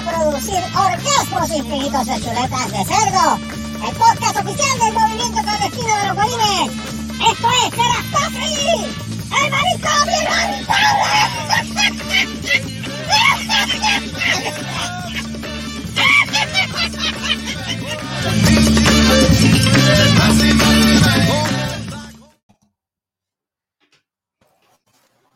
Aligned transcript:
producir 0.00 0.62
orgasmos 0.74 1.50
infinitos 1.50 2.06
de 2.06 2.20
chuletas 2.20 2.70
de 2.72 2.84
cerdo. 2.84 3.38
El 3.86 3.96
podcast 3.96 4.36
oficial 4.36 4.78
del 4.78 4.92
movimiento 4.92 5.42
clandestino 5.42 5.96
de 5.96 6.06
los 6.06 6.16
bolines. 6.16 6.70
Esto 7.30 7.48
es 7.50 7.74
Serastofri, 7.74 8.86
el 9.44 9.50
marisco 9.50 9.88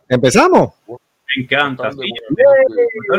¿Empezamos? 0.08 0.74
Me 1.36 1.42
encanta. 1.42 1.91
sí. 1.92 1.98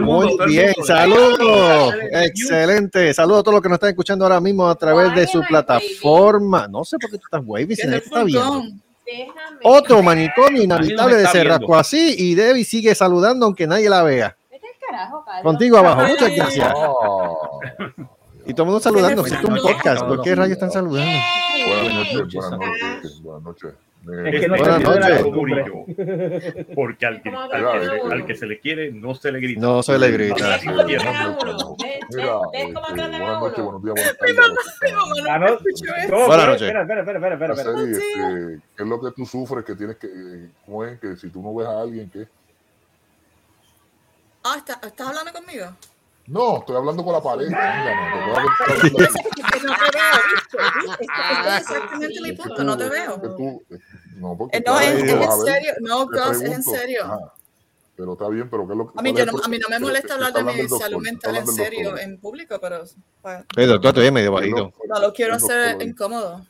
Mundo, 0.02 0.36
Muy 0.38 0.48
bien, 0.48 0.74
saludos. 0.86 1.96
Excelente. 2.12 3.14
Saludos 3.14 3.40
a 3.40 3.44
todos 3.44 3.56
los 3.56 3.62
que 3.62 3.70
nos 3.70 3.76
están 3.78 3.90
escuchando 3.90 4.26
ahora 4.26 4.40
mismo 4.40 4.68
a 4.68 4.76
través 4.76 5.14
de 5.16 5.28
su 5.28 5.42
plataforma. 5.42 6.68
No 6.68 6.84
sé 6.84 6.98
por 7.00 7.10
qué 7.10 7.18
tú 7.18 7.26
estás 7.26 7.42
wavy, 7.46 7.76
si 7.76 7.88
te 7.88 7.98
está 7.98 8.24
viendo. 8.24 8.64
Déjame. 9.06 9.60
Otro 9.64 10.02
manicomio 10.02 10.64
inhabitable 10.64 11.18
de. 11.18 11.28
Cerrasco 11.28 11.76
así 11.76 12.16
y 12.18 12.36
Debbie 12.36 12.64
sigue 12.64 12.96
saludando 12.96 13.46
aunque 13.46 13.68
nadie 13.68 13.90
la 13.90 14.04
vea. 14.04 14.38
Vete 14.50 14.68
al 14.68 14.88
carajo, 14.88 15.24
Carlos. 15.26 15.44
Contigo 15.44 15.78
abajo, 15.78 16.08
muchas 16.08 16.36
gracias. 16.36 16.74
Y 18.46 18.54
todo 18.54 18.64
el 18.64 18.66
mundo 18.68 18.80
saludando, 18.80 19.26
si 19.26 19.34
es 19.34 19.44
un 19.44 19.58
podcast. 19.58 20.04
¿por 20.04 20.22
qué 20.22 20.36
rayos 20.36 20.54
están 20.54 20.72
saludando? 20.72 21.18
buenas 21.66 22.14
noches, 22.14 22.34
buenas 22.34 22.60
noches, 22.60 23.22
buenas 23.22 23.44
noches. 23.44 23.74
Me- 24.04 24.30
Es 24.30 24.42
que 24.42 24.48
no 24.50 24.58
se. 24.58 24.64
Porque 26.76 27.06
al 27.06 27.22
que, 27.22 27.30
al, 27.30 27.50
que, 27.50 28.02
al 28.12 28.26
que 28.26 28.36
se 28.36 28.46
le 28.46 28.60
quiere, 28.60 28.92
no 28.92 29.16
se 29.16 29.32
le 29.32 29.40
grita. 29.40 29.62
No 29.62 29.82
se 29.82 29.98
le 29.98 30.12
grita. 30.12 30.60
Sí. 30.60 30.68
Mira, 30.68 32.38
este, 32.54 32.74
buenas 32.74 33.40
noches, 33.40 33.64
buenos 33.64 33.82
días, 33.84 33.96
buenas 33.96 34.18
tardes. 34.18 34.38
Ah, 35.30 35.40
no. 35.40 35.48
No, 35.48 35.56
Buenas 36.28 36.48
espera, 36.48 36.48
noches. 36.48 36.62
Espera, 36.68 36.82
espera, 37.00 37.34
espera, 37.34 37.54
este, 37.92 38.62
¿Qué 38.76 38.84
es 38.84 38.90
lo 38.90 39.00
que 39.02 39.12
tú 39.12 39.26
sufres? 39.26 39.64
Que 39.64 39.76
tienes 39.76 39.96
que, 39.98 40.08
eh, 40.08 40.50
¿cómo 40.66 40.84
es? 40.84 41.00
Que 41.00 41.16
si 41.16 41.30
tú 41.30 41.42
no 41.42 41.56
ves 41.56 41.68
a 41.68 41.80
alguien, 41.82 42.10
¿qué? 42.12 42.28
Ah, 44.44 44.56
¿está- 44.58 44.80
¿estás 44.86 45.08
hablando 45.08 45.32
conmigo? 45.32 45.68
No, 46.28 46.58
estoy 46.60 46.76
hablando 46.78 47.04
con 47.04 47.14
la 47.14 47.22
pared. 47.22 47.48
Mira, 47.48 47.96
no, 52.64 52.78
te 52.78 52.90
veo, 52.90 53.18
no 53.18 53.22
te 53.22 53.28
que 53.28 53.44
veo. 53.44 53.62
No, 54.24 54.38
porque 54.38 54.58
Eh, 54.58 54.64
No, 54.66 54.80
es, 54.80 55.04
en 55.04 55.46
serio. 55.46 55.74
No, 55.82 56.06
Gus, 56.08 56.42
es 56.42 56.42
en 56.42 56.64
serio. 56.64 57.04
ajá, 57.04 57.34
pero 57.96 58.14
está 58.14 58.28
bien, 58.30 58.50
pero 58.50 58.66
¿qué 58.66 58.74
es 58.74 58.78
lo 58.78 58.92
que 58.92 59.00
A 59.00 59.02
mí, 59.04 59.14
yo 59.14 59.26
no, 59.26 59.34
a 59.44 59.48
mí 59.48 59.60
no 59.60 59.70
me 59.70 59.80
molesta 59.80 60.16
hablar 60.16 60.34
de 60.34 60.44
mi 60.44 60.68
salud 60.68 61.02
mental 61.02 61.36
en 61.36 61.48
serio 61.48 61.98
en 61.98 62.20
público, 62.20 62.58
pero 62.60 62.84
pues, 63.22 63.44
El 63.56 63.70
doctor 63.70 63.92
todavía 63.94 64.12
medio 64.12 64.32
bajito. 64.32 64.74
no 64.90 65.00
lo 65.00 65.14
quiero 65.14 65.36
hacer 65.36 65.78
ahí. 65.80 65.88
incómodo. 65.90 66.46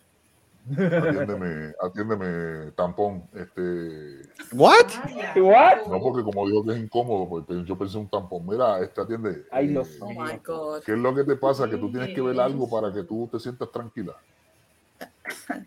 Atiéndeme, 0.77 1.73
atiéndeme, 1.81 2.71
tampón. 2.71 3.27
Este, 3.33 4.29
¿What? 4.53 4.85
What? 5.35 5.88
no, 5.89 5.99
porque 6.01 6.23
como 6.23 6.47
digo 6.47 6.63
que 6.63 6.71
es 6.73 6.79
incómodo, 6.79 7.27
pues 7.27 7.45
pe- 7.45 7.66
yo 7.66 7.77
pensé 7.77 7.97
un 7.97 8.09
tampón. 8.09 8.45
Mira, 8.47 8.79
este 8.79 9.01
atiende. 9.01 9.44
Ay, 9.51 9.66
eh, 9.66 9.69
Dios 9.71 9.89
Oh 9.99 10.07
mío. 10.07 10.23
my 10.23 10.38
God. 10.45 10.81
¿Qué 10.85 10.94
es 10.94 10.97
lo 10.97 11.13
que 11.13 11.25
te 11.25 11.35
pasa? 11.35 11.69
Que 11.69 11.75
tú 11.75 11.91
tienes 11.91 12.16
que 12.16 12.21
ver 12.21 12.39
algo 12.39 12.69
para 12.69 12.94
que 12.94 13.03
tú 13.03 13.27
te 13.29 13.39
sientas 13.39 13.69
tranquila. 13.71 14.13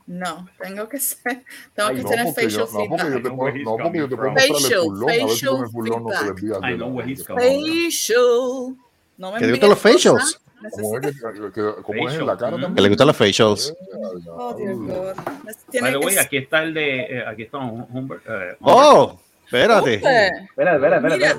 No, 0.07 0.49
tengo 0.61 0.89
que 0.89 0.99
ser, 1.01 1.45
tengo 1.75 1.89
Ay, 1.89 1.97
que 1.97 2.03
No, 2.03 2.09
tener 2.11 2.27
yo, 2.27 2.33
facial 2.33 2.51
no, 2.73 2.89
porque 2.89 3.11
yo 3.11 3.23
te 3.23 3.31
puedo, 3.31 3.55
no, 3.57 3.77
porque 3.77 3.99
yo 3.99 4.09
te 4.09 4.17
puedo 4.17 4.29
coming 4.35 4.53
mostrar 4.53 4.73
el 4.73 4.79
pulón, 4.81 5.11
a 5.11 5.12
ver 5.12 5.29
si 5.31 5.47
con 5.47 5.57
el 5.57 5.62
Facial 5.67 5.71
pulón 5.73 6.03
no 6.03 6.09
te 6.11 6.17
feedback. 6.17 6.35
desvías 6.35 6.61
de 6.61 6.71
I 6.71 6.77
know 6.77 6.89
la- 6.89 6.95
where 6.95 7.11
he's 7.12 7.19
de- 7.19 7.25
coming 7.25 7.84
Facial. 7.87 8.77
No 9.19 9.33
me 9.33 9.39
¿Que 9.39 9.47
le 9.47 9.47
envíes 9.47 9.51
gustan 9.53 9.71
los 9.71 9.79
facials? 9.79 10.41
¿Cómo 10.73 10.99
es, 10.99 11.01
que, 11.01 11.53
que- 11.53 11.83
cómo 11.83 12.09
es 12.09 12.15
en 12.17 12.27
la 12.27 12.37
cara 12.37 12.50
también? 12.53 12.75
Que 12.75 12.81
le 12.83 12.89
gustan 12.89 13.06
los 13.06 13.17
facials. 13.17 13.75
Oh. 14.28 14.55
By 14.55 15.55
Tiene 15.71 15.91
the 15.93 15.99
way, 15.99 16.17
aquí 16.19 16.37
está 16.38 16.62
el 16.62 16.75
de. 16.75 17.00
eh, 17.00 17.25
aquí 17.27 17.43
está 17.44 17.59
Humbert. 17.59 18.23
eh, 18.28 18.56
Oh, 18.61 19.19
espérate. 19.44 19.94
espera. 19.94 20.28
Espérate, 20.44 20.77
espérate, 20.77 21.34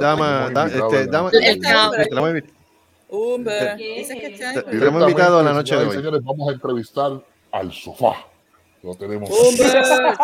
Dama, 0.00 1.30
este, 1.30 2.59
Humber. 3.10 3.76
Que 3.76 4.00
este 4.00 4.44
año. 4.44 4.62
tenemos 4.64 5.02
invitado 5.02 5.40
en 5.40 5.46
la 5.46 5.52
noche 5.52 5.76
de 5.76 5.84
hoy. 5.84 5.96
Señores, 5.96 6.22
vamos 6.22 6.48
a 6.48 6.52
entrevistar 6.52 7.24
al 7.52 7.72
sofá. 7.72 8.14
Lo 8.82 8.94
tenemos. 8.94 9.28
Humber. 9.30 9.84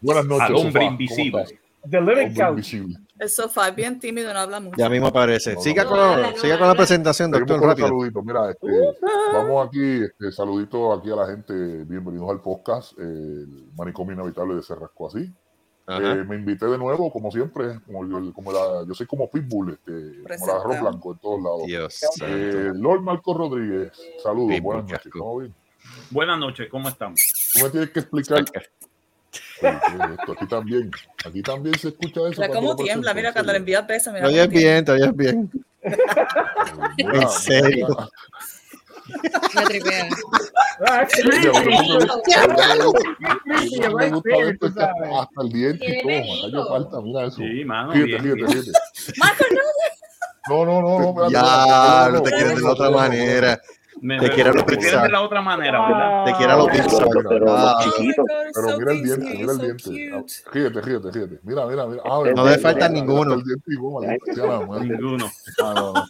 Buenas 0.00 0.24
noches. 0.26 0.46
Al 0.48 0.54
hombre 0.54 0.72
sofá. 0.72 0.78
¿Cómo 0.78 0.90
invisible. 0.90 1.44
The 1.88 2.00
Living 2.00 2.34
Couch. 2.34 2.50
invisible. 2.50 2.96
El 3.18 3.28
sofá 3.28 3.68
es 3.68 3.74
bien 3.74 3.98
tímido, 3.98 4.32
no 4.32 4.38
habla 4.40 4.60
mucho. 4.60 4.76
Ya 4.76 4.88
mismo 4.88 5.08
aparece. 5.08 5.54
No, 5.54 5.60
Siga 5.60 5.84
no, 5.84 5.90
con, 5.90 5.98
no. 6.22 6.36
siga 6.36 6.58
con 6.58 6.68
la 6.68 6.74
presentación, 6.74 7.30
doctor, 7.30 7.60
rápido. 7.60 7.88
saluditos. 7.88 8.24
Mira, 8.24 8.50
este, 8.50 8.66
vamos 9.32 9.66
aquí, 9.66 10.02
este, 10.04 10.30
saludito 10.30 10.92
aquí 10.92 11.10
a 11.10 11.16
la 11.16 11.26
gente. 11.26 11.52
Bienvenidos 11.84 12.30
al 12.30 12.40
podcast, 12.40 12.96
el 12.98 13.66
manicomio 13.76 14.14
inhabitable 14.14 14.54
de 14.56 14.62
Cerrasco 14.62 15.08
así. 15.08 15.32
Eh, 15.90 16.24
me 16.28 16.36
invité 16.36 16.66
de 16.66 16.76
nuevo, 16.76 17.10
como 17.10 17.30
siempre, 17.30 17.80
como, 17.86 18.04
el- 18.18 18.32
como 18.34 18.52
la, 18.52 18.84
yo 18.86 18.92
soy 18.94 19.06
como 19.06 19.30
Pitbull, 19.30 19.72
este, 19.72 20.22
como 20.38 20.46
la 20.46 20.60
arroz 20.60 20.80
blanco 20.82 21.12
en 21.12 21.18
todos 21.18 21.42
lados. 21.42 21.62
Dios. 21.66 22.00
Eh, 22.22 22.72
Lord 22.74 23.00
Marco 23.00 23.32
Rodríguez, 23.32 23.92
saludos, 24.22 24.48
Pitbull, 24.56 24.62
buenas 24.62 24.82
noches. 24.84 25.02
casco. 25.04 25.18
¿Cómo 25.18 25.38
bien? 25.38 25.54
Buenas 26.10 26.38
noches, 26.38 26.68
¿cómo 26.70 26.88
estamos? 26.90 27.20
Tú 27.54 27.64
me 27.64 27.70
tienes 27.70 27.90
que 27.90 28.00
explicar. 28.00 28.44
Oye, 29.62 29.78
¿qué 29.86 29.94
es 30.04 30.18
esto? 30.18 30.32
Aquí 30.32 30.46
también, 30.46 30.90
aquí 31.24 31.42
también 31.42 31.78
se 31.78 31.88
escucha 31.88 32.20
eso. 32.28 32.40
Mira 32.42 32.52
cómo 32.52 32.76
tiembla, 32.76 33.14
mira 33.14 33.32
cuando 33.32 33.52
le 33.52 33.58
envías 33.58 33.86
besos, 33.86 34.12
mira. 34.12 34.26
Todavía 34.26 34.44
es 34.44 34.50
bien, 34.50 34.84
todavía 34.84 35.06
es 35.06 35.16
bien. 35.16 35.50
En 36.98 37.28
serio. 37.28 37.86
Me 39.08 39.60
hasta, 45.18 45.42
el 45.42 45.52
diente 45.52 45.84
y 45.86 46.02
todo, 46.02 46.08
Tiene 46.08 46.24
me 46.24 46.40
bellito. 46.40 46.68
falta, 46.68 47.00
mira 47.00 47.24
eso. 47.26 47.36
Sí, 47.36 47.64
mano. 47.64 47.92
Fíjate, 47.92 48.06
bien, 48.06 48.22
fíjate, 48.22 48.52
bien. 48.54 48.64
fíjate. 48.64 49.18
Marco, 49.18 49.44
no. 49.50 49.60
No, 50.48 50.64
no, 50.64 51.12
no, 51.14 51.30
Ya, 51.30 52.08
no 52.10 52.22
te 52.22 52.30
quieres 52.30 52.56
de 52.56 52.62
la 52.62 52.70
otra 52.70 52.90
manera. 52.90 53.60
Me, 54.00 54.18
Te 54.20 54.30
quiero 54.30 54.52
me 54.54 54.62
Pixar. 54.62 54.78
quieres 54.78 55.02
de 55.02 55.08
la 55.08 55.22
otra 55.22 55.40
manera, 55.42 55.80
¿verdad? 55.88 56.24
Te 56.24 56.32
quiero 56.34 56.52
a 56.52 56.56
los 56.56 56.68
Pixar. 56.68 57.08
Ah, 57.48 57.78
chiquito. 57.82 58.24
Pero 58.54 58.78
mira 58.78 58.92
el 58.92 59.02
diente, 59.02 59.34
mira 59.38 59.52
el 59.52 59.58
diente. 59.58 60.10
Ah, 60.14 60.22
Fíjate, 60.52 60.82
fíjate, 60.82 61.12
fíjate. 61.12 61.40
Mira, 61.42 61.66
mira, 61.66 61.86
mira. 61.86 62.02
Ah, 62.04 62.20
No 62.34 62.44
le 62.46 62.58
falta 62.58 62.88
ninguno. 62.88 63.34
El 63.34 63.42
diente 63.44 63.72
igual, 63.72 64.06
maldita 64.06 64.34
sea 64.34 64.46
la 64.46 64.66
madre. 64.66 64.88
Ninguno. 64.88 65.26
Ah. 65.62 66.04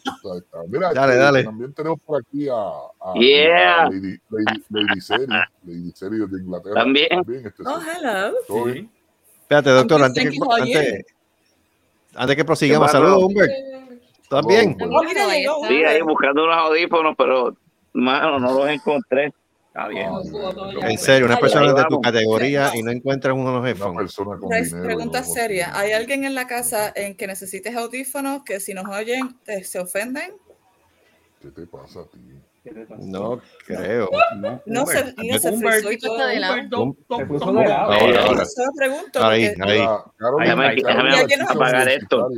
Mira, 0.69 0.93
Dale, 0.93 1.12
este, 1.12 1.22
dale. 1.25 1.44
también 1.44 1.72
tenemos 1.72 2.00
por 2.04 2.21
aquí 2.21 2.48
a, 2.48 2.54
a- 2.54 3.15
Yeah. 3.16 3.82
a 3.84 3.91
Lady, 3.91 4.19
Lady, 4.31 4.65
Lady 4.69 5.00
Seri, 5.00 5.27
Lady 5.65 5.93
Seri 5.94 6.19
de 6.19 6.41
Inglaterra. 6.43 6.75
También. 6.75 7.09
este, 7.12 7.62
Oh, 7.65 7.81
sí. 7.81 7.87
hello. 7.97 8.72
Sí. 8.75 8.88
Espérate, 9.43 9.71
doctor, 9.71 10.03
antes 10.03 10.31
que, 10.31 10.38
antes, 10.60 11.04
antes 12.15 12.37
que 12.37 12.44
prosigamos, 12.44 12.91
saludos, 12.91 13.22
Humbert. 13.25 13.50
¿Estás 14.22 14.47
bien? 14.47 14.77
Sí, 15.69 15.84
ahí 15.84 16.03
buscando 16.03 16.47
los 16.47 16.54
audífonos, 16.56 17.15
pero 17.16 17.56
mano, 17.93 18.38
no 18.38 18.53
los 18.53 18.69
encontré. 18.69 19.32
Está 19.69 19.87
bien. 19.88 20.09
ah, 20.10 20.88
En 20.88 20.99
serio, 20.99 21.26
una 21.26 21.38
persona 21.38 21.72
de 21.72 21.84
tu 21.88 22.00
categoría 22.00 22.71
y 22.75 22.82
no 22.82 22.91
encuentras 22.91 23.34
uno 23.37 23.60
de 23.62 23.75
los 23.75 23.81
Una 23.87 24.56
headphones. 24.59 24.75
Pregunta 24.82 25.21
no, 25.21 25.26
no, 25.26 25.32
seria. 25.34 25.69
no. 25.69 25.76
¿Hay 25.78 25.93
alguien 25.93 26.25
en 26.25 26.34
la 26.34 26.47
casa 26.48 26.93
en 26.97 27.16
que 27.16 27.27
necesites 27.27 27.77
audífonos 27.77 28.43
que 28.44 28.59
si 28.60 28.75
nos 28.75 28.87
oyen 28.88 29.38
te- 29.44 29.62
se 29.62 29.78
ofenden? 29.78 30.32
¿Qué 31.41 31.50
te 31.50 31.66
pasa 31.66 32.00
a 32.00 32.04
ti? 32.06 32.19
No 32.98 33.41
creo. 33.66 34.10
No, 34.37 34.60
No 34.66 34.87
se, 34.87 35.15
mira, 35.16 35.38
se 35.38 35.53
frizó 35.56 35.93
y 35.93 35.98
todo. 35.98 36.19
Se 36.19 37.27
puso 37.27 37.53
de 37.53 37.69
lado. 37.69 37.93
Ahora. 37.93 38.44
Solo 38.44 38.72
pregunto. 38.77 39.24
Ahí, 39.24 39.54
porque- 39.57 39.72
ahí. 39.72 39.86
Carolina, 40.18 40.72
Déjame- 40.74 41.47
apagar 41.48 41.89
esto. 41.89 42.28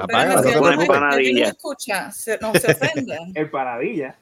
Apaga, 0.00 0.34
no 0.36 0.42
te 0.42 0.52
preocupes. 0.58 1.48
escucha, 1.48 2.10
se, 2.10 2.38
no 2.38 2.52
se 2.54 2.72
ofenden. 2.72 3.32
El 3.34 3.50
paradilla. 3.50 4.16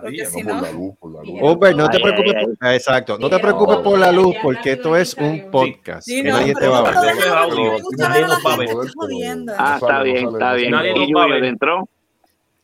Porque 0.00 0.26
si 0.26 0.42
No, 0.42 0.54
no- 0.54 0.60
por 0.60 0.62
la 0.62 0.72
luz, 0.72 0.94
por 0.98 1.12
la 1.12 1.22
luz. 1.24 1.40
Humbert, 1.42 1.76
no 1.76 1.88
te 1.88 2.00
preocupes. 2.00 2.34
ay, 2.60 2.76
Exacto, 2.76 3.18
no 3.18 3.28
te 3.30 3.38
preocupes 3.38 3.76
por 3.78 3.98
la 3.98 4.12
luz, 4.12 4.34
porque 4.42 4.72
esto 4.72 4.96
es 4.96 5.14
un 5.14 5.50
podcast. 5.50 6.02
Sí, 6.06 6.22
que 6.22 6.30
no, 6.30 6.38
nadie 6.38 6.54
te 6.54 6.68
va 6.68 6.78
a 6.78 6.82
ver. 6.82 6.94
Ah, 9.58 9.74
está 9.80 10.02
bien, 10.02 10.28
está 10.28 10.54
bien. 10.54 10.68
¿Y 10.68 10.70
Nadie 10.72 10.92
nos 10.94 11.00
va 11.00 11.02
a 11.02 11.06
Junior 11.24 11.30
ver. 11.30 11.44
entró? 11.44 11.88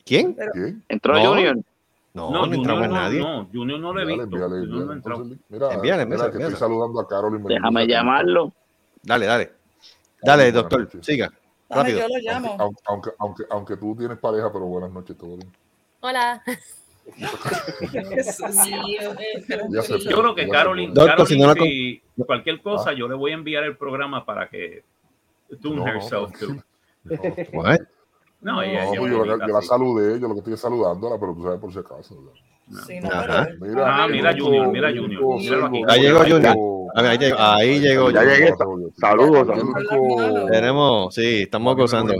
¿Quién? 0.05 0.37
¿Entró 0.89 1.15
No. 1.15 1.29
Junior? 1.31 1.57
No, 2.13 2.31
No, 2.31 2.47
no 2.47 2.55
entramos 2.55 2.89
no, 2.89 2.95
nadie. 2.95 3.21
no, 3.21 3.49
Junior 3.53 3.79
no 3.79 3.93
lo 3.93 4.01
he 4.01 4.05
visto. 4.05 4.23
envíale, 4.25 4.49
Junior 4.67 4.69
no 4.87 4.93
envíale. 4.93 4.95
Entonces, 4.97 5.39
Mira, 5.49 5.73
Envíale, 5.75 5.81
mira 5.81 6.03
envíale, 6.03 6.23
que 6.23 6.27
envíale. 6.37 6.55
estoy 6.55 6.59
saludando 6.69 7.01
a 7.01 7.07
Carolyn. 7.09 7.45
Déjame 7.45 7.87
llamarlo. 7.87 8.53
Dale, 9.03 9.27
dale. 9.27 9.53
Dale, 10.23 10.53
doctor, 10.53 10.89
siga. 11.01 11.31
Rápido. 11.69 12.01
yo 12.01 12.09
lo 12.09 12.19
llamo. 12.21 12.57
Aunque, 12.59 12.81
aunque, 12.87 13.11
aunque, 13.19 13.45
aunque 13.49 13.77
tú 13.77 13.95
tienes 13.97 14.19
pareja, 14.19 14.53
pero 14.53 14.65
buenas 14.67 14.91
noches, 14.91 15.17
todo 15.17 15.37
bien. 15.37 15.53
Hola. 16.01 16.43
Yo 19.71 19.83
creo 20.23 20.35
que 20.35 20.49
Carolyn, 20.49 20.93
Doctor, 20.95 21.07
Carolyn, 21.17 21.27
si 21.27 21.39
no 21.39 21.47
la 21.47 21.55
con- 21.55 21.67
si 21.69 22.03
cualquier 22.27 22.61
cosa, 22.63 22.93
yo 22.93 23.09
le 23.09 23.15
voy 23.15 23.31
a 23.33 23.35
enviar 23.35 23.65
el 23.65 23.77
programa 23.77 24.25
para 24.25 24.49
que 24.49 24.83
tune 25.61 25.77
No, 25.77 25.85
no, 25.87 25.93
herself 25.93 26.33
to. 26.39 26.47
tranquilo. 26.47 26.65
No? 28.43 28.55
No, 28.55 28.63
ella, 28.63 28.85
No, 28.85 28.91
ella 28.93 29.01
pues 29.01 29.13
es 29.13 29.19
yo, 29.19 29.25
la, 29.37 29.47
yo 29.47 29.53
la 29.53 29.63
saludé, 29.63 30.19
yo 30.21 30.29
lo 30.29 30.33
que 30.35 30.39
estoy 30.39 30.55
es 30.55 30.61
saludándola, 30.61 31.17
pero 31.21 31.35
tú 31.35 31.43
sabes 31.43 31.61
por 31.61 31.73
si 31.73 31.79
acaso. 31.79 32.17
¿verdad? 32.23 32.87
Sí, 32.87 33.01
no, 33.01 33.09
Ajá. 33.11 33.49
Mira, 33.61 34.05
Ah, 34.05 34.09
mira, 34.09 34.33
Junior, 34.39 34.69
mira, 34.69 34.89
Junior. 34.91 35.23
Míralo 35.39 35.67
aquí. 35.67 35.83
Ahí 35.89 36.01
llegó. 36.03 36.19
Junior. 36.21 36.57
Ahí 36.95 37.19
llegó- 37.19 37.37
ahí 37.39 37.81
llegó 37.81 38.11
Ya 38.11 38.23
llegué. 38.25 38.53
Saludos, 38.99 39.47
saludos. 39.47 40.51
Tenemos, 40.51 41.15
sí, 41.15 41.43
estamos 41.43 41.77
gozando. 41.77 42.15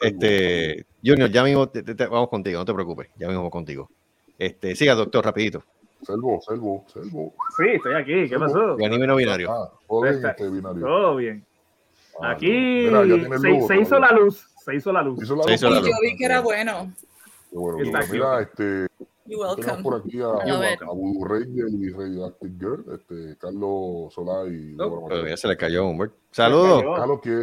Este, 0.00 0.84
Junior, 1.04 1.28
ya 1.30 1.42
mismo 1.42 1.68
te- 1.68 1.82
te- 1.82 1.94
te- 1.94 2.06
vamos 2.06 2.28
contigo, 2.28 2.58
no 2.60 2.64
te 2.64 2.74
preocupes, 2.74 3.08
ya 3.16 3.26
mismo 3.26 3.40
vamos 3.40 3.52
contigo. 3.52 3.88
Este, 4.38 4.76
siga, 4.76 4.94
doctor, 4.94 5.24
rapidito. 5.24 5.62
Selvo, 6.02 6.40
Selvo, 6.40 6.84
Selvo. 6.92 7.34
Sí, 7.56 7.64
estoy 7.74 7.94
aquí. 7.94 8.28
¿Qué 8.28 8.38
pasó? 8.38 8.78
Y 8.78 8.84
anime 8.84 9.06
no 9.06 9.16
binario. 9.16 9.50
Ah, 9.50 9.72
todo 9.88 10.02
bien, 10.02 10.24
este 10.24 10.48
binario. 10.48 10.86
Todo 10.86 11.16
bien. 11.16 11.44
Ah, 12.20 12.30
Aquí 12.30 12.46
Mira, 12.50 13.04
ya 13.04 13.14
tiene 13.14 13.38
se, 13.38 13.48
logo 13.48 13.66
se 13.68 13.80
hizo 13.80 13.98
la 13.98 14.12
luz. 14.12 14.46
Se 14.64 14.74
hizo 14.76 14.92
la 14.92 15.02
luz. 15.02 15.22
Hizo 15.22 15.36
la 15.36 15.42
Se 15.44 15.54
hizo 15.54 15.70
luz. 15.70 15.80
la 15.82 15.88
Y 15.88 15.90
yo 15.90 15.96
vi 16.02 16.16
que 16.16 16.24
era 16.24 16.40
bueno. 16.40 16.92
Qué 17.50 17.56
bueno. 17.58 17.78
Mira, 18.12 18.40
este, 18.42 18.86
tenemos 19.26 19.56
welcome. 19.56 19.82
por 19.82 19.96
aquí 19.96 20.20
a, 20.20 20.26
A 20.26 20.92
Voodoo 20.92 21.24
Ranger 21.24 21.66
y 21.70 21.90
Radioactive 21.90 22.54
Girl, 22.58 22.84
este, 22.94 23.36
Carlos 23.38 24.14
Solá 24.14 24.46
y 24.46 24.70
Débora 24.74 25.02
Pero 25.08 25.16
Mateo. 25.20 25.26
ya 25.28 25.36
se 25.36 25.48
le 25.48 25.56
cayó 25.56 25.84
un 25.84 25.92
Humbert. 25.92 26.14
Saludos. 26.30 26.84
Carlos 26.96 27.20
quiere, 27.22 27.42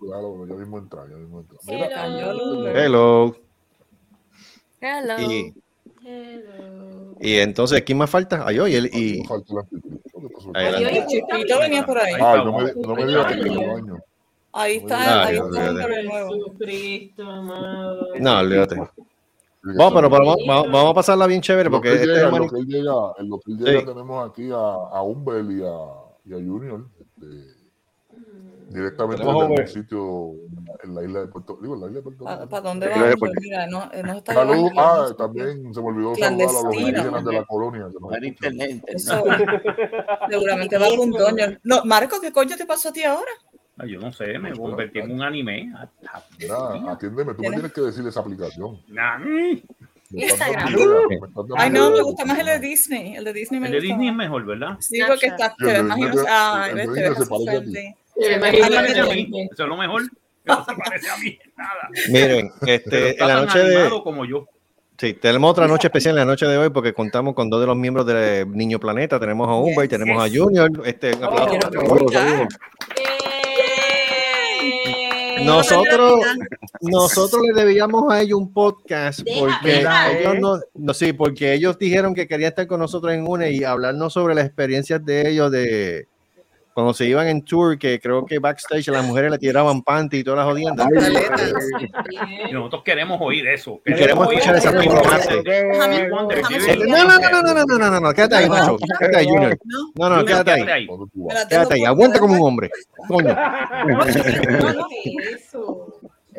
claro, 0.00 0.46
ya 0.46 0.54
mismo 0.54 0.78
entra, 0.78 1.06
ya 1.08 1.16
mismo 1.16 1.40
entra. 1.40 1.58
Mira, 1.66 2.06
Hello. 2.06 2.66
Hello. 2.74 3.36
Hello. 4.80 5.20
Y, 5.20 5.54
Hello. 6.04 7.14
y 7.20 7.34
entonces, 7.36 7.82
¿quién 7.82 7.98
más 7.98 8.10
falta? 8.10 8.44
Ay, 8.46 8.58
oye, 8.58 8.90
y, 8.92 9.22
el 10.54 11.58
venía 11.60 11.84
por 11.86 11.98
ahí. 11.98 12.14
No 12.18 12.58
me, 12.58 12.72
no 12.74 12.94
me 12.94 13.06
digas 13.06 13.32
que 13.32 13.40
baño. 13.48 13.98
Ahí 14.52 14.76
está, 14.76 15.22
Ah, 15.22 15.26
ahí 15.26 15.36
está 15.36 15.72
nuevo. 16.04 16.34
Jesucristo, 16.34 17.22
amado. 17.22 18.08
no, 18.18 18.38
olvídate. 18.38 18.76
Vamos, 19.64 19.92
pero 19.94 20.10
vamos, 20.10 20.36
vamos, 20.46 20.72
vamos 20.72 20.90
a 20.90 20.94
pasarla 20.94 21.26
bien 21.28 21.40
chévere 21.40 21.68
En 21.68 21.72
lo 21.72 21.80
que 21.80 21.88
porque 21.90 22.02
él 22.02 22.10
este 22.10 22.14
llega, 22.14 22.26
es 22.26 22.32
un 22.32 22.38
lo 22.40 22.48
que 22.50 22.58
él 22.58 22.66
llega, 22.66 22.92
en 23.18 23.28
lo 23.30 23.38
que 23.38 23.52
él 23.52 23.58
llega 23.58 23.80
Sí. 23.80 23.86
tenemos 23.86 24.30
aquí 24.30 24.50
a, 24.50 24.56
a 24.56 25.02
y 25.04 25.62
a, 25.62 25.76
y 26.24 26.32
a 26.32 26.36
Junior, 26.36 26.84
este, 27.00 27.51
directamente 28.72 29.22
desde 29.24 29.62
un 29.62 29.66
sitio 29.68 30.32
en 30.82 30.94
la 30.94 31.02
isla 31.04 31.20
de 31.20 31.26
Puerto 31.28 31.58
Rico, 31.60 31.74
en 31.74 31.80
la 31.80 31.86
isla 31.88 31.96
de 31.98 32.02
Puerto 32.02 32.24
¿Para 32.24 32.42
Rico. 32.44 32.60
dónde 32.60 32.86
Claro, 32.86 33.04
va? 33.10 33.16
porque- 33.18 33.40
Mira, 33.40 33.66
no, 33.66 33.90
eh, 33.92 34.02
no 34.02 34.12
está 34.14 34.34
Salud, 34.34 34.70
ah, 34.76 35.06
también 35.16 35.74
se 35.74 35.80
me 35.80 35.86
olvidó 35.88 36.14
saludar 36.14 36.32
a 36.32 36.52
los 36.52 36.60
Clandestino. 36.62 36.88
indígenas 36.88 37.24
de 37.24 37.32
la 37.32 37.44
colonia. 37.44 37.86
Eso, 38.86 39.24
seguramente 40.28 40.78
va 40.78 40.86
con 40.96 41.12
Toño. 41.12 41.58
No, 41.62 41.84
Marco, 41.84 42.20
¿qué 42.20 42.32
coño 42.32 42.56
te 42.56 42.66
pasó 42.66 42.88
a 42.88 42.92
ti 42.92 43.02
ahora? 43.04 43.30
Ay, 43.78 43.92
Yo 43.92 44.00
no 44.00 44.12
sé, 44.12 44.38
me 44.38 44.52
convertí 44.52 44.98
en 45.00 45.10
un 45.12 45.22
anime. 45.22 45.72
Mira, 46.38 46.56
atiéndeme, 46.92 47.34
tú 47.34 47.42
me 47.42 47.50
¿Tienes? 47.50 47.72
que 47.72 47.80
decir 47.80 48.06
esa 48.06 48.20
aplicación. 48.20 48.78
Instagram. 50.14 50.74
dando 51.34 51.54
Ay, 51.56 51.70
no, 51.70 51.90
me 51.90 52.02
gusta 52.02 52.24
más 52.26 52.38
el 52.38 52.46
de 52.46 52.58
Disney. 52.58 53.16
El 53.16 53.24
de 53.24 53.32
Disney 53.32 53.60
me 53.60 53.68
El 53.68 53.72
de 53.72 53.80
Disney 53.80 54.08
es 54.08 54.14
mejor, 54.14 54.44
¿verdad? 54.44 54.76
Sí, 54.80 55.00
porque 55.06 55.26
está, 55.26 55.54
más 55.84 55.98
inocente. 55.98 57.96
Eso 58.22 59.62
es 59.62 59.68
lo 59.68 59.76
mejor. 59.76 60.02
No 60.44 60.64
se 60.64 60.74
parece 60.74 61.08
a 61.08 61.16
mí. 61.18 61.38
Nada. 61.56 61.88
Miren, 62.08 62.50
este, 62.66 63.20
en 63.20 63.28
la 63.28 63.42
noche 63.42 63.58
de, 63.60 63.90
como 64.02 64.24
yo. 64.24 64.46
Sí, 64.98 65.14
tenemos 65.14 65.50
otra 65.50 65.66
noche 65.66 65.88
especial 65.88 66.14
en 66.14 66.20
la 66.20 66.24
noche 66.24 66.46
de 66.46 66.56
hoy 66.58 66.70
porque 66.70 66.92
contamos 66.92 67.34
con 67.34 67.50
dos 67.50 67.60
de 67.60 67.66
los 67.66 67.76
miembros 67.76 68.06
de 68.06 68.46
Niño 68.48 68.78
Planeta. 68.78 69.18
Tenemos 69.18 69.48
a 69.48 69.54
Humber 69.54 69.84
y 69.86 69.88
tenemos 69.88 70.22
a 70.22 70.28
Junior. 70.28 70.70
Este, 70.84 71.14
un 71.16 71.24
aplauso. 71.24 71.54
Eh, 72.12 72.48
Nosotros, 75.44 76.20
nosotros 76.80 77.42
le 77.42 77.52
debíamos 77.52 78.12
a 78.12 78.20
ellos 78.20 78.38
un 78.38 78.52
podcast 78.52 79.20
porque 79.38 79.72
deja, 79.78 80.12
ellos 80.12 80.34
eh. 80.34 80.40
no, 80.40 80.60
no, 80.74 80.94
sí, 80.94 81.12
porque 81.12 81.52
ellos 81.52 81.78
dijeron 81.78 82.14
que 82.14 82.28
querían 82.28 82.50
estar 82.50 82.68
con 82.68 82.78
nosotros 82.78 83.12
en 83.12 83.26
una 83.26 83.48
y 83.48 83.64
hablarnos 83.64 84.12
sobre 84.12 84.36
las 84.36 84.46
experiencias 84.46 85.04
de 85.04 85.30
ellos 85.30 85.50
de 85.50 86.06
cuando 86.74 86.94
se 86.94 87.04
iban 87.06 87.28
en 87.28 87.42
tour, 87.44 87.78
que 87.78 88.00
creo 88.00 88.24
que 88.24 88.38
backstage 88.38 88.88
a 88.88 88.92
las 88.92 89.04
mujeres 89.06 89.30
le 89.30 89.38
tiraban 89.38 89.82
panty 89.82 90.18
y 90.18 90.24
todas 90.24 90.38
las 90.38 90.46
jodiendas. 90.46 90.86
Y 92.48 92.52
nosotros 92.52 92.82
queremos 92.84 93.18
oír 93.20 93.46
eso. 93.48 93.80
Y 93.84 93.94
queremos 93.94 94.26
oír 94.26 94.38
escuchar 94.38 94.56
esa 94.56 94.72
Kevin. 94.72 94.90
seguir. 96.60 96.88
No, 96.88 97.04
no, 97.04 97.18
no, 97.18 97.30
no, 97.30 97.42
no, 97.42 97.54
no, 97.54 97.64
no, 97.66 97.78
no, 97.78 97.90
no, 97.90 98.00
no, 98.00 98.12
quédate 98.14 98.36
ahí, 98.36 98.48
macho. 98.48 98.76
Quédate 98.98 99.16
ahí, 99.18 99.26
Junior. 99.26 99.58
No, 99.96 100.08
No, 100.08 100.24
quédate 100.24 100.50
ahí. 100.52 100.86
Quédate 101.48 101.74
ahí. 101.74 101.84
Aguanta 101.84 102.18
como 102.18 102.34
un 102.34 102.40
hombre. 102.48 102.70
Coño. 103.08 103.36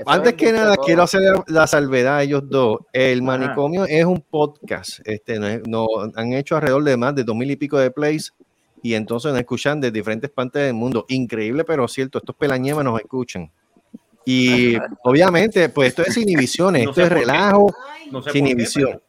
Antes 0.08 0.34
que 0.34 0.52
nada, 0.52 0.76
quiero 0.78 1.04
hacer 1.04 1.22
la 1.48 1.68
salvedad 1.68 2.18
a 2.18 2.24
ellos 2.24 2.42
dos. 2.50 2.80
El 2.94 3.22
manicomio 3.22 3.86
es 3.86 4.04
un 4.06 4.22
podcast. 4.22 5.00
Este, 5.06 5.38
no, 5.40 5.48
es- 5.48 5.62
no- 5.68 5.88
han 6.16 6.34
hecho 6.34 6.56
alrededor 6.56 6.84
de 6.84 6.98
más 6.98 7.14
de 7.14 7.24
dos 7.24 7.36
mil 7.36 7.52
y 7.52 7.56
pico 7.56 7.78
de 7.78 7.92
plays 7.92 8.34
y 8.84 8.94
entonces 8.94 9.32
nos 9.32 9.40
escuchan 9.40 9.82
de 9.82 9.90
diferentes 9.90 10.30
partes 10.30 10.62
del 10.64 10.74
mundo. 10.76 11.06
Increíble, 11.08 11.64
pero 11.64 11.88
cierto. 11.88 12.20
Estos 12.20 12.36
pelañemas 12.36 12.84
nos 12.86 13.00
escuchan. 13.00 13.50
Y 14.26 14.78
obviamente, 15.04 15.68
pues 15.70 15.90
esto 15.90 16.04
es 16.04 16.16
inhibiciones, 16.18 16.84
No 16.86 16.90
esto 16.92 17.02
es 17.02 17.10
relajo, 17.10 17.74
No 18.12 18.22
sé 18.22 18.32
sin 18.32 18.46
qué, 18.46 18.52
inhibición. 18.52 19.02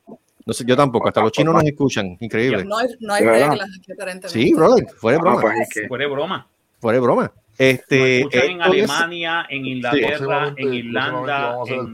No 0.47 0.53
sé, 0.53 0.65
yo 0.67 0.76
tampoco, 0.76 1.09
hasta 1.09 1.21
los 1.21 1.32
chinos 1.32 1.55
nos 1.55 1.65
escuchan. 1.65 2.17
Increíble. 2.21 2.65
No 2.65 2.76
hay, 2.79 2.88
no 3.00 3.15
hay 3.15 3.25
reglas 3.25 3.69
aquí 3.79 3.93
aparentemente. 3.93 4.29
Sí, 4.29 4.53
brother, 4.55 4.87
fuera 4.97 5.17
de 5.17 5.21
Ah, 5.21 5.23
broma. 5.25 5.41
pues 5.41 5.55
es 5.61 5.69
que 5.82 5.88
Fuera 5.88 6.05
de 6.05 6.11
broma. 6.11 6.49
Fuera 6.81 6.97
de 6.99 7.00
broma. 7.03 7.32
Este, 7.56 8.19
escuchan 8.19 8.43
en 8.43 8.50
esto 8.61 8.73
es- 8.75 8.91
Alemania, 8.91 9.47
en 9.49 9.65
Inglaterra, 9.67 10.09
Próximamente- 10.09 10.62
en 10.62 10.69
próximamente 10.69 10.77
Irlanda, 10.77 11.56
en 11.69 11.93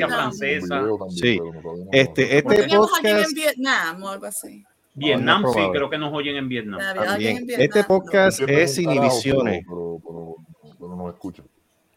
no. 0.00 0.08
Francesa. 0.08 0.84
Sí. 1.10 1.38
Este, 1.92 2.22
vamos 2.24 2.32
a 2.32 2.38
hacer. 2.38 2.42
¿Por 2.42 2.54
qué 2.54 2.60
este 2.62 2.76
podcast- 2.78 3.28
en 3.28 3.34
Vietnam 3.34 4.02
o 4.02 4.08
algo 4.08 4.26
así? 4.26 4.64
Vietnam, 4.94 5.42
No, 5.42 5.48
no 5.48 5.54
sí, 5.54 5.60
creo 5.72 5.88
que 5.90 5.98
nos 5.98 6.12
oyen 6.12 6.36
en 6.36 6.48
Vietnam. 6.48 6.80
En. 7.18 7.46
Este 7.48 7.84
podcast 7.84 8.40
Entienden 8.40 8.64
es 8.64 8.70
un 8.70 8.76
sin 8.76 8.90
inhibiciones. 8.90 9.64
Pero, 9.66 10.00
pero, 10.04 10.36
pero, 10.78 10.96
nos 10.96 11.14
escuchan. 11.14 11.46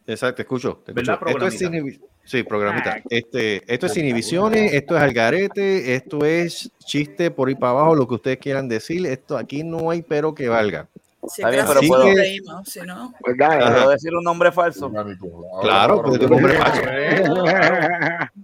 Exacto, 0.06 0.36
te 0.36 0.42
escucho. 0.42 0.82
te 0.84 0.92
¿Verdad, 0.92 1.14
escucho. 1.14 1.30
Esto 1.30 1.46
es 1.48 1.58
sin 1.58 2.00
Sí, 2.26 2.42
programita. 2.42 3.02
Este, 3.10 3.62
esto 3.72 3.84
es 3.86 3.96
inhibiciones, 3.98 4.72
esto 4.72 4.96
es 4.96 5.02
algarete, 5.02 5.94
esto 5.94 6.24
es 6.24 6.70
chiste 6.78 7.30
por 7.30 7.48
ahí 7.48 7.54
para 7.54 7.72
abajo, 7.72 7.94
lo 7.94 8.08
que 8.08 8.14
ustedes 8.14 8.38
quieran 8.38 8.66
decir. 8.66 9.04
Esto 9.06 9.36
aquí 9.36 9.62
no 9.62 9.90
hay 9.90 10.00
pero 10.02 10.34
que 10.34 10.48
valga. 10.48 10.88
Sí, 11.28 11.42
Está 11.42 11.50
bien, 11.50 11.64
pero 11.66 11.80
pero 11.80 11.88
puedo... 11.88 12.02
puedo- 12.02 12.16
reímos, 12.16 12.68
si 12.68 12.80
no. 12.80 13.12
pues 13.20 13.36
dale. 13.36 13.64
¿Puedo 13.74 13.90
decir 13.90 14.14
un 14.14 14.24
nombre 14.24 14.52
falso? 14.52 14.90
Claro, 14.90 15.94
ahora- 15.94 16.08
pues, 16.08 16.20
tu 16.20 16.28
nombre 16.28 16.54
falso. 16.54 16.82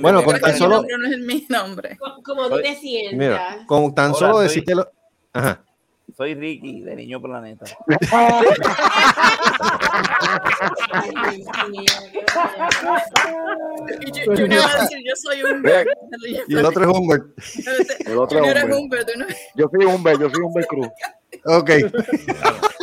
Bueno, 0.00 0.22
con 0.22 0.38
tan 0.40 0.56
solo- 0.58 0.76
nombre 0.76 0.94
no 0.98 1.06
es 1.08 1.18
mi 1.18 1.46
nombre. 1.48 1.96
Co- 1.98 2.22
Como 2.22 2.48
tú 2.48 2.56
te 2.62 2.74
sientas. 2.76 3.18
Mira, 3.18 3.64
con 3.66 3.94
tan 3.94 4.10
Hola, 4.10 4.18
solo 4.18 4.34
soy- 4.34 4.42
decírtelo. 4.44 4.90
Ajá. 5.32 5.62
Soy 6.16 6.34
Ricky, 6.34 6.80
de 6.82 6.96
Niño 6.96 7.22
Planeta. 7.22 7.64
Yo, 14.26 14.34
yo 14.34 14.46
no 14.48 14.54
iba 14.54 14.64
a 14.64 14.82
decir, 14.82 14.98
yo 15.04 15.12
soy 15.16 15.42
un... 15.42 15.62
Ve, 15.62 15.86
Y 16.48 16.56
el 16.56 16.64
otro 16.64 16.82
es 16.82 16.96
Humbert. 16.96 17.24
El 18.06 18.18
otro 18.18 18.44
es. 18.44 18.64
Humbert, 18.64 19.08
Yo 19.54 19.68
soy 19.72 19.84
Humber, 19.86 20.18
yo 20.18 20.30
soy 20.30 20.42
Humber 20.42 20.66
Cruz. 20.66 20.88
Ok. 21.44 21.70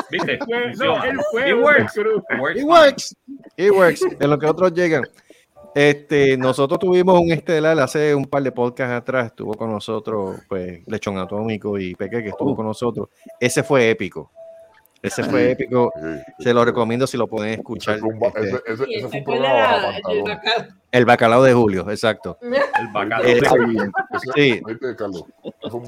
¿Viste? 0.10 0.39
No, 0.77 1.04
él 1.04 1.20
fue 1.32 1.50
It 1.50 1.56
works. 1.56 1.98
It 2.56 2.63
works. 2.63 3.16
It 3.58 3.72
works. 3.72 4.01
En 4.20 4.30
lo 4.30 4.39
que 4.39 4.46
otros 4.46 4.74
llegan. 4.74 5.04
Este, 5.77 6.38
nosotros 6.38 6.79
tuvimos 6.79 7.19
un 7.19 7.31
estelar 7.31 7.77
hace 7.79 8.15
un 8.15 8.25
par 8.25 8.41
de 8.41 8.51
podcasts 8.51 8.93
atrás. 8.96 9.27
Estuvo 9.27 9.53
con 9.53 9.72
nosotros, 9.72 10.39
pues, 10.50 10.81
Lechón 10.88 11.19
Atómico 11.19 11.77
y 11.77 11.93
Peque, 11.93 12.24
que 12.24 12.29
estuvo 12.29 12.55
con 12.55 12.65
nosotros. 12.65 13.10
Ese 13.39 13.62
fue 13.62 13.91
épico. 13.91 14.31
Ese 15.03 15.24
fue 15.24 15.51
épico. 15.51 15.93
Sí. 15.96 16.43
Se 16.46 16.53
lo 16.55 16.65
recomiendo 16.65 17.05
si 17.05 17.15
lo 17.17 17.27
pueden 17.27 17.53
escuchar. 17.60 18.00
Este, 18.00 18.39
ese, 18.41 18.62
ese, 18.65 18.84
Y 18.88 18.96
ese 18.96 19.01
fue 19.07 19.12
¿te 19.12 19.17
un 19.19 19.24
programa 19.24 19.81
pantalones. 19.84 20.36
bacalao? 20.38 20.67
el 20.91 21.05
bacalao 21.05 21.43
de 21.43 21.53
Julio, 21.53 21.91
exacto. 21.91 22.38
El 22.41 22.88
bacalao. 22.91 23.24
Eh, 23.27 23.38
Ese- 23.38 24.31
Sí. 24.36 24.62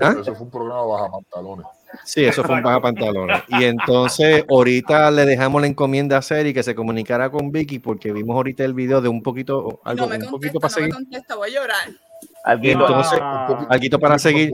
¿Ah? 0.01 0.15
ese 0.22 0.31
fue 0.36 0.43
un 0.46 0.51
programa 0.51 0.84
baja 0.86 1.10
pantalones. 1.10 1.65
Sí, 2.03 2.24
eso 2.25 2.43
fue 2.43 2.55
un 2.55 2.63
baja 2.63 2.81
pantalones. 2.81 3.41
Y 3.50 3.63
entonces, 3.65 4.43
ahorita 4.50 5.10
le 5.12 5.25
dejamos 5.25 5.62
la 5.62 5.67
encomienda 5.67 6.17
a 6.17 6.22
Seri 6.22 6.53
que 6.53 6.63
se 6.63 6.75
comunicara 6.75 7.29
con 7.29 7.51
Vicky 7.51 7.79
porque 7.79 8.12
vimos 8.12 8.36
ahorita 8.36 8.63
el 8.63 8.74
video 8.74 9.01
de 9.01 9.10
un 9.10 9.22
poquito, 9.24 9.79
algo, 9.84 10.05
No 10.05 10.17
me 10.17 10.24
un 10.24 10.29
poquito 10.31 10.60
para 10.60 10.69
no 10.72 10.75
me 10.75 10.81
seguir. 10.81 10.93
contesta, 10.93 11.36
voy 11.36 11.50
a 11.50 11.53
llorar. 11.53 11.89
Alguito. 12.43 12.81
Entonces, 12.81 13.19
Ah. 13.22 13.67
Alguito 13.69 14.00
para 14.00 14.19
seguir. 14.19 14.51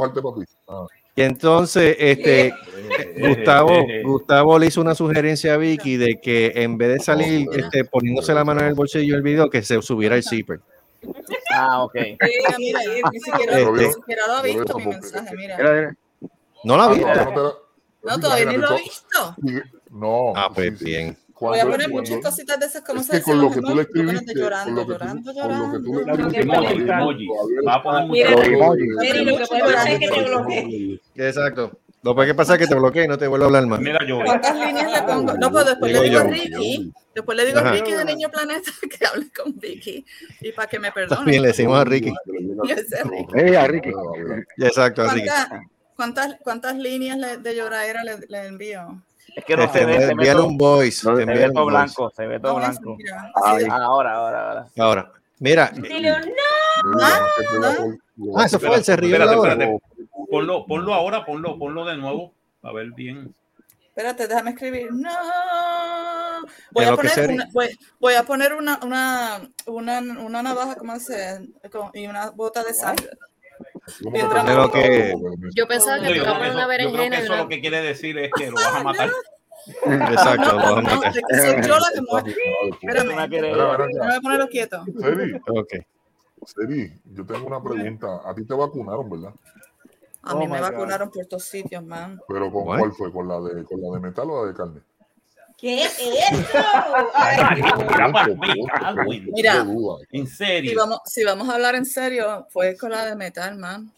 Ah. 0.68 0.86
Y 1.18 1.22
entonces, 1.22 1.96
este, 2.00 2.54
Gustavo, 3.18 3.72
Eh, 3.72 4.02
Gustavo 4.04 4.60
le 4.60 4.66
hizo 4.68 4.82
una 4.82 4.96
sugerencia 4.96 5.54
a 5.54 5.58
Vicky 5.58 5.96
de 5.98 6.20
que 6.22 6.52
en 6.56 6.78
vez 6.78 6.90
de 6.90 7.00
salir 7.00 7.48
este, 7.54 7.86
poniéndose 7.86 8.34
la 8.34 8.44
mano 8.44 8.62
en 8.62 8.68
el 8.68 8.74
bolsillo 8.74 9.14
del 9.14 9.24
video, 9.24 9.50
que 9.50 9.62
se 9.62 9.82
subiera 9.82 10.16
el 10.16 10.24
zipper. 10.24 10.60
Ah, 11.54 11.84
ok. 11.84 11.94
Mira, 11.96 12.20
mira, 12.58 12.80
y 12.84 13.02
ni 13.12 13.20
siquiera, 13.20 13.60
Este- 13.60 13.72
ni 13.88 13.94
siquiera 13.94 14.22
lo 14.28 14.34
ha 14.34 14.42
visto 14.42 14.78
mi 14.78 14.86
mensaje, 14.88 15.36
mira. 15.38 15.96
¿No 16.66 16.78
la 16.78 16.84
Ah, 16.86 16.88
viste? 16.90 17.04
todavía 17.04 17.26
no 17.36 17.44
la- 17.44 17.54
No, 18.16 18.20
todavía 18.20 18.46
ni 18.46 18.58
lo 18.58 18.68
Imagínate, 18.68 18.84
visto. 18.84 19.36
to- 19.36 19.96
No. 19.98 20.34
Ah, 20.36 20.50
pues 20.54 20.70
sí, 20.72 20.78
sí. 20.78 20.86
bien. 20.86 21.18
Voy 21.40 21.60
a 21.60 21.64
cuando- 21.64 21.72
poner 21.74 21.90
muchas 21.90 22.10
cuando- 22.12 22.30
cositas 22.30 22.60
de 22.60 22.66
esas 22.66 22.82
como 22.84 23.02
es 23.02 23.10
que 23.10 23.22
con 23.22 23.42
lo 23.42 23.52
que 23.52 23.62
tú 23.62 23.76
le 23.76 23.82
escribiste, 23.82 24.34
llorando, 24.36 24.86
con 24.86 24.94
lo 24.94 24.98
que 25.00 25.06
tú- 25.06 25.34
llorando, 25.34 25.34
con 25.34 25.66
lo 25.66 25.72
que 25.72 25.80
tú 25.80 25.94
le 25.94 26.86
llorando. 26.86 27.68
Va 27.68 27.74
a 27.76 27.84
poner 27.84 28.08
Mira, 28.10 28.30
muchas 28.32 28.48
Los 28.48 28.54
emojis. 28.56 28.88
Mary, 28.96 29.26
lo 29.26 29.38
que 29.38 29.46
puede 29.48 29.62
pasar 29.64 29.88
es 29.92 30.00
que 30.00 30.08
te 30.08 30.24
bloquee. 30.24 31.02
Exacto. 31.16 31.72
Lo 32.04 32.16
que 32.16 32.36
pasa 32.36 32.54
es 32.54 32.60
que 32.60 32.68
te 32.68 32.76
bloquee 32.76 33.06
y 33.06 33.08
no 33.08 33.18
te 33.18 33.26
vuelvo 33.28 33.46
a 33.46 33.48
hablar 33.48 33.66
más. 33.66 33.80
Mira, 33.80 34.00
yo. 34.08 34.20
¿Cuántas 34.24 34.56
líneas 34.56 34.92
le 34.92 35.02
pongo? 35.02 35.34
No, 35.34 35.52
pues 35.52 35.66
después 35.66 35.92
le 35.92 36.02
Digo 36.04 36.20
a 36.20 36.24
yo. 36.24 36.30
Ricky, 36.30 36.94
después 37.16 37.36
le 37.38 37.46
digo 37.48 37.60
a. 37.60 37.72
Ricky 37.72 37.92
de 37.94 38.06
Niño 38.06 38.30
Planeta 38.30 38.72
que 39.00 39.06
hable 39.08 39.32
con 39.36 39.58
Vicky 39.60 40.06
y 40.42 40.52
para 40.52 40.68
que 40.70 40.78
me 40.80 40.92
perdone. 40.92 41.16
También 41.18 41.42
le 41.42 41.48
decimos 41.50 41.80
a 41.80 41.84
Ricky. 41.84 42.14
Y 42.64 42.72
ese 42.72 43.04
Ricky. 43.04 43.28
Eh, 43.36 43.58
a 43.58 43.68
Ricky. 43.68 43.90
Exacto, 44.58 45.02
a 45.02 45.14
Ricky. 45.14 45.28
¿Cuántas, 45.96 46.36
cuántas, 46.44 46.76
líneas 46.76 47.18
le- 47.18 47.38
de 47.38 47.56
lloradera 47.56 48.04
le, 48.04 48.18
le 48.28 48.46
envío? 48.48 49.02
Es 49.36 49.44
que 49.46 49.56
no 49.58 49.64
Este, 49.64 49.80
se 49.80 49.86
ve, 49.86 49.94
se 49.94 50.06
ve 50.06 50.12
envíale 50.12 50.34
todo, 50.40 50.48
un 50.48 50.58
voice. 50.58 51.10
No, 51.10 51.16
se 51.18 51.26
ve 51.26 51.50
todo 51.52 51.64
voice. 51.64 51.70
blanco, 51.72 52.12
se 52.16 52.28
ve 52.28 52.40
todo 52.40 52.54
No, 52.54 52.58
blanco. 52.60 52.98
Ay. 53.44 53.66
Ahora, 53.70 54.14
ahora, 54.14 54.48
ahora. 54.50 54.68
Ahora, 54.78 55.12
mira. 55.40 55.72
Dile 55.74 56.14
un 56.14 56.36
Ah, 58.38 58.46
eso 58.46 58.60
fue, 58.60 58.76
él 58.76 58.84
se 58.84 58.96
rió 58.96 59.16
Espérate, 59.16 59.36
espérate. 59.36 59.80
Ponlo, 60.30 60.66
ponlo 60.66 60.94
ahora, 60.94 61.26
ponlo, 61.26 61.58
ponlo 61.58 61.86
de 61.86 61.98
nuevo. 61.98 62.34
A 62.64 62.72
ver 62.72 62.92
bien. 62.92 63.34
Espérate, 63.88 64.28
déjame 64.28 64.52
escribir. 64.52 64.92
No. 64.92 65.10
Voy 66.72 66.86
a 66.86 66.96
poner 66.96 67.30
una, 67.32 67.48
voy, 67.54 67.70
voy 68.00 68.14
a 68.16 68.24
poner 68.24 68.54
una, 68.54 68.80
una, 68.84 69.42
una, 69.68 70.00
una 70.00 70.44
navaja, 70.44 70.76
¿cómo 70.76 71.00
se 71.00 71.40
Y 71.94 72.08
una 72.08 72.30
bota 72.32 72.64
de 72.64 72.74
sangre. 72.74 73.10
Mientras- 74.02 74.48
En 74.50 74.56
lo 74.58 74.72
que- 74.72 75.14
Yo 75.56 75.68
pensaba 75.68 76.00
que 76.00 76.10
Yo 76.10 76.16
iba 76.16 76.32
a 76.32 76.38
poner 76.38 76.52
una 76.54 76.62
eso, 76.62 76.62
yo 76.62 76.68
creo 76.68 76.68
que 76.68 76.88
berenjena 76.98 77.20
eso 77.20 77.36
lo 77.36 77.48
que 77.48 77.62
quiere 77.62 77.82
decir 77.82 78.18
es 78.18 78.32
que 78.36 78.48
lo 78.48 78.56
vas 78.56 78.76
a 78.76 78.84
matar. 78.84 79.10
Exacto, 79.86 80.52
lo 80.52 80.58
vamos 80.58 80.78
a 80.78 80.82
No, 80.82 80.96
matar. 81.02 81.14
soy 81.14 81.62
yo 81.68 81.80
la 81.80 82.24
que. 82.24 82.32
Espérame, 82.88 83.30
que- 83.30 83.42
déjame 83.42 84.22
ponerlo 84.22 84.48
quieto. 84.48 84.84
Seri, 85.00 85.34
Ok. 85.48 85.74
Seri, 86.46 87.00
yo 87.06 87.26
tengo 87.26 87.48
una 87.48 87.62
pregunta. 87.64 88.22
A 88.26 88.34
ti 88.36 88.46
te 88.46 88.54
vacunaron, 88.54 89.10
¿verdad? 89.10 89.34
A 90.24 90.34
mí 90.36 90.46
Oh 90.46 90.48
me 90.50 90.56
my 90.56 90.60
God. 90.62 90.72
vacunaron 90.72 91.10
por 91.12 91.26
todos 91.28 91.44
sitios, 91.46 91.84
man. 91.84 92.20
Pero 92.28 92.52
¿con 92.52 92.68
What? 92.68 92.80
cuál 92.80 92.92
fue? 92.94 93.12
¿Con 93.12 93.28
la 93.28 93.40
de 93.42 93.64
con 93.64 93.80
la 93.82 93.90
de 93.96 94.00
metal 94.00 94.30
o 94.30 94.42
la 94.44 94.52
de 94.52 94.58
carne? 94.58 94.82
¿Qué 95.58 95.84
es 95.84 95.98
eso? 96.00 96.60
Ay, 97.14 97.38
mira, 99.34 99.66
en- 100.12 100.28
Si 100.28 100.36
serio. 100.36 100.74
vamos, 100.78 101.00
si 101.06 101.24
vamos 101.24 101.50
a 101.50 101.56
hablar 101.56 101.76
en 101.76 101.86
serio, 101.86 102.46
fue 102.50 102.76
con 102.78 102.92
la 102.92 103.06
de 103.06 103.16
metal, 103.16 103.58
man. 103.58 103.92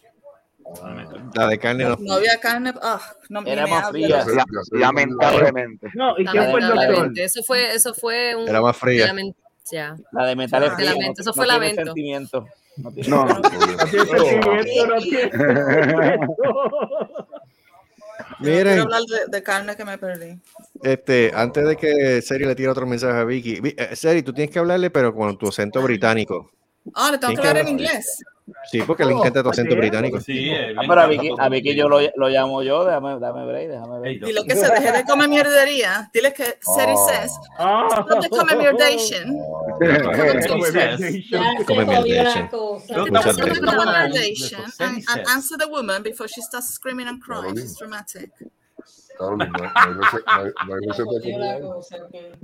La 1.34 1.48
de 1.48 1.58
carne 1.58 1.84
no. 1.84 1.96
No 1.98 2.14
había 2.14 2.38
carne. 2.38 2.74
Ah, 2.82 3.00
no 3.30 3.40
ni 3.40 3.50
Era 3.50 3.64
me 3.64 3.70
más 3.70 3.84
hable. 3.84 4.04
fría. 4.04 4.18
Ya 4.18 4.24
sé, 4.24 4.34
La- 4.34 4.44
lamentablemente. 4.78 5.88
No, 5.94 6.12
¿y 6.18 6.26
quién 6.26 6.50
fue 6.50 6.60
el 6.60 6.66
doctor? 6.66 6.74
Lamentablemente, 6.76 7.24
eso 7.24 7.42
fue, 7.42 7.74
eso 7.74 7.94
fue 7.94 8.34
un... 8.36 8.46
Era 8.48 8.60
más 8.60 8.76
fría. 8.76 9.12
ya. 9.72 9.96
La 10.12 10.26
de 10.26 10.36
metal 10.36 10.62
es 10.64 10.72
fría, 10.74 10.92
lamento, 10.92 11.22
no- 11.22 11.22
eso 11.22 11.30
no 11.30 11.34
fue 11.34 11.44
tiene 11.46 11.58
lamento. 11.58 11.84
sentimiento. 11.84 12.46
No 12.76 12.92
tiene 12.92 13.08
No. 13.08 13.24
No 13.26 13.40
tiene 13.40 14.06
sentimiento, 14.06 14.86
no 14.86 14.96
tiene 15.00 15.30
Miren, 18.40 18.62
Quiero 18.64 18.82
hablar 18.82 19.02
de, 19.02 19.26
de 19.36 19.42
carne 19.42 19.74
que 19.76 19.84
me 19.84 19.98
perdí. 19.98 20.38
Este, 20.82 21.30
antes 21.34 21.66
de 21.66 21.76
que 21.76 22.22
Seri 22.22 22.44
le 22.44 22.54
tire 22.54 22.68
otro 22.68 22.86
mensaje 22.86 23.18
a 23.18 23.24
Vicky, 23.24 23.60
Vi- 23.60 23.74
eh, 23.76 23.94
Seri, 23.96 24.22
tú 24.22 24.32
tienes 24.32 24.50
que 24.52 24.58
hablarle, 24.58 24.90
pero 24.90 25.14
con 25.14 25.36
tu 25.38 25.48
acento 25.48 25.82
británico. 25.82 26.50
Ah, 26.94 27.10
le 27.12 27.18
tengo 27.18 27.34
que 27.34 27.40
hablar 27.46 27.58
en 27.58 27.68
inglés. 27.68 28.22
Sí, 28.70 28.80
porque 28.86 29.04
le 29.04 29.12
encanta 29.12 29.42
tu 29.42 29.50
acento 29.50 29.72
oye. 29.72 29.80
británico. 29.80 30.20
Sí, 30.22 30.50
Ah, 30.50 30.80
pero 30.88 31.00
a 31.02 31.06
Vicky, 31.06 31.28
todo 31.28 31.40
a 31.42 31.48
Vicky 31.50 31.74
yo 31.74 31.86
lo, 31.86 31.98
lo 32.16 32.28
llamo 32.30 32.62
yo, 32.62 32.82
déjame, 32.82 33.18
dame 33.20 33.44
break, 33.44 33.68
déjame 33.68 34.00
ver. 34.00 34.08
Ey, 34.12 34.18
Dile 34.20 34.42
que 34.48 34.56
se 34.56 34.66
deje 34.72 34.90
de 34.92 35.04
comer 35.04 35.28
mierdería. 35.28 36.08
Dile 36.14 36.32
que 36.32 36.44
Seri 36.62 36.94
says, 37.08 37.32
Ah. 37.58 37.88
stop 37.90 38.22
the 38.22 38.28
comer 38.30 38.56
mierdation. 38.56 39.36
Come 41.66 41.84
jodió 41.84 42.02
mierda, 42.02 42.34
la 42.34 42.48
cosa. 42.48 42.94
Yo 42.94 43.06
Muchas 43.06 43.22
Stop 43.22 43.36
the 43.36 43.42
gracias. 43.42 43.58
comer 43.60 43.78
Eso, 43.78 43.92
mierdation 44.08 44.60
and, 44.78 45.02
says. 45.04 45.28
answer 45.28 45.58
the 45.58 45.66
woman 45.66 46.02
before 46.02 46.26
she 46.28 46.40
starts 46.40 46.72
screaming 46.72 47.06
and 47.08 47.20
crying. 47.22 47.56
It's 47.58 47.76
dramatic. 47.78 48.30
Carolina, 49.18 49.50
no, 49.52 50.66
no 50.66 50.74
hay 50.74 50.86
receta, 50.86 51.06
no 51.60 51.74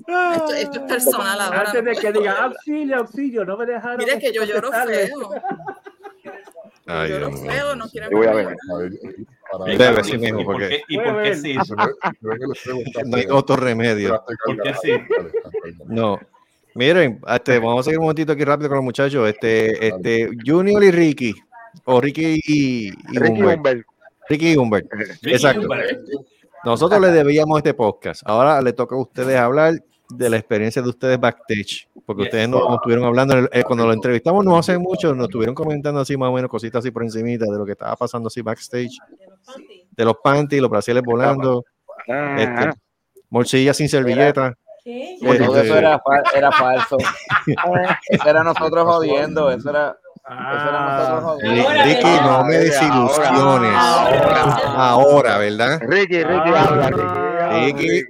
no. 0.08 0.32
Esto, 0.34 0.54
esto 0.54 0.78
es 0.80 0.84
personal 0.92 1.40
ahora. 1.40 1.60
Antes 1.70 1.84
de 1.84 1.94
que 1.96 2.12
diga 2.12 2.44
auxilio, 2.44 2.96
auxilio, 2.96 3.44
no 3.44 3.56
me 3.56 3.66
dejaron. 3.66 3.98
Mire 3.98 4.18
que 4.18 4.32
yo 4.32 4.44
lloro 4.44 4.70
contestarle. 4.70 5.06
feo. 5.06 5.30
Ay, 6.86 7.10
Lloro 7.10 7.28
Dios 7.28 7.40
mío. 7.40 7.50
feo, 7.52 7.76
no 7.76 7.88
quiero 7.88 8.10
Yo 8.10 8.16
voy 8.18 8.26
a 8.26 8.32
ver. 8.34 8.56
Debe, 9.78 10.04
sí 10.04 10.18
mismo, 10.18 10.40
¿Y 10.40 10.44
por 10.44 10.54
porque- 10.54 10.68
qué, 10.68 10.82
y 10.88 10.98
por 10.98 11.22
qué 11.22 11.34
sí? 11.36 11.56
No 13.06 13.16
hay 13.16 13.26
otro 13.30 13.56
remedio. 13.56 14.22
¿Por 14.44 14.60
qué 14.62 14.74
sí? 14.82 14.92
No. 15.86 16.18
Miren, 16.74 17.20
este, 17.28 17.58
vamos 17.60 17.80
a 17.80 17.82
seguir 17.84 17.98
un 18.00 18.04
momentito 18.06 18.32
aquí 18.32 18.44
rápido 18.44 18.68
con 18.68 18.76
los 18.78 18.84
muchachos. 18.84 19.28
Este, 19.28 19.88
este, 19.88 20.28
Junior 20.44 20.82
y 20.82 20.90
Ricky. 20.90 21.34
O 21.84 22.00
Ricky 22.00 22.40
y, 22.44 22.88
y 22.88 22.92
Ricky 23.18 23.40
Humbert. 23.42 23.56
Humbert. 23.58 23.86
Ricky 24.28 24.52
y 24.52 24.56
Humbert. 24.56 24.86
Nosotros 26.64 27.00
les 27.00 27.12
debíamos 27.12 27.58
este 27.58 27.74
podcast. 27.74 28.22
Ahora 28.24 28.60
le 28.62 28.72
toca 28.72 28.94
a 28.96 28.98
ustedes 28.98 29.36
hablar 29.38 29.74
de 30.10 30.30
la 30.30 30.36
experiencia 30.36 30.82
de 30.82 30.88
ustedes 30.88 31.18
backstage. 31.20 31.88
Porque 32.06 32.22
Yes. 32.22 32.28
ustedes 32.28 32.48
nos, 32.48 32.60
nos 32.64 32.74
estuvieron 32.76 33.04
hablando, 33.06 33.48
eh, 33.50 33.62
cuando 33.64 33.86
lo 33.86 33.92
entrevistamos 33.92 34.44
no 34.44 34.58
hace 34.58 34.76
mucho, 34.78 35.14
nos 35.14 35.26
estuvieron 35.28 35.54
comentando 35.54 36.00
así 36.00 36.16
más 36.16 36.28
o 36.28 36.32
menos 36.32 36.50
cositas 36.50 36.80
así 36.80 36.90
por 36.90 37.02
encimita 37.02 37.46
de 37.46 37.56
lo 37.58 37.64
que 37.64 37.72
estaba 37.72 37.96
pasando 37.96 38.26
así 38.28 38.42
backstage. 38.42 38.98
De 39.90 40.04
los 40.04 40.16
panties, 40.22 40.60
los 40.60 40.70
brasiles 40.70 41.02
volando, 41.02 41.64
Ajá. 42.08 42.36
este, 42.42 42.78
morcilla 43.30 43.72
sin 43.72 43.88
servilleta. 43.88 44.54
¿Qué? 44.82 45.16
Todo 45.22 45.32
Este- 45.32 45.60
eso 45.66 45.76
era, 45.78 45.98
fa- 45.98 46.22
era 46.36 46.52
falso. 46.52 46.96
eso 48.08 48.28
era 48.28 48.42
nosotros 48.44 48.84
jodiendo, 48.84 49.50
eso 49.50 49.70
era, 49.70 49.96
eso 50.26 50.68
era 50.68 50.80
nosotros 50.80 51.42
Ri- 51.42 51.62
jodiendo. 51.62 51.68
Ahora, 51.68 51.84
Ricky, 51.84 52.20
no 52.24 52.44
me 52.44 52.54
desilusiones. 52.58 53.74
Ahora. 53.76 54.56
Ahora, 54.76 55.38
¿verdad? 55.38 55.80
Ricky, 55.82 56.22
Ricky, 56.24 56.50
Ah. 56.54 56.64
habla, 56.68 56.88
Ricky. 56.90 58.02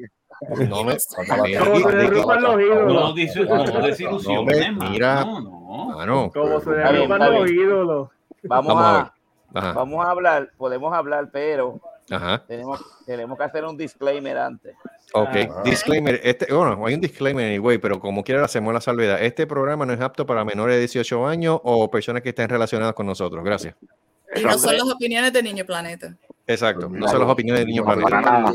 Ricky, 0.52 0.68
no 0.68 0.84
me, 0.84 0.92
Ricky, 0.92 1.58
Como 1.58 1.78
se 1.78 1.90
Ricky, 1.90 1.96
derrumban 1.96 2.42
los 2.42 2.52
No, 2.54 2.60
ídolos. 2.60 3.14
dice, 3.14 3.44
no 3.44 3.64
desilusiones, 3.80 4.72
No, 4.76 4.90
mira. 4.90 5.24
No. 5.24 6.30
Como 6.32 6.60
se 6.60 6.70
derrumban 6.70 7.32
los 7.34 7.50
ídolos. 7.50 8.08
A 8.50 8.60
vamos 9.72 10.04
a 10.04 10.10
hablar, 10.10 10.50
podemos 10.56 10.92
hablar, 10.92 11.28
pero 11.32 11.80
ajá. 12.10 12.44
tenemos, 12.46 12.80
tenemos 13.06 13.38
que 13.38 13.44
hacer 13.44 13.64
un 13.64 13.76
disclaimer 13.76 14.36
antes. 14.38 14.74
Ok, 15.12 15.28
Ah. 15.48 15.62
disclaimer. 15.64 16.20
Este, 16.24 16.52
bueno, 16.52 16.84
hay 16.86 16.94
un 16.94 17.00
disclaimer 17.00 17.46
anyway, 17.46 17.78
pero 17.78 18.00
como 18.00 18.24
quiera 18.24 18.44
hacemos 18.44 18.74
la 18.74 18.80
salvedad. 18.80 19.22
Este 19.22 19.46
programa 19.46 19.86
no 19.86 19.92
es 19.92 20.00
apto 20.00 20.26
para 20.26 20.44
menores 20.44 20.74
de 20.74 20.80
18 20.80 21.26
años 21.26 21.60
o 21.62 21.90
personas 21.90 22.22
que 22.22 22.30
estén 22.30 22.48
relacionadas 22.48 22.94
con 22.94 23.06
nosotros. 23.06 23.44
Gracias. 23.44 23.74
Y 24.34 24.42
no 24.42 24.58
son 24.58 24.76
las 24.76 24.90
opiniones 24.90 25.32
de 25.32 25.42
Niño 25.42 25.64
Planeta. 25.64 26.16
Exacto. 26.46 26.88
No 26.90 27.08
son 27.08 27.20
las 27.20 27.30
opiniones 27.30 27.60
de 27.62 27.66
Niño 27.66 27.84
Para 27.84 28.02
Planeta. 28.02 28.52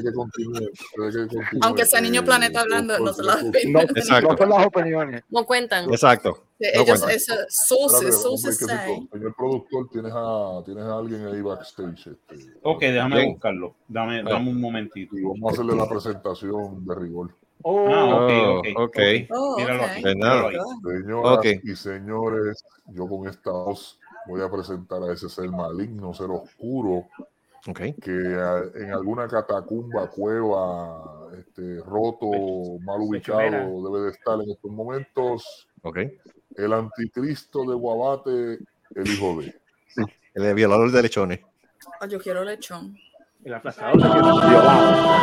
Aunque 1.62 1.86
sea 1.86 2.02
Niño 2.02 2.24
Planeta 2.24 2.62
hablando, 2.62 3.00
no 3.00 3.14
son 3.14 3.26
las 3.26 3.44
opiniones. 3.44 3.90
Exacto. 3.96 4.30
no 4.32 4.38
son 4.38 4.50
las 4.50 4.66
opiniones. 4.68 5.24
No 5.30 5.46
cuentan. 5.46 5.90
Exacto. 5.90 6.44
Sí, 6.60 6.68
ellos, 6.74 7.04
eso, 7.10 7.34
sources, 7.48 8.22
sources 8.22 8.58
sí. 8.58 8.66
Señor 9.12 9.34
productor, 9.36 9.90
tienes 9.92 10.12
a, 10.14 10.62
tienes 10.66 10.84
a 10.84 10.98
alguien 10.98 11.26
ahí 11.28 11.42
backstage. 11.42 12.08
Este, 12.08 12.54
Ok, 12.64 12.82
déjame 12.82 13.16
Bien. 13.16 13.32
buscarlo. 13.34 13.76
Dame, 13.88 14.24
dame 14.24 14.50
un 14.50 14.60
momentito. 14.60 15.18
y 15.18 15.24
vamos 15.24 15.40
a 15.52 15.54
hacerle 15.54 15.76
la 15.76 15.88
presentación 15.88 16.86
de 16.86 16.96
rigor. 16.96 17.34
Oh, 17.64 17.86
Ah, 17.90 18.16
ok, 18.16 18.32
Oh, 18.78 18.84
ok. 18.84 18.90
ok. 18.90 19.00
Oh, 19.32 19.58
Míralo 19.58 19.84
ok. 19.84 19.90
aquí, 19.90 20.04
De 20.04 20.16
nada. 20.16 20.48
míralo 20.50 20.70
ahí. 20.70 21.02
Señoras 21.02 21.38
Ok. 21.38 21.46
y 21.64 21.76
señores, 21.76 22.64
yo 22.88 23.08
con 23.08 23.28
esta 23.28 23.52
voz 23.52 24.00
voy 24.28 24.42
a 24.42 24.50
presentar 24.52 25.02
a 25.04 25.14
ese 25.14 25.28
ser 25.30 25.50
maligno, 25.50 26.14
ser 26.14 26.30
oscuro, 26.30 27.06
Que 28.02 28.12
a- 28.12 28.64
en 28.82 28.94
alguna 28.94 29.28
catacumba, 29.28 30.10
cueva, 30.10 31.28
este, 31.38 31.80
roto, 31.86 32.28
mal 32.84 33.02
ubicado, 33.02 33.40
debe 33.92 34.06
de 34.06 34.12
estar 34.12 34.40
en 34.42 34.50
estos 34.52 34.72
momentos. 34.72 35.68
El 36.56 36.74
anticristo 36.74 37.64
de 37.66 37.76
Guabate, 37.76 38.60
el 38.96 39.08
hijo 39.08 39.42
de. 39.42 39.56
El 40.34 40.54
violador 40.54 40.92
de 40.92 41.02
lechones. 41.02 41.40
Oh, 42.02 42.06
yo 42.06 42.20
quiero 42.20 42.44
lechón. 42.44 42.96
el 43.44 43.54
aplastador 43.54 44.02
se 44.02 44.08
quedó 44.08 44.40
violado. 44.42 45.20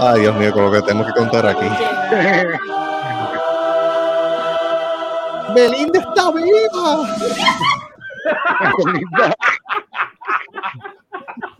Ay, 0.00 0.20
Dios 0.20 0.34
mío, 0.36 0.52
con 0.52 0.62
lo 0.64 0.70
que 0.72 0.80
tenemos 0.82 1.06
que 1.08 1.12
contar 1.12 1.44
aquí. 1.46 1.66
Belinda 5.54 5.98
está 6.00 6.30
viva. 6.30 7.08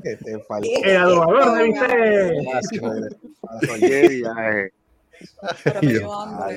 ¿Qué 0.03 0.17
te 0.17 0.39
falta? 0.41 0.67
El 0.85 0.97
adobador, 0.97 1.57
¿me 1.57 1.63
viste? 1.65 2.35
Oye, 3.73 4.23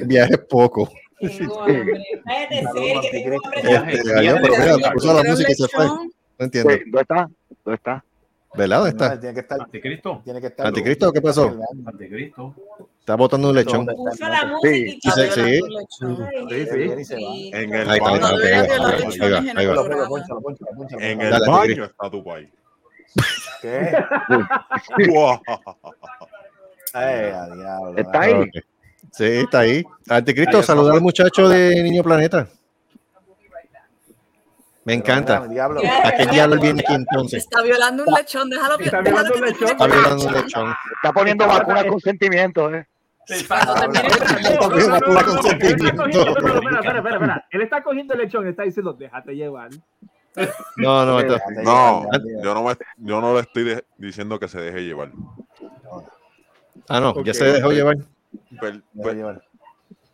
viaje. 0.06 0.38
Poco. 0.38 0.90
Tengo 1.20 1.62
hambre. 1.62 2.04
Cállate, 2.26 2.68
serio, 2.74 3.02
que 3.02 3.10
tengo 3.12 3.38
hambre. 3.46 3.94
Este, 3.94 4.14
adiós, 4.18 4.40
pero 4.42 4.54
mira, 4.76 4.92
puso 4.92 5.14
la 5.14 5.24
música 5.30 5.52
y 5.52 5.56
se 5.56 5.68
fue. 5.68 5.84
lechón. 5.84 6.12
No 6.40 6.46
entiendo. 6.46 6.70
Sí, 6.72 6.80
¿Dónde 6.86 7.02
está? 7.02 7.30
¿Dónde 7.64 7.76
está? 7.76 8.04
¿Verdad? 8.56 8.78
¿Dónde 8.80 8.92
No, 8.94 9.06
está? 9.06 9.20
Tiene 9.20 9.34
que 9.34 9.40
estar. 9.42 9.62
Anticristo. 9.62 10.22
Tiene 10.24 10.42
que 10.42 10.48
estar. 10.48 10.68
¿Anticristo? 10.68 11.12
¿Qué 11.12 11.22
pasó? 11.22 11.60
Anticristo. 11.86 12.56
Está 13.02 13.16
botando 13.16 13.50
un 13.50 13.56
lechón. 13.56 13.88
Puso 13.88 14.28
la 14.30 14.46
música 14.46 14.76
y 14.78 15.02
Sí, 15.02 15.60
sí. 17.04 17.52
En 17.52 17.74
el 17.74 17.88
baño, 17.88 18.28
en 21.00 21.22
el 21.22 21.84
está 21.84 22.12
tu 22.12 22.24
país. 22.24 22.48
¿Qué? 23.62 23.92
Guau. 25.10 25.42
Eh, 26.94 27.34
diablo. 27.56 27.98
Está 27.98 28.22
ahí. 28.22 28.36
Sí, 29.12 29.24
está 29.26 29.60
ahí. 29.60 29.84
Anticristo, 30.08 30.58
Ahí 30.58 30.62
está. 30.62 30.74
saluda 30.74 30.94
al 30.94 31.02
muchacho 31.02 31.50
de 31.50 31.82
Niño 31.82 32.04
Planeta. 32.04 32.48
Me 34.84 34.94
encanta. 34.96 35.48
Diablo. 35.48 35.82
¿A 36.04 36.12
qué 36.12 36.26
diablo 36.26 36.60
viene 36.60 36.82
aquí 36.82 36.94
entonces? 36.96 37.44
Está 37.44 37.62
violando 37.62 38.04
un 38.08 38.14
lechón, 38.14 38.50
déjalo 38.50 38.80
Está 38.80 39.02
violando 39.02 39.34
un 39.36 39.42
lechón. 39.42 39.68
Está 39.70 39.88
violando 39.88 40.26
un 40.28 40.34
lechón. 40.34 40.76
Está 40.96 41.14
poniendo 41.14 41.48
vacunas 41.48 41.86
con 41.86 42.00
sentimiento, 42.00 42.74
¿eh? 42.74 42.88
Él 43.28 43.38
está 43.38 43.60
cogiendo- 44.58 44.96
espera, 44.98 45.20
espera, 46.80 46.98
espera, 46.98 47.16
espera. 47.16 47.46
Él 47.52 47.62
está 47.62 47.84
cogiendo 47.84 48.14
el 48.16 48.20
lechón 48.22 48.48
está 48.48 48.64
diciendo, 48.64 48.94
déjate 48.94 49.36
llevar. 49.36 49.70
No, 50.78 51.06
no, 51.06 51.22
No, 51.64 52.08
yo 52.44 52.54
no, 52.54 52.64
me, 52.64 52.74
yo 52.98 53.22
no 53.22 53.34
le 53.36 53.42
estoy 53.42 53.64
de- 53.66 53.86
diciendo 53.98 54.40
que 54.40 54.48
se 54.48 54.60
deje 54.60 54.82
llevar. 54.84 55.12
Ah, 56.90 57.00
no, 57.00 57.24
ya 57.24 57.34
se 57.34 57.46
dejó 57.46 57.72
llevar. 57.72 57.98
Per- 58.60 58.82
Deja 58.94 59.04
per- 59.04 59.16
llevar. 59.16 59.44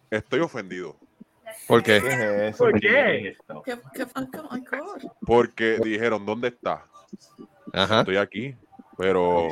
estoy 0.10 0.40
ofendido 0.42 0.96
¿Por 1.68 1.84
qué? 1.84 2.02
¿Qué 2.02 2.08
es 2.08 2.54
eso? 2.56 2.64
¿Por 2.66 2.80
qué? 2.80 3.36
¿Qué, 3.66 3.78
qué, 3.94 4.06
porque 5.26 5.80
dijeron, 5.84 6.26
¿dónde 6.26 6.50
está? 6.50 6.86
Ajá. 7.74 8.00
Estoy 8.00 8.18
aquí, 8.18 8.56
pero 8.98 9.50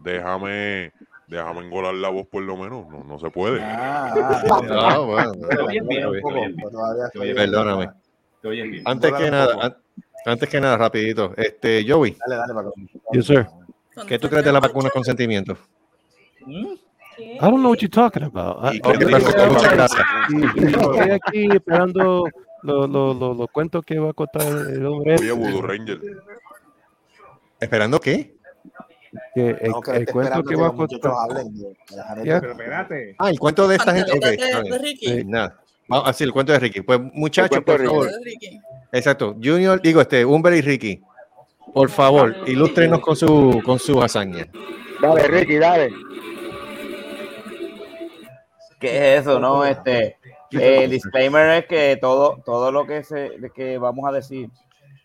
déjame, 0.00 0.92
déjame 1.28 1.60
engolar 1.60 1.94
la 1.94 2.08
voz 2.08 2.26
por 2.26 2.42
lo 2.42 2.56
menos. 2.56 2.86
No, 2.88 3.04
no 3.04 3.18
se 3.18 3.30
puede. 3.30 3.58
Bueno. 3.60 5.32
Te 5.32 5.58
oyes 5.60 5.86
bien, 5.86 6.06
un 6.06 6.12
te 6.14 6.20
poco, 6.20 6.34
oyes 6.38 6.56
bien. 6.56 6.70
todavía 6.70 7.06
estoy- 7.06 7.34
Perdóname. 7.34 7.90
Antes 8.84 9.12
que 9.12 9.30
nada, 9.30 9.56
an- 9.60 9.76
antes 10.26 10.48
que 10.48 10.60
nada, 10.60 10.76
rapidito. 10.76 11.32
Este, 11.36 11.84
Joey, 11.88 12.16
Dale, 12.26 12.36
dale, 12.40 12.54
para 12.54 12.68
Yes, 13.12 13.26
sir. 13.26 13.46
¿qué 14.08 14.18
tú 14.18 14.28
crees 14.28 14.44
de 14.44 14.52
la 14.52 14.58
vacuna 14.60 14.90
con 14.90 15.00
consentimiento? 15.00 15.56
I 17.18 17.38
don't 17.40 17.60
know 17.60 17.70
what 17.70 17.78
you're 17.80 17.88
talking 17.90 18.22
about. 18.24 18.74
Estoy 18.74 19.00
aquí 21.10 21.48
esperando 21.52 22.24
los 22.62 22.88
lo, 22.88 23.14
lo, 23.14 23.34
lo 23.34 23.48
cuentos 23.48 23.84
que 23.84 23.98
va 23.98 24.10
a 24.10 24.12
contar 24.12 24.42
el 24.46 24.86
hombre. 24.86 25.16
Oye, 25.16 25.32
Voodoo 25.32 25.62
Ranger. 25.62 26.00
¿Esperando 27.60 28.00
qué? 28.00 28.34
Que 29.34 29.50
el, 29.50 29.70
No, 29.70 29.80
que 29.80 29.90
el 29.92 30.06
cuento 30.06 30.42
que 30.42 30.54
que 30.54 30.60
va 30.60 30.68
a 30.68 30.72
contar. 30.72 31.12
hablen. 31.12 31.52
Pero 32.24 32.50
espérate. 32.52 33.14
Ah, 33.18 33.30
el 33.30 33.38
cuento 33.38 33.68
de 33.68 33.76
esta 33.76 33.94
gente. 33.94 34.12
Ok, 34.12 34.20
Pantaletas 34.20 34.48
está 34.48 34.58
de, 34.58 34.62
de 34.62 34.70
bien. 34.70 34.82
Ricky. 34.82 35.06
Sí, 35.06 35.24
nada. 35.24 35.58
Así, 35.90 36.24
el 36.24 36.32
cuento 36.32 36.52
de 36.52 36.58
Ricky. 36.60 36.80
Pues, 36.80 37.00
muchachos, 37.12 37.60
por 37.62 37.84
favor. 37.84 38.08
Exacto. 38.92 39.36
Junior, 39.42 39.80
digo, 39.82 40.00
este, 40.00 40.24
Humber 40.24 40.54
y 40.54 40.60
Ricky. 40.62 41.00
Por 41.74 41.90
favor, 41.90 42.34
ilústrenos 42.46 43.00
con 43.00 43.16
su, 43.16 43.60
con 43.64 43.78
su 43.78 44.02
hazaña. 44.02 44.46
Dale, 45.00 45.26
Ricky, 45.28 45.56
dale. 45.56 45.90
¿Qué 48.82 49.14
es 49.14 49.20
eso? 49.22 49.38
No, 49.40 49.64
este, 49.64 50.16
eh, 50.50 50.84
el 50.84 50.90
disclaimer 50.90 51.50
es 51.62 51.66
que 51.66 51.96
todo, 52.00 52.42
todo 52.44 52.70
lo 52.72 52.86
que 52.86 53.02
se, 53.04 53.30
que 53.54 53.78
vamos 53.78 54.08
a 54.08 54.12
decir 54.12 54.50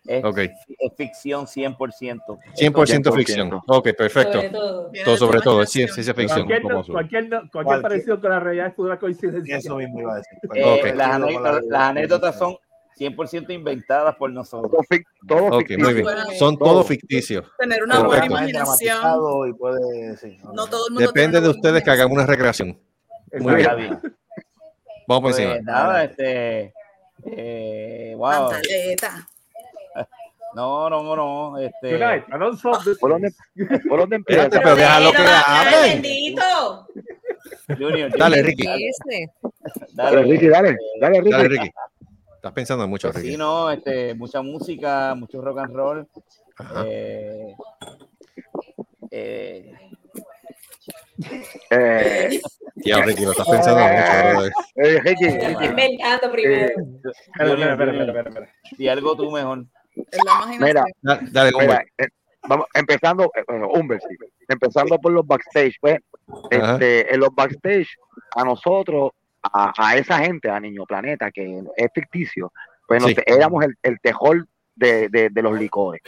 es, 0.04 0.24
Ok. 0.24 0.38
es 0.38 0.50
ficción 0.96 1.46
100%. 1.46 2.38
100% 2.56 3.12
ficción. 3.14 3.60
Ok, 3.68 3.88
perfecto. 3.96 4.32
Sobre 4.32 4.50
todo. 4.50 4.90
Todo 5.04 5.16
sobre 5.16 5.40
todo, 5.40 5.62
es 5.62 5.70
ciencia 5.70 5.94
ciencia 5.94 6.14
ficción. 6.14 6.46
Cualquier, 6.46 6.62
como 6.62 6.84
cualquier, 6.84 7.28
cualquier 7.28 7.50
Cualquier- 7.52 7.82
parecido 7.82 8.20
con 8.20 8.30
la 8.30 8.40
realidad 8.40 8.66
es 8.68 8.74
pura 8.74 8.98
coincidencia. 8.98 9.56
Eso 9.58 9.76
mismo 9.76 10.00
iba 10.00 10.14
a 10.14 10.16
decir. 10.16 10.38
Eh, 10.54 10.64
Ok. 10.90 10.96
las, 10.96 11.08
anécdotas, 11.10 11.64
las 11.68 11.82
anécdotas 11.82 12.38
son 12.38 12.56
100% 12.98 13.52
inventadas 13.52 14.16
por 14.16 14.32
nosotros. 14.32 14.72
Todo, 14.72 14.82
fic- 14.90 15.04
todo 15.28 15.44
Ok, 15.46 15.58
ficticio. 15.58 15.84
muy 15.84 15.94
bien. 15.94 16.06
Son 16.36 16.58
Todo. 16.58 16.68
todos 16.70 16.86
ficticios. 16.88 17.44
Tener 17.58 17.82
una 17.84 18.00
buena 18.00 18.08
Correcto. 18.26 18.32
Imaginación. 18.32 19.48
y 19.48 19.52
puede. 19.52 20.16
Sí, 20.16 20.36
No 20.52 20.66
todo 20.66 20.88
el 20.88 20.94
mundo 20.94 21.06
Depende 21.06 21.40
de 21.40 21.48
una 21.48 21.56
ustedes 21.56 21.84
que 21.84 21.90
hagan 21.90 22.10
una 22.10 22.26
recreación. 22.26 22.76
Muy 23.40 23.54
bien. 23.56 23.76
bien. 23.76 24.00
Vamos 25.06 25.22
por 25.22 25.22
Pues 25.22 25.38
encima. 25.38 25.60
nada, 25.62 26.04
este, 26.04 26.72
eh, 27.24 28.14
wow. 28.16 28.50
Pantaleta. 28.50 29.28
No, 30.54 30.88
no, 30.90 31.02
no, 31.02 31.14
no, 31.16 31.58
este, 31.58 31.92
Good 31.92 32.00
night. 32.00 32.24
I 32.28 32.38
don't 32.38 32.58
solve 32.58 32.82
this 32.84 32.98
¿Por 32.98 33.10
dónde, 33.10 33.32
¿Por 33.88 34.00
dónde 34.00 34.16
empieza? 34.16 34.44
Espérate, 34.44 34.64
pero 34.64 34.76
déjalo 34.76 35.12
que 35.12 35.18
hable. 35.22 35.80
bendito. 35.92 36.88
Junior, 37.78 38.18
Dale, 38.18 38.42
Ricky. 38.42 38.66
Ese. 38.66 39.30
Dale, 39.92 40.22
Ricky, 40.22 40.48
dale. 40.48 40.76
Dale, 41.00 41.18
Ricky. 41.20 41.30
Dale, 41.30 41.48
Ricky. 41.48 41.70
Estás 42.36 42.52
pensando 42.52 42.88
mucho, 42.88 43.10
Pues 43.10 43.22
sí, 43.22 43.28
Ricky. 43.28 43.38
no, 43.38 43.70
este, 43.70 44.14
mucha 44.14 44.40
música, 44.42 45.14
mucho 45.14 45.40
rock 45.42 45.58
and 45.58 45.74
roll. 45.76 46.08
Ajá. 46.56 46.84
Eh, 46.86 47.54
eh, 49.10 49.72
Eh, 51.70 52.40
Ya, 52.84 53.00
Ricky, 53.02 53.24
lo 53.24 53.32
estás 53.32 53.48
pensando 53.48 53.80
mucho, 53.80 53.92
brother. 54.30 54.52
eh, 54.76 55.00
Ricky, 55.04 55.28
Ricky. 55.30 55.64
inventando 55.64 56.30
primero. 56.32 56.66
Espera, 57.40 57.72
espera, 57.72 58.12
espera, 58.22 58.48
di 58.76 58.88
algo 58.88 59.16
tú 59.16 59.30
mejor. 59.30 59.64
Mira, 60.60 60.84
Da- 61.02 61.20
Dale, 61.30 61.50
mira, 61.58 61.84
eh, 61.98 62.06
vamos, 62.48 62.66
empezando, 62.74 63.24
eh, 63.34 63.42
bueno, 63.48 63.68
Humber, 63.68 64.00
sí. 64.08 64.16
empezando 64.48 64.98
por 64.98 65.12
los 65.12 65.26
backstage, 65.26 65.74
pues, 65.80 65.98
este, 66.50 67.12
en 67.12 67.20
los 67.20 67.34
backstage, 67.34 67.88
a 68.36 68.44
nosotros, 68.44 69.10
a, 69.42 69.72
a 69.76 69.96
esa 69.96 70.18
gente, 70.18 70.48
a 70.48 70.60
Niño 70.60 70.84
Planeta, 70.84 71.30
que 71.30 71.62
es 71.76 71.88
ficticio, 71.94 72.52
pues 72.86 73.02
nos- 73.02 73.10
Sí. 73.10 73.16
éramos 73.26 73.64
el, 73.64 73.74
el 73.82 73.98
tejol 74.00 74.46
de, 74.76 75.08
de, 75.08 75.28
de 75.30 75.42
los 75.42 75.58
licores. 75.58 76.00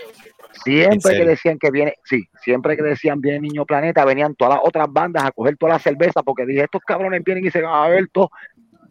Siempre 0.52 1.16
que 1.16 1.24
decían 1.24 1.58
que 1.58 1.70
viene, 1.70 1.94
sí, 2.04 2.22
siempre 2.42 2.76
que 2.76 2.82
decían 2.82 3.20
viene 3.20 3.40
Niño 3.40 3.64
Planeta, 3.64 4.04
venían 4.04 4.34
todas 4.34 4.54
las 4.56 4.64
otras 4.66 4.86
bandas 4.90 5.24
a 5.24 5.30
coger 5.32 5.56
toda 5.56 5.72
la 5.74 5.78
cerveza, 5.78 6.22
porque 6.22 6.44
dije, 6.44 6.64
estos 6.64 6.82
cabrones 6.82 7.22
vienen 7.24 7.44
y 7.46 7.50
se 7.50 7.62
van 7.62 7.72
a 7.74 7.88
beber 7.88 8.08
todo. 8.12 8.30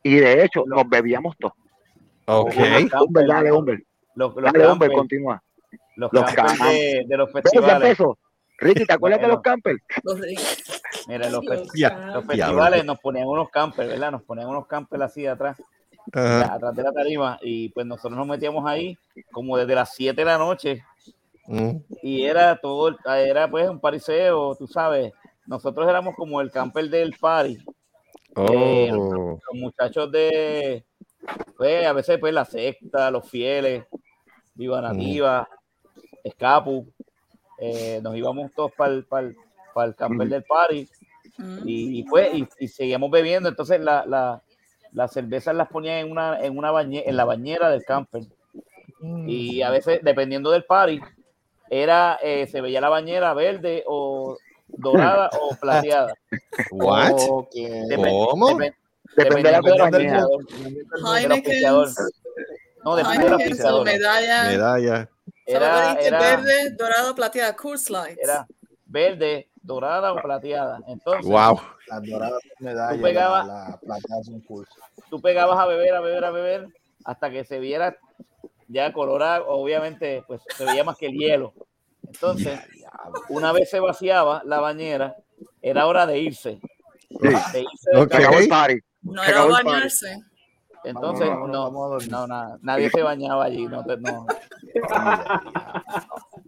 Y 0.04 0.16
de 0.16 0.44
hecho, 0.46 0.64
nos 0.66 0.88
bebíamos 0.88 1.36
todo. 1.38 1.54
Ok. 2.26 2.54
Humber, 3.06 3.28
dale, 3.28 3.52
Humber. 3.52 3.84
Los, 4.16 4.36
los 4.36 4.44
Dale, 4.52 4.60
Humber, 4.60 4.90
campers, 4.90 4.94
continúa. 4.94 5.44
los 5.96 6.12
los 6.14 6.24
campers 6.24 6.48
campers. 6.60 6.70
de, 6.72 7.06
de 7.08 7.18
los 7.18 7.32
festivales. 7.32 7.98
Ricky, 8.62 8.86
¿te 8.86 8.94
acuerdas 8.94 9.20
de 9.20 9.26
Bueno. 9.26 9.34
los 9.36 9.44
campers? 9.44 9.80
Los 10.04 10.20
Ricky. 10.20 10.44
Mira, 11.08 11.30
los, 11.30 11.46
fe- 11.46 11.64
Ya, 11.76 11.90
los 12.14 12.26
festivales 12.26 12.84
nos 12.86 13.00
ponían 13.00 13.28
unos 13.28 13.50
campers, 13.50 13.88
¿verdad? 13.90 14.12
Nos 14.12 14.24
ponían 14.24 14.48
unos 14.50 14.68
campers 14.68 15.02
así 15.04 15.26
atrás, 15.26 15.62
Ajá. 16.12 16.54
atrás 16.56 16.76
de 16.76 16.84
la 16.84 16.92
tarima, 16.92 17.40
y 17.42 17.70
pues 17.70 17.86
nosotros 17.86 18.18
nos 18.18 18.28
metíamos 18.28 18.66
ahí 18.68 18.98
como 19.32 19.58
desde 19.58 19.76
las 19.76 19.94
7 19.96 20.20
de 20.20 20.26
la 20.26 20.38
noche 20.38 20.84
Mm. 21.52 21.78
y 22.04 22.24
era 22.26 22.56
todo, 22.58 22.90
el- 22.90 22.98
era 23.28 23.50
pues 23.50 23.68
un 23.68 23.80
pariseo, 23.80 24.56
tú 24.56 24.68
sabes. 24.68 25.12
Nosotros 25.48 25.90
éramos 25.90 26.14
como 26.16 26.40
el 26.42 26.52
camper 26.52 26.90
del 26.90 27.16
party. 27.20 27.58
Eh, 28.52 28.92
Oh. 28.94 29.40
los 29.52 29.62
muchachos 29.62 30.12
de, 30.12 30.86
pues 31.58 31.86
a 31.88 31.94
veces 31.94 32.20
pues 32.20 32.34
la 32.34 32.46
secta, 32.46 33.10
los 33.10 33.28
fieles, 33.28 33.84
Viva 34.54 34.80
Nativa, 34.80 35.50
Escapu, 36.24 36.86
eh, 37.58 38.00
nos 38.04 38.16
íbamos 38.16 38.52
todos 38.54 38.72
para 38.78 38.94
el, 38.94 39.96
camper 39.96 40.28
del 40.30 40.44
party 40.44 40.88
Mm. 41.38 41.60
y, 41.66 42.00
y, 42.00 42.04
pues 42.04 42.34
y, 42.34 42.48
y 42.60 42.68
seguíamos 42.68 43.10
bebiendo, 43.10 43.48
entonces 43.50 43.80
la, 43.80 44.06
la, 44.06 44.44
las 44.92 45.12
cervezas 45.14 45.56
las 45.56 45.70
ponían 45.70 45.98
en 46.06 46.12
una, 46.12 46.40
en 46.42 46.58
una 46.58 46.72
bañe- 46.72 47.04
en 47.06 47.16
la 47.18 47.24
bañera 47.26 47.70
del 47.70 47.84
camper 47.86 48.24
y 49.26 49.62
a 49.62 49.70
veces 49.70 50.02
dependiendo 50.04 50.52
del 50.52 50.66
party 50.66 51.00
era 51.70 52.18
eh, 52.22 52.48
se 52.48 52.62
veía 52.62 52.82
la 52.82 52.90
bañera 52.90 53.34
verde 53.34 53.84
o 53.88 54.38
dorada 54.68 55.30
o 55.42 55.56
plateada. 55.62 56.14
What? 56.72 57.14
Ok. 57.30 57.54
Depen- 57.54 58.28
¿Cómo? 58.30 58.50
depen- 58.50 58.76
Depende 59.16 59.50
de 59.52 59.52
la 59.52 59.90
del. 59.90 60.08
No, 62.86 62.96
depende 62.96 63.24
del 63.26 63.34
auspiciador. 63.34 63.86
medalla. 63.86 64.44
Medalla. 64.44 65.10
Era, 65.46 65.94
era, 66.00 66.20
verde, 66.20 66.70
dorado, 66.78 67.16
plateada, 67.16 67.56
Coors 67.56 67.90
Lights. 67.90 68.20
era 68.22 68.48
verde, 68.86 69.50
dorada 69.62 70.14
o 70.14 70.22
plateada. 70.22 70.80
Entonces, 70.88 71.26
Wow. 71.26 71.60
Las 71.88 72.04
doradas 72.04 72.42
medallas. 72.60 72.96
Tú 72.98 73.02
pegabas- 73.02 73.48
La, 73.48 73.70
la 73.70 73.78
plateada 73.80 74.24
son 74.24 74.40
curso. 74.42 74.72
tú 75.10 75.20
pegabas 75.22 75.58
a 75.60 75.66
beber, 75.66 75.96
a 75.96 76.02
beber, 76.02 76.24
a 76.24 76.32
beber, 76.32 76.68
hasta 77.04 77.30
que 77.32 77.44
se 77.44 77.60
viera 77.60 77.98
ya 78.70 78.94
colorado, 78.94 79.48
obviamente, 79.48 80.24
pues 80.28 80.42
se 80.56 80.64
veía 80.64 80.84
más 80.84 80.96
que 80.96 81.08
el 81.08 81.14
hielo. 81.14 81.54
Entonces, 82.08 82.60
una 83.28 83.52
vez 83.52 83.70
se 83.70 83.80
vaciaba 83.80 84.42
la 84.46 84.60
bañera, 84.60 85.16
era 85.62 85.86
hora 85.88 86.06
de 86.06 86.20
irse. 86.20 86.60
De 87.10 87.30
irse 87.30 87.66
del 87.92 88.02
Ok. 88.02 88.12
Se 88.12 88.18
acabó 88.18 88.38
el 88.38 88.48
campo. 88.48 88.50
party. 88.50 88.80
No 89.02 89.24
era 89.24 89.46
bañarse. 89.46 90.18
Entonces, 90.84 91.28
no, 91.28 91.70
no, 91.70 92.28
nada, 92.28 92.58
nadie 92.62 92.90
se 92.90 93.02
bañaba 93.02 93.46
allí. 93.46 93.66
No, 93.66 93.84
no. 93.84 94.28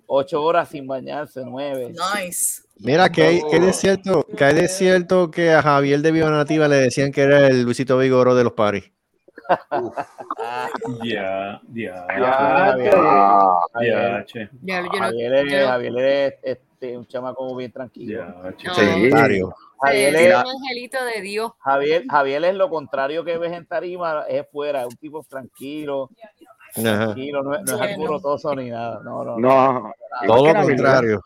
ocho 0.08 0.42
horas 0.42 0.70
sin 0.70 0.88
bañarse, 0.88 1.42
nueve. 1.44 1.90
Nice. 1.90 2.62
Mira, 2.78 3.10
que 3.10 3.24
hay, 3.24 3.42
que 3.50 3.56
hay 3.58 3.62
de 3.62 3.74
cierto, 3.74 4.26
que 4.38 4.44
hay 4.44 4.56
de 4.56 4.68
cierto 4.68 5.32
que 5.32 5.52
a 5.52 5.62
Javier 5.62 6.02
de 6.02 6.12
Viva 6.12 6.30
Nativa 6.30 6.68
le 6.68 6.78
decían 6.78 7.12
que 7.12 7.22
era 7.22 7.48
el 7.48 7.64
Luisito 7.64 7.98
Vigoro 7.98 8.34
de 8.36 8.44
los 8.44 8.54
paris. 8.54 8.92
Ya, 11.04 11.62
ya. 11.74 12.06
Ya, 12.20 12.76
Ya, 13.82 14.26
che. 14.26 14.50
Ya, 14.62 14.82
yo 14.82 14.88
no- 14.91 14.98
Javier 15.00 15.34
es, 15.36 15.52
yo- 15.52 15.67
Javier 15.67 15.98
es, 15.98 16.34
este, 16.44 16.98
un 16.98 17.06
chamaco 17.06 17.56
bien 17.56 17.72
tranquilo. 17.72 18.26
No, 18.26 18.74
Sedentario. 18.74 19.54
Javier 19.82 20.15
es 20.15 20.22
es, 20.22 20.36
un 20.44 20.50
angelito 20.50 21.04
de 21.06 21.22
Dios. 21.22 21.52
Javier, 21.60 22.04
Javier 22.10 22.46
es 22.46 22.56
lo 22.56 22.70
contrario 22.70 23.24
que 23.24 23.38
ves 23.38 23.52
en 23.54 23.65
tarima, 23.65 24.26
es 24.28 24.46
fuera, 24.52 24.86
un 24.86 24.96
tipo 24.96 25.24
tranquilo, 25.24 26.10
tranquilo, 26.74 27.44
no, 27.44 27.56
es- 27.56 27.62
no 27.63 27.74
es 27.74 27.80
Bueno. 27.80 27.94
alborotoso 27.96 28.56
ni 28.56 28.70
nada. 28.70 29.02
No, 29.04 29.24
no, 29.24 29.38
No, 29.38 29.91
Todo 30.28 30.46
lo 30.54 30.62
contrario. 30.63 31.22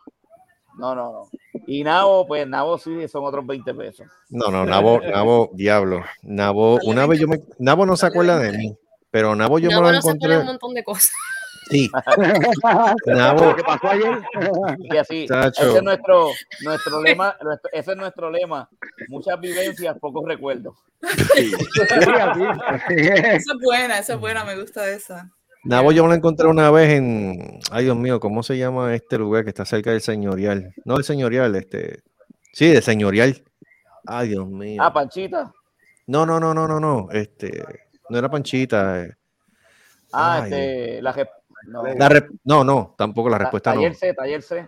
No, 0.77 0.95
no, 0.95 1.11
no. 1.11 1.29
Y 1.67 1.83
Nabo, 1.83 2.25
pues 2.27 2.47
Nabo 2.47 2.77
sí 2.77 3.07
son 3.07 3.25
otros 3.25 3.45
20 3.45 3.73
pesos. 3.73 4.07
No, 4.29 4.49
no, 4.51 4.65
Nabo, 4.65 5.01
Nabo, 5.01 5.49
diablo. 5.53 6.03
Nabo, 6.23 6.79
una 6.85 7.05
vez 7.07 7.19
yo 7.19 7.27
me. 7.27 7.41
Nabo 7.59 7.85
no 7.85 7.95
se 7.97 8.05
acuerda 8.05 8.37
de 8.39 8.51
mí, 8.57 8.77
pero 9.11 9.35
Nabo 9.35 9.59
yo 9.59 9.69
No, 9.69 9.81
me 9.81 9.91
lo 9.93 9.95
se 9.95 10.01
pone 10.01 10.15
encontré. 10.15 10.37
un 10.39 10.45
montón 10.45 10.73
de 10.73 10.83
cosas. 10.83 11.11
Sí. 11.69 11.89
Nabo, 13.07 13.55
¿Qué 13.55 13.63
pasó 13.63 13.87
ayer? 13.89 14.19
Y 14.79 14.97
así, 14.97 15.25
Chacho. 15.27 15.63
ese 15.63 15.77
es 15.77 15.83
nuestro, 15.83 16.27
nuestro 16.61 17.01
lema, 17.01 17.35
nuestro- 17.41 17.71
ese 17.73 17.91
es 17.91 17.97
nuestro 17.97 18.29
lema. 18.29 18.69
Muchas 19.07 19.39
vivencias, 19.39 19.97
pocos 19.99 20.23
recuerdos. 20.27 20.75
Esa 21.01 22.33
es 23.35 23.45
buena, 23.63 23.99
esa 23.99 24.13
es 24.13 24.19
buena, 24.19 24.43
me 24.43 24.59
gusta 24.59 24.87
esa. 24.89 25.31
Nabo 25.65 25.91
yo 25.91 26.03
me 26.03 26.09
lo 26.09 26.15
encontré 26.15 26.47
una 26.47 26.69
vez 26.69 26.91
en. 26.93 27.59
Ay, 27.71 27.85
Dios 27.85 27.97
mío, 27.97 28.19
¿cómo 28.19 28.43
se 28.43 28.57
llama 28.57 28.93
este 28.93 29.17
lugar 29.17 29.43
que 29.43 29.49
está 29.49 29.65
cerca 29.65 29.91
del 29.91 30.01
señorial? 30.01 30.73
No, 30.85 30.97
el 30.97 31.03
señorial, 31.03 31.55
este. 31.55 32.01
Sí, 32.53 32.67
del 32.69 32.83
señorial. 32.83 33.43
Ay, 34.05 34.29
Dios 34.29 34.47
mío. 34.47 34.81
Ah, 34.83 34.93
Panchita. 34.93 35.51
No, 36.07 36.25
no, 36.25 36.39
no, 36.39 36.53
no, 36.53 36.67
no, 36.67 36.79
no. 36.79 37.07
Este. 37.11 37.63
No 38.09 38.17
era 38.19 38.29
Panchita. 38.29 39.01
eh. 39.03 39.15
Ah, 40.13 40.41
Ay, 40.43 40.53
este, 40.53 41.01
la, 41.01 41.15
no, 41.67 41.83
La 41.83 42.27
no, 42.43 42.63
no, 42.63 42.95
tampoco 42.97 43.27
la 43.27 43.37
Ta- 43.37 43.43
respuesta 43.45 43.71
no. 43.73 43.81
taller 43.81 43.95
C, 43.95 44.13
taller 44.13 44.41
C. 44.43 44.67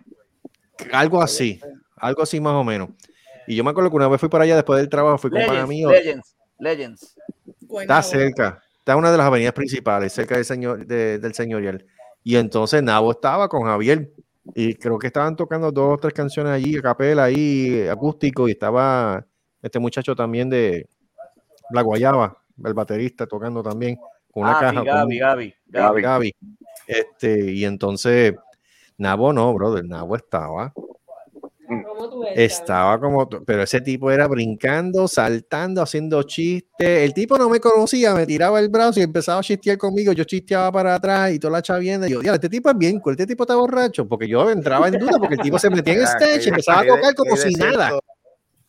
Algo 0.91 1.21
así, 1.21 1.59
algo 1.95 2.23
así 2.23 2.41
más 2.41 2.53
o 2.53 2.63
menos. 2.63 2.89
Y 3.45 3.55
yo 3.55 3.63
me 3.63 3.69
acuerdo 3.69 3.89
que 3.91 3.95
una 3.95 4.07
vez 4.07 4.19
fui 4.19 4.29
para 4.29 4.43
allá 4.43 4.55
después 4.55 4.77
del 4.79 4.89
trabajo, 4.89 5.17
fui 5.19 5.29
con 5.29 5.39
un 5.41 5.69
mío. 5.69 5.89
Legends, 5.91 6.35
Legends. 6.59 7.15
Está 7.79 8.01
cerca, 8.01 8.61
está 8.87 8.93
en 8.93 8.99
una 8.99 9.11
de 9.11 9.17
las 9.17 9.27
avenidas 9.27 9.51
principales, 9.51 10.13
cerca 10.13 10.35
del, 10.35 10.45
señor, 10.45 10.85
de- 10.87 11.19
del 11.19 11.33
señorial. 11.33 11.85
Y 12.23 12.37
entonces 12.37 12.81
Nabo 12.81 13.11
estaba 13.11 13.49
con 13.49 13.63
Javier. 13.63 14.13
Y 14.55 14.75
creo 14.75 14.97
que 14.97 15.07
estaban 15.07 15.35
tocando 15.35 15.73
dos 15.73 15.95
o 15.95 15.97
tres 15.97 16.13
canciones 16.13 16.53
allí, 16.53 16.77
a 16.77 16.81
capela, 16.81 17.25
ahí, 17.25 17.85
acústico. 17.89 18.47
Y 18.47 18.51
estaba 18.51 19.25
este 19.61 19.77
muchacho 19.77 20.15
también 20.15 20.49
de 20.49 20.87
La 21.71 21.81
Guayaba, 21.81 22.37
el 22.63 22.73
baterista, 22.73 23.27
tocando 23.27 23.61
también 23.61 23.97
con 24.31 24.43
una 24.43 24.57
Ah, 24.57 24.59
caja. 24.61 24.83
Gaby, 24.85 25.19
Gaby, 25.19 25.53
Gaby. 25.67 26.01
Gaby. 26.01 26.35
Este, 26.87 27.51
y 27.51 27.65
entonces, 27.65 28.35
Nabo 28.97 29.33
no, 29.33 29.53
brother, 29.53 29.83
Nabo 29.83 30.15
estaba. 30.15 30.71
¿Cómo 32.09 32.23
tú 32.23 32.29
ves? 32.29 32.33
Estaba 32.35 32.99
como, 32.99 33.27
pero 33.29 33.63
ese 33.63 33.81
tipo 33.81 34.09
era 34.11 34.27
brincando, 34.27 35.07
saltando, 35.07 35.81
haciendo 35.81 36.23
chistes. 36.23 36.87
El 37.03 37.13
tipo 37.13 37.37
no 37.37 37.49
me 37.49 37.59
conocía, 37.59 38.13
me 38.13 38.25
tiraba 38.25 38.59
el 38.59 38.69
brazo 38.69 38.99
y 38.99 39.03
empezaba 39.03 39.39
a 39.39 39.43
chistear 39.43 39.77
conmigo. 39.77 40.11
Yo 40.13 40.23
chisteaba 40.23 40.71
para 40.71 40.95
atrás 40.95 41.31
y 41.31 41.39
toda 41.39 41.51
la 41.53 41.61
chavienda. 41.61 42.07
Y 42.07 42.11
yo, 42.11 42.19
"Diablo, 42.21 42.35
este 42.35 42.49
tipo 42.49 42.69
es 42.69 42.77
bien 42.77 42.99
cool, 42.99 43.13
este 43.13 43.27
tipo 43.27 43.43
está 43.43 43.55
borracho. 43.55 44.07
Porque 44.07 44.27
yo 44.27 44.49
entraba 44.49 44.87
en 44.87 44.99
duda 44.99 45.13
porque 45.19 45.35
el 45.35 45.41
tipo 45.41 45.59
se 45.59 45.69
metía 45.69 45.93
en 45.93 45.99
Ah, 46.07 46.17
stage 46.19 46.45
y 46.45 46.49
empezaba 46.49 46.81
a 46.81 46.85
tocar 46.87 47.15
como 47.15 47.35
si 47.37 47.53
nada. 47.55 47.91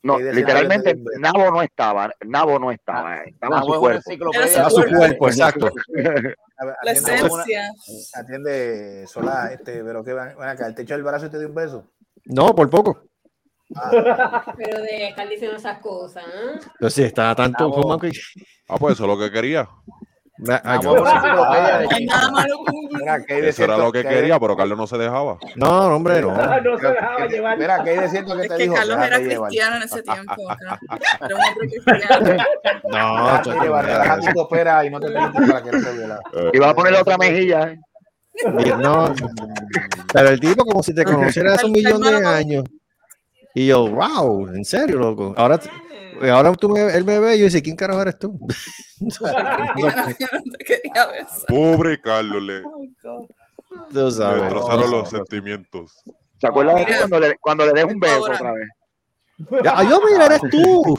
No, 0.00 0.16
literalmente 0.18 0.94
Nabo 1.18 1.50
no 1.50 1.60
estaba, 1.60 2.10
Nabo 2.24 2.58
no 2.60 2.70
estaba, 2.70 3.16
eh, 3.16 3.30
estaba 3.30 3.56
en 3.56 3.60
Nabo 3.60 3.74
su 3.74 3.80
cuerpo. 3.80 4.00
enciclopedia. 4.06 4.46
Estaba 4.46 4.70
su 4.70 4.82
cuerpo, 4.84 5.28
exacto. 5.28 5.70
La 5.92 6.92
atiende- 6.92 7.14
esencia. 7.14 7.72
Atiende, 8.14 9.06
Solá, 9.08 9.52
este, 9.52 9.82
pero 9.82 10.04
que 10.04 10.12
van, 10.12 10.36
van 10.36 10.48
acá, 10.50 10.66
el 10.68 10.74
techo 10.76 10.94
del 10.94 11.02
brazo 11.02 11.26
y 11.26 11.30
te 11.30 11.38
dio 11.38 11.48
un 11.48 11.54
beso. 11.54 11.84
No, 12.26 12.54
por 12.54 12.70
poco. 12.70 13.02
Pero 14.56 14.80
de 14.82 15.08
estar 15.08 15.28
diciendo 15.28 15.56
esas 15.56 15.78
cosas. 15.78 16.24
¿eh? 16.24 16.58
Pero 16.78 16.90
sí, 16.90 17.02
estaba 17.02 17.34
tanto 17.34 17.68
Nabo. 17.68 17.82
fumado 17.82 18.00
que. 18.00 18.10
Ah, 18.68 18.76
pues 18.78 18.94
eso 18.94 19.04
es 19.04 19.08
lo 19.08 19.18
que 19.18 19.30
quería. 19.30 19.68
Mira, 22.92 23.24
que 23.26 23.34
hay 23.34 23.40
de 23.42 23.48
Eso 23.48 23.64
era 23.64 23.76
lo 23.76 23.90
que 23.90 24.04
quería, 24.04 24.38
pero 24.38 24.56
Carlos 24.56 24.78
no 24.78 24.86
se 24.86 24.96
dejaba. 24.96 25.38
No, 25.56 25.88
no, 25.88 25.96
hombre, 25.96 26.20
no. 26.22 26.30
no 26.30 26.78
se 26.78 26.86
dejaba 26.88 27.26
llevar. 27.26 27.58
Mira, 27.58 27.82
que 27.82 27.90
hay 27.90 27.98
de 27.98 28.08
cierto 28.08 28.36
que 28.36 28.42
Es 28.42 28.48
te 28.48 28.56
que 28.56 28.62
dijo. 28.64 28.74
Carlos 28.74 28.98
era 29.04 29.16
cristiano 29.18 29.76
en 29.76 29.82
ese 29.82 30.02
tiempo. 30.02 30.34
Era 31.20 31.34
un 31.34 31.42
hombre 31.42 31.68
cristiano. 31.68 32.44
No, 32.84 33.26
chacho, 33.42 33.62
llevar, 33.62 34.20
tu 34.20 34.32
copera 34.34 34.84
y 34.84 34.90
no 34.90 35.00
te 35.00 35.10
para 35.10 35.62
que 35.62 35.72
no 35.72 35.82
te 35.84 35.92
viola. 35.92 36.20
Y 36.52 36.58
va 36.58 36.70
a 36.70 36.74
poner 36.74 36.94
otra 36.94 37.18
mejilla. 37.18 37.70
eh. 37.72 37.80
No, 38.78 39.12
pero 40.12 40.28
el 40.28 40.38
tipo 40.38 40.64
como 40.64 40.80
si 40.82 40.94
te 40.94 41.04
conociera 41.04 41.54
hace 41.54 41.66
un 41.66 41.72
millón 41.72 42.00
de 42.00 42.24
años. 42.24 42.64
Y 43.58 43.66
yo, 43.66 43.88
wow, 43.88 44.46
en 44.54 44.64
serio, 44.64 44.98
loco. 45.00 45.34
Ahora, 45.36 45.58
ahora 46.30 46.52
tú 46.54 46.68
me, 46.68 46.80
él 46.94 47.04
me 47.04 47.18
ve 47.18 47.34
y 47.34 47.38
yo 47.40 47.44
dice, 47.46 47.60
¿quién 47.60 47.74
carajo 47.74 48.00
eres 48.02 48.16
tú? 48.16 48.38
Cristiano, 49.00 49.74
yo 49.76 50.26
no 50.32 50.52
te 50.56 50.64
quería 50.64 51.06
besar. 51.06 51.46
Pobre 51.48 52.00
Carlos, 52.00 52.40
le, 52.40 52.62
Oh. 53.04 53.26
Tú 53.92 54.10
sabes. 54.12 54.42
destrozaron 54.42 54.90
los 54.92 55.10
sentimientos. 55.10 55.92
¿Se 56.40 56.46
acuerdan 56.46 56.76
de 56.76 56.86
cuando 56.98 57.18
le, 57.20 57.36
cuando 57.38 57.66
le 57.66 57.72
des 57.72 57.84
un 57.84 57.98
beso 57.98 58.14
Ahora. 58.14 58.34
otra 58.36 58.52
vez? 58.52 58.68
Ya, 59.64 59.82
yo, 59.82 60.00
mira, 60.08 60.26
eres 60.26 60.40
tú. 60.52 60.98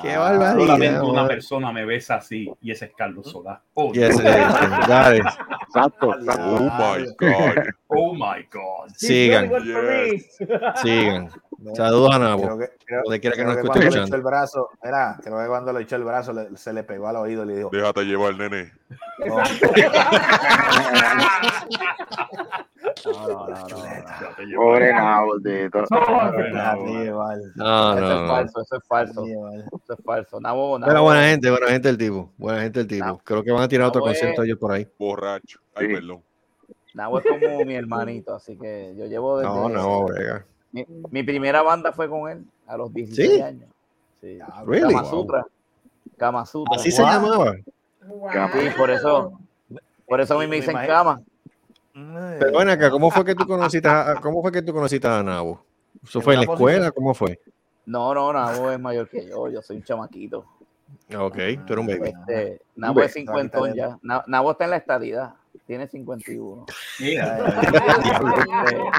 Qué 0.00 0.16
barbaridad. 0.16 0.56
Solamente 0.58 1.00
una 1.00 1.26
persona 1.26 1.72
me 1.72 1.84
besa 1.84 2.16
así 2.16 2.50
y 2.60 2.70
ese 2.70 2.86
es 2.86 2.92
Carlos 2.96 3.30
Solá. 3.30 3.62
Oh, 3.74 3.92
Yes, 3.92 4.18
eh, 4.20 4.46
dale. 4.88 5.22
Exacto, 5.74 6.14
exacto. 6.18 6.56
Oh 6.56 6.64
my 6.64 7.04
God. 7.18 7.68
Oh 7.88 8.14
my 8.14 8.42
God. 8.50 8.90
Sigan, 8.96 9.50
Yes. 9.64 10.38
sigan. 10.82 11.30
Saludos 11.74 12.14
a 12.14 12.18
Nabo. 12.18 12.42
Creo 12.42 12.58
que, 12.58 12.68
creo, 12.86 13.02
Donde 13.04 13.20
quiera 13.20 13.36
que 13.36 13.44
le 13.44 13.52
echó 13.52 13.72
escuchando. 13.74 14.16
el 14.16 14.22
brazo, 14.22 14.68
mira, 14.82 15.18
creo 15.22 15.38
que 15.38 15.46
cuando 15.46 15.72
le 15.74 15.82
echó 15.82 15.96
el 15.96 16.04
brazo 16.04 16.32
le- 16.32 16.56
se 16.56 16.72
le 16.72 16.82
pegó 16.84 17.08
al 17.08 17.16
oído 17.16 17.44
y 17.44 17.48
le 17.48 17.56
dijo, 17.58 17.70
Déjate 17.70 18.04
llevar, 18.04 18.34
nene. 18.36 18.72
no, 19.26 19.42
no, 23.06 23.12
no, 23.12 23.28
no, 23.28 23.46
no, 23.46 23.68
no. 23.68 23.76
Pobre. 24.56 24.86
Déjate 24.86 26.86
llevar, 26.86 27.38
No, 27.56 27.92
Eso 27.92 28.00
no, 28.00 28.12
es 28.14 28.20
no. 28.20 28.28
falso, 28.28 28.60
eso 28.62 28.76
es 28.76 28.84
falso. 28.86 29.24
Eso 29.26 29.92
es 29.98 30.04
falso. 30.04 30.40
Nabo, 30.40 30.78
Nabo, 30.78 30.90
Pero 30.90 31.02
buena 31.02 31.22
gente, 31.28 31.50
buena 31.50 31.66
gente 31.68 31.88
el 31.88 31.98
tipo. 31.98 32.30
Buena 32.36 32.62
gente 32.62 32.80
el 32.80 32.86
tipo. 32.86 33.04
Nabo. 33.04 33.20
Creo 33.24 33.42
que 33.42 33.52
van 33.52 33.62
a 33.62 33.68
tirar 33.68 33.88
otro 33.88 34.02
concierto 34.02 34.42
ellos 34.42 34.58
por 34.58 34.72
ahí. 34.72 34.86
Borracho. 34.98 35.60
Ay, 35.74 35.86
Sí. 35.88 35.94
perdón. 35.94 36.22
Nabo 36.94 37.18
es 37.20 37.24
como 37.24 37.64
mi 37.64 37.74
hermanito, 37.74 38.34
así 38.34 38.56
que 38.56 38.94
yo 38.96 39.06
llevo 39.06 39.38
desde... 39.38 39.52
No, 39.52 39.68
no, 39.68 40.04
brega. 40.06 40.44
Mi, 40.72 40.84
mi 41.10 41.22
primera 41.22 41.62
banda 41.62 41.92
fue 41.92 42.08
con 42.08 42.28
él 42.30 42.44
a 42.66 42.76
los 42.76 42.92
16 42.92 43.30
¿Sí? 43.30 43.40
años. 43.40 43.68
Sí. 44.20 44.38
Really? 44.66 44.92
Kama 44.94 45.04
Sutra. 45.08 45.46
Kama 46.16 46.46
Sutra. 46.46 46.76
Así 46.76 46.90
se 46.90 47.02
llamaba. 47.02 47.54
Sí, 48.02 48.68
por 48.76 48.90
eso, 48.90 49.38
por 50.06 50.20
eso 50.20 50.36
a 50.36 50.40
mí 50.40 50.46
me 50.48 50.56
dicen 50.56 50.72
imagino. 50.72 51.22
Pero 51.92 52.58
ven 52.58 52.68
acá, 52.68 52.90
¿cómo 52.90 53.10
fue 53.10 53.24
que 53.24 53.34
tú 53.34 53.46
conociste 53.46 53.88
a, 53.88 54.16
cómo 54.20 54.40
fue 54.42 54.52
que 54.52 54.62
tú 54.62 54.72
conociste 54.72 55.06
a 55.08 55.22
Nabo? 55.22 55.64
¿Eso 56.04 56.20
fue 56.20 56.34
en 56.34 56.40
la 56.40 56.46
una 56.46 56.52
escuela? 56.54 56.90
¿Cómo 56.92 57.14
fue? 57.14 57.40
No, 57.86 58.14
no, 58.14 58.32
Nabo 58.32 58.70
es 58.70 58.78
mayor 58.78 59.08
que 59.08 59.26
yo, 59.28 59.48
yo 59.48 59.60
soy 59.62 59.76
un 59.78 59.82
chamaquito. 59.82 60.44
Ok, 61.16 61.36
tú 61.66 61.72
eres 61.72 61.78
un 61.78 61.86
baby. 61.86 62.08
Este, 62.28 62.60
Nabo 62.76 63.00
es 63.02 63.12
cincuentón 63.12 63.74
ya. 63.74 63.98
Na- 64.02 64.24
Nabo 64.26 64.52
está 64.52 64.64
en 64.64 64.70
la 64.70 64.76
estadidad, 64.76 65.34
tiene 65.66 65.86
51. 65.88 66.66
Mira, 67.00 67.38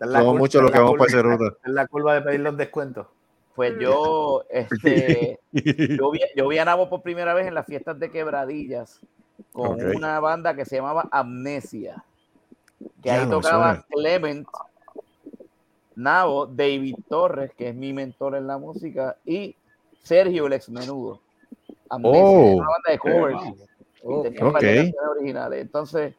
Es 0.00 0.06
la 0.06 0.18
Somos 0.20 0.36
muchos 0.38 0.62
los 0.62 0.70
que 0.70 0.78
vamos 0.78 0.92
curva- 0.92 0.98
para 0.98 1.10
esa 1.10 1.22
ruta. 1.22 1.56
Es 1.64 1.72
la 1.72 1.86
curva 1.86 2.14
de 2.14 2.22
pedir 2.22 2.40
los 2.40 2.56
descuentos. 2.56 3.06
Pues 3.54 3.74
yo, 3.80 4.44
este, 4.50 5.40
yo 5.52 6.10
vi, 6.10 6.20
yo 6.36 6.48
vi 6.48 6.58
a 6.58 6.64
Nabo 6.64 6.88
por 6.88 7.02
primera 7.02 7.34
vez 7.34 7.46
en 7.46 7.54
las 7.54 7.66
fiestas 7.66 7.98
de 7.98 8.10
quebradillas 8.10 9.00
con 9.52 9.80
una 9.96 10.20
banda 10.20 10.54
que 10.54 10.64
se 10.64 10.76
llamaba 10.76 11.08
Amnesia. 11.10 12.04
Que 13.02 13.10
ahí 13.10 13.24
me 13.24 13.30
tocaba. 13.30 13.84
Clement, 13.88 14.46
Nabo, 15.94 16.46
David 16.46 16.96
Torres, 17.08 17.52
que 17.56 17.68
es 17.70 17.74
mi 17.74 17.92
mentor 17.92 18.36
en 18.36 18.46
la 18.46 18.56
música, 18.58 19.16
y 19.24 19.56
Sergio 20.02 20.46
el 20.46 20.52
ex 20.52 20.68
menudo. 20.70 21.20
Amnesia, 21.88 22.20
Oh. 22.22 22.56
una 22.56 22.68
banda 22.68 22.90
de 22.90 22.98
covers. 22.98 23.42
y 24.00 24.22
tenía 24.22 24.44
un 24.46 24.52
par 24.52 24.62
de 24.62 24.68
Ok. 24.68 24.76
canciones 24.76 25.10
originales. 25.10 25.60
Entonces, 25.60 26.14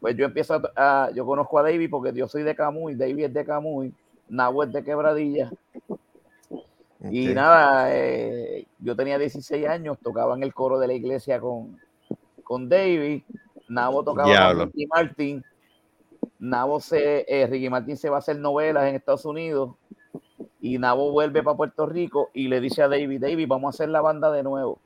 pues 0.00 0.14
yo 0.14 0.26
empiezo 0.26 0.54
a, 0.76 1.06
a- 1.06 1.10
yo 1.12 1.24
conozco 1.24 1.58
a 1.58 1.62
David 1.62 1.88
porque 1.90 2.12
yo 2.12 2.28
soy 2.28 2.42
de 2.42 2.54
Camuy, 2.54 2.94
David 2.96 3.24
es 3.24 3.32
de 3.34 3.44
Camuy, 3.46 3.94
Nabo 4.28 4.62
es 4.62 4.72
de 4.72 4.84
Quebradilla. 4.84 5.50
Y 7.10 7.28
Ok. 7.30 7.34
nada, 7.34 7.96
eh, 7.96 8.66
yo 8.80 8.94
tenía 8.94 9.18
16 9.18 9.66
años, 9.66 9.96
tocaba 10.02 10.34
en 10.36 10.42
el 10.42 10.52
coro 10.52 10.78
de 10.78 10.86
la 10.88 10.92
iglesia 10.92 11.40
con, 11.40 11.80
con 12.48 12.66
David, 12.66 13.22
Nabo 13.68 14.02
tocaba 14.02 14.26
Diablo. 14.26 14.60
con 14.60 14.72
Ricky 14.72 14.86
Martin, 14.86 15.44
Nabo 16.38 16.80
se, 16.80 17.26
eh, 17.28 17.46
Ricky 17.46 17.68
Martin 17.68 17.96
se 17.98 18.08
va 18.08 18.16
a 18.16 18.18
hacer 18.20 18.38
novelas 18.38 18.88
en 18.88 18.94
Estados 18.94 19.26
Unidos 19.26 19.76
y 20.62 20.78
Nabo 20.78 21.12
vuelve 21.12 21.42
para 21.42 21.58
Puerto 21.58 21.84
Rico 21.84 22.30
y 22.32 22.48
le 22.48 22.62
dice 22.62 22.82
a 22.82 22.88
David, 22.88 23.20
David, 23.20 23.46
vamos 23.46 23.66
a 23.66 23.76
hacer 23.76 23.90
la 23.90 24.00
banda 24.00 24.32
de 24.32 24.42
nuevo. 24.42 24.80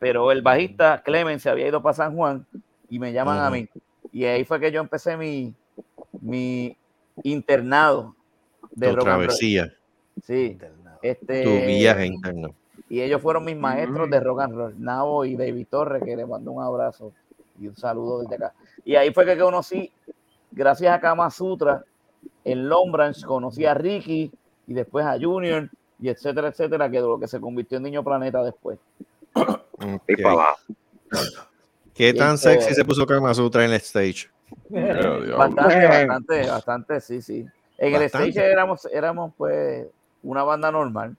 Pero 0.00 0.32
el 0.32 0.42
bajista 0.42 1.02
Clemen 1.04 1.38
se 1.38 1.48
había 1.48 1.68
ido 1.68 1.80
para 1.80 1.94
San 1.94 2.16
Juan 2.16 2.44
y 2.90 2.98
me 2.98 3.12
llaman 3.12 3.38
a 3.38 3.48
mí. 3.48 3.68
Y 4.10 4.24
ahí 4.24 4.44
fue 4.44 4.58
que 4.58 4.72
yo 4.72 4.80
empecé 4.80 5.16
mi, 5.16 5.54
mi 6.20 6.76
internado 7.22 8.16
de 8.72 8.88
Tu 8.88 8.96
rock 8.96 9.04
travesía, 9.04 9.72
Sí. 10.24 10.58
Este, 11.02 11.44
tu 11.44 11.66
viaje 11.66 12.06
interno. 12.06 12.54
Y 12.92 13.00
ellos 13.00 13.22
fueron 13.22 13.46
mis 13.46 13.56
maestros 13.56 14.10
de 14.10 14.20
rock 14.20 14.40
and 14.42 14.54
roll, 14.54 14.74
Nabo 14.76 15.24
y 15.24 15.34
David 15.34 15.66
Torres, 15.70 16.02
que 16.04 16.14
les 16.14 16.28
mando 16.28 16.52
un 16.52 16.62
abrazo 16.62 17.10
y 17.58 17.66
un 17.66 17.74
saludo 17.74 18.20
desde 18.20 18.34
acá. 18.34 18.52
Y 18.84 18.96
ahí 18.96 19.14
fue 19.14 19.24
que 19.24 19.38
conocí, 19.38 19.90
gracias 20.50 20.94
a 20.94 21.00
Kama 21.00 21.30
Sutra, 21.30 21.82
en 22.44 22.68
Long 22.68 22.92
Branch, 22.92 23.24
conocí 23.24 23.64
a 23.64 23.72
Ricky 23.72 24.30
y 24.66 24.74
después 24.74 25.06
a 25.06 25.18
Junior 25.18 25.70
y 26.02 26.10
etcétera, 26.10 26.48
etcétera, 26.48 26.90
que 26.90 26.98
de 26.98 27.06
lo 27.06 27.18
que 27.18 27.28
se 27.28 27.40
convirtió 27.40 27.78
en 27.78 27.84
Niño 27.84 28.04
Planeta 28.04 28.44
después. 28.44 28.78
¿Qué 31.94 32.12
tan 32.12 32.36
sexy 32.36 32.74
se 32.74 32.84
puso 32.84 33.06
Kama 33.06 33.32
Sutra 33.32 33.64
en 33.64 33.70
el 33.70 33.76
stage? 33.76 34.28
Bastante, 34.68 35.86
bastante, 35.86 36.46
bastante, 36.46 37.00
sí, 37.00 37.22
sí. 37.22 37.46
En 37.78 37.92
Bastante. 37.92 37.96
el 37.96 38.28
stage 38.32 38.52
éramos, 38.52 38.84
éramos 38.92 39.32
pues 39.38 39.86
una 40.22 40.42
banda 40.42 40.70
normal. 40.70 41.16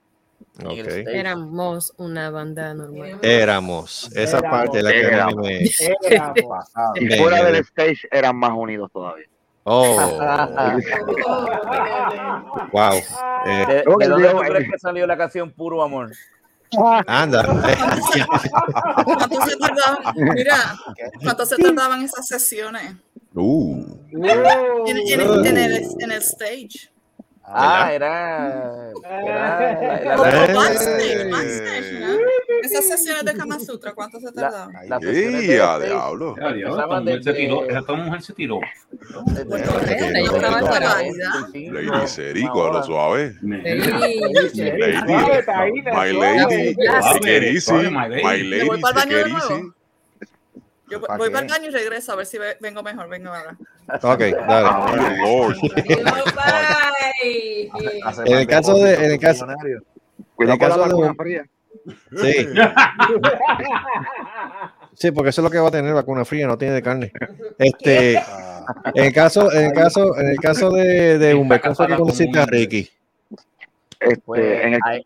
En 0.58 0.66
el 0.70 0.80
Ok. 0.80 0.86
stage. 0.88 1.18
Éramos 1.18 1.92
una 1.96 2.30
banda 2.30 2.74
normal. 2.74 3.18
Éramos. 3.22 4.10
Esa 4.14 4.38
Éramos. 4.38 4.58
parte 4.58 4.82
la 4.82 4.90
que 4.92 5.26
mí 5.26 5.34
me. 5.36 5.64
Y 7.00 7.04
Me- 7.06 7.16
fuera 7.18 7.44
del 7.44 7.56
stage 7.56 7.98
eran 8.10 8.36
más 8.36 8.52
unidos 8.54 8.90
todavía. 8.92 9.26
Oh, 9.66 9.96
wow. 12.72 12.94
Eh, 13.46 13.64
¿De, 13.68 13.74
de 13.74 13.82
dónde 13.84 14.06
yo- 14.22 14.30
tú 14.32 14.38
crees 14.38 14.70
que 14.70 14.78
salió 14.78 15.06
la 15.06 15.16
canción 15.18 15.50
Puro 15.50 15.82
Amor? 15.82 16.10
anda. 17.06 17.44
¿Cuánto 19.04 19.42
se 19.46 19.56
tardaban? 19.58 20.14
Mira, 20.16 20.56
¿cuánto 21.22 21.44
se 21.46 21.56
tardaban 21.56 22.02
esas 22.02 22.26
sesiones? 22.26 22.94
Uh, 23.34 23.84
En, 24.12 24.24
en- 24.96 25.46
en 25.46 25.56
el, 25.58 25.74
en 26.00 26.10
el 26.10 26.22
stage. 26.22 26.90
Ah, 27.46 27.90
era. 27.92 28.90
era 29.22 29.98
la- 30.04 30.16
Como 30.16 30.24
la- 30.30 30.54
backstage, 30.54 31.30
backstage, 31.30 31.92
¿no? 32.00 32.06
Esas 32.62 32.88
sesiones 32.88 33.24
de 33.26 33.34
Kama 33.34 33.60
Sutra, 33.60 33.92
¿cuánto 33.92 34.18
se 34.18 34.32
tardaban? 34.32 34.72
las 34.88 35.02
sesiones 35.02 35.46
de 35.46 35.54
¡Ey, 35.54 35.60
a 35.60 35.78
diablo! 35.78 36.34
Esta 36.36 36.48
empezaban 36.48 37.04
mujer 37.96 38.22
se 38.22 38.32
sí, 41.52 41.68
Lady 41.68 42.06
Serico, 42.06 42.70
lo 42.72 42.82
suave. 42.82 43.34
Lady, 43.42 43.92
my 45.92 46.12
lady, 46.12 46.74
my 47.84 48.08
lady. 48.08 48.22
My 48.24 48.42
¿Me 48.42 48.64
voy 48.64 48.78
lady, 48.78 48.80
para 48.80 49.02
el 49.02 49.08
take 49.08 49.14
baño 49.14 49.18
it 49.18 49.24
de 49.24 49.30
nuevo? 49.30 49.54
easy. 49.54 49.72
Yo 50.90 51.00
¿Para 51.00 51.16
voy 51.18 51.28
qué? 51.28 51.32
para 51.32 51.46
el 51.46 51.50
baño 51.50 51.66
y 51.68 51.70
regreso 51.70 52.12
a 52.12 52.16
ver 52.16 52.26
si 52.26 52.38
ve- 52.38 52.56
vengo 52.60 52.82
mejor. 52.82 53.08
Vengo 53.08 53.30
ahora. 53.30 53.56
Ok, 54.02 54.20
dale. 54.46 54.68
Oh, 55.24 55.48
Lord. 55.48 55.56
Bye. 57.22 57.70
Hace 58.04 58.22
En 58.26 58.38
el 58.38 58.46
caso 58.46 58.74
de- 58.78 58.94
en 58.94 59.10
el 59.12 59.18
caso- 59.18 59.46
En 60.38 60.48
la 60.48 60.58
caso 60.58 60.74
de 60.78 60.80
vacuna 60.88 61.10
un- 61.10 61.16
fría. 61.16 61.44
Sí. 62.20 62.48
Sí, 64.96 65.10
porque 65.10 65.30
eso 65.30 65.40
es 65.40 65.42
lo 65.44 65.50
que 65.50 65.58
va 65.58 65.68
a 65.68 65.72
tener 65.72 65.92
vacuna 65.92 66.24
fría, 66.24 66.46
no 66.46 66.56
tiene 66.56 66.74
de 66.74 66.82
carne. 66.82 67.12
Este, 67.58 68.12
en 68.14 69.04
el 69.04 69.12
caso, 69.12 69.50
en 69.52 69.64
el 69.66 69.72
caso, 69.72 70.16
en 70.16 70.28
el 70.28 70.36
caso 70.36 70.70
de, 70.70 71.18
de 71.18 71.34
Humber, 71.34 71.60
¿cómo 71.60 71.74
fue 71.74 71.88
que 71.88 71.96
conociste 71.96 72.38
a 72.38 72.46
Ricky? 72.46 72.88
Este, 73.98 74.16
Pues, 74.24 74.64
en 74.64 74.74
el, 74.74 74.80
ahí- 74.84 75.04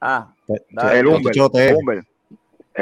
ah, 0.00 0.32
el 0.92 1.30
chote. 1.32 1.74
Humber. 1.74 2.02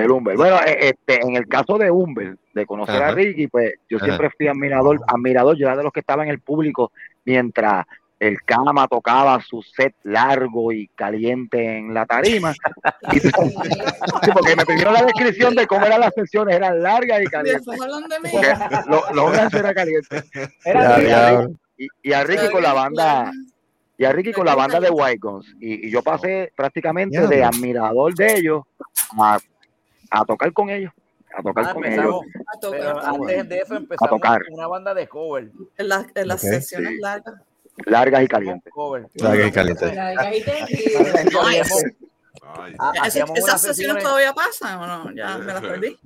El 0.05 0.11
Humber. 0.11 0.37
Bueno, 0.37 0.57
eh, 0.67 0.79
este, 0.95 1.21
en 1.23 1.37
el 1.37 1.47
caso 1.47 1.79
de 1.79 1.91
Humber, 1.91 2.37
de 2.55 2.67
conocer 2.67 2.97
Ajá. 3.03 3.09
a 3.09 3.15
Ricky, 3.15 3.47
pues 3.49 3.75
yo 3.89 3.97
Ajá. 3.99 4.07
siempre 4.07 4.31
fui 4.37 4.49
admirador, 4.49 5.01
admirador, 5.07 5.57
yo 5.57 5.67
era 5.67 5.77
de 5.77 5.83
los 5.85 5.93
que 5.93 6.01
estaba 6.01 6.23
en 6.25 6.31
el 6.31 6.41
público 6.41 6.93
mientras 7.25 7.87
el 8.21 8.43
Cama 8.43 8.89
tocaba 8.89 9.41
su 9.41 9.63
set 9.63 9.95
largo 10.03 10.73
y 10.73 10.89
caliente 10.89 11.79
en 11.79 11.95
la 11.95 12.05
tarima. 12.05 12.53
Y- 13.13 13.21
sí, 13.21 13.31
porque 14.33 14.57
me 14.57 14.67
pidieron 14.67 14.93
la 14.93 15.03
descripción 15.03 15.55
de 15.55 15.67
cómo 15.67 15.87
eran 15.87 16.01
las 16.01 16.13
sesiones, 16.15 16.57
eran 16.57 16.83
largas 16.83 17.23
y 17.23 17.27
calientes. 17.27 17.65
Porque 17.65 18.49
lo- 18.89 19.05
los 19.15 19.25
Orange 19.25 19.59
era 19.59 19.73
caliente. 19.73 20.23
Era 20.65 20.99
Ya, 20.99 21.03
Y 21.03 21.07
a 21.07 21.09
ya. 21.09 21.41
Ricky- 21.41 21.57
y, 21.79 21.89
y 22.03 22.13
a 22.13 22.25
Ricky 22.25 22.49
con 22.51 22.63
la 22.63 22.73
banda 22.73 23.31
y 23.97 24.05
a 24.05 24.13
Ricky 24.13 24.33
con 24.33 24.47
la 24.47 24.55
banda 24.57 24.81
de 24.81 24.91
White 24.91 25.19
Guns 25.21 25.55
y, 25.61 25.87
y 25.87 25.91
yo 25.91 26.03
pasé 26.03 26.53
prácticamente 26.57 27.25
de 27.27 27.45
admirador 27.45 28.15
de 28.15 28.35
ellos 28.39 28.63
a, 29.17 29.39
a 30.11 30.25
tocar 30.25 30.53
con 30.53 30.71
ellos 30.71 30.93
a 31.37 31.43
tocar 31.43 31.65
Ah, 31.69 31.75
con 31.75 31.85
empezamos, 31.85 32.25
ellos 32.25 32.45
A 32.55 32.61
tocar. 32.61 32.81
pero 32.81 33.01
antes 33.07 33.49
de 33.49 33.59
eso 33.59 33.75
empezamos 33.77 34.11
tocar. 34.11 34.43
una 34.51 34.67
banda 34.67 34.95
de 34.95 35.07
cover. 35.09 35.51
En, 35.77 35.89
las- 35.89 36.07
en 36.15 36.29
las 36.29 36.41
sesiones 36.41 36.91
Sí. 36.95 36.99
largas. 37.01 37.35
largas 37.87 38.23
y 38.25 38.29
calientes. 38.29 38.73
Largas 39.15 39.47
y 39.49 39.53
calientes. 39.53 39.95
La 39.95 40.15
cajita 40.15 40.53
y- 40.69 41.75
ah, 42.43 42.93
¿Esas, 43.07 43.31
unas 43.31 43.61
sesiones 43.61 43.61
sesiones, 43.61 44.03
todavía 44.03 44.33
pasan 44.33 44.79
o 44.81 44.87
no? 44.87 45.13
Ya 45.15 45.39
me 45.39 45.45
las 45.45 45.61
perdí. 45.61 45.99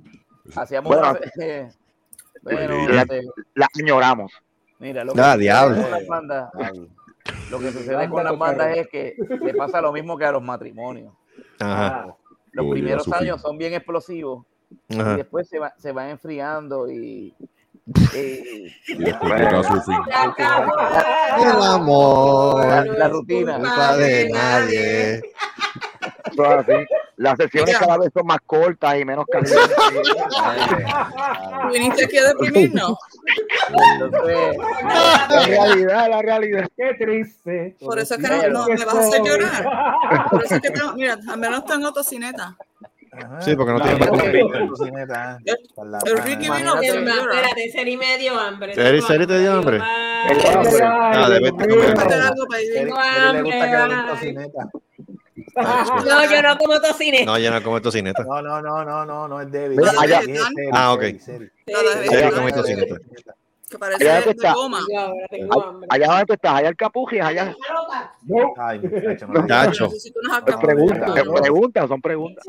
hacíamos 0.55 0.93
Bueno, 0.95 1.11
unas- 1.11 1.37
eh, 1.39 1.71
bueno, 2.41 2.87
la- 2.89 3.01
este, 3.03 3.21
la 3.55 3.67
añoramos 3.79 4.31
mira, 4.79 5.03
lo 5.05 5.13
que 5.13 5.21
Ah, 5.21 5.23
sucede 5.31 5.39
diablo. 5.41 5.81
con 5.81 5.91
las 5.91 6.07
bandas, 6.07 6.49
lo 7.49 7.59
que 7.59 7.71
sucede 7.71 8.09
con 8.09 8.23
las 8.23 8.37
bandas 8.37 8.77
es 8.77 8.87
que 8.89 9.15
le 9.41 9.53
pasa 9.53 9.79
lo 9.81 9.91
mismo 9.93 10.17
que 10.17 10.25
a 10.25 10.31
los 10.33 10.43
matrimonios. 10.43 11.13
Ajá, 11.59 12.13
Los 12.53 12.69
primeros 12.71 13.05
fin. 13.05 13.13
años 13.15 13.41
son 13.41 13.57
bien 13.57 13.73
explosivos 13.73 14.45
y 14.89 14.97
después 14.97 15.47
se, 15.49 15.59
va, 15.59 15.73
se 15.77 15.91
van 15.91 16.09
enfriando 16.09 16.89
y, 16.89 17.33
y 18.15 18.73
Y 18.87 18.97
después 18.97 19.33
llega 19.33 19.63
su 19.63 19.81
fin. 19.81 19.97
El 21.39 21.61
amor. 21.63 22.65
la, 22.65 22.85
la 22.85 23.09
rutina. 23.09 23.59
Culpa 23.59 23.97
de 23.97 24.29
nadie. 24.29 25.21
Así. 26.37 26.73
Las 27.17 27.37
sesiones 27.37 27.77
cada 27.77 27.97
vez 27.97 28.09
son 28.13 28.25
más 28.25 28.39
cortas 28.45 28.99
y 28.99 29.05
menos 29.05 29.25
calientes 29.31 29.61
¿Tú 31.61 31.69
viniste 31.73 32.05
aquí 32.05 32.17
a 32.17 32.27
deprimirnos? 32.29 32.97
Entonces, 33.99 34.57
la 35.29 35.45
realidad 35.45 36.09
la 36.09 36.21
realidad 36.21 36.67
Qué 36.75 36.93
triste. 36.99 37.75
Por 37.79 37.99
eso 37.99 38.15
es 38.15 38.21
que 38.21 38.27
no, 38.29 38.47
no, 38.49 38.67
me 38.67 38.85
vas 38.85 38.95
a 38.95 38.99
hacer 38.99 39.21
llorar. 39.23 39.65
Por 40.29 40.43
eso 40.43 40.55
es 40.55 40.61
que 40.61 40.71
tengo, 40.71 40.93
mira, 40.93 41.17
al 41.27 41.39
menos 41.39 41.65
tengo 41.65 41.91
tocineta. 41.93 42.55
Ajá. 43.11 43.41
Sí, 43.41 43.55
porque 43.55 43.73
no 43.73 43.79
tiene 43.79 43.99
más 43.99 44.23
El. 44.23 46.17
Ricky 46.23 46.49
vino 46.49 46.79
que 46.79 46.93
me 46.99 47.11
espérate, 47.11 47.69
Seri 47.71 47.95
me 47.95 48.17
dio 48.17 48.39
hambre. 48.39 48.73
Seri- 48.73 49.01
Seri 49.01 49.27
te 49.27 49.39
dio 49.39 49.53
hambre. 49.53 49.79
Ah, 49.81 51.27
para 52.49 52.61
ir. 52.61 52.71
Eri- 52.71 52.73
Tengo 52.73 52.97
hambre, 52.97 53.51
No, 55.55 56.31
yo 56.31 56.41
no 56.41 56.57
como 56.57 56.81
tocineta. 56.81 57.25
No, 57.25 57.37
ya 57.37 57.51
no 57.51 57.63
come 57.63 57.81
tocineta. 57.81 58.23
No, 58.23 58.41
no, 58.41 58.61
no, 58.61 58.83
no, 58.83 59.05
no, 59.05 59.27
no 59.27 59.41
es. 59.41 59.47
Mira, 59.49 59.91
allá- 59.99 60.21
Seri, 60.21 60.39
Ah, 60.71 60.93
ok. 60.93 61.01
Seri, 61.01 61.19
Seri. 61.19 61.51
La 61.67 61.79
de- 62.01 62.07
Seri 62.07 62.21
la 62.23 62.31
come 62.31 62.45
de- 62.45 62.51
tocineta. 62.53 62.95
Que 63.69 63.77
parece 63.79 64.03
Allá 64.09 64.21
de 64.21 64.53
goma. 64.53 64.79
Yo 64.91 65.13
allá 65.89 66.07
donde 66.07 66.25
tú 66.25 66.33
estás 66.33 66.53
allá 66.53 66.69
el 66.69 66.75
capuji 66.75 67.19
allá 67.19 67.55
Ay, 68.57 68.79
muchacho, 68.79 69.27
no. 69.27 69.45
Tacho. 69.47 69.85
Necesito 69.87 70.19
unas 70.23 70.37
es 70.37 70.43
alcapurrias. 70.43 70.75
pregunta 70.75 71.19
es 71.21 71.41
pregunta 71.41 71.87
son 71.87 72.01
preguntas 72.01 72.45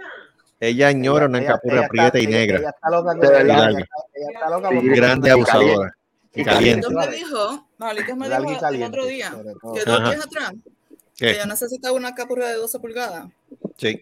Ella 0.61 0.89
añora 0.89 1.25
una 1.27 1.39
ella 1.41 1.59
prieta 1.89 2.19
y 2.19 2.27
negra. 2.27 2.59
Ella 2.59 2.69
está 2.71 2.91
loca 2.91 3.13
ella, 3.13 3.31
verdad. 3.31 3.71
ella 3.71 3.87
está- 4.35 4.51
loca 4.51 4.69
Grande 4.83 5.29
Y 5.29 5.33
abusadora. 5.33 5.95
Y 6.35 6.41
Y 6.41 6.45
caliente. 6.45 6.89
Me 6.91 7.07
dijo, 7.09 7.69
me 7.79 7.95
dijo 8.29 8.67
el 8.69 8.83
otro 8.83 9.07
día, 9.07 9.33
que 9.75 9.85
dos 9.85 10.05
días 10.11 10.27
atrás, 10.27 10.53
que 11.17 11.27
¿Qué? 11.33 11.39
yo 11.39 11.47
necesitaba 11.47 11.95
una 11.97 12.15
capurra 12.15 12.49
de 12.49 12.55
12 12.55 12.79
pulgadas. 12.81 13.27
Sí. 13.77 14.01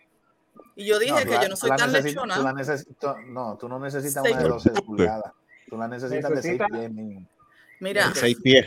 Y 0.77 0.87
yo 0.87 0.98
dije 0.98 1.12
No, 1.12 1.18
que 1.18 1.25
la- 1.27 1.42
yo 1.42 1.48
no 1.51 1.57
soy 1.57 1.70
la 1.70 1.77
tan 1.77 1.92
necesitas- 1.92 2.05
lechona. 2.27 2.35
tú 2.37 2.42
la 2.42 2.53
necesito- 2.53 3.16
no, 3.27 3.57
tú 3.59 3.68
no 3.68 3.79
necesitas 3.79 4.22
Seis 4.22 4.35
una 4.35 4.42
de 4.42 4.48
12 4.48 4.70
pulgadas. 4.70 5.33
Tú 5.68 5.77
la 5.77 5.88
necesitas 5.88 6.31
de 6.31 6.42
6 6.42 6.59
Necesita- 6.59 6.66
pies 6.68 6.90
mínimo. 6.90 7.27
Mira, 7.81 8.12
Seis 8.14 8.37
pies. 8.42 8.66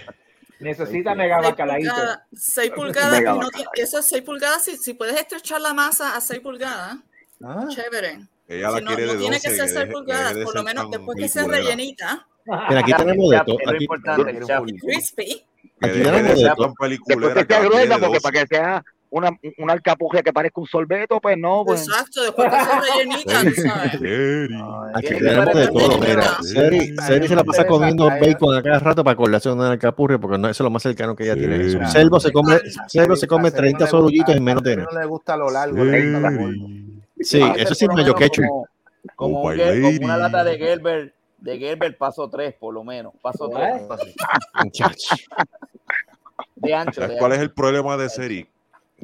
Necesita 0.60 1.12
Sí. 1.12 1.18
mega 1.18 1.40
6 1.42 1.50
bacalaíto. 1.52 1.90
pulgadas, 1.94 2.20
6 2.34 2.72
Mega 3.12 3.34
no 3.34 3.50
tiene- 3.50 3.70
eso 3.76 4.00
es 4.00 4.06
6 4.06 4.22
pulgadas, 4.24 4.64
si, 4.64 4.78
si 4.78 4.94
puedes 4.94 5.16
estrechar 5.20 5.60
la 5.62 5.74
masa 5.74 6.16
a 6.16 6.22
6 6.22 6.40
pulgadas, 6.40 6.98
Ah, 7.44 7.66
chévere. 7.70 8.20
Ella 8.48 8.70
la 8.72 8.78
Si 8.78 8.84
no, 8.84 8.88
quiere 8.92 9.06
no 9.08 9.12
de 9.14 9.18
tiene 9.20 9.36
12. 9.36 9.50
que 9.50 9.56
ser 9.56 9.66
que 9.66 9.72
6 9.72 9.80
deje- 9.82 9.92
pulgadas, 9.92 10.34
por 10.46 10.56
lo 10.56 10.64
menos 10.64 10.92
después 10.92 11.18
que 11.18 11.28
sea 11.28 11.44
rellenita, 11.46 12.28
Mira, 12.46 12.80
aquí 12.80 12.94
tenemos 12.94 13.30
de 13.32 13.42
todo. 13.46 13.58
Aquí, 13.68 14.78
crispy. 14.78 15.46
Que 15.80 15.90
Aquí 15.90 16.02
tenemos 16.02 16.42
de 16.42 16.54
tan 16.58 16.74
peliculera 16.74 17.34
que 17.34 17.54
sea 17.54 17.60
quiere 17.60 17.66
gruesa 17.66 17.98
porque 18.00 18.08
12. 18.08 18.22
para 18.22 18.40
que 18.40 18.48
sea 18.48 18.84
una, 19.10 19.30
una 19.60 19.74
alcapurria 19.74 20.22
que 20.24 20.34
parezca 20.34 20.60
un 20.60 20.68
sorbeto, 20.68 21.22
pues 21.22 21.38
no, 21.38 21.64
pues. 21.66 21.88
Exacto, 21.88 22.24
después 22.24 22.52
que 22.52 22.60
se 22.60 22.82
rellenita, 22.82 23.42
tú 23.42 23.62
sabes. 23.62 23.94
Aquí 24.94 25.08
tenemos 25.08 25.54
de 25.54 25.68
todo, 25.68 26.00
mira. 26.00 26.38
Seri, 26.42 26.96
Seri 26.98 27.28
se 27.28 27.36
la 27.36 27.44
pasa 27.44 27.66
comiendo 27.66 28.06
bacon 28.08 28.58
a 28.58 28.62
cada 28.62 28.80
rato 28.80 29.04
para 29.04 29.14
acordarse 29.14 29.50
de 29.50 29.56
una 29.56 29.72
alcapurria, 29.72 30.18
porque 30.18 30.38
no, 30.38 30.50
eso 30.50 30.64
es 30.64 30.66
lo 30.66 30.70
más 30.70 30.84
cercano 30.84 31.16
que 31.16 31.24
ella 31.24 31.36
tiene. 31.36 31.88
Selvo 31.88 32.20
se 32.20 32.32
come, 32.32 32.60
Selvo 32.88 33.16
se 33.16 33.28
come 33.28 33.48
A 33.48 33.52
Seri 33.52 33.72
no 33.72 33.78
30 33.78 33.86
le 33.86 33.90
sorullitos 33.92 34.36
en 34.36 34.44
menos 34.44 34.64
de 34.64 34.78
no 34.78 34.86
le 34.92 35.06
gusta 35.06 35.38
lo 35.38 35.50
largo. 35.50 35.84
Sí, 37.20 37.42
eso 37.58 37.76
sí 37.76 37.86
es 37.86 37.92
mayo 37.92 38.14
ketchup. 38.16 38.46
Como, 39.16 39.42
como, 39.44 39.50
Oh, 39.50 39.52
una 40.02 40.18
lata 40.18 40.44
de 40.44 40.58
Gerber, 40.58 41.15
de 41.46 41.60
Gerber 41.60 41.96
paso 41.98 42.28
3 42.30 42.56
por 42.56 42.74
lo 42.74 42.84
menos. 42.84 43.14
Paso 43.22 43.48
3. 43.50 43.84
Muchacho. 44.64 45.16
De 46.56 46.74
ancho. 46.74 47.02
¿Sabes 47.02 47.12
de 47.12 47.18
cuál 47.20 47.34
es 47.34 47.40
el 47.40 47.52
problema 47.54 47.96
de 47.98 48.10
Seri? 48.10 48.50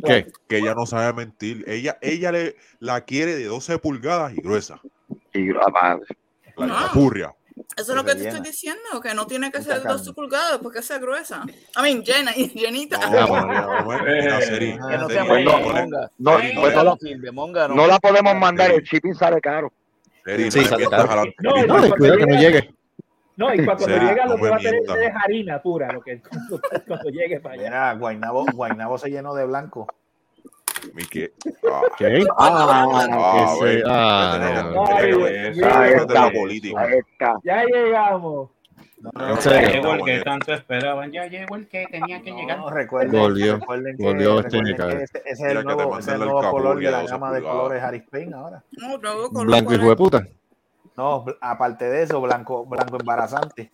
¿Qué? 0.03 0.27
Que 0.47 0.57
ella 0.57 0.73
no 0.73 0.85
sabe 0.87 1.13
mentir. 1.13 1.63
Ella, 1.67 1.97
ella 2.01 2.31
le, 2.31 2.55
la 2.79 3.01
quiere 3.01 3.35
de 3.35 3.45
12 3.45 3.77
pulgadas 3.77 4.33
y 4.33 4.41
gruesa. 4.41 4.81
Y 5.33 5.53
la 5.53 5.67
madre. 5.67 6.05
La 6.57 6.65
Ah. 6.79 6.87
capurria. 6.87 7.35
Eso 7.77 7.91
es 7.91 7.95
lo 7.95 8.03
que 8.03 8.15
te 8.15 8.27
estoy 8.27 8.41
diciendo, 8.41 8.81
que 9.03 9.13
no 9.13 9.27
tiene 9.27 9.51
que 9.51 9.59
Mucha 9.59 9.73
ser 9.73 9.83
carne. 9.83 9.97
12 9.99 10.13
pulgadas 10.13 10.57
porque 10.63 10.81
sea 10.81 10.97
gruesa. 10.97 11.43
I 11.77 11.81
mean, 11.81 12.01
llena 12.01 12.31
y 12.35 12.47
llenita. 12.59 12.97
No, 12.97 13.11
no, 13.11 13.27
no, 13.27 13.45
no 13.45 13.51
no, 13.51 13.61
no, 13.77 13.83
no 16.17 16.39
no 16.57 16.83
la- 16.83 17.67
no. 17.69 17.87
No 17.87 17.99
podemos 17.99 18.35
mandar, 18.35 18.71
el 18.71 18.81
shipping 18.81 19.13
sale 19.13 19.39
caro. 19.41 19.71
Seri, 20.25 20.45
no 20.45 20.51
Sí, 20.51 20.59
No, 21.39 21.57
y 21.57 21.61
No, 21.67 21.69
cuando 21.75 21.95
cuidado 21.95 22.17
que 22.17 22.25
no 22.25 22.39
llegue. 22.39 22.73
No, 23.37 23.53
y 23.53 23.65
cuando 23.65 23.85
Seri, 23.85 24.05
llega 24.05 24.25
lo 24.25 24.37
no 24.37 24.43
que 24.43 24.49
va 24.49 24.55
a 24.55 24.59
tener 24.59 24.81
es 24.83 25.13
harina 25.23 25.61
pura, 25.61 25.87
lo 25.93 26.01
que 26.01 26.21
cuando 26.87 27.09
llegue 27.09 27.39
para 27.39 27.55
allá. 27.55 27.63
Mira, 27.63 27.93
Guaynabo, 27.95 28.45
Guaynabo 28.53 28.97
se 28.97 29.09
llenó 29.09 29.33
de 29.33 29.45
blanco. 29.45 29.87
Ah, 31.69 31.81
¿Qué? 31.97 32.23
Ah, 32.37 32.39
ah, 32.39 33.05
ah, 33.05 33.83
ya 33.83 34.39
tenemos- 34.39 34.89
no. 39.01 39.11
ya. 39.13 39.21
Ya. 39.21 39.29
No, 39.29 39.41
serio. 39.41 39.69
Llegó 39.69 39.93
el 39.93 40.03
que 40.03 40.21
tanto 40.21 40.53
esperaban. 40.53 41.11
Ya 41.11 41.25
llegó 41.25 41.55
el 41.55 41.67
que 41.67 41.85
tenía 41.87 42.21
que 42.21 42.31
llegar. 42.31 42.59
no, 42.59 42.69
recuerden, 42.69 43.19
Volvió. 43.19 43.57
recuerden 43.57 43.97
que, 43.97 44.03
Volvió 44.03 44.41
recuerden 44.41 44.67
este, 44.67 44.97
que 44.97 45.03
ese, 45.03 45.21
ese 45.25 45.47
es 45.47 45.55
el 45.57 45.63
nuevo, 45.63 45.97
ese 45.99 46.11
el 46.13 46.19
nuevo 46.19 46.51
color 46.51 46.77
de 46.79 46.91
la 46.91 46.97
de 46.97 47.03
12 47.03 47.13
gama 47.13 47.31
de 47.31 47.41
colores 47.41 47.83
Harris 47.83 48.03
Payne 48.09 48.35
ahora. 48.35 48.63
No, 48.71 48.97
luego 48.97 49.29
con 49.29 49.47
Blanco 49.47 49.73
hijo 49.73 49.89
de 49.89 49.95
puta. 49.95 50.27
No, 50.97 51.25
aparte 51.39 51.85
de 51.85 52.03
eso, 52.03 52.21
blanco, 52.21 52.65
blanco 52.65 52.97
embarazante. 52.99 53.71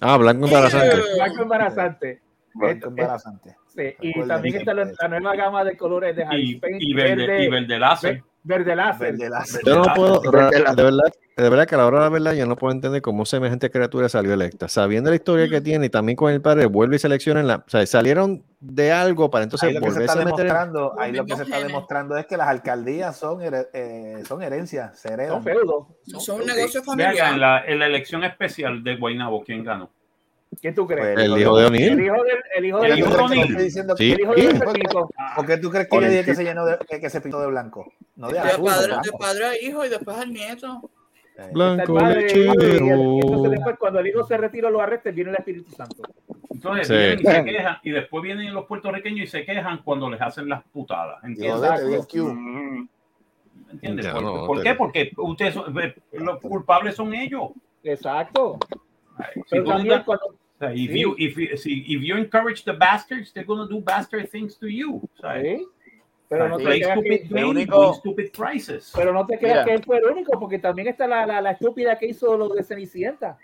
Ah, 0.00 0.16
blanco 0.16 0.46
embarazante. 0.46 0.96
Blanco 1.16 1.42
embarazante. 1.42 2.20
Blanco 2.54 2.88
embarazante. 2.88 3.56
Sí, 3.66 3.94
y 4.00 4.26
también 4.26 4.56
está 4.56 4.74
la, 4.74 4.84
la 5.00 5.08
nueva 5.08 5.36
gama 5.36 5.64
de 5.64 5.76
colores 5.76 6.14
de 6.16 6.24
Harry 6.24 6.50
Y, 6.50 6.56
Payne, 6.56 6.78
y 6.80 6.94
verde, 6.94 7.44
y 7.44 7.48
verde 7.48 7.78
láser. 7.78 8.22
Ve- 8.42 8.54
verde 8.56 8.76
láser. 8.76 9.12
Verde 9.12 9.30
láser. 9.30 9.60
Yo 9.64 9.76
no 9.76 9.94
puedo, 9.94 10.20
de 10.20 10.30
verdad, 10.30 10.50
de 11.36 11.48
verdad 11.50 11.66
que 11.68 11.74
a 11.76 11.78
la 11.78 11.86
hora 11.86 11.98
de 11.98 12.04
la 12.04 12.10
verdad 12.10 12.32
yo 12.32 12.46
no 12.46 12.56
puedo 12.56 12.72
entender 12.72 13.00
cómo 13.00 13.24
semejante 13.24 13.70
criatura 13.70 14.08
salió 14.08 14.32
electa. 14.34 14.68
Sabiendo 14.68 15.10
la 15.10 15.16
historia 15.16 15.48
que 15.48 15.60
tiene 15.60 15.86
y 15.86 15.88
también 15.88 16.16
con 16.16 16.32
el 16.32 16.40
padre, 16.40 16.66
vuelve 16.66 16.96
y 16.96 16.98
selecciona 16.98 17.40
en 17.40 17.46
la. 17.46 17.56
O 17.56 17.68
sea, 17.68 17.84
salieron 17.86 18.42
de 18.60 18.90
algo 18.90 19.30
para 19.30 19.44
entonces 19.44 19.68
Ahí 19.68 19.74
lo 19.74 19.80
que 19.80 19.90
se 19.92 20.00
está 20.00 20.12
a 20.14 20.16
meter. 20.16 20.30
en- 20.30 20.36
demostrando, 20.36 20.94
ahí 20.98 21.12
lo 21.12 21.24
que 21.24 21.36
se 21.36 21.42
está 21.44 21.58
demostrando 21.62 22.16
es 22.16 22.26
que 22.26 22.36
las 22.36 22.48
alcaldías 22.48 23.16
son, 23.16 23.40
here- 23.40 23.68
eh, 23.72 24.22
son 24.26 24.42
herencias, 24.42 24.98
se 24.98 25.28
Son 25.28 25.44
feudos. 25.44 25.86
Eso 26.06 26.18
es 26.18 26.28
un 26.28 26.44
negocio 26.46 26.82
Ve 26.96 27.06
acá, 27.06 27.30
en 27.30 27.40
la, 27.40 27.64
en 27.64 27.78
la 27.78 27.86
elección 27.86 28.24
especial 28.24 28.82
de 28.82 28.96
Guaynabo, 28.96 29.44
¿quién 29.44 29.62
ganó? 29.62 29.90
¿Quién 30.60 30.74
tú 30.74 30.86
crees? 30.86 31.14
Pues, 31.14 31.26
El 31.26 31.38
hijo 31.38 31.56
de 31.56 31.66
El 31.66 31.68
O'Neill. 31.68 32.00
hijo 32.04 32.14
del, 32.24 32.36
el 32.56 32.64
hijo 32.64 32.82
El 32.82 32.90
del 32.90 32.98
hijo 32.98 33.10
de 33.10 33.16
¿Por 33.16 33.30
qué 33.30 33.38
O'Neill. 33.38 33.70
Sí. 33.96 34.10
el. 34.12 34.58
¿Por 35.36 35.46
qué 35.46 35.56
tú 35.58 35.70
crees 35.70 35.88
que 35.88 36.00
yo 36.00 36.08
dije 36.08 36.24
que 36.24 36.34
se 36.34 36.42
llenó 36.42 36.64
de, 36.64 36.78
que 37.00 37.10
se 37.10 37.20
pintó 37.20 37.38
de 37.40 37.46
blanco? 37.48 37.92
No 38.18 38.26
de 38.28 38.34
De 38.34 38.38
azul, 38.40 38.64
de 38.64 38.70
padre, 38.70 38.92
de 39.04 39.12
padre 39.18 39.44
a 39.46 39.62
hijo 39.62 39.84
y 39.86 39.88
después 39.88 40.16
al 40.18 40.32
nieto. 40.32 40.90
Eh, 41.38 41.50
Blanco 41.52 41.94
padre, 41.94 42.26
el- 42.32 42.36
y 42.36 42.48
entonces 42.48 42.80
lechero. 42.80 43.50
después 43.50 43.76
cuando 43.78 44.00
el 44.00 44.06
hijo 44.08 44.24
se 44.26 44.36
retira 44.36 44.68
lo 44.70 44.80
arresta, 44.80 45.10
viene 45.12 45.30
el 45.30 45.36
Espíritu 45.36 45.70
Santo. 45.70 46.02
Entonces 46.50 46.88
Sí. 46.88 46.94
vienen 46.94 47.20
y 47.20 47.24
se 47.24 47.44
quejan, 47.44 47.76
y 47.84 47.90
después 47.92 48.22
vienen 48.24 48.52
los 48.52 48.66
puertorriqueños 48.66 49.20
y 49.22 49.26
se 49.28 49.44
quejan 49.44 49.78
cuando 49.84 50.10
les 50.10 50.20
hacen 50.20 50.48
las 50.48 50.64
putadas. 50.64 51.22
¿Entiendes? 51.22 51.70
¿Entiendes? 53.70 54.06
Ya, 54.06 54.14
¿Por, 54.14 54.22
no, 54.22 54.46
por 54.46 54.62
qué? 54.62 54.74
Porque 54.74 55.10
ustedes 55.16 55.54
son- 55.54 55.78
eh, 55.78 55.94
los 56.12 56.40
culpables 56.40 56.94
son 56.96 57.12
ellos. 57.14 57.50
Exacto. 57.84 58.58
Si 59.46 59.62
también 59.62 59.88
das- 59.88 60.04
cuando, 60.04 60.26
o 60.26 60.34
sea, 60.58 60.72
if, 60.74 60.90
Sí. 60.90 61.00
you, 61.02 61.14
if, 61.18 61.36
you- 61.36 61.56
si- 61.56 61.84
if 61.86 62.02
you 62.02 62.16
encourage 62.16 62.62
the 62.64 62.72
bastards, 62.72 63.32
they're 63.32 63.46
going 63.46 63.58
to 63.58 63.66
do 63.72 63.80
bastard 63.80 64.28
things 64.30 64.58
to 64.58 64.66
you. 64.66 65.02
¿sabes? 65.20 65.58
sí, 65.58 65.66
pero 66.28 66.48
no 66.48 66.56
te 66.58 66.64
creas 66.64 66.98
que, 67.00 67.26
único- 67.44 68.02
pero 68.94 69.12
no 69.12 69.26
te 69.26 69.38
creas 69.38 69.64
que 69.66 69.74
él 69.74 69.82
fue 69.84 69.98
el 69.98 70.04
único, 70.04 70.38
porque 70.38 70.58
también 70.58 70.88
está 70.88 71.06
la, 71.06 71.24
la, 71.26 71.40
la 71.40 71.52
estúpida 71.52 71.98
que 71.98 72.06
hizo 72.06 72.36
lo 72.36 72.48
de 72.50 72.62
Cenicienta. 72.62 73.38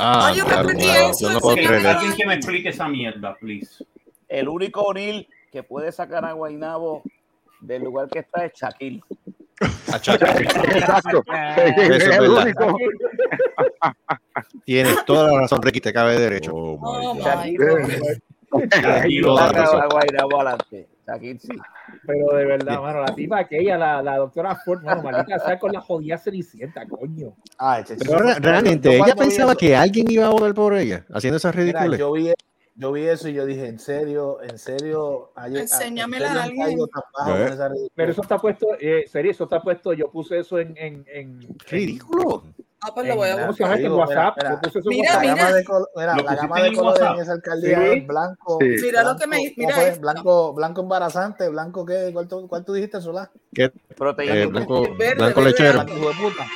Ah, 0.00 0.26
Ay, 0.28 0.38
yo 0.38 0.44
me 0.46 0.50
claro, 0.52 0.68
eso, 0.70 1.20
yo 1.20 1.28
no 1.28 1.34
en 1.34 1.40
puedo 1.40 1.54
serio. 1.54 1.68
creer 1.68 1.80
eso. 1.86 1.90
Alguien 1.98 2.16
que 2.16 2.26
me 2.26 2.34
explique 2.34 2.68
esa 2.70 2.88
mierda, 2.88 3.34
please. 3.36 3.84
El 4.28 4.48
único 4.48 4.80
O'Neill 4.82 5.28
que 5.52 5.62
puede 5.62 5.92
sacar 5.92 6.24
a 6.24 6.32
Guaynabo 6.32 7.02
del 7.60 7.84
lugar 7.84 8.08
que 8.08 8.18
está 8.20 8.44
es 8.44 8.52
Shaquille. 8.54 9.02
Exacto. 9.60 10.24
Eso 11.56 11.92
es 11.92 12.02
Es 12.02 12.04
el 12.16 12.20
verdad. 12.22 12.42
único. 12.42 12.76
Tienes 14.64 15.04
toda 15.04 15.30
la 15.32 15.40
razón, 15.42 15.62
Ricky, 15.62 15.80
te 15.80 15.92
cabe 15.92 16.18
derecho. 16.18 16.52
Oh, 16.54 17.14
my 17.14 17.20
God. 17.20 17.44
my 17.44 17.56
God. 17.56 17.88
Tienes 20.66 20.93
sí. 21.38 21.48
Pero 22.06 22.36
de 22.36 22.44
verdad, 22.44 22.80
mano, 22.80 23.02
la 23.02 23.14
tipa 23.14 23.38
aquella, 23.40 23.76
la, 23.78 24.02
la 24.02 24.16
doctora 24.18 24.56
Ford, 24.56 24.82
mano, 24.82 25.02
maldita 25.02 25.38
sea 25.38 25.58
con 25.58 25.72
la 25.72 25.80
jodida 25.80 26.18
Cenicienta, 26.18 26.86
coño. 26.86 27.34
Ay, 27.58 27.84
che, 27.84 27.96
Pero 27.96 28.18
realmente, 28.40 28.96
yo 28.96 29.04
ella 29.04 29.14
pensaba 29.14 29.52
eso- 29.52 29.58
que 29.58 29.76
alguien 29.76 30.10
iba 30.10 30.26
a 30.26 30.30
votar 30.30 30.54
por 30.54 30.74
ella, 30.74 31.04
haciendo 31.12 31.36
esas 31.36 31.54
ridículas. 31.54 31.98
yo 31.98 32.12
vi, 32.12 32.32
yo 32.76 32.92
vi 32.92 33.02
eso 33.02 33.28
y 33.28 33.34
yo 33.34 33.46
dije, 33.46 33.66
en 33.68 33.78
serio, 33.78 34.42
en 34.42 34.58
serio, 34.58 35.30
hay- 35.36 35.56
Enséñamela 35.58 36.32
a 36.32 36.42
alguien. 36.44 36.78
Pero 37.94 38.10
eso 38.12 38.22
está 38.22 38.38
puesto, 38.38 38.66
eh, 38.80 39.04
serio, 39.06 39.30
eso 39.30 39.44
está 39.44 39.60
puesto, 39.62 39.92
yo 39.92 40.10
puse 40.10 40.38
eso 40.38 40.58
en, 40.58 40.74
en, 40.76 41.04
en, 41.12 41.40
Ridículo. 41.68 42.44
Ah, 42.86 42.90
pues 42.94 43.08
lo 43.08 43.16
voy 43.16 43.28
a 43.28 43.32
en- 43.32 43.36
¿cómo 43.38 43.46
buscar. 43.48 43.80
En 43.80 43.92
WhatsApp, 43.92 44.36
mira, 44.36 44.60
en 44.62 44.82
Mira, 44.84 45.14
La 45.14 45.24
gama 45.34 45.52
de, 45.52 45.64
col- 45.64 45.88
mira, 45.96 46.16
la 46.16 46.34
gama 46.34 46.62
de 46.62 46.72
colores 46.74 47.00
en 47.02 47.22
esa 47.22 47.32
alcaldía 47.32 47.78
Sí. 47.80 47.86
es 47.98 48.06
blanco. 48.06 48.58
Sí. 48.60 48.66
Mira 48.82 49.02
lo 49.02 49.08
blanco, 49.14 49.20
que 49.20 49.26
me- 49.26 49.36
¿cómo 49.38 49.52
mira 49.56 49.74
fue? 49.74 49.88
esto. 49.88 50.00
Blanco, 50.02 50.52
blanco 50.52 50.80
embarazante, 50.82 51.48
blanco 51.48 51.86
qué, 51.86 52.10
¿cuál, 52.12 52.28
tú- 52.28 52.46
cuál 52.46 52.62
tú 52.64 52.74
dijiste, 52.74 53.00
Solá? 53.00 53.30
¿Qué? 53.54 53.70
Proteína. 53.96 54.34
Eh, 54.36 54.46
blanco, 54.46 54.82
Verde, 54.98 55.14
blanco 55.14 55.40
verde, 55.40 55.50
lechero. 55.50 55.72
Blanco 55.84 55.96
hijo 55.96 56.08
de 56.08 56.14
puta. 56.14 56.46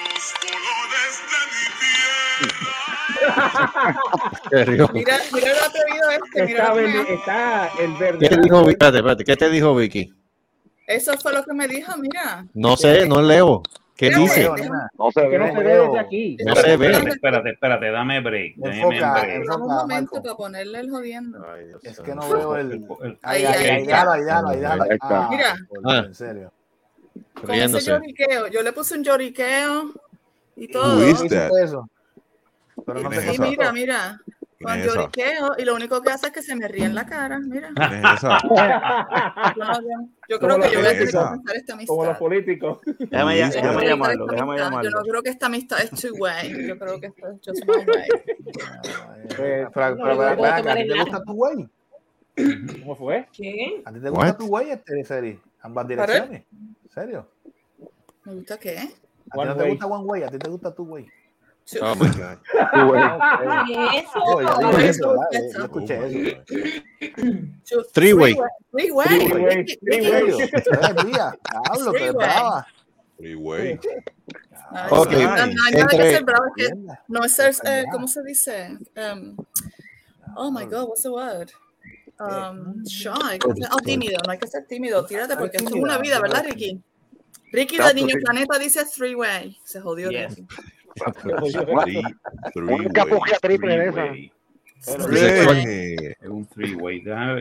Qué 4.50 4.64
rico. 4.64 4.90
Mira, 4.92 5.16
mira 5.32 5.48
lo 5.54 5.64
atrevido 5.64 6.10
este, 6.10 6.46
mira 6.46 6.58
Está, 6.62 6.68
lo 6.68 6.74
que 6.74 6.82
verde- 6.82 7.02
me- 7.04 7.14
está 7.14 7.70
el 7.78 7.92
verde. 7.94 8.18
¿Qué 8.20 8.28
te 8.28 8.40
dijo, 8.42 8.58
Vicky? 8.60 8.70
Espérate, 8.72 8.96
espérate, 8.98 9.24
¿qué 9.24 9.36
te 9.36 9.50
dijo 9.50 9.74
Vicky? 9.74 10.14
Eso 10.86 11.12
fue 11.18 11.32
lo 11.34 11.44
que 11.44 11.52
me 11.52 11.68
dijo, 11.68 11.92
mira. 11.98 12.46
No 12.54 12.76
sé, 12.76 13.06
no 13.06 13.20
leo. 13.20 13.62
¿Qué 13.98 14.10
dice? 14.10 14.48
No 14.96 15.10
se 15.10 15.28
que 15.28 15.38
no 15.38 15.44
ve. 15.46 15.52
se 15.52 15.58
ve 15.64 15.74
desde 15.80 15.98
aquí. 15.98 16.36
No 16.46 16.54
se 16.54 16.76
ve. 16.76 16.90
Espérate, 17.08 17.50
espérate, 17.50 17.90
dame 17.90 18.20
break. 18.20 18.54
Dame 18.56 18.86
un 18.86 19.60
momento 19.60 19.86
Marco. 19.88 20.22
para 20.22 20.36
ponerle 20.36 20.78
el 20.80 20.88
jodiendo. 20.90 21.44
Es 21.82 21.98
que 21.98 22.14
no 22.14 22.28
veo 22.28 22.56
el. 22.56 22.86
Ahí, 23.22 23.44
Ahí, 23.44 23.44
ahí, 23.44 23.54
ahí, 23.64 23.70
ahí, 23.70 23.84
déjalo, 23.86 24.10
ahí. 24.12 24.60
Ah, 25.00 25.28
Mira. 25.32 25.56
por- 25.68 25.80
Ah. 25.92 26.04
En 26.06 26.14
serio. 26.14 26.52
Con 27.44 27.50
ese 27.54 27.80
lloriqueo. 27.80 28.46
Yo 28.46 28.62
le 28.62 28.72
puse 28.72 28.94
un 28.96 29.02
lloriqueo 29.02 29.90
y 30.54 30.66
Who 30.66 30.72
todo. 30.72 31.02
is 31.04 31.14
¿Hiciste 31.16 31.36
that? 31.36 31.50
eso? 31.60 31.88
Mira, 33.40 33.72
mira. 33.72 34.20
Con 34.60 34.76
lloriqueo 34.82 35.52
y 35.56 35.64
lo 35.64 35.76
único 35.76 36.02
que 36.02 36.10
hace 36.10 36.26
es 36.26 36.32
que 36.32 36.42
se 36.42 36.56
me 36.56 36.66
ríe 36.66 36.84
en 36.84 36.96
la 36.96 37.06
cara, 37.06 37.38
mira. 37.38 37.70
Yo, 40.28 40.38
creo 40.38 40.60
que 40.60 40.70
yo 40.70 40.78
voy 40.80 40.88
a 40.88 40.90
tener 40.90 41.06
que 41.06 41.12
comenzar 41.12 41.56
esta 41.56 41.72
Como 41.86 42.04
los 42.04 42.08
amistad. 42.08 42.18
políticos. 42.18 42.78
Déjame, 42.98 43.38
llamarlo, 43.38 43.80
déjame 43.80 43.92
amistad, 43.92 44.56
Yo 44.56 44.56
llamarlo. 44.56 44.90
no 44.90 45.02
creo 45.02 45.22
que 45.22 45.30
esta 45.30 45.46
amistad 45.46 45.80
es 45.80 45.90
two 45.90 46.14
way. 46.18 46.66
Yo 46.68 46.78
creo 46.78 47.00
que 47.00 47.06
esto 47.06 47.28
es 47.28 47.40
just 47.44 47.68
one 47.68 47.84
way. 47.86 48.08
Pero, 49.36 49.70
pero, 49.72 49.90
No, 49.90 49.96
pero, 50.04 50.14
yo 50.14 50.18
ven 50.18 50.36
puedo 50.36 50.52
acá, 50.52 50.56
¿a 50.56 50.62
tomar 50.62 50.76
ti 50.76 50.82
el 50.82 50.88
te 50.88 50.98
gusta 51.00 51.22
tu 51.24 51.32
güey? 51.34 51.68
¿Cómo 52.80 52.96
fue? 52.96 53.28
¿Qué? 53.32 53.82
¿A 53.84 53.92
ti 53.92 54.00
te 54.00 54.10
gusta 54.10 54.36
tu 54.36 54.46
güey, 54.48 54.70
este, 54.70 55.04
Seri? 55.04 55.40
Ambas 55.62 55.88
direcciones. 55.88 56.44
¿En 56.52 56.90
serio? 56.90 57.26
¿Me 58.24 58.34
gusta 58.34 58.58
qué? 58.58 58.78
¿A 58.78 58.82
ti 58.82 58.92
no 59.46 59.56
te 59.56 59.62
way. 59.62 59.70
gusta 59.70 59.86
one 59.86 60.04
way? 60.04 60.22
¿A 60.24 60.28
ti 60.28 60.38
te 60.38 60.50
gusta 60.50 60.74
tu 60.74 60.84
güey? 60.86 61.06
Oh 61.82 61.94
my 61.94 62.08
God. 62.08 62.38
No, 62.74 62.92
Three 67.92 68.14
way. 68.14 68.34
Three 68.72 68.90
way. 68.90 68.92
Three 68.92 68.92
way. 68.92 69.06
Ricky, 69.56 69.76
Three 69.84 70.10
Ricky. 70.10 70.34
way. 70.34 70.50
Días. 71.04 71.32
Diablo, 71.66 71.92
Three 73.18 73.34
way. 73.34 73.78
Ok, 74.90 75.12
no, 75.12 75.46
no 77.08 77.24
es 77.24 77.38
no 77.38 77.44
eh. 77.70 77.84
¿cómo 77.90 78.06
se 78.06 78.22
dice? 78.22 78.78
Um, 78.96 79.36
oh 80.36 80.50
my 80.50 80.64
God, 80.64 80.88
what's 80.88 81.02
the 81.02 81.10
word? 81.10 81.50
Um, 82.20 82.84
shy. 82.86 83.38
Oh, 83.44 83.78
tímido, 83.84 84.18
no 84.26 84.32
hay 84.32 84.38
que 84.38 84.46
ser 84.46 84.66
tímido. 84.66 85.04
Tírate 85.06 85.36
porque 85.36 85.56
esto 85.58 85.70
es 85.70 85.74
una 85.74 85.98
vida, 85.98 86.20
¿verdad, 86.20 86.44
Ricky? 86.44 86.80
Ricky 87.52 87.78
de 87.78 87.94
Niño. 87.94 88.14
Planeta 88.22 88.58
dice 88.58 88.84
three 88.84 89.14
way. 89.14 89.58
Se 89.64 89.80
jodió 89.80 90.10
Yes. 90.10 90.36
Capugia 92.92 93.38
triple 93.40 93.78
de 93.78 93.88
esa. 93.88 94.06
Es 94.80 94.96
un 96.28 96.46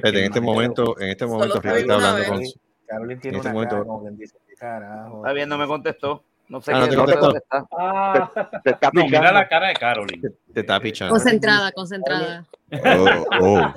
en 0.04 0.16
este 0.24 0.42
momento, 0.42 1.00
en 1.00 1.10
este 1.10 1.26
momento, 1.26 1.60
Ricky 1.62 1.80
está 1.82 1.94
hablando 1.96 2.26
con. 2.28 2.42
Carolyn 2.88 3.20
tiene 3.20 3.38
este 3.38 3.50
una 3.52 3.68
bien, 5.34 5.50
no 5.50 5.58
me 5.58 5.68
contestó. 5.68 6.24
No 6.48 6.62
sé, 6.62 6.72
Ah, 6.74 6.80
no 6.80 6.86
qué- 6.86 6.92
te 6.92 6.96
no 6.96 7.06
sé 7.08 7.18
contestó. 7.18 7.26
dónde 7.26 7.40
está. 7.40 7.68
Ah, 7.78 8.32
Te 8.64 8.70
está 8.70 8.90
No, 8.94 9.04
mira 9.04 9.20
pichando. 9.20 9.32
la 9.34 9.48
cara 9.50 9.68
de 9.68 9.74
Carolyn. 9.74 10.22
Te 10.54 10.60
está 10.62 10.80
pichando. 10.80 11.14
Concentrada, 11.14 11.72
concentrada. 11.74 12.46
Oh, 12.72 13.26
oh. 13.42 13.74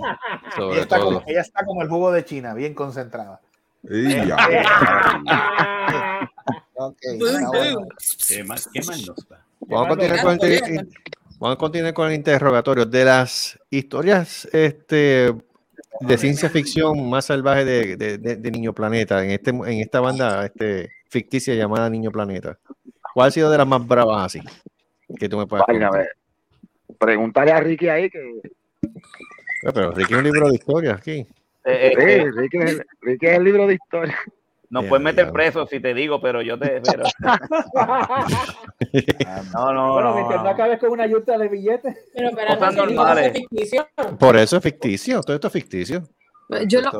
Ella 0.72 0.80
está, 0.82 0.98
como, 1.00 1.10
todo. 1.18 1.24
ella 1.26 1.40
está 1.40 1.64
como 1.64 1.82
el 1.82 1.88
jugo 1.88 2.12
de 2.12 2.24
China, 2.24 2.54
bien 2.54 2.72
concentrada. 2.74 3.40
Bueno. 7.18 7.50
boom. 7.52 7.88
¿Qué 8.28 8.44
más, 8.44 8.68
qué 8.72 8.80
más 8.82 9.06
nos 9.06 9.28
da? 9.28 9.44
Vamos 9.60 9.86
a 9.86 9.88
continuar 9.90 10.22
con 10.22 10.38
el, 10.42 10.52
inter- 10.54 10.86
vamos 11.38 11.54
a 11.56 11.58
continuar 11.58 11.94
con 11.94 12.08
el 12.08 12.14
interrogatorio 12.14 12.86
de 12.86 13.04
las 13.04 13.58
historias 13.70 14.48
este, 14.52 15.32
de 16.00 16.18
ciencia 16.18 16.48
ficción 16.50 17.08
más 17.08 17.26
salvaje 17.26 17.64
de, 17.64 17.96
de- 17.96 18.18
de- 18.18 18.36
de 18.36 18.50
Niño 18.50 18.72
Planeta 18.74 19.22
en 19.24 19.30
este 19.30 19.50
en 19.50 19.80
esta 19.80 20.00
banda 20.00 20.46
este, 20.46 20.90
ficticia 21.08 21.54
llamada 21.54 21.88
Niño 21.90 22.10
Planeta. 22.10 22.58
¿Cuál 23.14 23.28
ha 23.28 23.30
sido 23.30 23.50
de 23.50 23.58
las 23.58 23.66
más 23.66 23.86
bravas 23.86 24.26
así? 24.26 24.40
Que 25.18 25.28
tú 25.28 25.36
me 25.38 25.46
puedas 25.46 25.66
Vaya, 25.66 25.86
a 25.86 25.90
contar? 25.90 26.06
ver. 26.06 26.16
Pregúntale 26.98 27.52
a 27.52 27.60
Ricky 27.60 27.88
ahí 27.88 28.10
que. 28.10 28.18
Eh, 28.42 29.70
Pero 29.74 29.90
Ricky 29.92 30.12
es 30.12 30.18
un 30.18 30.24
libro 30.24 30.48
de 30.48 30.54
historias 30.54 30.98
aquí. 30.98 31.26
Eh, 31.64 31.92
eh, 31.92 31.92
Sí, 32.24 32.30
Ricky, 32.38 32.58
es 32.58 32.70
el, 32.70 32.86
Ricky 33.00 33.26
es 33.26 33.36
el 33.36 33.44
libro 33.44 33.66
de 33.66 33.74
historia. 33.74 34.16
Nos 34.70 34.84
Ya, 34.84 34.88
pueden 34.88 35.04
meter 35.04 35.26
ya. 35.26 35.32
preso 35.32 35.66
si 35.66 35.80
te 35.80 35.92
digo, 35.94 36.20
pero 36.20 36.42
yo 36.42 36.58
te. 36.58 36.80
Pero... 36.80 37.04
no, 39.52 39.72
no, 39.72 39.92
bueno, 39.92 40.08
no, 40.10 40.14
mientras 40.14 40.38
no 40.38 40.44
no. 40.44 40.50
acabes 40.50 40.78
con 40.78 40.90
una 40.90 41.06
yuta 41.06 41.36
de 41.38 41.48
billetes. 41.48 41.96
Pero 42.14 42.28
espérate, 42.30 42.58
Cosas 42.58 42.76
normales. 42.76 43.32
ficticio. 43.32 43.88
Por 44.18 44.36
eso 44.36 44.56
es 44.56 44.62
ficticio, 44.62 45.20
todo 45.22 45.34
esto 45.34 45.46
es 45.48 45.52
ficticio. 45.52 46.02
Yo, 46.66 46.80
lo, 46.80 46.90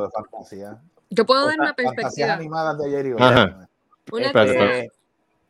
yo 1.09 1.25
puedo 1.25 1.45
dar 1.47 1.59
una 1.59 1.73
perspectiva. 1.73 2.33
animadas 2.33 2.77
de 2.79 2.87
ayer 2.87 3.05
y 3.07 3.11
hoy. 3.13 3.17
Ajá. 3.21 3.67
Una 4.11 4.25
Espérate, 4.27 4.33
cosa, 4.33 4.53
espérate. 4.53 4.79
Eh, 4.79 4.87
Espérate, 4.87 4.91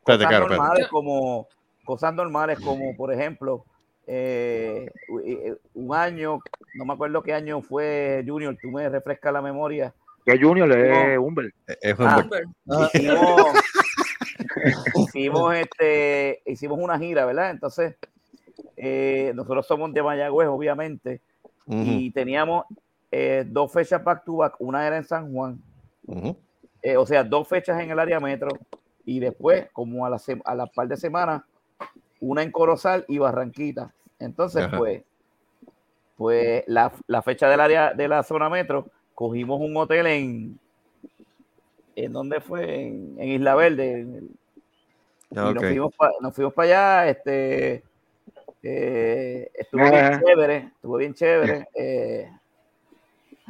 cosas 0.03 0.21
espérate. 0.21 0.49
normales 0.49 0.87
como 0.87 1.47
cosas 1.83 2.13
normales 2.13 2.59
como 2.59 2.95
por 2.95 3.11
ejemplo 3.13 3.65
eh, 4.07 4.89
u- 5.09 5.19
eh, 5.19 5.55
un 5.75 5.95
año 5.95 6.39
no 6.75 6.85
me 6.85 6.93
acuerdo 6.93 7.21
qué 7.21 7.33
año 7.33 7.61
fue 7.61 8.23
Junior 8.27 8.55
tú 8.61 8.69
me 8.71 8.87
refrescas 8.89 9.31
la 9.33 9.41
memoria 9.41 9.93
Que 10.25 10.39
Junior 10.39 10.71
es 10.71 11.17
Humber. 11.17 11.51
Es 11.81 11.95
Ah, 11.99 12.23
un 12.67 12.83
hicimos, 12.83 13.57
hicimos 14.93 15.55
este 15.55 16.41
hicimos 16.45 16.79
una 16.79 16.97
gira 16.99 17.25
verdad 17.25 17.49
entonces 17.51 17.95
eh, 18.77 19.31
nosotros 19.35 19.65
somos 19.67 19.93
de 19.93 20.03
Mayagüez 20.03 20.47
obviamente 20.47 21.21
Ujú, 21.65 21.81
y 21.83 22.11
teníamos 22.11 22.65
eh, 23.11 23.43
dos 23.47 23.71
fechas 23.71 24.03
back 24.03 24.23
to 24.23 24.37
back 24.37 24.55
una 24.59 24.85
era 24.85 24.97
en 24.97 25.03
San 25.03 25.31
Juan 25.33 25.59
ujú. 26.05 26.37
eh, 26.81 26.97
o 26.97 27.05
sea, 27.05 27.23
dos 27.23 27.47
fechas 27.47 27.79
en 27.81 27.91
el 27.91 27.99
área 27.99 28.19
metro 28.19 28.57
y 29.05 29.19
después, 29.19 29.67
como 29.73 30.05
a 30.05 30.09
la, 30.09 30.19
se- 30.19 30.41
a 30.45 30.53
la 30.55 30.65
par 30.67 30.87
de 30.87 30.95
semanas, 30.97 31.41
una 32.19 32.43
en 32.43 32.51
Corozal 32.51 33.03
y 33.07 33.17
Barranquita. 33.17 33.91
Entonces, 34.19 34.63
Ajá. 34.65 34.77
pues, 34.77 35.03
pues 36.15 36.63
la, 36.67 36.91
la 37.07 37.21
fecha 37.23 37.49
del 37.49 37.59
área 37.61 37.93
de 37.93 38.07
la 38.07 38.21
zona 38.23 38.47
metro, 38.49 38.87
cogimos 39.21 39.61
un 39.61 39.77
hotel 39.77 40.07
en, 40.07 40.59
¿en 41.95 42.11
dónde 42.11 42.41
fue? 42.41 42.87
En, 42.87 43.15
en 43.19 43.29
Isla 43.29 43.53
Verde. 43.53 43.91
en 44.01 44.15
el- 44.15 44.29
y 45.33 45.37
Ah, 45.37 45.51
nos 45.53 45.63
fuimos 45.63 45.95
pa- 45.95 46.11
nos 46.21 46.35
fuimos 46.35 46.53
para 46.55 46.67
allá, 47.03 47.09
este 47.11 47.83
eh, 48.63 49.49
estuvo 49.53 49.83
bien 49.91 50.11
chévere, 50.25 50.57
estuvo 50.75 50.97
bien 50.97 51.13
chévere. 51.13 51.67
eh, 51.75 52.29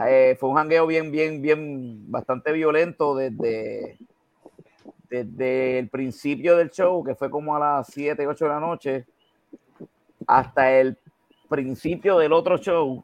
eh, 0.07 0.36
fue 0.39 0.49
un 0.49 0.55
jangueo 0.57 0.86
bien, 0.88 1.09
bien, 1.09 1.41
bien, 1.41 2.11
bastante 2.11 2.51
violento 2.51 3.15
desde, 3.15 3.97
desde 5.09 5.80
el 5.80 5.89
principio 5.89 6.57
del 6.57 6.69
show, 6.69 7.01
que 7.03 7.15
fue 7.15 7.30
como 7.32 7.55
a 7.55 7.59
las 7.59 7.88
7, 7.88 8.28
8 8.28 8.45
de 8.45 8.51
la 8.51 8.59
noche, 8.59 9.05
hasta 10.28 10.72
el 10.80 10.97
principio 11.49 12.17
del 12.17 12.34
otro 12.34 12.57
show, 12.57 13.03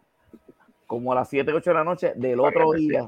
como 0.88 1.12
a 1.12 1.16
las 1.16 1.30
7, 1.30 1.52
8 1.54 1.70
de 1.70 1.74
la 1.76 1.84
noche 1.84 2.14
del 2.16 2.40
otro 2.40 2.72
día. 2.72 3.08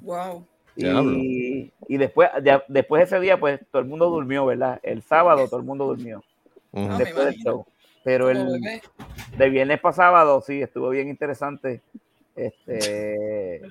Wow. 0.00 0.46
Y, 0.76 1.72
y 1.88 1.96
después, 1.96 2.30
ya- 2.44 2.64
después 2.68 3.00
de 3.00 3.04
ese 3.04 3.20
día, 3.20 3.38
pues 3.40 3.60
todo 3.70 3.82
el 3.82 3.88
mundo 3.88 4.08
durmió, 4.08 4.46
¿verdad? 4.46 4.78
El 4.84 5.02
sábado 5.02 5.46
todo 5.48 5.58
el 5.58 5.66
mundo 5.66 5.86
durmió. 5.86 6.22
Ah, 6.72 6.94
después 6.98 7.16
del 7.16 7.34
imagino. 7.34 7.50
show. 7.52 7.66
Pero 8.04 8.30
el 8.30 8.60
de 9.36 9.50
viernes 9.50 9.80
para 9.80 9.92
sábado, 9.94 10.40
sí, 10.40 10.62
estuvo 10.62 10.88
bien 10.90 11.08
interesante. 11.08 11.82
Este, 12.36 13.56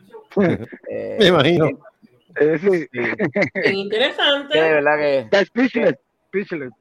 eh, 0.90 1.16
Me 1.20 1.28
imagino. 1.28 1.70
Eh, 2.40 2.58
sí. 2.60 2.70
sí, 2.70 2.88
Bien 2.92 3.16
que 3.16 3.62
de 3.62 3.74
interesante. 3.74 4.60
verdad 4.60 4.98
que 4.98 5.20
Está 5.20 5.46
speechless. 5.46 5.96
Speechless. 6.28 6.74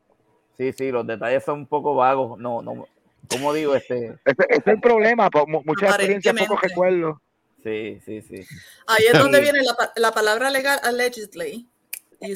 sí, 0.59 0.73
sí, 0.73 0.91
los 0.91 1.07
detalles 1.07 1.45
son 1.45 1.61
un 1.61 1.67
poco 1.67 1.95
vagos. 1.95 2.37
No, 2.39 2.61
no, 2.62 2.87
como 3.29 3.53
digo, 3.53 3.74
este, 3.74 4.14
ese 4.24 4.47
es 4.49 4.66
el 4.66 4.81
problema. 4.81 5.31
po- 5.31 5.47
mu- 5.47 5.62
Muchas 5.64 5.91
experiencias, 5.91 6.35
pocos 6.37 6.61
recuerdos. 6.61 7.18
sí, 7.62 7.99
sí, 8.05 8.22
sí. 8.22 8.45
Ahí 8.87 9.05
es 9.12 9.18
donde 9.18 9.41
viene 9.41 9.61
la, 9.62 9.74
pa- 9.74 9.93
la 9.97 10.12
palabra 10.12 10.51
legal 10.51 10.79
allegedly. 10.83 11.66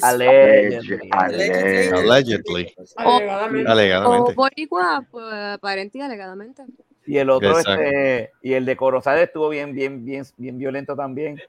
Allegedly. 0.01 1.09
Allegedly. 1.11 1.89
Allegedly. 1.91 2.75
Alegadamente. 2.97 3.67
o 3.67 3.71
Alegadamente. 3.71 4.33
boricua, 4.33 5.05
pues, 5.09 5.25
aparente 5.33 5.97
y 5.97 6.01
alegadamente. 6.01 6.63
Y 7.07 7.17
el 7.17 7.29
otro, 7.31 7.57
Exacto. 7.57 7.81
este, 7.81 8.31
y 8.43 8.53
el 8.53 8.65
de 8.65 8.75
Corozal 8.77 9.17
estuvo 9.19 9.49
bien, 9.49 9.73
bien, 9.73 10.05
bien, 10.05 10.23
bien 10.37 10.57
violento 10.59 10.95
también. 10.95 11.41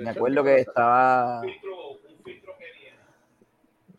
Me 0.00 0.10
acuerdo 0.10 0.44
que 0.44 0.56
estaba. 0.60 1.42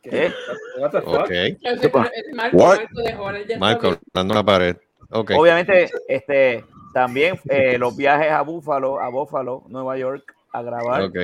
¿Qué? 0.10 0.32
What 0.80 0.91
the 0.91 1.01
fuck? 1.01 1.14
Ok. 1.22 1.30
Entonces, 1.32 1.91
Marco, 2.34 2.58
What? 2.58 2.80
Marco 2.80 3.32
ya 3.47 3.58
Michael, 3.60 3.97
dando 4.14 4.34
la 4.34 4.43
pared. 4.43 4.78
Ok. 5.12 5.32
Obviamente, 5.38 5.89
este, 6.08 6.64
también 6.93 7.39
eh, 7.49 7.78
los 7.78 7.95
viajes 7.95 8.32
a 8.32 8.41
Buffalo, 8.41 8.99
a 8.99 9.10
Buffalo, 9.10 9.64
Nueva 9.68 9.97
York, 9.97 10.36
a 10.51 10.62
grabar, 10.62 11.01
Ok. 11.03 11.18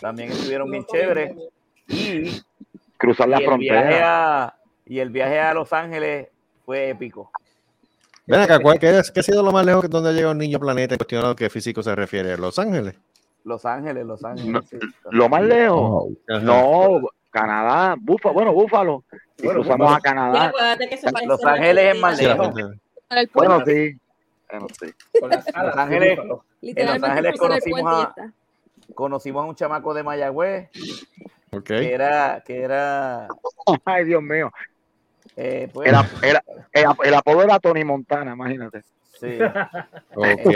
también 0.00 0.30
estuvieron 0.32 0.70
bien 0.70 0.84
chéveres. 0.84 1.34
Y, 1.88 2.40
Cruzar 2.96 3.28
la 3.28 3.40
y 3.40 3.44
frontera. 3.46 4.44
a, 4.44 4.56
y 4.84 4.98
el 4.98 5.08
viaje 5.10 5.40
a 5.40 5.54
Los 5.54 5.72
Ángeles 5.72 6.28
fue 6.66 6.90
épico. 6.90 7.30
Ven 8.26 8.40
acá, 8.40 8.58
¿cuál, 8.60 8.78
qué, 8.78 8.98
es- 8.98 9.10
qué 9.10 9.20
ha 9.20 9.22
sido 9.22 9.42
lo 9.42 9.50
más 9.52 9.64
lejos 9.64 9.82
que 9.82 9.88
donde 9.88 10.12
llega 10.12 10.30
un 10.30 10.38
niño 10.38 10.60
planeta 10.60 10.94
en 10.94 10.98
cuestión 10.98 11.24
a 11.24 11.28
lo 11.28 11.34
que 11.36 11.48
físico 11.48 11.82
se 11.82 11.94
refiere? 11.96 12.36
¿Los 12.36 12.58
Ángeles? 12.58 12.94
Los 13.44 13.64
Ángeles, 13.64 14.04
Los 14.04 14.22
Ángeles. 14.22 14.52
No, 14.52 14.62
sí. 14.62 14.78
Lo 15.10 15.28
más 15.30 15.42
lejos. 15.42 16.12
Ajá. 16.28 16.40
No, 16.40 17.00
Canadá, 17.30 17.96
Búfalo, 17.98 18.34
bueno, 18.34 18.52
Búfalo. 18.52 19.04
Y 19.38 19.44
Bueno, 19.44 19.60
cruzamos 19.60 19.78
Búfalo. 19.86 19.96
a 19.96 20.00
Canadá. 20.00 20.44
acuérdate 20.46 20.88
que 20.88 20.96
se 20.96 21.06
Los 21.26 21.44
Ángeles 21.44 21.94
es 21.94 22.00
más 22.00 22.20
lejos. 22.20 22.50
Bueno, 23.34 23.62
sí. 23.66 23.96
Bueno, 24.50 24.66
sí. 24.78 24.92
Los 25.20 25.76
Ángeles. 25.76 26.16
búfalo. 26.18 26.44
literalmente 26.60 27.06
Ángeles 27.10 27.38
conocimos 27.38 27.92
a-. 27.92 28.14
Conocimos 28.94 29.44
a 29.44 29.46
un 29.46 29.54
chamaco 29.54 29.94
de 29.94 30.02
Mayagüez 30.02 30.68
Ok. 31.52 31.64
que 31.64 31.94
era, 31.94 32.42
que 32.44 32.60
era, 32.62 33.28
Ay, 33.84 34.04
Dios 34.04 34.20
mío. 34.22 34.50
eh, 35.36 35.68
pues, 35.72 35.88
Era, 35.88 36.04
era, 36.22 36.42
el, 36.72 36.86
el 37.04 37.14
apodo 37.14 37.42
era 37.44 37.58
Tony 37.60 37.84
Montana, 37.84 38.32
imagínate. 38.32 38.82
sí. 39.20 39.38
Ok. 40.16 40.46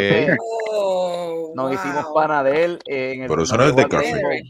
Oh, 0.41 1.53
nos 1.55 1.67
wow. 1.67 1.75
hicimos 1.75 2.07
pana 2.15 2.43
de 2.43 2.65
él 2.65 2.79
en 2.87 3.23
el 3.23 3.29
Pero 3.29 3.43
eso 3.45 3.57
no 3.57 3.65
es 3.65 3.77
de 3.77 3.89
café. 3.89 4.43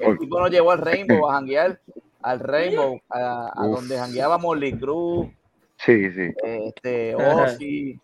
El 0.00 0.18
tipo 0.18 0.40
nos 0.40 0.50
llevó 0.50 0.70
al 0.72 0.78
Rainbow 0.80 1.28
a 1.28 1.34
janguear, 1.34 1.80
al 2.22 2.40
Rainbow, 2.40 3.00
a, 3.10 3.52
donde 3.56 3.96
jangueábamos 3.98 4.58
Lee 4.58 4.78
Cruz, 4.78 5.28
Sí, 5.76 6.10
sí. 6.12 6.30
este. 6.44 7.14
Ozzy 7.14 7.98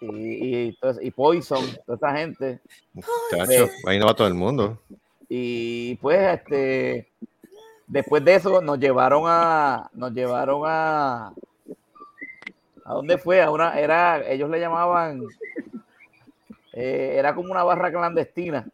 y, 0.00 0.06
y, 0.06 0.68
entonces- 0.68 1.04
y 1.04 1.10
Poison, 1.10 1.64
toda 1.86 1.96
esa 1.96 2.16
gente. 2.16 2.60
Chacho, 3.30 3.68
ahí 3.86 3.98
no 3.98 4.06
va 4.06 4.14
todo 4.14 4.28
el 4.28 4.34
mundo. 4.34 4.78
Y 5.28 5.96
pues, 5.96 6.38
este, 6.38 7.08
después 7.86 8.24
de 8.24 8.36
eso 8.36 8.60
nos 8.62 8.78
llevaron 8.78 9.24
a, 9.26 9.90
nos 9.92 10.12
llevaron 10.12 10.62
a, 10.66 11.32
¿a 12.84 12.94
dónde 12.94 13.18
fue? 13.18 13.42
A 13.42 13.50
una, 13.50 13.78
era, 13.78 14.22
ellos 14.30 14.48
le 14.48 14.60
llamaban, 14.60 15.24
eh, 16.72 17.14
era 17.18 17.34
como 17.34 17.50
una 17.50 17.64
barra 17.64 17.90
clandestina. 17.90 18.66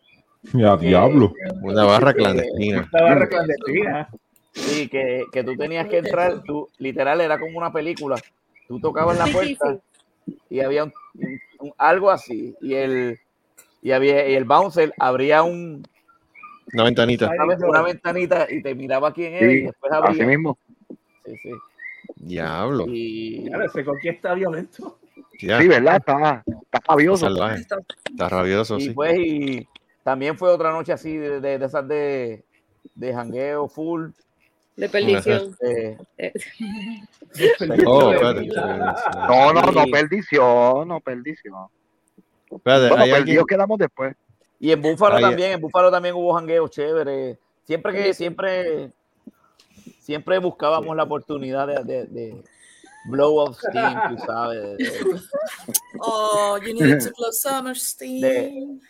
Ya, 0.53 0.77
diablo. 0.77 1.33
Una 1.63 1.85
barra 1.85 2.13
clandestina. 2.15 2.89
La 2.93 3.03
barra 3.03 3.29
clandestina. 3.29 4.09
Sí, 4.53 4.89
que, 4.89 5.25
que 5.33 5.43
tú 5.43 5.57
tenías 5.57 5.89
que 5.89 5.99
entrar, 5.99 6.43
tú, 6.45 6.69
literal, 6.79 7.21
era 7.21 7.39
como 7.41 7.59
una 7.59 7.73
película. 7.73 8.17
Tú 8.69 8.79
tocabas 8.79 9.19
la 9.19 9.27
puerta 9.27 9.79
y 10.49 10.61
había 10.61 10.85
un- 10.85 10.93
un- 11.15 11.41
un- 11.61 11.73
algo 11.77 12.11
así. 12.11 12.55
Y 12.61 12.75
el, 12.75 13.19
y, 13.83 13.91
había, 13.91 14.29
y 14.29 14.35
el 14.35 14.45
bouncer 14.45 14.93
abría 14.99 15.43
un, 15.43 15.87
Una 16.73 16.85
ventanita. 16.85 17.31
una, 17.31 17.47
ven- 17.47 17.65
una 17.65 17.83
ventanita 17.83 18.47
y 18.51 18.63
te 18.63 18.75
miraba 18.75 19.13
quién 19.13 19.35
era 19.35 19.53
y 19.53 19.57
Sí, 19.59 19.61
después 19.67 19.93
abría. 19.93 20.11
así 20.13 20.25
mismo. 20.25 20.59
Sí, 21.25 21.37
sí. 21.43 21.51
Diablo. 22.17 22.85
Y 22.89 23.45
Claro, 23.49 23.65
ese 23.65 23.85
con 23.85 23.99
quién 23.99 24.15
está 24.15 24.35
violento. 24.35 24.99
Ya. 25.41 25.61
Sí, 25.61 25.67
¿verdad? 25.69 25.97
Está, 25.97 26.45
está 26.47 26.81
rabioso. 26.89 27.27
Salvaje. 27.27 27.61
Está 28.11 28.29
rabioso, 28.29 28.79
y 28.79 28.81
sí. 28.83 28.91
pues 28.91 29.19
y 29.19 29.69
también 30.05 30.39
fue 30.39 30.51
otra 30.51 30.71
noche 30.71 30.93
así 30.93 31.17
de, 31.17 31.41
de, 31.41 31.59
de 31.59 31.67
esas 31.67 31.89
de, 31.89 32.45
de 32.95 33.13
jangueo 33.13 33.67
full. 33.69 34.11
De 34.77 34.89
perdición. 34.89 35.57
Eh, 35.61 35.97
Oh, 37.87 38.13
espérate. 38.13 38.47
No, 38.47 39.53
no, 39.53 39.63
no, 39.73 39.85
perdición, 39.91 40.89
no, 40.89 41.01
perdición. 41.01 41.67
Espérate, 42.51 42.89
Bueno, 42.89 43.03
hay 43.05 43.11
alguien- 43.11 43.25
perdidos 43.25 43.47
quedamos 43.47 43.79
después. 43.79 44.15
Y 44.61 44.71
en 44.73 44.81
Búfalo 44.83 45.17
Ahí- 45.17 45.23
también, 45.23 45.53
en 45.53 45.61
Búfalo 45.61 45.91
también 45.91 46.15
hubo 46.15 46.35
jangueo 46.35 46.69
chévere. 46.69 47.39
Siempre 47.65 47.93
que, 47.93 48.15
siempre, 48.15 48.93
siempre 50.01 50.39
buscábamos 50.39 50.95
la 50.97 51.03
oportunidad 51.05 51.67
de, 51.67 51.83
de, 51.85 52.05
de 52.07 52.43
blow 53.09 53.37
off 53.39 53.59
steam, 53.59 54.17
tú 54.17 54.23
sabes, 54.25 54.77
de, 54.79 55.21
Oh, 56.01 56.59
you 56.59 56.73
need 56.75 56.99
to 57.01 57.11
blow 57.17 57.33
summer 57.33 57.77
steam. 57.77 58.81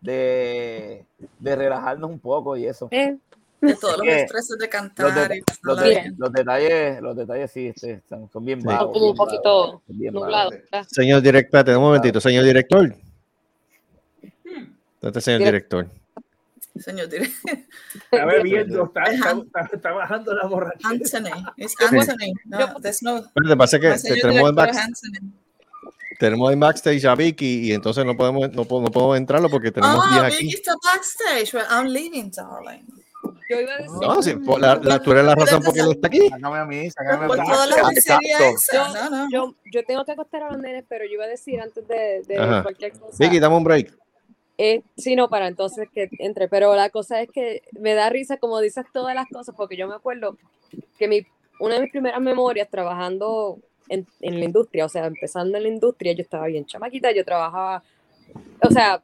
De, 0.00 1.04
de 1.38 1.56
relajarnos 1.56 2.10
un 2.10 2.18
poco 2.18 2.56
y 2.56 2.66
eso. 2.66 2.88
Eh, 2.90 3.16
De 3.60 3.74
todos 3.74 3.98
los 3.98 4.06
estreses 4.08 4.56
de 4.58 4.64
Los, 4.66 4.68
cantar 4.72 5.28
de- 5.28 5.36
y 5.38 5.42
los, 5.62 5.80
de- 5.80 5.88
bien. 5.88 6.14
los 6.18 6.32
detalles, 6.32 7.00
los 7.02 7.16
detalles 7.16 7.50
sí, 7.50 7.66
este, 7.66 8.02
son, 8.08 8.30
son 8.32 8.44
bien 8.44 8.60
Sí. 8.60 8.66
vagos. 8.66 8.92
como 8.92 9.10
un 9.10 9.16
poquito 9.16 9.82
nublado. 9.88 10.50
Señor 10.88 11.20
director, 11.20 11.44
espérate 11.60 11.76
un 11.76 11.82
momentito. 11.82 12.20
Señor 12.20 12.44
director. 12.44 12.94
¿Dónde 15.00 15.18
está 15.18 15.18
el 15.18 15.22
señor 15.22 15.40
director? 15.44 15.86
Señor 16.78 17.08
dire- 17.08 17.30
Está 18.10 18.24
bebiendo, 18.26 18.84
está, 18.84 19.02
Es 19.04 19.14
está, 19.14 19.30
está, 19.32 19.76
está 19.76 19.92
bajando 19.92 20.34
la 20.34 20.46
borrachera. 20.46 20.88
Anthony. 20.90 21.30
Puedo- 21.90 22.00
Anthony. 22.00 22.32
No, 22.46 22.58
no. 22.58 23.18
Espérate, 23.18 23.56
pasa 23.56 23.78
que 23.80 23.98
señor 23.98 24.18
tenemos 24.20 24.50
en, 24.50 24.54
director, 24.54 24.54
back- 24.54 24.70
es 24.70 24.76
Anthony. 24.78 25.32
Tenemos 26.20 26.52
en 26.52 26.60
backstage 26.60 27.04
a 27.06 27.14
Vicky 27.16 27.68
y 27.68 27.72
entonces 27.72 28.04
no 28.04 28.16
podemos, 28.16 28.52
no, 28.52 28.62
no 28.62 28.90
podemos 28.90 29.16
entrarlo 29.16 29.48
porque 29.50 29.72
tenemos 29.72 30.04
Ah, 30.06 30.28
10 30.28 30.38
Vicky 30.38 30.46
aquí. 30.48 30.54
está 30.56 30.74
backstage. 30.84 31.54
Well, 31.54 31.64
I'm 31.70 31.86
leaving, 31.88 32.30
darling. 32.30 32.84
Yo 33.48 33.60
iba 33.60 33.72
a 33.72 33.76
decir. 33.78 33.96
No, 34.00 34.22
sí, 34.22 34.34
por 34.36 34.60
la, 34.60 34.76
la- 34.76 35.02
tú 35.02 35.10
eres 35.12 35.24
la 35.24 35.34
razón 35.34 35.60
por 35.62 35.74
qué 35.74 35.80
él 35.80 35.90
está 35.90 36.06
aquí. 36.06 36.28
Sácame 36.28 36.58
a 36.58 36.64
mí, 36.64 36.90
sácame 36.90 37.24
a 37.24 37.26
Por 37.28 37.38
mí. 37.40 37.44
Yo, 38.72 38.88
No, 38.94 39.10
no. 39.10 39.28
yo, 39.30 39.54
yo 39.72 39.84
tengo 39.84 40.04
que 40.04 40.12
acostar 40.12 40.42
a 40.44 40.52
los 40.52 40.60
nenes, 40.60 40.84
pero 40.88 41.04
yo 41.04 41.12
iba 41.14 41.24
a 41.24 41.28
decir 41.28 41.60
antes 41.60 41.86
de, 41.88 42.22
de 42.28 42.62
cualquier 42.62 42.92
cosa. 42.92 43.16
Vicky, 43.18 43.40
dame 43.40 43.56
un 43.56 43.64
break. 43.64 43.92
Eh, 44.58 44.82
sí, 44.96 45.16
no, 45.16 45.28
para 45.28 45.48
entonces 45.48 45.88
que 45.92 46.10
entre. 46.18 46.46
Pero 46.48 46.74
la 46.76 46.90
cosa 46.90 47.20
es 47.22 47.28
que 47.32 47.62
me 47.72 47.94
da 47.94 48.10
risa 48.10 48.36
como 48.36 48.60
dices 48.60 48.84
todas 48.92 49.14
las 49.14 49.26
cosas, 49.28 49.54
porque 49.56 49.76
yo 49.76 49.88
me 49.88 49.94
acuerdo 49.94 50.36
que 50.98 51.08
mi, 51.08 51.22
una 51.58 51.74
de 51.76 51.80
mis 51.82 51.90
primeras 51.90 52.20
memorias 52.20 52.68
trabajando 52.70 53.58
en, 53.90 54.06
en 54.20 54.38
la 54.38 54.44
industria, 54.46 54.86
o 54.86 54.88
sea, 54.88 55.04
empezando 55.06 55.58
en 55.58 55.64
la 55.64 55.68
industria, 55.68 56.12
yo 56.12 56.22
estaba 56.22 56.46
bien 56.46 56.64
chamaquita, 56.64 57.12
yo 57.12 57.24
trabajaba, 57.24 57.82
o 58.62 58.70
sea, 58.70 59.02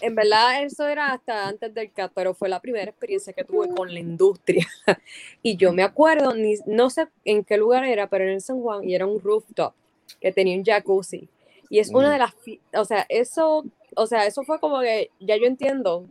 en 0.00 0.14
verdad 0.14 0.62
eso 0.64 0.86
era 0.86 1.12
hasta 1.12 1.48
antes 1.48 1.72
del 1.72 1.92
CAT, 1.92 2.12
pero 2.14 2.34
fue 2.34 2.48
la 2.48 2.60
primera 2.60 2.90
experiencia 2.90 3.32
que 3.32 3.44
tuve 3.44 3.68
con 3.68 3.92
la 3.92 4.00
industria. 4.00 4.66
y 5.42 5.56
yo 5.56 5.72
me 5.72 5.82
acuerdo, 5.82 6.34
ni, 6.34 6.56
no 6.66 6.90
sé 6.90 7.06
en 7.24 7.44
qué 7.44 7.56
lugar 7.56 7.84
era, 7.84 8.08
pero 8.08 8.24
en 8.24 8.30
el 8.30 8.40
San 8.40 8.60
Juan, 8.60 8.82
y 8.84 8.94
era 8.94 9.06
un 9.06 9.20
rooftop 9.20 9.72
que 10.20 10.32
tenía 10.32 10.56
un 10.56 10.64
jacuzzi. 10.64 11.28
Y 11.70 11.78
es 11.78 11.90
una 11.90 12.08
Mm. 12.08 12.12
de 12.12 12.18
las, 12.18 12.34
o 12.74 12.84
sea, 12.84 13.06
eso, 13.08 13.64
o 13.94 14.06
sea, 14.06 14.26
eso 14.26 14.42
fue 14.42 14.58
como 14.58 14.80
que 14.80 15.10
ya 15.20 15.36
yo 15.36 15.44
entiendo. 15.46 16.06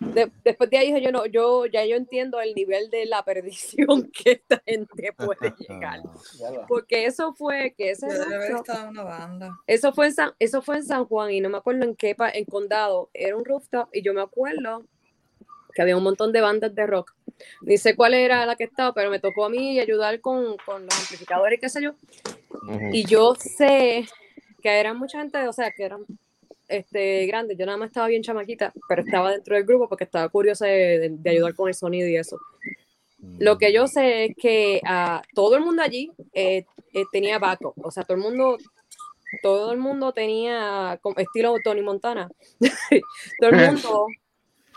De- 0.00 0.30
después 0.44 0.68
de 0.68 0.76
ahí 0.78 0.86
dije 0.92 1.00
yo 1.02 1.12
no, 1.12 1.24
yo 1.24 1.64
ya 1.66 1.84
yo 1.86 1.96
entiendo 1.96 2.38
el 2.40 2.54
nivel 2.54 2.90
de 2.90 3.06
la 3.06 3.24
perdición 3.24 4.10
que 4.12 4.32
esta 4.32 4.62
gente 4.66 5.12
puede 5.16 5.54
llegar. 5.58 6.02
Porque 6.68 7.06
eso 7.06 7.32
fue 7.32 7.74
que 7.76 7.90
ese 7.92 8.06
rooftop- 8.08 8.88
una 8.90 9.02
banda. 9.04 9.56
eso 9.66 9.92
fue 9.92 10.06
en 10.06 10.12
San, 10.14 10.32
eso 10.38 10.60
fue 10.62 10.76
en 10.76 10.84
San 10.84 11.06
Juan 11.06 11.30
y 11.32 11.40
no 11.40 11.48
me 11.48 11.56
acuerdo 11.58 11.84
en 11.84 11.96
qué 11.96 12.14
pa- 12.14 12.30
en 12.30 12.44
condado, 12.44 13.08
era 13.14 13.36
un 13.36 13.44
rooftop 13.44 13.88
y 13.92 14.02
yo 14.02 14.12
me 14.12 14.20
acuerdo 14.20 14.84
que 15.74 15.82
había 15.82 15.96
un 15.96 16.04
montón 16.04 16.32
de 16.32 16.40
bandas 16.40 16.72
de 16.74 16.86
rock. 16.86 17.14
Ni 17.62 17.78
sé 17.78 17.96
cuál 17.96 18.14
era 18.14 18.46
la 18.46 18.54
que 18.54 18.62
estaba, 18.64 18.92
pero 18.92 19.10
me 19.10 19.18
tocó 19.18 19.46
a 19.46 19.48
mí 19.50 19.80
ayudar 19.80 20.20
con, 20.20 20.56
con 20.64 20.84
los 20.84 21.00
amplificadores 21.00 21.56
y 21.58 21.60
qué 21.60 21.68
sé 21.68 21.82
yo. 21.82 21.94
Y 22.92 23.04
yo 23.06 23.34
sé 23.34 24.06
que 24.62 24.68
eran 24.70 24.96
mucha 24.98 25.18
gente, 25.18 25.48
o 25.48 25.52
sea, 25.52 25.72
que 25.72 25.82
eran 25.82 26.04
este, 26.78 27.26
grandes. 27.26 27.56
Yo 27.58 27.66
nada 27.66 27.78
más 27.78 27.88
estaba 27.88 28.08
bien 28.08 28.22
chamaquita, 28.22 28.72
pero 28.88 29.02
estaba 29.02 29.30
dentro 29.32 29.54
del 29.56 29.64
grupo 29.64 29.88
porque 29.88 30.04
estaba 30.04 30.28
curiosa 30.28 30.66
de, 30.66 31.10
de- 31.10 31.30
ayudar 31.30 31.54
con 31.54 31.68
el 31.68 31.74
sonido 31.74 32.08
y 32.08 32.16
eso. 32.16 32.38
Lo 33.38 33.56
que 33.56 33.72
yo 33.72 33.86
sé 33.86 34.26
es 34.26 34.36
que 34.36 34.80
ah, 34.86 35.22
todo 35.34 35.56
el 35.56 35.62
mundo 35.64 35.82
allí 35.82 36.12
eh, 36.34 36.66
eh, 36.92 37.04
tenía 37.10 37.38
backup, 37.38 37.74
o 37.82 37.90
sea, 37.90 38.04
todo 38.04 38.16
el 38.18 38.22
mundo, 38.22 38.58
todo 39.42 39.72
el 39.72 39.78
mundo 39.78 40.12
tenía 40.12 40.98
como 41.00 41.16
estilo 41.18 41.54
Tony 41.64 41.80
Montana. 41.82 42.28
todo 43.40 43.50
el 43.50 43.56
mundo 43.72 44.06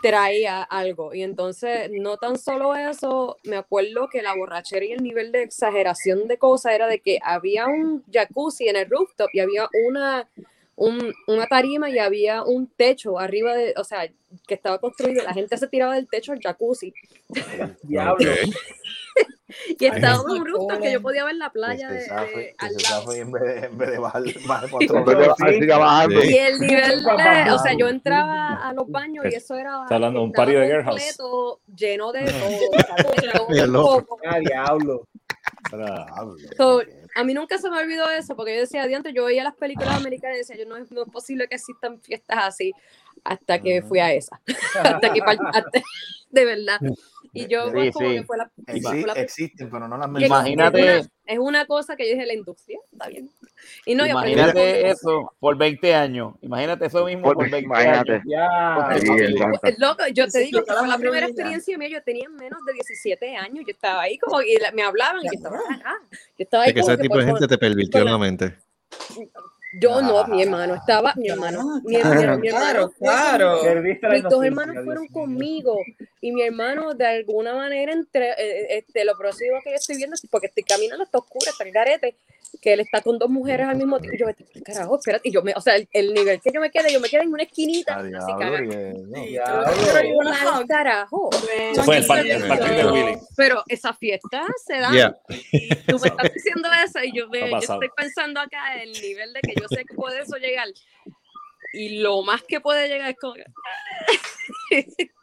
traía 0.00 0.62
algo. 0.62 1.14
Y 1.14 1.22
entonces, 1.22 1.90
no 1.92 2.16
tan 2.16 2.38
solo 2.38 2.74
eso, 2.74 3.36
me 3.44 3.56
acuerdo 3.56 4.08
que 4.08 4.22
la 4.22 4.34
borrachera 4.34 4.84
y 4.84 4.92
el 4.92 5.02
nivel 5.02 5.32
de 5.32 5.42
exageración 5.42 6.28
de 6.28 6.38
cosas 6.38 6.72
era 6.72 6.86
de 6.86 7.00
que 7.00 7.18
había 7.22 7.66
un 7.66 8.04
jacuzzi 8.10 8.68
en 8.68 8.76
el 8.76 8.88
rooftop 8.88 9.28
y 9.32 9.40
había 9.40 9.68
una, 9.88 10.28
un- 10.78 11.12
una 11.26 11.46
tarima 11.46 11.90
y 11.90 11.98
había 11.98 12.42
un 12.44 12.68
techo 12.68 13.18
arriba 13.18 13.54
de, 13.54 13.74
o 13.76 13.84
sea, 13.84 14.08
que 14.46 14.54
estaba 14.54 14.78
construido. 14.78 15.22
La 15.24 15.34
gente 15.34 15.56
se 15.56 15.66
tiraba 15.68 15.94
del 15.94 16.08
techo 16.08 16.32
al 16.32 16.40
jacuzzi. 16.40 16.92
Diablo. 17.82 18.30
Y 19.78 19.86
estaba 19.86 20.22
un 20.22 20.46
rooftop 20.46 20.80
que 20.80 20.92
yo 20.92 21.00
podía 21.02 21.24
ver 21.24 21.34
la 21.36 21.50
playa 21.50 21.88
de, 21.88 22.00
de- 22.00 22.54
al 22.58 22.74
lado. 22.90 23.12
en 23.14 23.32
vez 23.32 23.42
de, 23.42 23.66
en 23.66 23.78
vez 23.78 23.90
de 23.90 23.98
bajar, 23.98 24.22
bajar 24.46 24.68
otro 24.72 25.04
bajando. 25.04 26.22
Y 26.24 26.34
el 26.36 26.60
nivel 26.60 27.02
de, 27.02 27.50
o 27.52 27.58
sea, 27.58 27.74
yo 27.76 27.88
entraba 27.88 28.68
a 28.68 28.72
los 28.74 28.88
baños 28.88 29.24
y 29.30 29.34
eso 29.34 29.56
era 29.56 29.82
Está 29.82 29.96
hablando 29.96 30.22
un 30.22 30.32
party 30.32 30.52
de 30.52 30.66
Girl 30.66 30.84
House. 30.84 31.00
completo, 31.16 31.60
lleno 31.74 32.12
de 32.12 32.20
todo, 33.72 33.96
o 33.98 34.18
sea. 34.20 34.30
Ah, 34.30 34.38
diablo. 34.38 35.08
So, 36.56 36.82
a 37.18 37.24
mí 37.24 37.34
nunca 37.34 37.58
se 37.58 37.68
me 37.70 37.78
olvidó 37.78 38.08
eso, 38.10 38.36
porque 38.36 38.54
yo 38.54 38.60
decía, 38.60 38.86
diantre, 38.86 39.12
yo 39.12 39.24
veía 39.24 39.42
las 39.44 39.54
películas 39.56 39.96
americanas 39.96 40.36
y 40.36 40.38
decía, 40.38 40.56
yo 40.56 40.66
no, 40.66 40.76
es- 40.76 40.90
no 40.92 41.02
es 41.02 41.08
posible 41.10 41.48
que 41.48 41.56
existan 41.56 42.00
fiestas 42.00 42.38
así, 42.42 42.72
hasta 43.24 43.58
que 43.60 43.82
fui 43.82 43.98
a 43.98 44.12
esa. 44.12 44.40
hasta 45.02 45.12
que, 45.12 45.20
hasta- 45.26 45.70
de 46.30 46.44
verdad. 46.44 46.78
Y 47.32 47.46
yo, 47.46 47.66
Sí, 47.66 47.72
pues, 47.72 47.92
como 47.94 48.08
sí. 48.08 48.14
que 48.16 48.22
fue 48.24 48.36
la, 48.38 48.50
Exi- 48.66 48.82
fue 49.00 49.06
la- 49.06 49.12
existen, 49.14 49.70
pero 49.70 49.88
no 49.88 49.98
las 49.98 50.08
mencionan. 50.08 50.46
Imagínate- 50.46 50.80
Es 50.98 51.06
una, 51.06 51.10
es 51.26 51.38
una 51.38 51.66
cosa 51.66 51.96
que 51.96 52.06
yo 52.08 52.14
dije, 52.14 52.26
la 52.26 52.34
industria, 52.34 52.78
está 52.92 53.08
bien. 53.08 53.30
Y 53.86 53.94
no, 53.94 54.06
Imagínate 54.06 54.52
montón. 54.58 54.90
eso 54.90 55.32
por 55.40 55.56
20 55.56 55.94
años. 55.94 56.34
Imagínate 56.42 56.86
eso 56.86 57.04
mismo 57.04 57.22
por, 57.24 57.34
Por- 57.34 57.50
20 57.50 57.64
imagínate. 57.66 58.12
años. 58.12 58.24
Ya. 58.26 58.98
Sí. 59.00 59.74
Loco, 59.78 60.02
yo 60.12 60.24
te 60.26 60.30
Sí, 60.30 60.44
digo, 60.46 60.62
fue 60.66 60.88
la 60.88 60.96
primera 60.98 61.26
vida. 61.26 61.34
experiencia 61.34 61.78
mía, 61.78 61.88
yo 61.88 62.02
tenía 62.02 62.28
menos 62.28 62.64
de 62.64 62.72
17 62.74 63.36
años, 63.36 63.64
yo 63.66 63.72
estaba 63.72 64.02
ahí 64.02 64.18
como, 64.18 64.40
y 64.42 64.56
la- 64.56 64.72
me 64.72 64.82
hablaban 64.82 65.20
y 65.22 65.26
yo 65.26 65.30
estaba, 65.34 65.58
ah, 65.84 65.94
yo 66.10 66.16
estaba 66.44 66.64
ahí 66.64 66.68
Es 66.70 66.74
que 66.74 66.80
ese 66.80 66.96
que 66.96 67.02
tipo 67.02 67.16
de 67.18 67.24
por- 67.24 67.32
gente 67.38 67.48
te 67.48 67.58
pervirtió 67.58 68.04
la 68.04 68.18
mente. 68.18 68.56
Yo 69.80 70.00
no, 70.00 70.26
mi 70.28 70.42
hermano 70.42 70.74
estaba, 70.76 71.12
mi 71.16 71.28
hermano, 71.28 71.62
mi, 71.84 71.98
mi- 71.98 72.02
mi 72.38 72.48
hermano, 72.48 72.90
Claro, 72.98 73.60
claro. 73.60 73.82
mis 73.82 74.22
dos 74.22 74.42
hermanos 74.42 74.82
fueron 74.82 75.06
conmigo 75.08 75.76
y 76.22 76.32
mi 76.32 76.40
hermano 76.42 76.94
de 76.94 77.06
alguna 77.06 77.54
manera 77.54 77.92
entre 77.92 78.30
eh, 78.30 78.78
este 78.78 79.04
lo 79.04 79.16
próximo 79.18 79.58
que 79.62 79.70
yo 79.70 79.76
estoy 79.76 79.96
viendo 79.98 80.16
porque 80.30 80.46
estoy 80.46 80.62
caminando 80.62 81.04
está 81.04 81.18
oscuro 81.18 81.44
está 81.50 81.64
el 81.64 81.72
garete 81.72 82.16
que 82.60 82.72
él 82.72 82.80
está 82.80 83.00
con 83.02 83.18
dos 83.18 83.30
mujeres 83.30 83.66
al 83.68 83.76
mismo 83.76 83.98
tiempo 84.00 84.16
yo 84.18 84.26
pa'l 84.26 84.34
carajo 84.64 84.96
espérate 84.98 85.28
y 85.28 85.32
yo 85.32 85.42
me 85.42 85.52
o 85.54 85.60
sea 85.60 85.76
el, 85.76 85.88
el 85.92 86.12
nivel 86.14 86.40
que 86.40 86.50
yo 86.52 86.60
me 86.60 86.70
quedé 86.70 86.92
yo 86.92 86.98
me 87.00 87.08
quedé 87.08 87.22
en 87.22 87.32
una 87.32 87.42
esquinita 87.44 87.94
Ah, 87.96 88.00
así 88.00 88.32
no. 88.32 88.38
Carajo 90.66 91.30
Eso 91.72 91.82
fue 91.84 91.98
el, 91.98 92.06
par- 92.06 92.26
el 92.26 92.48
parking 92.48 92.76
de 92.76 92.86
Willy. 92.86 93.18
pero 93.36 93.62
esa 93.68 93.92
fiesta 93.94 94.42
se 94.66 94.78
da 94.78 94.90
Yeah. 94.92 95.16
y 95.52 95.68
tú 95.86 95.98
me 95.98 96.08
estás 96.12 96.32
diciendo 96.34 96.68
eso 96.84 97.02
y 97.04 97.12
yo, 97.16 97.28
me, 97.28 97.48
yo 97.50 97.58
estoy 97.58 97.88
pensando 97.96 98.40
acá 98.40 98.82
el 98.82 98.92
nivel 98.92 99.32
de 99.32 99.40
que 99.40 99.54
yo 99.60 99.66
sé 99.68 99.84
que 99.84 99.94
puede 99.94 100.20
eso 100.20 100.36
llegar 100.36 100.66
y 101.74 101.98
lo 102.00 102.22
más 102.22 102.42
que 102.42 102.60
puede 102.60 102.88
llegar 102.88 103.10
es 103.10 103.16
como 103.20 103.34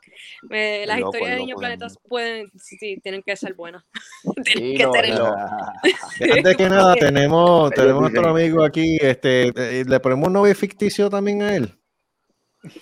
Me- 0.50 0.86
las 0.86 1.00
loco, 1.00 1.10
historias 1.16 1.32
de 1.32 1.42
Niños 1.44 1.60
Planetas 1.60 1.98
pueden, 2.08 2.52
sí, 2.58 3.00
tienen 3.02 3.24
que 3.24 3.36
ser 3.36 3.54
buenas. 3.54 3.84
tienen 4.46 4.72
Sí, 4.72 4.78
que 4.78 4.84
ser 4.92 6.32
Antes 6.38 6.58
que 6.58 6.70
nada, 6.70 6.96
tenemos, 6.96 7.72
Ellos 7.72 7.76
tenemos 7.76 7.98
a 7.98 8.02
nuestro 8.10 8.30
amigo 8.30 8.64
aquí. 8.64 8.98
Este, 9.02 9.48
eh, 9.56 9.84
¿Le 9.88 10.00
ponemos 10.00 10.28
un 10.28 10.34
novio 10.34 10.56
ficticio 10.56 11.10
también 11.10 11.42
a 11.42 11.56
él? 11.56 11.70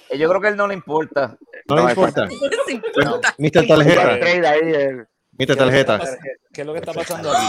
Eh, 0.10 0.18
Yo 0.18 0.30
creo 0.30 0.40
que 0.42 0.48
a 0.48 0.50
él 0.52 0.58
no 0.58 0.68
le 0.68 0.74
importa. 0.76 1.38
No, 1.70 1.76
No, 1.76 1.84
le 1.86 1.90
importa. 1.92 2.28
Importa. 2.70 3.36
Mr. 3.38 3.68
Tarjeta. 3.68 4.20
Trade 4.20 4.48
ahí, 4.48 4.60
eh. 4.64 5.04
Mr. 5.38 5.56
Tarjeta. 5.56 6.00
¿Qué 6.54 6.62
es 6.62 6.68
lo 6.68 6.74
que 6.74 6.80
está 6.80 6.94
pasando 6.94 7.32
aquí? 7.32 7.48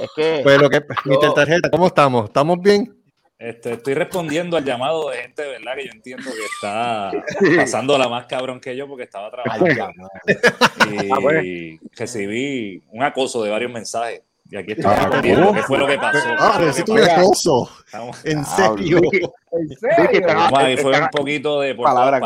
Es 0.00 0.10
que 0.16 0.40
Pues 0.42 0.60
lo 0.60 0.70
que, 0.70 0.80
Mr. 0.80 1.22
Yo- 1.22 1.32
Tarjeta, 1.34 1.70
¿cómo 1.70 1.86
estamos? 1.88 2.24
¿Estamos 2.26 2.58
bien? 2.60 2.95
Este, 3.38 3.74
estoy 3.74 3.92
respondiendo 3.92 4.56
al 4.56 4.64
llamado 4.64 5.10
de 5.10 5.18
gente, 5.18 5.42
¿verdad? 5.46 5.74
Que 5.76 5.84
yo 5.86 5.92
entiendo 5.92 6.24
que 6.24 6.44
está 6.54 7.12
pasando 7.56 7.98
la 7.98 8.08
más 8.08 8.24
cabrón 8.26 8.60
que 8.60 8.74
yo 8.74 8.88
porque 8.88 9.04
estaba 9.04 9.30
trabajando. 9.30 9.66
y 10.90 11.10
Ah, 11.12 11.18
bueno. 11.20 11.78
recibí 11.92 12.82
un 12.90 13.02
acoso 13.02 13.42
de 13.44 13.50
varios 13.50 13.70
mensajes. 13.70 14.22
Y 14.50 14.56
aquí 14.56 14.72
estoy 14.72 14.86
Ah, 14.90 15.00
respondiendo 15.02 15.52
qué 15.52 15.62
fue 15.64 15.76
lo 15.76 15.86
que 15.86 15.98
pasó. 15.98 16.18
Ah, 16.38 16.56
necesito 16.60 16.92
un 16.92 17.00
acoso. 17.02 17.70
estamos- 17.84 18.24
En 18.24 18.44
serio. 18.44 19.00
Vamos, 20.26 20.58
ahí 20.58 20.76
fue 20.78 20.98
un 20.98 21.08
poquito 21.08 21.60
de 21.60 21.74
por 21.74 21.84
Palabras 21.84 22.22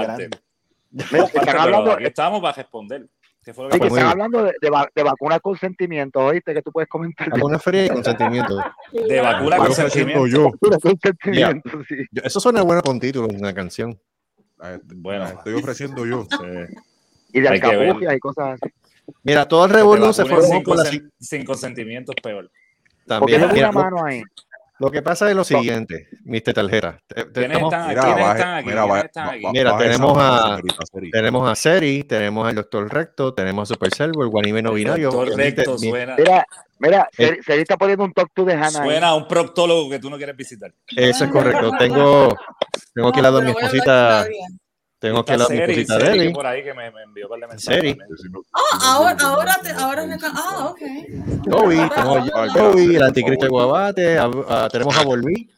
aquí 1.96 2.04
estamos 2.04 2.40
para 2.40 2.54
responder. 2.54 3.06
¿Qué 3.42 3.54
fue 3.54 3.64
lo 3.64 3.70
Sí, 3.70 3.78
que 3.80 3.88
que 3.88 3.94
están 3.94 4.06
hablando 4.10 4.42
de, 4.44 4.52
de, 4.60 4.70
va- 4.70 4.88
de 4.94 5.02
vacunas 5.02 5.40
con 5.40 5.56
sentimiento, 5.56 6.20
¿oíste? 6.20 6.52
Que 6.52 6.60
tú 6.62 6.70
puedes 6.72 6.88
comentar. 6.88 7.28
Alguna 7.32 7.58
feria 7.58 7.82
de 7.84 7.88
consentimiento. 7.90 8.56
De 8.92 9.20
vacuna 9.20 9.56
con 9.56 9.72
sentimiento. 9.72 10.26
yo. 10.26 10.50
Vacuna 10.50 10.78
con 10.78 10.92
Ya. 10.92 10.98
sentimiento, 11.48 11.70
sí. 11.88 11.94
Yo- 12.10 12.22
Eso 12.22 12.38
suena 12.40 12.62
bueno 12.62 12.82
con 12.82 13.00
título, 13.00 13.28
una 13.28 13.54
canción. 13.54 13.98
Bueno, 14.94 15.24
estoy 15.26 15.54
ofreciendo 15.54 16.04
yo. 16.04 16.26
Y 17.32 17.40
de 17.40 17.48
alcapugia 17.48 18.14
y 18.14 18.18
cosas 18.18 18.60
así. 18.62 18.72
Mira, 19.22 19.48
todo 19.48 19.64
el 19.64 19.70
revolú 19.70 20.12
se 20.12 20.24
formó 20.26 20.42
sin, 20.42 20.62
por 20.62 20.76
la 20.76 20.84
sin 21.18 21.44
consentimiento 21.44 22.12
es 22.14 22.22
peor. 22.22 22.50
También. 23.06 23.40
Mira, 23.52 23.70
una 23.70 23.82
mano 23.82 24.04
ahí. 24.04 24.22
Lo 24.80 24.90
que 24.90 25.02
pasa 25.02 25.28
es 25.30 25.36
lo 25.36 25.44
siguiente, 25.44 26.08
Mr. 26.24 26.52
Tarjeta. 26.54 26.98
Te- 27.06 27.24
te- 27.26 27.32
¿Quiénes 27.46 27.58
estamos- 27.58 27.84
aquí? 27.90 29.46
Mira, 29.52 29.76
tenemos 29.78 30.16
a, 30.18 30.58
Seri. 30.92 31.10
tenemos 31.10 31.48
a 31.50 31.54
Seri, 31.54 32.04
tenemos 32.04 32.48
al 32.48 32.54
Doctor 32.56 32.92
Recto, 32.92 33.34
tenemos 33.34 33.70
a 33.70 33.74
Super 33.74 33.92
Servo, 33.94 34.22
el 34.24 34.30
Guanime 34.30 34.62
no 34.62 34.72
binario. 34.72 35.10
Doctor 35.10 35.36
Recto 35.36 35.76
mi- 35.78 35.90
suena, 35.90 36.16
Mira, 36.16 36.46
mira, 36.78 37.08
Eh. 37.18 37.36
se, 37.36 37.42
se 37.54 37.60
está 37.60 37.76
poniendo 37.76 38.04
un 38.04 38.12
talk 38.12 38.30
to 38.34 38.44
de 38.44 38.54
Hannah 38.54 38.66
ahí. 38.66 38.72
suena 38.88 39.08
a 39.08 39.14
un 39.14 39.28
proctólogo 39.28 39.90
que 39.90 39.98
tú 39.98 40.08
no 40.10 40.16
quieres 40.16 40.36
visitar. 40.36 40.72
Eso 40.96 41.24
es 41.24 41.30
correcto. 41.30 41.70
Tengo, 41.78 42.34
tengo 42.94 43.08
aquí 43.08 43.18
al 43.18 43.22
lado 43.24 43.42
mi 43.42 43.48
a 43.48 43.52
hablar 43.52 43.64
esposita, 43.64 44.26
tengo 45.00 45.20
Está 45.20 45.36
lado 45.36 45.48
de 45.48 45.56
que 45.66 45.84
Deli. 45.84 46.32
por 46.32 46.46
ahí 46.46 46.62
que 46.62 46.72
me, 46.74 46.90
me 46.92 47.02
envió 47.02 47.26
un 47.26 47.30
par 47.30 47.40
de 47.40 47.46
mensajes. 47.48 47.80
Seri. 47.80 47.94
también. 47.96 48.42
Ah, 48.52 48.78
ahora, 48.94 49.16
ahora, 49.20 49.56
te, 49.62 49.70
ahora 49.70 50.06
me 50.06 50.18
ca- 50.18 50.32
Ah, 50.34 50.66
ok. 50.70 50.78
Toby, 51.50 51.76
tenemos 51.88 52.30
a 52.34 52.46
Toby, 52.52 52.94
el 52.96 53.02
anticristo 53.02 53.46
de 53.46 53.50
Guabate, 53.50 54.18
a- 54.18 54.30
a- 54.48 54.68
tenemos 54.68 54.96
a 54.96 55.02
Volví. 55.02 55.50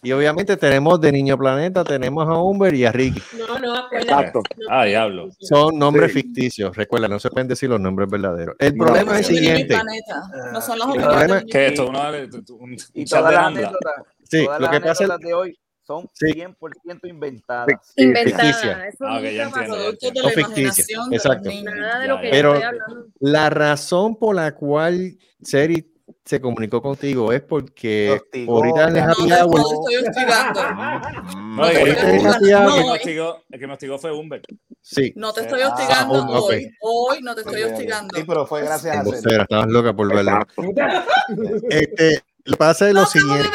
Y 0.00 0.12
obviamente 0.12 0.56
tenemos 0.56 1.00
de 1.00 1.10
Niño 1.10 1.36
Planeta, 1.36 1.82
tenemos 1.82 2.24
a 2.28 2.38
Humber 2.40 2.72
y 2.72 2.84
a 2.86 2.92
Ricky. 2.92 3.20
No, 3.36 3.58
no. 3.58 3.74
Exacto. 3.90 4.42
Ah, 4.70 4.84
diablo. 4.84 5.28
Son 5.40 5.76
nombres 5.76 6.12
Sí. 6.12 6.22
ficticios, 6.22 6.76
recuerda, 6.76 7.08
no 7.08 7.18
se 7.18 7.30
pueden 7.30 7.48
decir 7.48 7.68
los 7.68 7.80
nombres 7.80 8.08
verdaderos. 8.08 8.54
El 8.60 8.76
No, 8.76 8.84
problema 8.84 9.18
es 9.18 9.28
el 9.28 9.34
de 9.34 9.40
siguiente. 9.40 9.74
planeta. 9.74 10.22
No 10.52 10.60
son 10.60 10.78
las 10.78 10.86
El 10.86 10.92
opiniones. 10.92 11.16
problema- 11.18 11.40
de 11.40 11.46
¿Qué 11.46 11.66
es 11.66 11.70
Y- 11.70 11.74
esto? 11.74 11.88
Una, 11.88 12.10
un, 12.10 12.76
Y 12.94 13.00
un 13.00 13.06
chat 13.06 13.18
todas 13.18 13.30
de 13.30 13.36
las 13.36 13.46
anécdotas, 13.46 13.92
Sí, 14.22 14.46
lo 14.60 14.70
que 14.70 14.80
pasa 14.80 15.04
es- 15.04 15.18
de 15.18 15.34
hoy 15.34 15.58
son 15.88 16.06
Sí. 16.12 16.26
100% 16.34 17.08
inventadas. 17.08 17.66
Sí, 17.96 18.02
Inventada. 18.04 18.42
ficticia. 18.44 18.86
Eso 18.88 19.04
Ah, 19.06 19.20
exacto. 21.10 21.50
Pero- 22.30 22.54
estoy. 22.56 22.72
La 23.20 23.48
razón 23.50 24.16
por 24.16 24.36
la 24.36 24.54
cual 24.54 25.16
Seri 25.42 25.90
se 26.24 26.40
comunicó 26.42 26.82
contigo 26.82 27.32
es 27.32 27.40
porque 27.40 28.18
Hostigó, 28.22 28.56
ahorita 28.56 28.88
en 28.88 28.96
el 28.96 29.02
happy 29.02 29.22
No 29.22 29.28
te 29.28 29.42
hour, 29.42 29.60
estoy 29.72 29.96
hostigando. 29.96 30.60
No, 31.56 31.68
el, 31.68 31.96
que 33.58 33.66
me 33.66 33.72
hostigó, 33.72 33.98
fue 33.98 34.12
Humber. 34.12 34.42
sí, 34.82 35.12
No 35.16 35.32
te 35.32 35.40
estoy 35.42 35.62
Ah, 35.62 35.68
hostigando 35.70 36.22
un- 36.22 36.28
ok. 36.36 36.42
hoy. 36.50 36.70
Hoy 36.82 37.22
no 37.22 37.34
te 37.34 37.40
estoy 37.40 37.62
hostigando. 37.62 38.14
Sí, 38.14 38.24
pero 38.26 38.46
fue 38.46 38.60
gracias 38.62 38.94
a 38.96 39.04
Seri. 39.04 39.42
estabas 39.42 39.66
loca 39.68 39.94
por 39.94 40.14
verlo. 40.14 40.46
Este, 41.70 42.22
lo 42.44 42.52
que 42.52 42.56
pasa 42.58 42.88
es 42.88 42.94
lo 42.94 43.06
siguiente. 43.06 43.48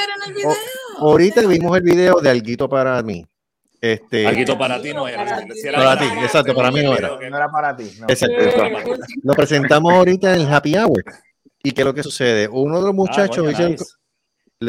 Ahorita 1.10 1.41
vimos 1.47 1.76
el 1.78 1.84
video 1.84 2.20
de 2.22 2.30
Alguito 2.30 2.68
para 2.70 3.01
mí. 3.04 3.26
Este, 3.82 4.26
Alguito 4.26 4.58
para 4.58 4.82
ti 4.82 4.93
no 4.93 5.08
era. 5.08 5.26
Para 5.26 5.54
Si 5.54 5.68
era 5.68 5.78
Para 5.78 5.99
ti, 5.99 6.06
para 6.08 6.22
exacto, 6.26 6.56
para 6.56 6.72
mí 6.72 6.84
no 6.84 6.95
era. 6.95 7.10
No 7.10 7.38
era 7.38 7.49
para 7.51 7.76
ti. 7.76 7.91
No. 7.99 8.08
Exacto. 8.08 8.36
Eh, 8.39 8.97
Lo 9.24 9.34
presentamos 9.34 9.91
ahorita 9.93 10.34
en 10.36 10.41
el 10.41 10.54
happy 10.54 10.76
hour. 10.78 11.04
¿Y 11.62 11.72
qué 11.72 11.82
es 11.82 11.86
lo 11.86 11.93
que 11.93 12.04
sucede? 12.04 12.47
Uno 12.47 12.80
de 12.80 12.86
los 12.86 12.93
muchachos 12.95 13.45
Ah, 13.54 13.64
un- 13.66 13.72
nice. 13.72 13.86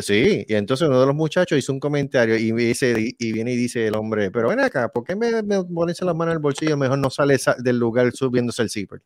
Sí, 0.03 0.45
y 0.49 0.55
entonces 0.55 0.89
uno 0.89 0.99
de 0.99 1.07
los 1.07 1.15
muchachos 1.15 1.57
hizo 1.57 1.73
un 1.73 1.79
comentario 1.79 2.37
y, 2.37 2.51
dice, 2.51 2.95
y 3.17 3.33
viene 3.33 3.53
y 3.53 3.57
dice 3.57 3.87
el 3.87 3.95
hombre, 3.95 4.33
pero 4.33 4.49
ven 4.49 4.59
acá, 4.59 4.89
¿por 4.89 5.05
qué 5.05 5.15
me, 5.15 5.41
me 5.45 5.63
pones 5.63 6.03
la 6.03 6.13
mano 6.13 6.33
en 6.33 6.37
el 6.39 6.43
bolsillo? 6.43 6.77
Mejor 6.77 6.99
no 6.99 7.11
sale 7.11 7.39
sa- 7.39 7.55
del 7.57 7.79
lugar 7.79 8.11
subiéndose 8.13 8.63
el 8.63 8.71
zipper. 8.71 9.01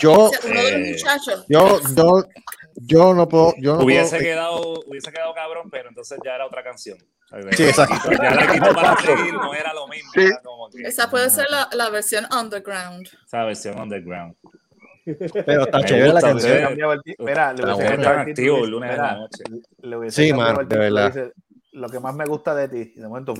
Yo, 0.00 0.30
Eh, 0.44 0.92
muchachos. 0.92 1.44
yo, 1.48 1.80
yo, 1.94 2.24
yo 2.86 3.14
no 3.14 3.28
puedo, 3.28 3.54
yo 3.58 3.76
no 3.76 3.84
Hubiese 3.84 4.10
puedo- 4.16 4.22
quedado, 4.22 4.80
hubiese 4.86 5.12
quedado 5.12 5.34
cabrón, 5.34 5.68
pero 5.70 5.88
entonces 5.88 6.18
ya 6.24 6.34
era 6.34 6.46
otra 6.46 6.62
canción. 6.62 6.98
Sí, 7.52 7.62
exacto. 7.64 8.10
Ya 8.20 8.28
el 8.30 8.38
equipo 8.50 8.74
para 8.74 8.96
seguir 8.96 9.32
no 9.34 9.54
era 9.54 9.72
lo 9.72 9.86
mismo. 9.86 10.10
Sí. 10.12 10.20
Era 10.22 10.40
como 10.42 10.68
que 10.68 10.82
Esa 10.82 11.08
puede 11.10 11.30
ser 11.30 11.46
la, 11.50 11.68
la 11.72 11.88
versión 11.90 12.26
underground. 12.32 13.06
esa 13.24 13.44
versión 13.44 13.78
underground. 13.78 14.34
pero 15.46 15.62
está 15.62 15.82
chévere 15.84 16.12
la 16.12 16.20
canción. 16.20 16.74
Mira, 17.20 17.52
le 17.52 17.62
Está 17.62 17.74
hubiese 17.74 17.96
bueno, 17.96 18.02
cambiado 18.02 18.26
están 18.28 18.44
el 18.64 18.70
lunes 18.70 18.90
mira, 18.90 19.02
la 19.02 19.14
noche. 19.14 19.44
le 19.78 19.96
hubiese 19.96 20.22
Sí, 20.22 20.28
cambiado 20.30 20.50
mano, 20.52 20.60
el 20.62 20.68
de 20.68 20.78
verdad. 20.78 21.06
dice, 21.14 21.32
Lo 21.72 21.88
que 21.88 22.00
más 22.00 22.14
me 22.14 22.24
gusta 22.26 22.54
de 22.54 22.68
ti. 22.68 22.92
Y 22.96 23.00
de 23.00 23.08
momento, 23.08 23.34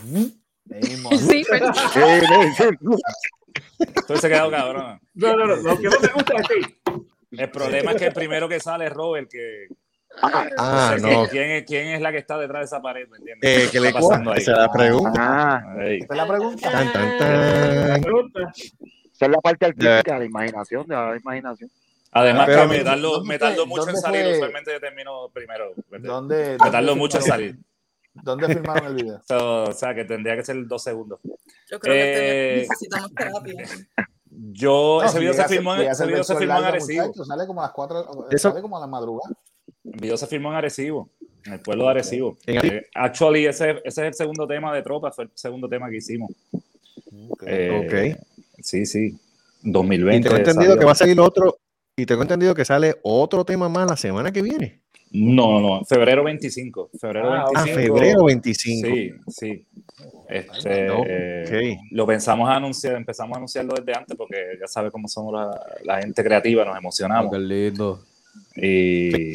ahí 0.73 0.81
mismo. 0.83 1.11
Sí, 1.19 1.43
pero- 1.51 1.75
Sí, 1.75 2.01
sí, 2.01 2.55
sí. 2.57 2.65
Entonces 3.79 4.21
se 4.21 4.29
quedó 4.29 4.51
cabrón. 4.51 5.01
No, 5.15 5.35
no, 5.37 5.47
no. 5.47 5.57
Lo 5.57 5.77
que 5.77 5.85
no 5.89 6.01
me 6.01 6.09
gusta 6.09 6.35
de 6.35 6.43
ti. 6.43 6.77
El 7.31 7.51
problema 7.51 7.93
es 7.93 7.97
que 7.99 8.07
el 8.07 8.13
primero 8.13 8.49
que 8.49 8.61
sale 8.61 8.87
es 8.87 8.93
Robert, 8.93 9.29
que 9.31 9.69
Ah, 10.23 10.95
o 10.97 10.99
sea, 10.99 11.09
no. 11.13 11.29
¿quién, 11.29 11.51
es, 11.51 11.65
¿quién 11.65 11.87
es 11.89 12.01
la 12.01 12.11
que 12.11 12.19
está 12.19 12.37
detrás 12.37 12.63
de 12.63 12.65
esa 12.65 12.83
pared? 12.83 13.07
¿Me 13.09 13.19
entiendes? 13.19 13.67
Eh, 13.67 13.69
¿Qué 13.71 13.79
le 13.79 13.89
está 13.89 14.01
pasando 14.01 14.33
ahí? 14.33 14.39
esa 14.39 14.53
es 14.53 14.59
la 14.59 14.73
pregunta. 14.73 15.13
Ah, 15.21 15.77
Ey. 15.85 15.99
Esa 16.01 16.15
es 16.15 16.17
la 16.17 16.27
pregunta. 16.27 16.71
Tan, 16.73 16.93
tan, 16.93 17.19
tan. 17.19 18.01
Pregunta. 18.03 18.41
esa 18.55 19.27
es 19.27 19.31
la 19.31 19.39
parte 19.41 19.67
artística 19.67 20.13
de 20.15 20.19
la 20.19 20.25
imaginación, 20.25 20.87
de 20.89 20.95
la 20.97 21.17
imaginación. 21.17 21.71
Además 22.11 22.47
Pero- 22.47 22.63
que 22.63 22.79
me 22.79 22.83
tardo, 22.85 23.11
¿Dónde 23.13 23.29
me 23.29 23.39
tardo 23.39 23.57
fue- 23.59 23.67
mucho 23.67 23.91
en 23.91 23.97
salir, 23.99 24.23
fue- 24.25 24.33
usualmente 24.35 24.73
yo 24.73 24.81
termino 24.81 25.29
primero. 25.33 25.73
¿Dónde, 26.01 26.57
Me 26.65 26.71
tardo 26.73 26.97
mucho 26.97 27.19
en 27.19 27.23
salir. 27.23 27.57
¿Dónde 28.13 28.49
filmaron 28.49 28.87
el 28.89 28.95
video? 28.97 29.23
So, 29.29 29.63
o 29.63 29.73
sea, 29.73 29.95
que 29.95 30.05
tendría 30.05 30.35
que 30.35 30.43
ser 30.45 30.57
dos 30.67 30.83
segundos. 30.83 31.21
Yo 31.71 31.79
creo 31.79 31.95
que 31.95 32.63
Eh, 32.63 32.67
necesitamos 32.69 33.15
terapia. 33.15 33.55
Yo, 34.31 34.99
No, 35.01 35.05
ese 35.05 35.13
si 35.15 35.19
video 35.19 35.35
se 35.35 35.49
filmó, 35.49 35.75
en, 35.75 35.91
ese 35.91 36.07
video 36.07 36.23
se 36.25 36.37
filmó 36.37 36.55
Arecibo. 36.55 37.07
muchacho, 37.07 37.25
Sale 37.25 37.47
como 37.47 37.61
a 37.61 37.65
las 37.65 37.73
4, 37.73 38.27
Eso- 38.31 38.49
sale 38.51 38.63
como 38.63 38.77
a 38.77 38.81
la 38.81 38.87
madrugada. 38.87 39.35
El 39.85 40.01
video 40.01 40.17
se 40.17 40.27
filmó 40.29 40.51
en 40.51 40.57
Arecibo, 40.57 41.09
en 41.45 41.55
el 41.55 41.61
pueblo 41.61 41.85
de 41.85 41.91
Arecibo. 41.91 42.37
Eh, 42.47 42.87
actually, 42.95 43.47
ese, 43.47 43.71
ese 43.71 43.83
es 43.87 43.99
el 43.99 44.15
segundo 44.15 44.47
tema 44.47 44.73
de 44.75 44.83
Tropa, 44.83 45.11
fue 45.11 45.25
el 45.25 45.31
segundo 45.35 45.69
tema 45.69 45.91
que 45.91 45.97
hicimos. 45.97 46.31
Eh, 47.47 48.17
Sí, 48.63 48.85
sí. 48.87 49.17
Y 49.63 49.71
2020. 49.73 50.29
tengo 50.29 50.39
entendido 50.39 50.63
salió. 50.73 50.79
que 50.79 50.85
va 50.85 50.93
a 50.93 50.95
salir 50.95 51.19
otro, 51.21 51.59
y 51.97 52.07
tengo 52.07 52.23
entendido 52.23 52.55
que 52.55 52.65
sale 52.65 52.97
otro 53.03 53.45
tema 53.45 53.69
más 53.69 53.89
la 53.91 53.97
semana 53.97 54.31
que 54.33 54.43
viene. 54.43 54.80
No, 55.13 55.61
no, 55.61 55.79
no, 55.79 55.85
febrero 55.85 56.23
25. 56.25 56.91
Febrero 57.01 57.33
Ah, 57.33 57.47
25. 57.53 57.61
Ah, 57.61 57.67
febrero 57.99 58.25
25. 58.25 58.89
Sí, 58.89 59.13
sí. 59.29 59.67
Este, 60.29 60.89
Ok. 60.91 61.07
eh, 61.09 61.77
Lo 61.91 62.07
pensamos 62.07 62.49
a 62.49 62.55
anunciar, 62.55 62.95
empezamos 62.97 63.35
a 63.35 63.39
anunciarlo 63.39 63.75
desde 63.75 63.99
antes 63.99 64.17
porque 64.17 64.37
ya 64.61 64.69
sabe 64.69 64.91
cómo 64.93 65.09
somos 65.09 65.33
la, 65.35 65.61
la 65.85 66.01
gente 66.01 66.23
creativa, 66.23 66.65
nos 66.65 66.79
emocionamos. 66.79 67.33
Qué 67.33 67.39
lindo. 67.41 68.05
Y, 68.57 69.35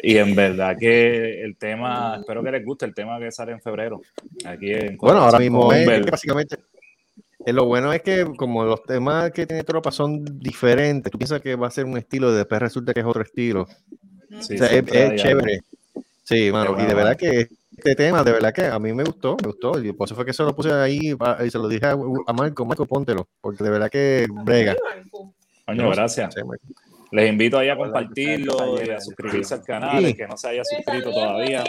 y 0.00 0.16
en 0.16 0.34
verdad 0.36 0.76
que 0.78 1.42
el 1.42 1.56
tema, 1.56 2.18
espero 2.20 2.42
que 2.42 2.52
les 2.52 2.64
guste 2.64 2.86
el 2.86 2.94
tema 2.94 3.18
que 3.18 3.32
sale 3.32 3.50
en 3.52 3.60
febrero. 3.60 4.00
Aquí 4.44 4.72
en 4.72 4.96
Bueno, 4.96 5.20
ahora 5.20 5.40
mismo 5.40 5.72
es 5.72 5.84
que 6.04 6.10
básicamente 6.10 6.56
eh, 7.44 7.52
lo 7.52 7.64
bueno 7.66 7.92
es 7.92 8.02
que 8.02 8.24
como 8.36 8.64
los 8.64 8.84
temas 8.84 9.32
que 9.32 9.46
tiene 9.46 9.64
Tropa 9.64 9.90
son 9.90 10.24
diferentes, 10.38 11.10
tú 11.10 11.18
piensas 11.18 11.40
que 11.40 11.56
va 11.56 11.66
a 11.66 11.70
ser 11.72 11.86
un 11.86 11.98
estilo 11.98 12.32
y 12.32 12.36
después 12.36 12.60
resulta 12.60 12.94
que 12.94 13.00
es 13.00 13.06
otro 13.06 13.22
estilo. 13.22 13.66
Sí, 14.40 14.54
o 14.54 14.58
sea, 14.58 14.68
es, 14.68 15.22
chévere. 15.22 15.60
Sí, 16.24 16.50
mano, 16.52 16.76
y 16.80 16.86
de 16.86 16.94
verdad 16.94 17.16
que 17.16 17.48
este 17.76 17.94
tema, 17.96 18.22
de 18.22 18.32
verdad 18.32 18.54
que 18.54 18.64
a 18.66 18.78
mí 18.78 18.92
me 18.92 19.04
gustó, 19.04 19.36
me 19.42 19.48
gustó. 19.48 19.82
Y 19.82 19.92
por 19.92 20.06
eso 20.06 20.14
fue 20.14 20.24
que 20.24 20.32
se 20.32 20.42
lo 20.42 20.54
puse 20.54 20.72
ahí 20.72 21.14
y 21.44 21.50
se 21.50 21.58
lo 21.58 21.68
dije 21.68 21.86
a, 21.86 21.92
a 22.26 22.32
Marco, 22.32 22.64
Marco, 22.64 22.86
póntelo, 22.86 23.26
porque 23.40 23.64
de 23.64 23.70
verdad 23.70 23.90
que 23.90 24.26
brega. 24.30 24.76
Coño, 25.66 25.90
gracias. 25.90 26.34
Les 27.10 27.28
invito 27.30 27.58
ahí 27.58 27.68
a 27.68 27.76
compartirlo 27.76 28.82
y 28.82 28.88
a 28.88 29.00
suscribirse 29.00 29.54
al 29.54 29.62
canal, 29.62 29.98
Sí. 29.98 30.06
el 30.06 30.16
que 30.16 30.26
no 30.26 30.36
se 30.36 30.48
haya 30.48 30.62
suscrito 30.64 31.10
todavía. 31.10 31.62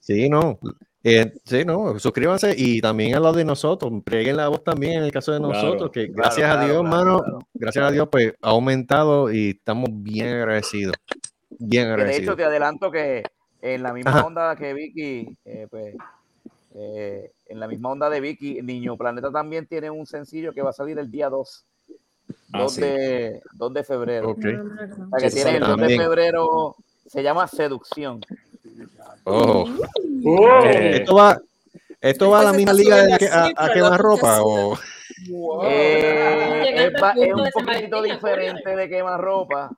Sí, 0.00 0.28
no. 0.28 0.58
Eh, 1.06 1.32
sí, 1.44 1.64
no, 1.66 1.98
suscríbanse 1.98 2.54
y 2.56 2.80
también 2.80 3.14
a 3.14 3.20
lo 3.20 3.30
de 3.34 3.44
nosotros, 3.44 3.92
preguen 4.02 4.38
la 4.38 4.48
voz 4.48 4.64
también 4.64 4.94
en 4.94 5.04
el 5.04 5.12
caso 5.12 5.32
de 5.32 5.38
Claro, 5.38 5.52
nosotros, 5.52 5.90
que 5.90 6.06
claro, 6.06 6.16
gracias 6.16 6.50
a 6.50 6.64
Dios, 6.64 6.80
claro, 6.80 6.82
mano, 6.82 7.18
claro. 7.22 7.38
gracias 7.52 7.84
a 7.84 7.90
Dios, 7.90 8.08
pues 8.10 8.32
ha 8.40 8.48
aumentado 8.48 9.30
y 9.30 9.50
estamos 9.50 9.90
bien 9.92 10.28
agradecidos. 10.28 10.96
Bien 11.58 11.96
de 11.96 12.16
hecho 12.16 12.36
te 12.36 12.44
adelanto 12.44 12.90
que 12.90 13.22
en 13.62 13.82
la 13.82 13.92
misma 13.92 14.10
Ajá. 14.10 14.26
onda 14.26 14.56
que 14.56 14.74
Vicky, 14.74 15.36
eh, 15.44 15.66
pues, 15.70 15.94
eh, 16.74 17.32
en 17.46 17.60
la 17.60 17.66
misma 17.66 17.90
onda 17.90 18.10
de 18.10 18.20
Vicky, 18.20 18.60
Niño 18.62 18.96
Planeta 18.96 19.30
también 19.30 19.66
tiene 19.66 19.88
un 19.90 20.06
sencillo 20.06 20.52
que 20.52 20.62
va 20.62 20.70
a 20.70 20.74
salir 20.74 20.98
el 20.98 21.10
día 21.10 21.28
2. 21.30 21.64
Ah, 22.52 22.58
2, 22.60 22.72
sí. 22.74 22.80
de, 22.82 23.42
2 23.54 23.74
de 23.74 23.84
febrero. 23.84 24.30
Ok. 24.30 24.38
O 24.38 25.18
sea, 25.18 25.18
que 25.18 25.30
Sí, 25.30 25.36
tiene 25.42 25.56
el 25.58 25.60
2 25.60 25.76
de 25.78 25.96
febrero, 25.96 26.76
se 27.06 27.22
llama 27.22 27.48
Seducción. 27.48 28.20
Oh. 29.24 29.66
Eh, 30.64 30.98
Esto 30.98 31.14
va, 31.14 31.40
esto 32.00 32.30
va 32.30 32.40
a 32.40 32.44
la 32.44 32.52
misma 32.52 32.72
liga 32.72 33.02
de 33.02 33.16
que, 33.18 33.28
a, 33.28 33.50
a 33.56 33.72
quemar 33.72 33.98
ropa 34.00 34.42
o 34.42 34.78
Eh, 35.64 36.74
es, 36.76 36.92
es 37.16 37.56
un 37.56 37.66
poquito 37.66 38.02
diferente 38.02 38.76
de 38.76 38.88
quemar 38.88 39.20
ropa. 39.20 39.70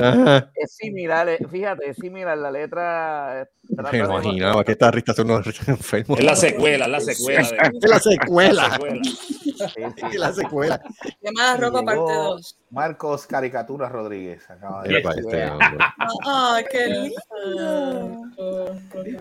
Ajá. 0.00 0.50
Es 0.54 0.72
similar, 0.76 1.28
eh, 1.28 1.38
fíjate, 1.50 1.90
es 1.90 1.96
similar. 1.96 2.36
La 2.38 2.50
letra. 2.50 3.42
eh, 3.42 3.46
Me 3.68 3.90
de- 3.90 3.98
imaginaba 3.98 4.64
que 4.64 4.72
esta 4.72 4.90
rista 4.90 5.12
son 5.12 5.30
unos 5.30 5.46
enfermos. 5.68 6.18
Es 6.18 6.24
la 6.24 6.34
secuela, 6.36 6.84
es 6.86 6.90
la 6.90 7.00
secuela. 7.00 7.42
de- 7.48 7.78
Es 7.82 7.90
la 7.90 7.98
secuela. 8.00 8.62
La 8.62 8.70
secuela. 8.70 9.02
Es 10.12 10.18
la 10.18 10.32
secuela. 10.32 10.80
Quemada 11.22 11.56
ropa 11.56 11.82
parte 11.84 12.00
Llegó 12.00 12.12
2. 12.34 12.58
Marcos 12.70 13.26
Caricaturas 13.26 13.90
Rodríguez. 13.90 14.48
Acaba 14.48 14.82
de 14.84 14.98
este. 14.98 15.42
Ah, 16.26 16.60
qué 16.70 16.86
lindo. 16.86 18.22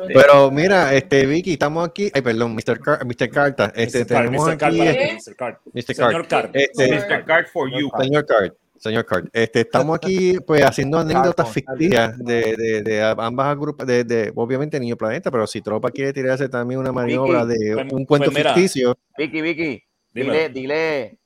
Pero 0.07 0.51
mira, 0.51 0.93
este 0.93 1.25
Vicky, 1.25 1.53
estamos 1.53 1.87
aquí. 1.87 2.11
Ay, 2.13 2.21
perdón, 2.21 2.55
Mr. 2.55 2.79
Car 2.79 3.05
Mr. 3.05 3.29
Carta. 3.29 3.71
Este, 3.75 3.99
Mr. 3.99 4.07
Tenemos 4.07 4.45
Mr. 4.47 4.65
Aquí. 4.65 4.81
este- 4.81 5.07
ti, 5.07 5.13
Mr. 5.31 5.35
Card. 5.35 5.55
Mr. 5.73 5.95
Card. 5.95 6.27
Card. 6.27 6.49
Este, 6.53 6.87
Mr. 6.95 7.25
Card 7.25 7.45
for 7.47 7.69
you. 7.69 7.89
Señor 7.99 8.25
Card. 8.25 8.51
Señor 8.87 9.05
Card, 9.05 9.27
este, 9.33 9.61
estamos 9.61 9.95
aquí 9.95 10.37
pues 10.45 10.63
haciendo 10.63 10.99
anécdotas 10.99 11.51
ficticias 11.51 12.17
de, 12.17 12.55
de, 12.55 12.81
de 12.81 13.03
ambas 13.03 13.47
agrupas, 13.47 13.85
de, 13.85 14.03
de, 14.03 14.31
obviamente 14.35 14.79
Niño 14.79 14.95
Planeta, 14.97 15.29
pero 15.31 15.45
si 15.47 15.61
Tropa 15.61 15.91
quiere 15.91 16.13
tirarse 16.13 16.49
también 16.49 16.79
una 16.79 16.91
maniobra 16.91 17.43
Vicky, 17.45 17.65
de 17.65 17.73
pues- 17.75 17.93
un 17.93 18.05
cuento 18.05 18.25
pues 18.31 18.37
mira. 18.37 18.53
ficticio, 18.53 18.97
Vicky, 19.17 19.41
Vicky, 19.41 19.83
dile, 20.13 20.49
dile. 20.49 21.17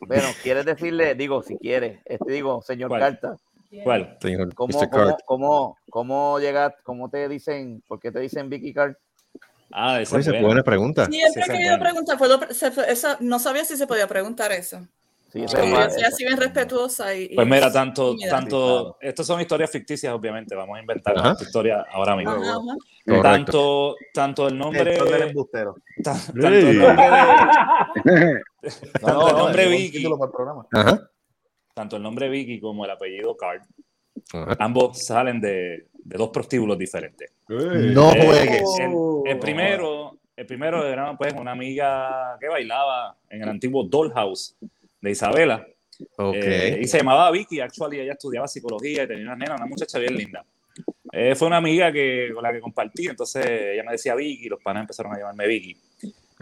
Bueno, 0.00 0.26
¿quieres 0.42 0.64
decirle? 0.64 1.14
Digo, 1.14 1.42
si 1.42 1.56
quieres. 1.58 2.00
Este 2.04 2.32
digo, 2.32 2.60
señor 2.62 2.88
¿Cuál? 2.88 3.00
Carta. 3.00 3.36
¿Cuál? 3.84 4.18
señor 4.20 4.52
¿Cómo, 4.54 4.76
Mr. 4.78 4.90
cómo, 4.90 5.04
Card. 5.06 5.14
cómo, 5.24 5.78
cómo 5.88 6.38
llegas? 6.40 6.74
¿Cómo 6.82 7.08
te 7.08 7.28
dicen? 7.28 7.82
¿Por 7.86 8.00
qué 8.00 8.10
te 8.10 8.18
dicen 8.18 8.48
Vicky 8.50 8.74
Card? 8.74 8.94
Ah, 9.70 10.00
esa 10.02 10.18
es 10.18 10.42
buena 10.42 10.62
pregunta. 10.62 11.06
Siempre 11.06 11.42
he 11.42 11.46
querido 11.50 11.78
preguntar, 11.78 12.18
¿puedo 12.18 12.38
pre- 12.40 12.52
se- 12.52 12.72
esa- 12.88 13.16
no 13.20 13.38
sabía 13.38 13.64
si 13.64 13.76
se 13.76 13.86
podía 13.86 14.06
preguntar 14.06 14.52
eso. 14.52 14.86
Sí, 15.32 15.42
esa 15.44 15.62
es 15.64 15.70
ma- 15.72 15.86
decía 15.86 16.08
así 16.08 16.24
bien 16.24 16.36
respetuosa 16.36 17.14
y, 17.14 17.34
Pues 17.34 17.46
mira, 17.48 17.72
tanto, 17.72 18.14
tanto, 18.28 18.98
estas 19.00 19.26
son 19.26 19.40
historias 19.40 19.70
ficticias, 19.70 20.12
obviamente, 20.12 20.54
vamos 20.54 20.76
a 20.76 20.80
inventar 20.80 21.16
Ajá. 21.18 21.32
esta 21.32 21.44
historia 21.44 21.86
ahora 21.90 22.16
mismo. 22.16 22.32
Ajá, 22.32 22.50
ajá. 22.50 22.76
Correcto. 23.06 23.22
Tanto, 23.22 23.96
tanto 24.12 24.48
el 24.48 24.58
nombre, 24.58 24.94
El 24.96 25.04
del 25.10 25.22
embustero. 25.22 25.76
ta- 26.04 26.12
tanto 26.12 26.48
el 26.48 26.78
nombre, 26.78 27.06
de- 28.04 28.34
No, 28.34 28.42
tanto 29.00 29.26
el 29.28 29.32
no, 29.32 29.38
nombre 29.38 29.68
Vicky, 29.68 30.04
tanto 31.74 31.96
el 31.96 32.02
nombre 32.02 32.28
Vicky 32.28 32.60
como 32.60 32.84
el 32.84 32.90
apellido 32.90 33.36
Card, 33.36 33.62
ambos 34.58 35.02
salen 35.04 35.40
de, 35.40 35.88
de 35.94 36.18
dos 36.18 36.28
prostíbulos 36.28 36.76
diferentes. 36.78 37.32
No 37.48 38.12
Eh, 38.12 38.26
juegues. 38.26 38.62
El, 38.80 38.92
el 39.32 39.38
primero, 39.38 40.18
el 40.36 40.46
primero 40.46 40.86
era 40.86 41.16
pues 41.16 41.32
una 41.32 41.52
amiga 41.52 42.36
que 42.38 42.48
bailaba 42.48 43.16
en 43.30 43.42
el 43.42 43.48
antiguo 43.48 43.84
Dollhouse 43.84 44.56
de 45.02 45.10
Isabela. 45.10 45.66
Eh, 46.18 46.80
y 46.80 46.86
se 46.86 46.98
llamaba 46.98 47.30
Vicky, 47.30 47.60
actually 47.60 48.00
ella 48.00 48.12
estudiaba 48.12 48.48
psicología 48.48 49.02
y 49.02 49.06
tenía 49.06 49.24
una 49.24 49.36
nena, 49.36 49.56
una 49.56 49.66
muchacha 49.66 49.98
bien 49.98 50.16
linda. 50.16 50.44
Eh, 51.12 51.34
fue 51.34 51.48
una 51.48 51.58
amiga 51.58 51.92
que, 51.92 52.30
con 52.32 52.42
la 52.42 52.52
que 52.52 52.60
compartí, 52.60 53.06
entonces 53.06 53.44
ella 53.46 53.84
me 53.84 53.92
decía 53.92 54.14
Vicky, 54.14 54.48
los 54.48 54.62
panas 54.62 54.82
empezaron 54.82 55.12
a 55.12 55.18
llamarme 55.18 55.46
Vicky. 55.46 55.76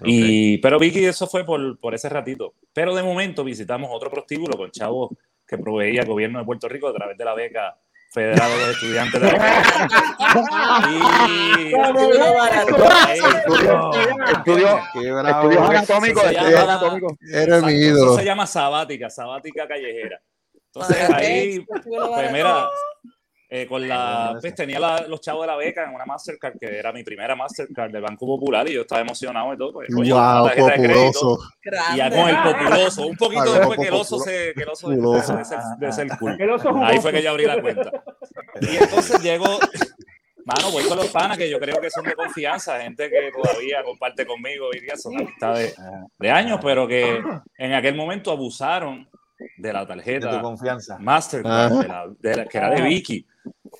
Y, 0.04 0.58
pero 0.58 0.78
Vicky, 0.78 1.04
eso 1.04 1.26
fue 1.26 1.44
por, 1.44 1.78
por 1.78 1.94
ese 1.94 2.08
ratito. 2.08 2.54
Pero 2.72 2.94
de 2.94 3.02
momento 3.02 3.42
visitamos 3.42 3.90
otro 3.92 4.10
prostíbulo 4.10 4.56
con 4.56 4.70
chavos 4.70 5.10
que 5.46 5.58
proveía 5.58 6.02
el 6.02 6.06
gobierno 6.06 6.38
de 6.38 6.44
Puerto 6.44 6.68
Rico 6.68 6.88
a 6.88 6.94
través 6.94 7.18
de 7.18 7.24
la 7.24 7.34
beca 7.34 7.76
federal 8.10 8.50
de 8.50 8.70
estudiantes 8.72 9.20
de 9.20 9.26
la 9.32 9.38
y. 10.90 11.72
Estudio, 14.32 14.80
llama- 16.32 16.62
anatómicos. 16.62 17.12
Era 17.32 17.60
mi 17.60 17.72
ídolo. 17.72 18.16
Se 18.16 18.24
llama 18.24 18.46
sabática, 18.46 19.10
sabática 19.10 19.66
callejera. 19.68 20.20
Entonces 20.72 21.10
ahí, 21.10 21.60
pues 21.66 22.32
mira, 22.32 22.68
eh, 23.52 23.66
con 23.66 23.86
la, 23.88 24.36
pues 24.40 24.54
tenía 24.54 24.78
la- 24.78 25.04
los 25.08 25.20
chavos 25.20 25.42
de 25.42 25.48
la 25.48 25.56
beca 25.56 25.82
en 25.84 25.92
una 25.92 26.04
Mastercard, 26.06 26.56
que 26.58 26.78
era 26.78 26.92
mi 26.92 27.02
primera 27.02 27.34
Mastercard 27.34 27.90
del 27.90 28.00
Banco 28.02 28.24
Popular, 28.24 28.68
y 28.68 28.74
yo 28.74 28.82
estaba 28.82 29.00
emocionado 29.00 29.52
y 29.52 29.58
todo. 29.58 29.72
Pues, 29.72 29.88
Wow, 29.92 30.48
de 30.48 30.54
populoso. 30.54 31.38
Y 31.92 31.96
ya 31.96 32.10
con 32.10 32.28
el 32.28 32.36
populoso, 32.42 33.06
un 33.08 33.16
poquito 33.16 33.42
Ay, 33.42 33.58
después 33.58 33.78
que 33.80 33.88
el 33.88 33.94
oso 33.94 34.18
se, 34.20 34.52
que 34.54 34.62
el 34.62 34.68
oso 34.68 34.86
Populoso. 34.88 35.36
de 35.36 35.44
ser, 35.44 35.58
de 35.78 35.92
ser 35.92 36.08
cool. 36.18 36.36
El 36.40 36.50
oso 36.50 36.70
Ahí 36.76 37.00
fue 37.00 37.12
que 37.12 37.22
yo 37.22 37.30
abrí 37.30 37.44
la 37.44 37.60
cuenta. 37.60 37.90
Y 38.60 38.76
entonces 38.76 39.20
llego, 39.20 39.44
mano, 40.44 40.70
voy 40.70 40.84
con 40.84 40.96
los 40.96 41.08
panas 41.08 41.36
que 41.36 41.50
yo 41.50 41.58
creo 41.58 41.80
que 41.80 41.90
son 41.90 42.04
de 42.04 42.14
confianza, 42.14 42.80
gente 42.80 43.10
que 43.10 43.30
todavía 43.32 43.82
comparte 43.82 44.26
conmigo 44.26 44.68
hoy 44.72 44.78
día, 44.80 44.96
son 44.96 45.16
amistades 45.16 45.76
de 46.18 46.30
años, 46.30 46.60
pero 46.62 46.86
que 46.86 47.20
en 47.58 47.72
aquel 47.74 47.94
momento 47.96 48.30
abusaron 48.30 49.08
de 49.56 49.72
la 49.72 49.80
De 49.80 49.86
tu 49.86 49.92
tarjeta 49.92 50.42
confianza. 50.42 50.98
Mastercard, 50.98 51.72
Ajá. 51.72 51.82
de 51.82 51.88
la- 51.88 52.06
de 52.18 52.36
la- 52.36 52.44
que 52.46 52.58
era 52.58 52.70
de 52.70 52.82
Vicky. 52.82 53.26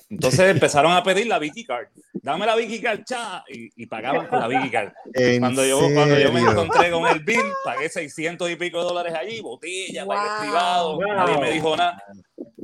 Entonces 0.09 0.39
empezaron 0.49 0.91
a 0.91 1.03
pedir 1.03 1.27
la 1.27 1.39
Vicky 1.39 1.63
Card. 1.65 1.87
Dame 2.13 2.45
la 2.45 2.55
Vicky 2.55 2.81
Card, 2.81 3.03
cha, 3.03 3.43
y, 3.47 3.69
y 3.83 3.85
pagaban 3.87 4.27
con 4.27 4.39
la 4.39 4.47
Vicky 4.47 4.69
Card. 4.69 4.91
¿En 5.13 5.39
Cuando 5.39 5.65
yo, 5.65 5.79
cuando 5.93 6.17
yo 6.17 6.31
me 6.31 6.41
encontré 6.41 6.91
con 6.91 7.07
el 7.07 7.19
bill, 7.23 7.41
pagué 7.63 7.89
600 7.89 8.49
y 8.49 8.55
pico 8.55 8.79
de 8.79 8.83
dólares 8.85 9.13
allí, 9.13 9.41
botella, 9.41 10.05
baile 10.05 10.29
privado, 10.41 10.95
Wow. 10.95 11.07
nadie 11.07 11.37
me 11.37 11.51
dijo 11.51 11.75
nada. 11.75 12.01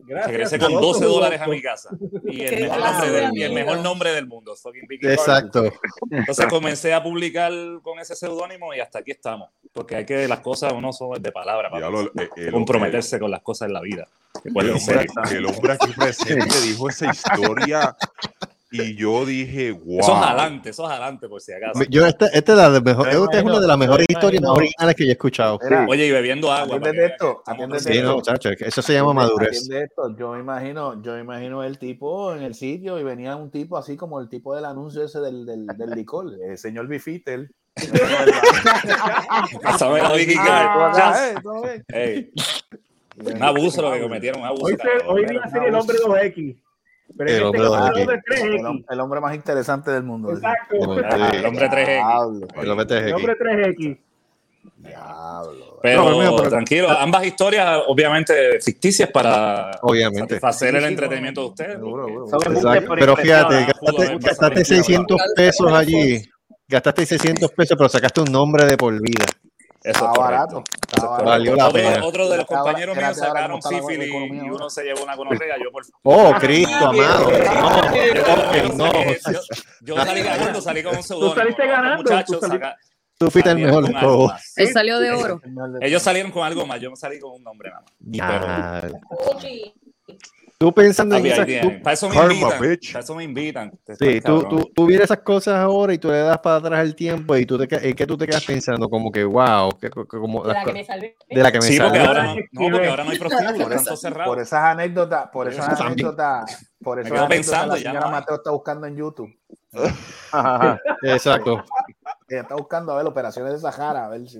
Gracias. 0.08 0.32
Regresé 0.32 0.58
con 0.60 0.74
al 0.74 0.82
12 0.82 1.06
oso 1.06 1.16
dólares 1.16 1.42
a 1.42 1.48
mi 1.48 1.62
casa. 1.62 1.90
Y 2.24 2.42
el, 2.42 2.62
mejor 2.62 2.78
clase 2.78 2.94
nombre 3.02 3.12
de 3.12 3.22
del, 3.28 3.38
y 3.38 3.44
el 3.44 3.52
mejor 3.54 3.78
nombre 3.80 4.12
del 4.14 4.26
mundo, 4.28 4.56
Vicky 4.88 5.00
Card. 5.00 5.12
Exacto. 5.12 5.64
Entonces 6.12 6.46
comencé 6.48 6.94
a 6.94 7.04
publicar 7.04 7.52
con 7.84 8.00
ese 8.00 8.16
seudónimo 8.16 8.74
y 8.74 8.80
hasta 8.80 9.00
aquí 9.00 9.12
estamos. 9.12 9.50
Porque 9.78 9.96
hay 9.96 10.06
que 10.08 10.28
las 10.28 10.40
cosas, 10.40 10.74
uno 10.74 10.92
son 10.92 11.22
de 11.22 11.32
palabra 11.32 11.70
para 11.70 11.88
Diablo, 11.88 12.12
eh, 12.20 12.30
el- 12.36 12.52
comprometerse 12.52 13.20
con 13.20 13.30
las 13.30 13.42
cosas 13.44 13.68
en 13.68 13.74
la 13.74 13.82
vida. 13.82 14.08
que 14.42 14.50
El 14.50 14.72
hombre, 14.72 15.06
el 15.32 15.46
hombre 15.46 15.74
aquí 15.74 15.92
presente 15.96 16.62
dijo 16.62 16.90
esa 16.90 17.12
historia 17.12 17.96
y 18.72 18.96
yo 18.96 19.24
dije, 19.26 19.72
wow. 19.72 20.00
Eso 20.00 20.12
es 20.18 20.24
adelante, 20.24 20.70
eso 20.72 20.84
es 20.86 20.90
adelante, 20.92 21.30
por 21.30 21.40
si 21.42 21.54
acaso. 21.54 21.80
Yo, 21.90 22.06
esta, 22.08 22.26
esta 22.28 22.52
es, 22.54 22.58
la 22.58 22.70
de 22.72 22.82
mejor, 22.82 23.06
Yo 23.12 23.24
esta 23.26 23.38
es 23.38 23.44
una 23.44 23.52
imagino- 23.54 23.62
de 23.62 23.68
las 23.68 23.78
mejores 23.78 24.06
historias 24.10 24.42
más 24.42 24.48
imagino- 24.50 24.58
originales 24.58 24.96
que 24.96 25.04
yo 25.06 25.10
he 25.10 25.14
escuchado. 25.14 25.60
Mira, 25.64 25.86
Oye, 25.88 26.08
y 26.08 26.12
bebiendo 26.12 26.52
agua. 26.52 26.76
Atiende 26.78 27.06
esto, 27.06 27.44
atiende 27.46 27.80
Sí, 27.80 27.90
esto. 27.94 28.08
no, 28.16 28.22
chacho, 28.22 28.50
eso 28.50 28.82
se 28.82 28.94
llama 28.94 29.14
madurez. 29.14 29.70
Esto. 29.70 30.18
Yo 30.18 30.32
me 30.34 30.40
imagino, 30.40 31.02
yo 31.04 31.14
me 31.14 31.22
imagino 31.22 31.64
el 31.64 31.78
tipo 31.78 32.34
en 32.34 32.42
el 32.42 32.56
sitio 32.56 33.00
y 33.00 33.04
venía 33.04 33.36
un 33.36 33.52
tipo 33.52 33.78
así 33.78 33.96
como 33.96 34.20
el 34.20 34.28
tipo 34.28 34.56
del 34.56 34.66
anuncio 34.66 35.04
ese 35.04 35.20
del, 35.20 35.46
del, 35.46 35.68
del 35.68 35.90
licor, 35.92 36.34
el 36.44 36.58
señor 36.58 36.88
Bifitel. 36.88 37.52
Pásame 39.64 40.02
la 40.02 40.14
Vicky 40.14 40.36
Ah, 40.38 41.32
eh, 41.94 42.30
Un 43.18 43.44
abuso 43.44 43.82
lo 43.82 43.92
que 43.94 44.02
cometieron, 44.02 44.42
un 44.42 44.48
abuso. 44.48 44.66
Hoy, 44.66 44.76
se, 44.78 45.06
hoy 45.08 45.26
iba 45.30 45.44
a 45.44 45.50
ser 45.50 45.64
el 45.64 45.76
hombre 45.76 45.98
2X. 45.98 46.56
Pero 47.18 47.30
El 47.32 47.44
hombre 47.44 47.62
caso, 47.62 47.74
2X. 47.76 47.88
el 47.88 48.02
hombre 48.02 48.16
El, 48.16 48.64
hom- 48.64 48.64
3X. 48.84 48.86
el 48.90 49.00
hombre 49.00 49.22
más 49.22 49.36
interesante 49.36 49.92
del 49.92 50.04
mundo. 50.04 50.32
Exacto. 50.34 50.76
El 50.76 51.46
hombre 51.46 51.70
3X. 51.70 51.86
Diablo, 51.88 52.48
El 52.62 52.70
hombre 52.70 52.86
te 52.86 52.98
El 52.98 53.04
dejé 53.06 53.14
hombre 53.16 53.32
aquí. 53.34 53.44
3X. 53.44 53.98
diablo. 54.78 55.80
Pero, 55.82 56.10
No, 56.10 56.20
mío, 56.20 56.36
pero- 56.38 56.50
tranquilo, 56.50 56.90
ambas 56.92 57.26
historias 57.26 57.82
obviamente 57.88 58.60
ficticias 58.62 59.10
para 59.10 59.72
Obviamente. 59.82 60.36
satisfacer 60.36 60.76
el 60.76 60.86
entretenimiento 60.86 61.42
de 61.42 61.48
ustedes. 61.48 61.74
seguro, 61.78 62.08
seguro. 62.28 62.96
Pero 63.00 63.16
fíjate, 63.16 63.56
gastaste, 63.66 64.18
gastaste 64.20 64.56
pasado 64.60 64.66
600 64.66 65.22
pesos 65.36 65.72
allí. 65.72 66.22
Gastaste 66.68 67.06
600 67.06 67.52
pesos, 67.52 67.78
pero 67.78 67.90
sacaste 67.90 68.22
un 68.22 68.32
nombre 68.32 68.66
de 68.66 68.76
por 68.78 68.94
vida. 69.02 69.26
Eso 69.84 70.00
Estaba 70.06 70.12
es 70.12 70.18
barato. 70.20 70.54
correcto. 70.56 70.72
estaba 70.82 71.10
barato. 71.12 71.26
Valió 71.30 71.56
la 71.56 71.68
Otro, 71.68 71.82
pena. 71.82 72.06
otro 72.06 72.30
de 72.30 72.38
los 72.38 72.46
compañeros 72.46 72.98
míos 72.98 73.18
sacaron 73.18 73.58
está 73.60 73.70
sífilis 73.70 74.10
y 74.10 74.50
uno 74.50 74.70
se 74.70 74.84
llevó 74.84 75.04
una 75.04 75.16
gonorrea. 75.16 75.56
Yo 75.64 75.72
por 75.72 75.84
Oh, 76.04 76.34
Cristo, 76.40 76.88
amado. 76.88 77.32
No, 78.76 78.76
no. 78.76 78.94
yo, 79.32 79.40
yo 79.82 79.96
salí 80.04 80.22
ganando, 80.24 80.62
salí 80.62 80.84
con 80.84 80.98
un 80.98 81.04
seudónimo. 81.04 81.36
saliste 81.36 81.62
Otros 81.64 81.78
ganando, 81.78 82.04
Muchachos 82.04 82.40
tú 82.40 82.48
saliste- 82.48 82.76
Tú 83.20 83.32
fuiste 83.32 83.50
el 83.50 83.58
mejor. 83.58 84.32
Él 84.58 84.72
salió 84.74 85.00
de 85.00 85.12
oro. 85.12 85.42
Ellos 85.82 86.04
salieron 86.04 86.32
con 86.32 86.44
algo 86.44 86.66
más, 86.68 86.80
yo 86.82 86.90
me 86.92 86.96
salí 86.98 87.18
con 87.20 87.32
un 87.32 87.44
nombre 87.44 87.72
nada 87.72 88.82
más. 88.82 88.84
Tú 90.60 90.74
pensando 90.74 91.16
en 91.18 91.26
esas. 91.28 91.46
tú- 91.62 91.82
Para 91.84 91.94
eso 91.94 92.10
me 92.10 92.16
Karma, 92.16 92.34
invitan. 92.34 92.62
bitch. 92.62 92.92
Para 92.94 93.04
eso 93.04 93.14
me 93.16 93.24
invitan. 93.24 93.72
Sí, 94.00 94.22
tú, 94.22 94.44
tú, 94.50 94.72
tú 94.74 94.86
vienes 94.88 95.06
esas 95.06 95.20
cosas 95.20 95.56
ahora 95.60 95.94
y 95.94 96.00
tú 96.00 96.08
le 96.08 96.18
das 96.18 96.40
para 96.40 96.56
atrás 96.56 96.80
el 96.84 96.96
tiempo 96.96 97.36
y 97.38 97.46
tú 97.46 97.60
te, 97.60 97.68
que- 97.68 97.76
¿en 97.90 97.96
qué 97.96 98.08
tú 98.08 98.18
te 98.18 98.26
quedas 98.26 98.44
pensando? 98.44 98.90
Como 98.90 99.12
que, 99.12 99.24
wow, 99.24 99.70
que, 99.80 99.92
que- 99.92 100.06
como 100.08 100.44
De 100.44 100.54
la 100.56 100.64
que 100.64 100.74
me 100.74 100.84
salvé. 100.84 101.16
de 101.30 101.44
la 101.44 101.52
que 101.52 101.60
me 101.60 101.62
Sí, 101.62 101.80
porque 101.80 102.00
ahora 102.00 102.24
no, 102.24 102.36
porque 102.72 102.88
ahora 102.90 103.04
no 103.04 103.12
hay 103.12 103.20
prostíbulos, 103.20 103.58
Por, 103.64 103.74
esa- 103.74 103.84
todos 103.84 104.02
cerrados. 104.02 104.34
por 104.34 104.42
esas 104.42 104.64
anécdotas, 104.64 105.30
por 105.32 105.48
esas 105.48 105.80
anécdotas, 105.80 106.68
por 106.82 107.00
esas 107.00 107.12
anécdotas 107.12 107.30
pensando, 107.38 107.76
la 107.76 107.82
señora. 107.82 108.08
Mateo 108.08 108.36
está 108.38 108.50
buscando 108.50 108.88
en 108.88 108.96
YouTube. 108.96 109.30
Exacto. 111.04 111.64
Ella 112.30 112.42
está 112.42 112.56
buscando 112.56 112.94
a 112.94 112.98
ver 112.98 113.06
operaciones 113.06 113.54
de 113.54 113.60
Sahara, 113.60 114.06
a 114.06 114.10
ver 114.10 114.28
si. 114.28 114.40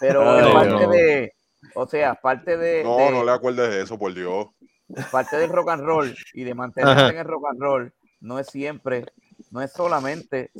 Pero 0.00 0.30
Ay, 0.30 0.52
parte 0.52 0.70
no. 0.86 0.90
de, 0.90 1.32
o 1.74 1.86
sea, 1.86 2.14
parte 2.14 2.56
de, 2.56 2.84
No, 2.84 2.96
de- 2.96 3.10
no 3.10 3.24
le 3.24 3.32
acuerdes 3.32 3.70
de 3.70 3.82
eso, 3.82 3.98
por 3.98 4.14
Dios. 4.14 4.46
Parte 5.10 5.36
del 5.36 5.50
rock 5.50 5.70
and 5.70 5.82
roll 5.82 6.14
y 6.34 6.44
de 6.44 6.54
mantenerse 6.54 7.02
Ajá. 7.02 7.10
en 7.10 7.18
el 7.18 7.24
rock 7.24 7.44
and 7.50 7.60
roll 7.60 7.92
no 8.20 8.38
es 8.38 8.46
siempre, 8.48 9.04
no 9.50 9.60
es 9.62 9.72
solamente 9.72 10.50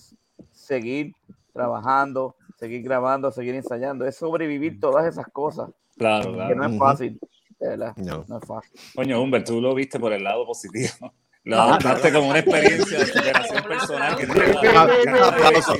seguir 0.53 1.13
trabajando, 1.53 2.37
seguir 2.59 2.83
grabando, 2.83 3.33
seguir 3.33 3.55
ensayando, 3.55 4.07
es 4.07 4.17
sobrevivir 4.17 4.79
todas 4.81 5.07
esas 5.07 5.27
cosas. 5.33 5.71
Claro, 5.97 6.31
Que 6.31 6.37
claro. 6.37 6.55
no 6.55 6.67
es 6.67 6.79
fácil. 6.79 7.19
de 7.59 7.69
verdad, 7.69 7.97
No. 7.97 8.25
no 8.29 8.39
es 8.39 8.45
fácil. 8.47 8.71
Coño, 8.95 9.21
Humbert, 9.21 9.47
tú 9.47 9.61
lo 9.61 9.75
viste 9.75 9.99
por 9.99 10.13
el 10.13 10.23
lado 10.23 10.47
positivo. 10.47 10.89
Lo 11.45 11.59
adoptaste 11.59 12.13
como 12.13 12.29
una 12.29 12.41
experiencia 12.41 12.99
de 12.99 13.07
superación 13.07 13.65
personal 13.65 14.17
que 14.17 14.27
te 14.27 14.33
Un 14.33 15.17
aplauso. 15.25 15.75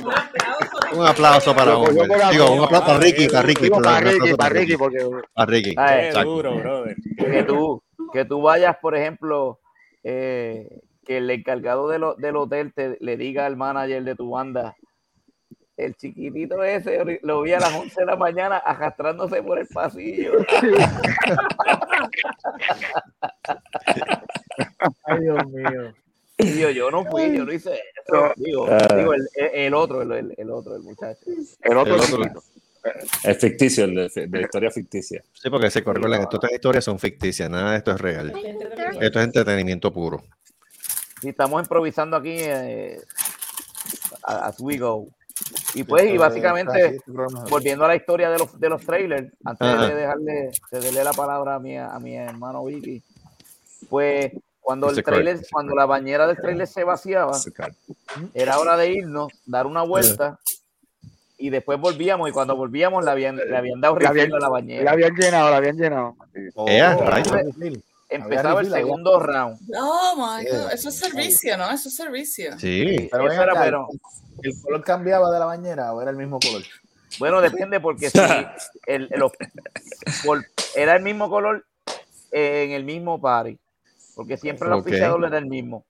Un 0.93 1.05
aplauso 1.05 1.55
para 1.55 1.73
la 1.75 2.31
Digo, 2.31 2.51
un 2.53 2.63
aplauso 2.63 2.87
para 2.87 2.99
Ricky, 2.99 3.27
para 3.27 3.41
Ricky. 3.43 3.69
Para 3.69 3.77
un 3.77 4.03
Ricky, 4.03 4.15
aplauso 4.15 4.37
para 4.37 4.49
Ricky, 4.49 4.77
porque 4.77 5.05
Para 5.35 5.51
Ricky. 5.51 5.75
Duro, 6.23 6.55
brother. 6.57 6.95
que 7.17 7.43
tú, 7.43 7.83
que 8.13 8.25
tú 8.25 8.41
vayas, 8.41 8.77
por 8.77 8.95
ejemplo, 8.95 9.59
eh, 10.03 10.81
que 11.05 11.17
el 11.17 11.29
encargado 11.29 11.87
de 11.89 11.99
lo- 11.99 12.15
del 12.15 12.35
hotel 12.35 12.73
te, 12.73 12.97
le 12.99 13.17
diga 13.17 13.45
al 13.45 13.57
manager 13.57 14.03
de 14.03 14.15
tu 14.15 14.29
banda, 14.31 14.75
el 15.77 15.95
chiquitito 15.95 16.61
ese 16.63 17.19
lo 17.23 17.41
vi 17.41 17.53
a 17.53 17.59
las 17.59 17.73
11 17.73 18.01
de 18.01 18.05
la 18.05 18.15
mañana 18.17 18.57
arrastrándose 18.57 19.41
por 19.41 19.59
el 19.59 19.67
pasillo. 19.67 20.33
Ay, 25.05 25.19
Dios 25.21 25.45
mío. 25.47 26.69
Yo, 26.71 26.89
no 26.91 27.03
fui, 27.05 27.35
yo 27.35 27.45
no 27.45 27.51
hice 27.51 27.73
eso. 27.73 28.31
Digo, 28.37 28.65
Ah. 28.69 28.95
digo 28.95 29.13
el, 29.13 29.27
el- 29.35 29.51
el 29.53 29.73
otro, 29.73 30.01
el, 30.01 30.11
el- 30.11 30.33
el 30.37 30.49
otro, 30.51 30.75
el 30.75 30.83
muchacho. 30.83 31.19
el 31.61 31.77
otro 31.77 31.95
El 31.95 32.01
otro. 32.01 32.41
Es 33.23 33.37
ficticio, 33.37 33.85
el 33.85 33.95
de, 33.95 34.27
de 34.27 34.41
historia 34.41 34.71
ficticia. 34.71 35.23
Sí, 35.33 35.49
porque 35.49 35.69
se 35.69 35.79
recuerden 35.79 36.21
que 36.21 36.27
todas 36.27 36.43
estas 36.43 36.51
historias 36.53 36.83
son 36.83 36.99
ficticias, 36.99 37.49
nada 37.49 37.71
de 37.71 37.77
esto 37.77 37.91
es 37.91 38.01
real. 38.01 38.33
Esto 38.99 39.19
es 39.19 39.25
entretenimiento 39.25 39.91
puro. 39.93 40.23
Y 41.21 41.29
estamos 41.29 41.61
improvisando 41.61 42.17
aquí 42.17 42.35
eh, 42.37 43.01
as 44.23 44.59
we 44.59 44.77
go. 44.77 45.07
Y 45.73 45.83
pues, 45.83 46.11
y 46.11 46.17
básicamente, 46.17 46.99
volviendo 47.49 47.85
a 47.85 47.89
la 47.89 47.95
historia 47.95 48.29
de 48.29 48.39
los, 48.39 48.59
de 48.59 48.69
los 48.69 48.85
trailers, 48.85 49.31
antes 49.45 49.67
Ajá. 49.67 49.87
de 49.87 49.95
dejarle, 49.95 50.51
de 50.71 50.79
darle 50.81 51.03
la 51.03 51.13
palabra 51.13 51.55
a 51.55 51.59
mi, 51.59 51.77
a 51.77 51.97
mi 51.99 52.15
hermano 52.15 52.65
Vicky, 52.65 53.01
pues 53.89 54.31
cuando 54.59 54.89
el 54.89 55.01
trailer, 55.01 55.39
cuando 55.49 55.73
la 55.73 55.85
bañera 55.85 56.27
del 56.27 56.37
trailer 56.37 56.67
se 56.67 56.83
vaciaba, 56.83 57.39
era 58.33 58.59
hora 58.59 58.75
de 58.77 58.91
irnos, 58.91 59.31
dar 59.45 59.65
una 59.65 59.81
vuelta, 59.83 60.39
y 61.39 61.49
después 61.49 61.79
volvíamos, 61.79 62.29
y 62.29 62.31
cuando 62.31 62.55
volvíamos 62.55 63.03
le 63.05 63.11
habían, 63.11 63.37
le 63.37 63.57
habían 63.57 63.79
dado 63.81 63.97
La 63.97 64.09
habían, 64.09 64.33
a 64.33 64.39
la 64.39 64.49
bañera. 64.49 64.83
la 64.83 64.91
habían 64.91 65.15
llenado, 65.15 65.49
la 65.49 65.57
habían 65.57 65.77
llenado. 65.77 66.15
Oh, 66.55 66.67
entonces, 66.67 67.79
empezaba 68.09 68.59
el 68.61 68.67
había- 68.67 68.77
segundo 68.77 69.19
round. 69.19 69.57
Oh 69.77 70.13
my 70.17 70.45
God, 70.45 70.71
eso 70.73 70.89
es 70.89 70.95
servicio, 70.95 71.57
¿no? 71.57 71.71
Eso 71.71 71.89
es 71.89 71.95
servicio. 71.95 72.59
Sí. 72.59 73.07
Pero 73.11 73.23
ven 73.23 73.33
Eso 73.33 73.43
era, 73.43 73.51
acá, 73.53 73.61
pero- 73.63 73.87
¿el 74.43 74.61
color 74.61 74.83
cambiaba 74.83 75.31
de 75.31 75.39
la 75.39 75.45
bañera 75.45 75.93
o 75.93 76.01
era 76.01 76.11
el 76.11 76.17
mismo 76.17 76.39
color? 76.39 76.61
Bueno, 77.19 77.41
depende 77.41 77.79
porque 77.79 78.09
si 78.09 78.17
el, 78.87 79.09
era 80.75 80.95
el 80.95 81.03
mismo 81.03 81.29
color 81.29 81.65
en 82.31 82.71
el 82.71 82.83
mismo 82.83 83.19
party, 83.19 83.57
porque 84.15 84.37
siempre 84.37 84.67
el 84.67 84.73
Ok. 84.73 84.77
auspiciador 84.79 85.25
era 85.25 85.37
el 85.37 85.45
mismo. 85.47 85.85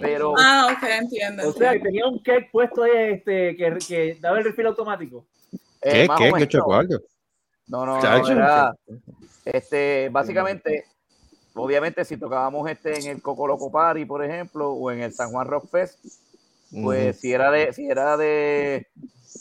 Pero 0.00 0.34
Ah, 0.38 0.68
ok, 0.72 0.82
entiendo. 1.00 1.48
O 1.48 1.52
sea, 1.52 1.72
que 1.72 1.80
tenía 1.80 2.06
un 2.06 2.18
cake 2.22 2.50
puesto 2.50 2.82
ahí 2.82 3.14
este, 3.14 3.56
que, 3.56 3.78
que 3.86 4.18
daba 4.20 4.38
el 4.38 4.44
refil 4.44 4.66
automático. 4.66 5.26
eh, 5.82 6.06
¿Qué? 6.06 6.08
o 6.10 6.16
¿Qué? 6.16 6.32
¿Qué 6.38 6.48
chocuardo? 6.48 7.00
No, 7.66 7.84
no, 7.84 8.00
no, 8.00 8.30
era, 8.30 8.74
este, 9.44 10.08
básicamente, 10.10 10.84
obviamente 11.54 12.02
si 12.04 12.16
tocábamos 12.16 12.68
este 12.70 12.98
en 12.98 13.06
el 13.08 13.22
Coco 13.22 13.46
Loco 13.46 13.70
Party, 13.70 14.06
por 14.06 14.24
ejemplo, 14.24 14.70
o 14.72 14.90
en 14.90 15.02
el 15.02 15.12
San 15.12 15.30
Juan 15.30 15.46
Rock 15.46 15.68
Fest, 15.70 15.98
pues 16.70 17.10
Ujú. 17.16 17.20
si 17.20 17.32
era 17.32 17.50
de, 17.50 17.72
si 17.74 17.86
era 17.86 18.16
de, 18.16 18.86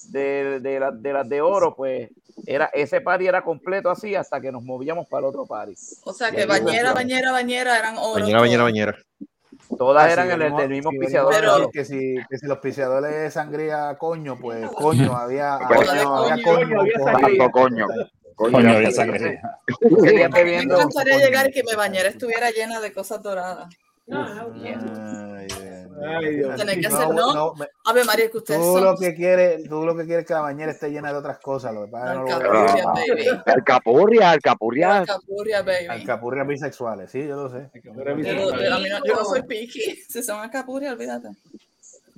de, 0.09 0.59
de, 0.59 0.79
la- 0.79 0.91
de 0.91 1.13
las 1.13 1.29
de 1.29 1.41
oro, 1.41 1.73
pues 1.75 2.09
era 2.45 2.65
ese 2.73 3.01
party 3.01 3.27
era 3.27 3.41
completo 3.43 3.89
así 3.89 4.13
hasta 4.15 4.39
que 4.41 4.51
nos 4.51 4.63
movíamos 4.63 5.07
para 5.07 5.21
el 5.21 5.25
otro 5.29 5.45
party. 5.45 5.73
O 6.03 6.13
sea, 6.13 6.29
Y 6.29 6.35
que 6.35 6.45
bañera, 6.45 6.93
bañera, 6.93 7.31
bañera 7.31 7.79
eran 7.79 7.97
oro. 7.97 8.13
Bañera, 8.21 8.39
bañera, 8.41 8.63
bañera. 8.63 8.97
Todas 9.77 10.05
Ah, 10.05 10.11
eran 10.13 10.27
si 10.27 10.33
el, 10.33 10.55
del 10.55 10.69
mismo 10.69 10.89
auspiciador. 10.91 11.33
pero- 11.33 11.69
que 11.71 11.83
si, 11.85 12.15
que 12.29 12.37
si 12.37 12.45
los 12.45 12.55
auspiciadores 12.57 13.11
de 13.11 13.31
sangría 13.31 13.97
coño, 13.97 14.37
pues 14.39 14.65
coño, 14.75 15.15
había, 15.15 15.55
había, 15.55 15.67
coño, 16.03 16.15
había 16.15 16.43
coño, 16.43 16.43
coño, 16.43 16.79
había 16.81 16.97
sangría. 17.03 17.51
Coño. 17.51 17.87
Coño, 18.35 18.69
había 18.71 18.91
sangre. 18.91 19.41
Seguían 20.01 20.31
Me 20.31 20.61
encantaría 20.61 21.17
llegar 21.17 21.49
y 21.49 21.51
que 21.51 21.63
mi 21.63 21.73
bañera 21.73 22.09
estuviera 22.09 22.51
llena 22.51 22.79
de 22.79 22.93
cosas 22.93 23.21
doradas. 23.23 23.67
Ay, 24.11 24.51
bien. 24.53 24.79
Ay, 25.99 26.35
Dios 26.35 26.55
Tener 26.57 26.79
que 26.79 26.87
hacer, 26.87 27.09
no. 27.09 27.53
me- 27.55 27.67
A 27.85 27.93
ver, 27.93 28.05
María, 28.05 28.29
que 28.29 28.37
ustedes 28.37 28.59
tú 28.59 28.73
son 28.73 28.83
lo 28.83 28.95
que 28.97 29.15
quieres, 29.15 29.67
tú 29.67 29.83
lo 29.83 29.95
que 29.95 30.05
quieres 30.05 30.23
es 30.23 30.27
que 30.27 30.33
la 30.33 30.41
bañera 30.41 30.71
esté 30.71 30.89
llena 30.91 31.11
de 31.11 31.17
otras 31.17 31.39
cosas, 31.39 31.73
lo 31.73 31.85
que 31.85 31.91
pasa 31.91 32.13
que 32.13 32.17
no 32.19 32.25
lo 32.25 32.35
alcapurria, 32.35 32.85
baby. 32.85 33.41
Alcapurria, 33.45 34.31
alcapurria. 34.31 34.97
Alcapurria, 34.99 35.61
baby. 35.63 35.85
Alcapurrias 35.89 36.47
bisexuales, 36.47 37.09
sí, 37.11 37.27
yo 37.27 37.35
lo 37.35 37.49
sé. 37.49 37.69
Yo, 37.83 37.93
yo- 37.93 38.11
a 38.11 38.15
mí 38.15 38.23
no- 38.89 39.03
yo 39.05 39.15
no 39.15 39.25
soy 39.25 39.41
piqui. 39.43 39.79
Si 40.09 40.21
son 40.23 40.39
alcapurria, 40.39 40.91
olvídate. 40.93 41.29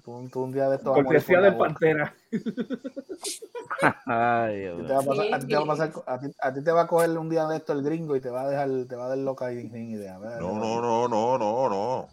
Tú, 0.03 0.27
tú 0.31 0.43
un 0.43 0.51
día 0.51 0.69
de 0.69 0.77
estos 0.77 0.93
Cortesía 0.95 1.39
boca. 1.51 1.57
Pantera. 1.57 2.13
Ay, 4.05 4.65
A 4.67 4.75
ti 4.75 4.83
te 4.87 4.93
va 4.93 4.99
a 4.99 5.03
pasar- 5.03 5.33
a 5.33 5.39
ti 5.39 5.47
te 5.47 5.55
va 5.55 5.61
a 5.61 5.65
pasar- 5.65 5.91
a 6.07 6.19
ti- 6.19 6.35
a 6.41 6.53
ti 6.53 6.63
te 6.63 6.71
va 6.71 6.81
a 6.81 6.87
coger 6.87 7.17
un 7.17 7.29
día 7.29 7.45
de 7.47 7.57
esto 7.57 7.73
el 7.73 7.83
gringo 7.83 8.15
y 8.15 8.21
te 8.21 8.29
va 8.29 8.41
a 8.43 8.49
dejar, 8.49 8.69
te 8.87 8.95
va 8.95 9.05
a 9.05 9.09
dar 9.09 9.17
loca 9.17 9.51
y 9.53 9.69
sin 9.69 9.91
idea. 9.91 10.17
¿verdad? 10.17 10.39
No, 10.39 10.55
no, 10.55 10.81
no, 10.81 11.07
no, 11.07 11.37
no, 11.37 11.69
no. 11.69 12.09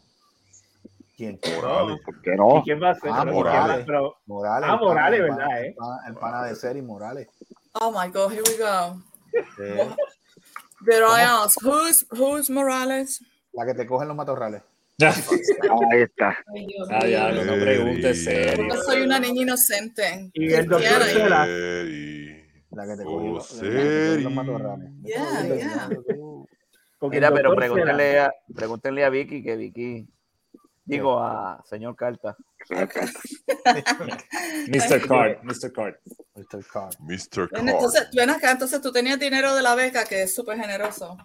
¿Quién? 1.16 1.38
Morales. 1.56 1.98
¿Por 2.04 2.20
qué 2.22 2.36
no? 2.36 2.58
¿Y 2.58 2.62
quién 2.62 2.82
va 2.82 2.90
a 2.90 2.94
ser? 2.94 3.10
Ah, 3.12 3.20
Pero- 3.24 3.32
Morales. 3.34 3.84
pero- 3.86 4.16
Morales. 4.26 4.68
Ah, 4.68 4.72
el 4.74 4.78
pana- 4.78 4.88
Morales, 4.88 5.20
el 5.20 5.28
pana- 5.28 5.36
¿verdad, 5.46 5.62
eh? 5.62 5.66
El 5.68 5.74
pana, 5.74 5.96
el 6.08 6.14
pana 6.14 6.42
de 6.44 6.54
Seri 6.56 6.82
Morales. 6.82 7.28
Oh 7.72 7.90
my 7.90 8.10
God, 8.10 8.32
here 8.32 8.42
we 8.42 8.56
go. 8.58 9.02
Did 10.84 11.02
I 11.02 11.22
ask, 11.22 11.60
who's, 11.62 12.06
who's 12.10 12.50
Morales? 12.50 13.20
La 13.52 13.64
que 13.66 13.74
te 13.74 13.86
cogen 13.86 14.08
los 14.08 14.16
matorrales. 14.16 14.62
Ahí 15.00 16.00
está. 16.02 16.36
Ah, 16.90 17.06
ya, 17.06 17.30
no, 17.32 17.44
no 17.44 17.52
preguntes 17.54 18.24
serio. 18.24 18.66
Yo 18.74 18.82
soy 18.82 19.02
una 19.02 19.18
niña 19.18 19.42
inocente. 19.42 20.30
Y 20.32 20.52
el 20.52 20.66
doctor. 20.66 21.30
La 22.70 22.86
que 22.86 22.96
te 22.96 23.04
cogió 23.04 23.30
Oh, 23.30 23.34
los, 23.34 23.52
la 23.52 23.62
que 23.62 23.68
te 23.68 23.74
cogió 23.74 24.10
Seri. 24.10 24.22
los 24.22 24.32
matorrales. 24.32 24.90
Yeah, 25.02 25.54
yeah. 25.56 25.88
Mira, 27.10 27.30
pero 27.32 27.54
pregúntenle 27.54 28.20
a, 28.20 28.32
pregúntenle 28.54 29.04
a 29.04 29.10
Vicky 29.10 29.42
que 29.42 29.56
Vicky, 29.56 30.08
digo 30.86 31.20
a 31.22 31.62
señor 31.68 31.94
Carta, 31.96 32.36
Mr. 34.68 35.06
Card, 35.06 35.36
Mr. 35.42 35.72
Card. 35.72 35.94
Mr. 36.34 36.64
Carr. 36.72 36.90
Mr. 37.00 37.48
Carr. 37.50 37.68
Entonces, 37.68 38.08
ven 38.14 38.30
acá, 38.30 38.50
entonces 38.52 38.80
tú 38.80 38.92
tenías 38.92 39.18
dinero 39.18 39.54
de 39.54 39.62
la 39.62 39.74
beca, 39.74 40.04
que 40.04 40.22
es 40.22 40.34
súper 40.34 40.58
generoso. 40.58 41.16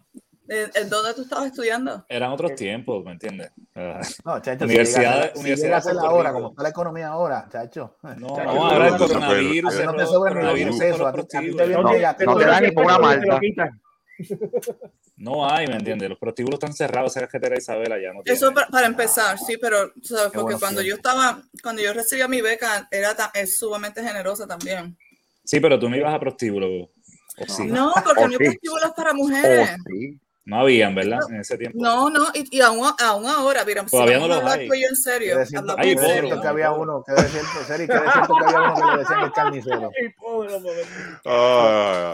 ¿En 0.48 0.90
dónde 0.90 1.14
tú 1.14 1.22
estabas 1.22 1.46
estudiando? 1.48 2.06
Eran 2.10 2.32
otros 2.32 2.56
tiempos, 2.56 3.06
¿me 3.06 3.12
entiendes? 3.14 3.52
Ah, 3.74 4.02
No, 4.26 4.42
chacho, 4.42 4.66
Universidad- 4.66 5.30
si 5.30 5.34
si 5.36 5.40
Universidad 5.40 5.82
Rico. 5.86 6.34
como 6.34 6.50
está 6.50 6.64
la 6.64 6.70
economía 6.70 7.08
ahora, 7.08 7.48
chacho. 7.50 7.96
No, 8.04 8.36
Chacho, 8.36 8.54
no, 8.54 8.66
ahora 8.66 8.88
el 8.88 8.94
pero- 8.96 9.08
coronavirus. 9.08 9.74
a 9.74 9.80
ti 9.80 9.86
no 9.86 9.94
te 9.96 10.06
sobra 10.06 10.34
ni 10.34 10.66
No, 11.72 11.98
ya- 11.98 12.18
no 12.26 12.36
te 12.38 12.46
dan 12.46 12.64
ni 12.64 12.72
por 12.72 12.84
una 12.84 12.96
Te 12.96 13.00
lo 13.02 13.08
malta. 13.08 13.40
No 15.18 15.48
hay, 15.48 15.68
¿me 15.68 15.76
entiendes? 15.76 16.10
Los 16.10 16.18
prostíbulos 16.18 16.56
están 16.56 16.74
cerrados, 16.74 17.16
esa 17.16 17.28
carretera 17.28 17.58
Isabela 17.58 18.02
ya 18.02 18.14
no 18.14 18.24
tiene. 18.24 18.36
Eso 18.36 18.54
para, 18.54 18.68
para 18.68 18.88
empezar, 18.88 19.38
sí, 19.38 19.56
pero 19.62 19.94
¿sabes? 20.02 20.32
porque 20.34 20.42
bueno, 20.42 20.60
cuando 20.60 20.82
sí. 20.82 20.88
yo 20.88 20.96
estaba, 20.96 21.44
cuando 21.62 21.82
yo 21.82 21.94
recibía 21.94 22.28
mi 22.28 22.42
beca, 22.42 22.88
era 22.90 23.16
tan, 23.16 23.30
es 23.34 23.58
sumamente 23.58 24.04
generosa 24.04 24.48
también. 24.48 24.98
Sí, 25.44 25.60
pero 25.60 25.80
tú 25.80 25.90
no 25.90 25.96
ibas 25.96 26.14
a 26.14 26.20
prostíbulos. 26.20 26.90
¿O 27.38 27.46
sí? 27.48 27.68
No, 27.68 27.94
porque 28.04 28.26
no 28.26 28.32
hay 28.32 28.38
prostíbulos 28.38 28.92
para 28.96 29.14
mujeres. 29.14 29.70
Sí. 29.88 30.20
Habían, 30.60 30.94
¿verdad? 30.96 31.20
En 31.30 31.40
ese 31.42 31.58
tiempo. 31.58 31.78
No, 31.82 32.10
no, 32.10 32.28
y, 32.34 32.58
y 32.58 32.62
aún, 32.62 32.88
aún 33.00 33.26
ahora, 33.28 33.64
mira, 33.66 33.84
si 33.84 33.90
Todavía 33.92 34.18
no 34.20 34.28
vamos 34.28 34.38
a 34.38 34.42
los 34.44 34.52
hablar 34.52 34.60
hay. 34.60 34.82
yo 34.82 34.88
en 34.88 34.96
serio, 34.96 35.36
hablamos 35.56 35.76
Hay 35.80 35.90
que 35.90 35.96
pobre, 35.96 36.14
serio. 36.14 36.50
había 36.50 36.72
uno, 36.72 37.04
que 37.06 37.14
de 37.14 37.28
cierto, 37.30 37.64
Seri, 37.68 37.88
que 37.88 37.94
de 37.94 38.00
cierto 38.12 38.34
que 38.36 38.46
había 38.46 38.60
uno 38.72 38.76
que 38.76 38.92
le 38.92 38.98
decían 39.00 39.20
el 39.24 39.32
carnicero. 39.32 39.92
Ay, 40.02 40.10
pobre, 40.20 40.54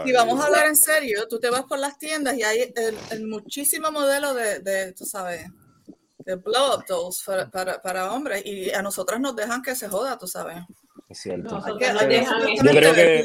Si 0.04 0.12
vamos 0.12 0.40
a 0.40 0.46
hablar 0.46 0.66
en 0.66 0.76
serio, 0.76 1.26
tú 1.28 1.38
te 1.40 1.50
vas 1.50 1.62
por 1.64 1.78
las 1.78 1.98
tiendas 1.98 2.36
y 2.36 2.42
hay 2.42 2.72
el, 2.74 2.96
el 3.10 3.26
muchísimo 3.26 3.90
modelo 3.90 4.34
de, 4.34 4.60
de, 4.60 4.92
tú 4.92 5.04
sabes, 5.04 5.46
de 6.18 6.34
blow 6.36 6.76
up 6.76 6.84
dolls 6.86 7.22
para, 7.24 7.50
para, 7.50 7.80
para 7.80 8.12
hombres 8.12 8.42
y 8.44 8.70
a 8.70 8.82
nosotras 8.82 9.20
nos 9.20 9.34
dejan 9.34 9.62
que 9.62 9.74
se 9.74 9.88
joda, 9.88 10.18
tú 10.18 10.26
sabes. 10.26 10.58
Es 11.08 11.20
cierto. 11.20 11.60
Supuestamente 11.62 12.26
Yo 12.56 12.70
creo 12.70 12.94
ver 12.94 13.24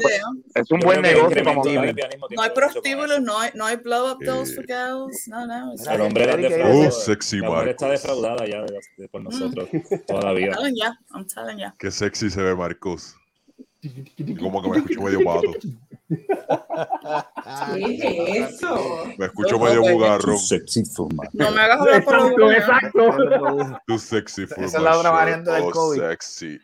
Es 0.54 0.70
un 0.70 0.80
buen 0.80 1.02
creo 1.02 1.14
negocio 1.14 1.44
como 1.44 1.64
No 1.64 2.42
hay 2.42 2.50
prostíbulos, 2.54 3.20
no 3.20 3.38
hay, 3.38 3.50
no 3.54 3.66
hay 3.66 3.76
blow 3.76 4.12
up 4.12 4.24
dolls 4.24 4.54
for 4.54 4.64
girls, 4.66 5.28
no, 5.28 5.46
no. 5.46 5.74
El 5.90 6.00
hombre 6.00 6.26
la. 6.26 6.66
Oh, 6.66 6.90
sexy 6.90 7.40
La 7.40 7.50
mujer 7.50 7.68
está 7.68 7.90
defraudada 7.90 8.46
ya 8.46 8.64
por 9.10 9.22
nosotros 9.22 9.68
toda 10.06 10.22
la 10.22 10.30
I'm 10.30 10.36
vida. 10.36 10.52
telling 10.52 10.76
ya, 10.76 10.98
I'm 11.14 11.26
telling 11.26 11.58
ya. 11.58 11.74
Qué 11.78 11.90
sexy 11.90 12.30
se 12.30 12.42
ve 12.42 12.54
Marcos. 12.54 13.16
Como 14.40 14.62
que 14.62 14.68
me 14.70 14.76
escucho 14.78 15.02
medio 15.02 15.22
pato. 15.22 15.52
¿Qué 17.74 18.38
es 18.38 18.50
eso? 18.54 19.04
Me 19.18 19.26
escucho 19.26 19.58
medio 19.58 19.80
bugarrón. 19.82 20.38
Sexy 20.38 20.84
forma. 20.84 21.24
No 21.32 21.50
me 21.50 21.60
hagas 21.60 21.80
hablar 21.80 22.04
por 22.04 22.14
Exacto, 22.14 22.38
los 22.38 22.52
exacto. 22.54 23.80
Too 23.86 23.98
sexy 23.98 24.46
for 24.46 24.64
Esa 24.64 24.76
es 24.78 24.82
la 24.82 24.98
otra 24.98 25.10
variante 25.10 25.50
del 25.50 25.62
Oh, 25.64 25.70
COVID. 25.70 26.00
sexy. 26.00 26.58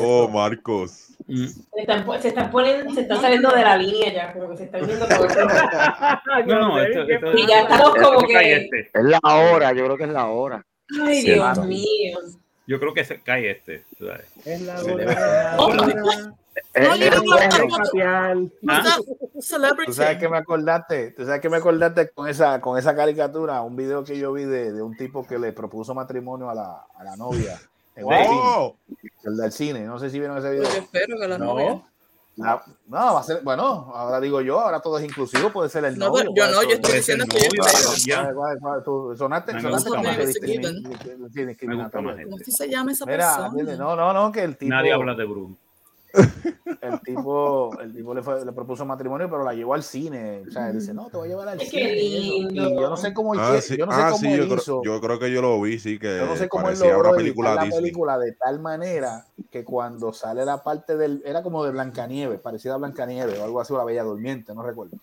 Oh, 0.00 0.28
Marcos. 0.28 1.08
Se 1.26 1.80
están, 1.80 2.04
se 2.22 2.28
están 2.28 2.50
poniendo, 2.50 2.92
se 2.94 3.00
están 3.02 3.20
saliendo 3.20 3.50
de 3.50 3.62
la 3.62 3.76
línea 3.76 4.12
ya, 4.12 4.32
como 4.32 4.50
que 4.50 4.56
se 4.58 4.64
están 4.64 4.86
viendo 4.86 5.06
todo. 5.06 5.26
No, 6.46 6.58
no, 6.60 6.80
esto, 6.82 7.02
esto- 7.02 7.32
Y 7.38 7.46
ya 7.46 7.60
estamos 7.62 7.94
como 7.94 8.26
que. 8.26 8.52
este. 8.56 8.80
Es 8.92 9.04
la 9.04 9.20
hora, 9.22 9.72
yo 9.72 9.84
creo 9.84 9.96
que 9.96 10.04
es 10.04 10.10
la 10.10 10.26
hora. 10.26 10.64
Ay, 11.04 11.22
Dios 11.22 11.58
mío. 11.66 12.18
Yo 12.66 12.78
creo 12.78 12.94
que 12.94 13.04
se 13.04 13.20
cae 13.20 13.50
este. 13.50 13.84
tú 13.98 14.06
sabes. 14.06 14.26
Es 14.44 14.60
la. 14.62 14.80
Oh, 15.58 15.72
Es- 16.74 16.88
No, 16.88 16.94
es 16.94 17.00
yo 17.00 17.10
no- 17.10 17.22
bueno. 17.24 17.76
Facial. 17.76 18.52
¿Ah? 18.68 18.96
Celebrity. 19.40 19.86
¿Tú 19.86 19.92
sabes 19.94 20.18
qué 20.18 20.28
me 20.28 20.36
acordaste? 20.36 21.10
¿Tú 21.12 21.24
sabes 21.24 21.40
qué 21.40 21.48
me 21.48 21.56
acordaste 21.56 22.10
con 22.10 22.28
esa, 22.28 22.60
con 22.60 22.78
esa 22.78 22.94
caricatura? 22.94 23.62
Un 23.62 23.74
video 23.76 24.04
que 24.04 24.18
yo 24.18 24.32
vi 24.32 24.44
de, 24.44 24.72
de 24.72 24.82
un 24.82 24.96
tipo 24.96 25.26
que 25.26 25.38
le 25.38 25.52
propuso 25.52 25.94
matrimonio 25.94 26.50
a 26.50 26.54
la, 26.54 26.84
a 26.96 27.04
la 27.04 27.16
novia. 27.16 27.58
En 27.96 28.04
Wow. 28.04 28.76
El 29.24 29.36
del 29.36 29.52
cine. 29.52 29.80
No 29.80 29.98
sé 29.98 30.08
si 30.10 30.18
vieron 30.18 30.38
ese 30.38 30.50
video. 30.50 30.64
Yo 30.64 30.78
espero 30.78 31.18
que 31.18 31.28
la 31.28 31.38
No. 31.38 31.44
novia. 31.46 31.80
La- 32.36 32.64
no, 32.86 32.96
va 33.14 33.20
a 33.20 33.22
ser, 33.22 33.42
bueno, 33.42 33.92
ahora 33.94 34.18
digo 34.18 34.40
yo, 34.40 34.58
ahora 34.58 34.80
todo 34.80 34.98
es 34.98 35.04
inclusivo, 35.04 35.50
puede 35.50 35.68
ser 35.68 35.84
el 35.84 35.98
No, 35.98 36.06
novio. 36.08 36.32
pero 36.34 36.48
yo 36.48 36.54
no, 36.54 36.62
yo 36.62 36.70
estoy 36.76 36.94
diciendo 36.94 37.24
que 37.28 37.38
yo 37.38 37.44
novio, 37.48 37.62
espero. 37.66 37.88
pero 37.90 38.04
ya. 38.06 38.22
¿Cuál- 38.22 38.34
cuál- 38.34 38.58
cuál- 38.60 38.82
tú 38.84 39.14
sonaste, 39.18 39.52
sonaste 39.60 39.88
gusta 39.90 39.90
como 39.90 40.08
este. 40.22 40.54
este. 40.54 40.82
¿Cómo 41.66 42.36
es 42.36 42.42
que 42.44 42.50
se 42.50 42.68
llama 42.68 42.92
esa 42.92 43.04
Mira, 43.06 43.36
persona? 43.50 43.76
no, 43.76 43.96
no, 43.96 44.12
no, 44.12 44.32
que 44.32 44.42
el 44.44 44.56
tipo, 44.56 44.70
Nadie 44.70 44.92
habla 44.92 45.14
de 45.14 45.24
Bruno. 45.24 45.56
El 46.80 47.00
tipo, 47.04 47.78
el 47.80 47.92
tipo 47.94 48.14
le, 48.14 48.22
fue- 48.22 48.44
le 48.44 48.52
propuso 48.52 48.84
matrimonio, 48.84 49.28
pero 49.30 49.44
la 49.44 49.54
llevó 49.54 49.74
al 49.74 49.82
cine. 49.82 50.44
O 50.48 50.50
sea, 50.50 50.68
él 50.68 50.74
dice, 50.78 50.92
no, 50.92 51.08
te 51.10 51.16
voy 51.16 51.28
a 51.28 51.30
llevar 51.30 51.48
al 51.48 51.58
Qué 51.58 51.66
cine. 51.66 51.94
y 52.02 52.16
eso. 52.16 52.36
lindo. 52.36 52.68
Y 52.68 52.80
yo 52.80 52.88
no 52.90 52.96
sé 52.96 53.14
cómo, 53.14 53.34
Ah, 53.34 53.60
sí, 53.60 53.76
yo 53.76 53.86
no 53.86 53.92
sé 53.92 54.00
ah, 54.00 54.06
cómo 54.10 54.18
sí, 54.18 54.26
él 54.32 54.38
yo, 54.38 54.44
creo, 54.46 54.56
hizo. 54.58 54.82
yo 54.84 55.00
creo 55.00 55.18
que 55.18 55.32
yo 55.32 55.42
lo 55.42 55.60
vi, 55.60 55.78
sí, 55.78 55.98
que 55.98 56.18
Yo 56.18 56.26
no 56.26 56.36
sé 56.36 56.48
cómo 56.48 56.62
él 56.62 56.74
parecía 56.74 56.92
logró 56.92 57.08
una 57.10 57.16
película 57.16 57.54
la 57.54 57.68
película 57.70 58.18
de 58.18 58.32
tal 58.32 58.60
manera 58.60 59.26
que 59.50 59.64
cuando 59.64 60.12
sale 60.12 60.44
la 60.44 60.62
parte 60.62 60.96
del. 60.96 61.22
Era 61.24 61.42
como 61.42 61.64
de 61.64 61.70
Blancanieves, 61.72 62.40
parecida 62.40 62.74
a 62.74 62.78
Blancanieves 62.78 63.38
o 63.38 63.44
algo 63.44 63.60
así, 63.60 63.72
o 63.72 63.78
la 63.78 63.84
Bella 63.84 64.02
Durmiente, 64.02 64.54
no 64.54 64.62
recuerdo. 64.62 64.96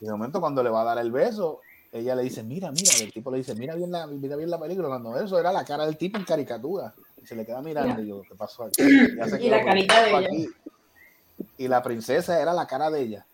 Y 0.00 0.06
de 0.06 0.12
momento, 0.12 0.40
cuando 0.40 0.62
le 0.62 0.70
va 0.70 0.82
a 0.82 0.84
dar 0.84 0.98
el 0.98 1.10
beso, 1.12 1.60
ella 1.92 2.14
le 2.14 2.22
dice: 2.22 2.42
Mira, 2.42 2.70
mira, 2.70 2.90
el 3.00 3.12
tipo 3.12 3.30
le 3.30 3.38
dice: 3.38 3.54
Mira 3.54 3.74
bien 3.74 3.90
la, 3.90 4.06
mira 4.06 4.36
bien 4.36 4.50
la 4.50 4.58
película. 4.60 4.88
Cuando 4.88 5.18
eso 5.18 5.38
era 5.38 5.52
la 5.52 5.64
cara 5.64 5.84
del 5.86 5.96
tipo 5.96 6.16
en 6.18 6.24
caricatura. 6.24 6.94
Y 7.22 7.26
se 7.26 7.34
le 7.36 7.44
queda 7.44 7.60
mirando. 7.62 8.02
Y 8.02 8.08
yo, 8.08 8.22
¿qué 8.22 8.34
pasó 8.34 8.64
aquí? 8.64 8.82
Ya 9.16 9.26
se 9.28 9.36
Y 9.36 9.40
quedó, 9.40 9.50
la 9.50 9.58
¿qué 9.58 9.64
carita 9.64 10.02
de 10.02 10.08
ella. 10.10 10.18
aquí? 10.20 10.48
Y 11.58 11.68
la 11.68 11.82
princesa 11.82 12.40
era 12.40 12.52
la 12.52 12.66
cara 12.66 12.90
de 12.90 13.00
ella. 13.02 13.26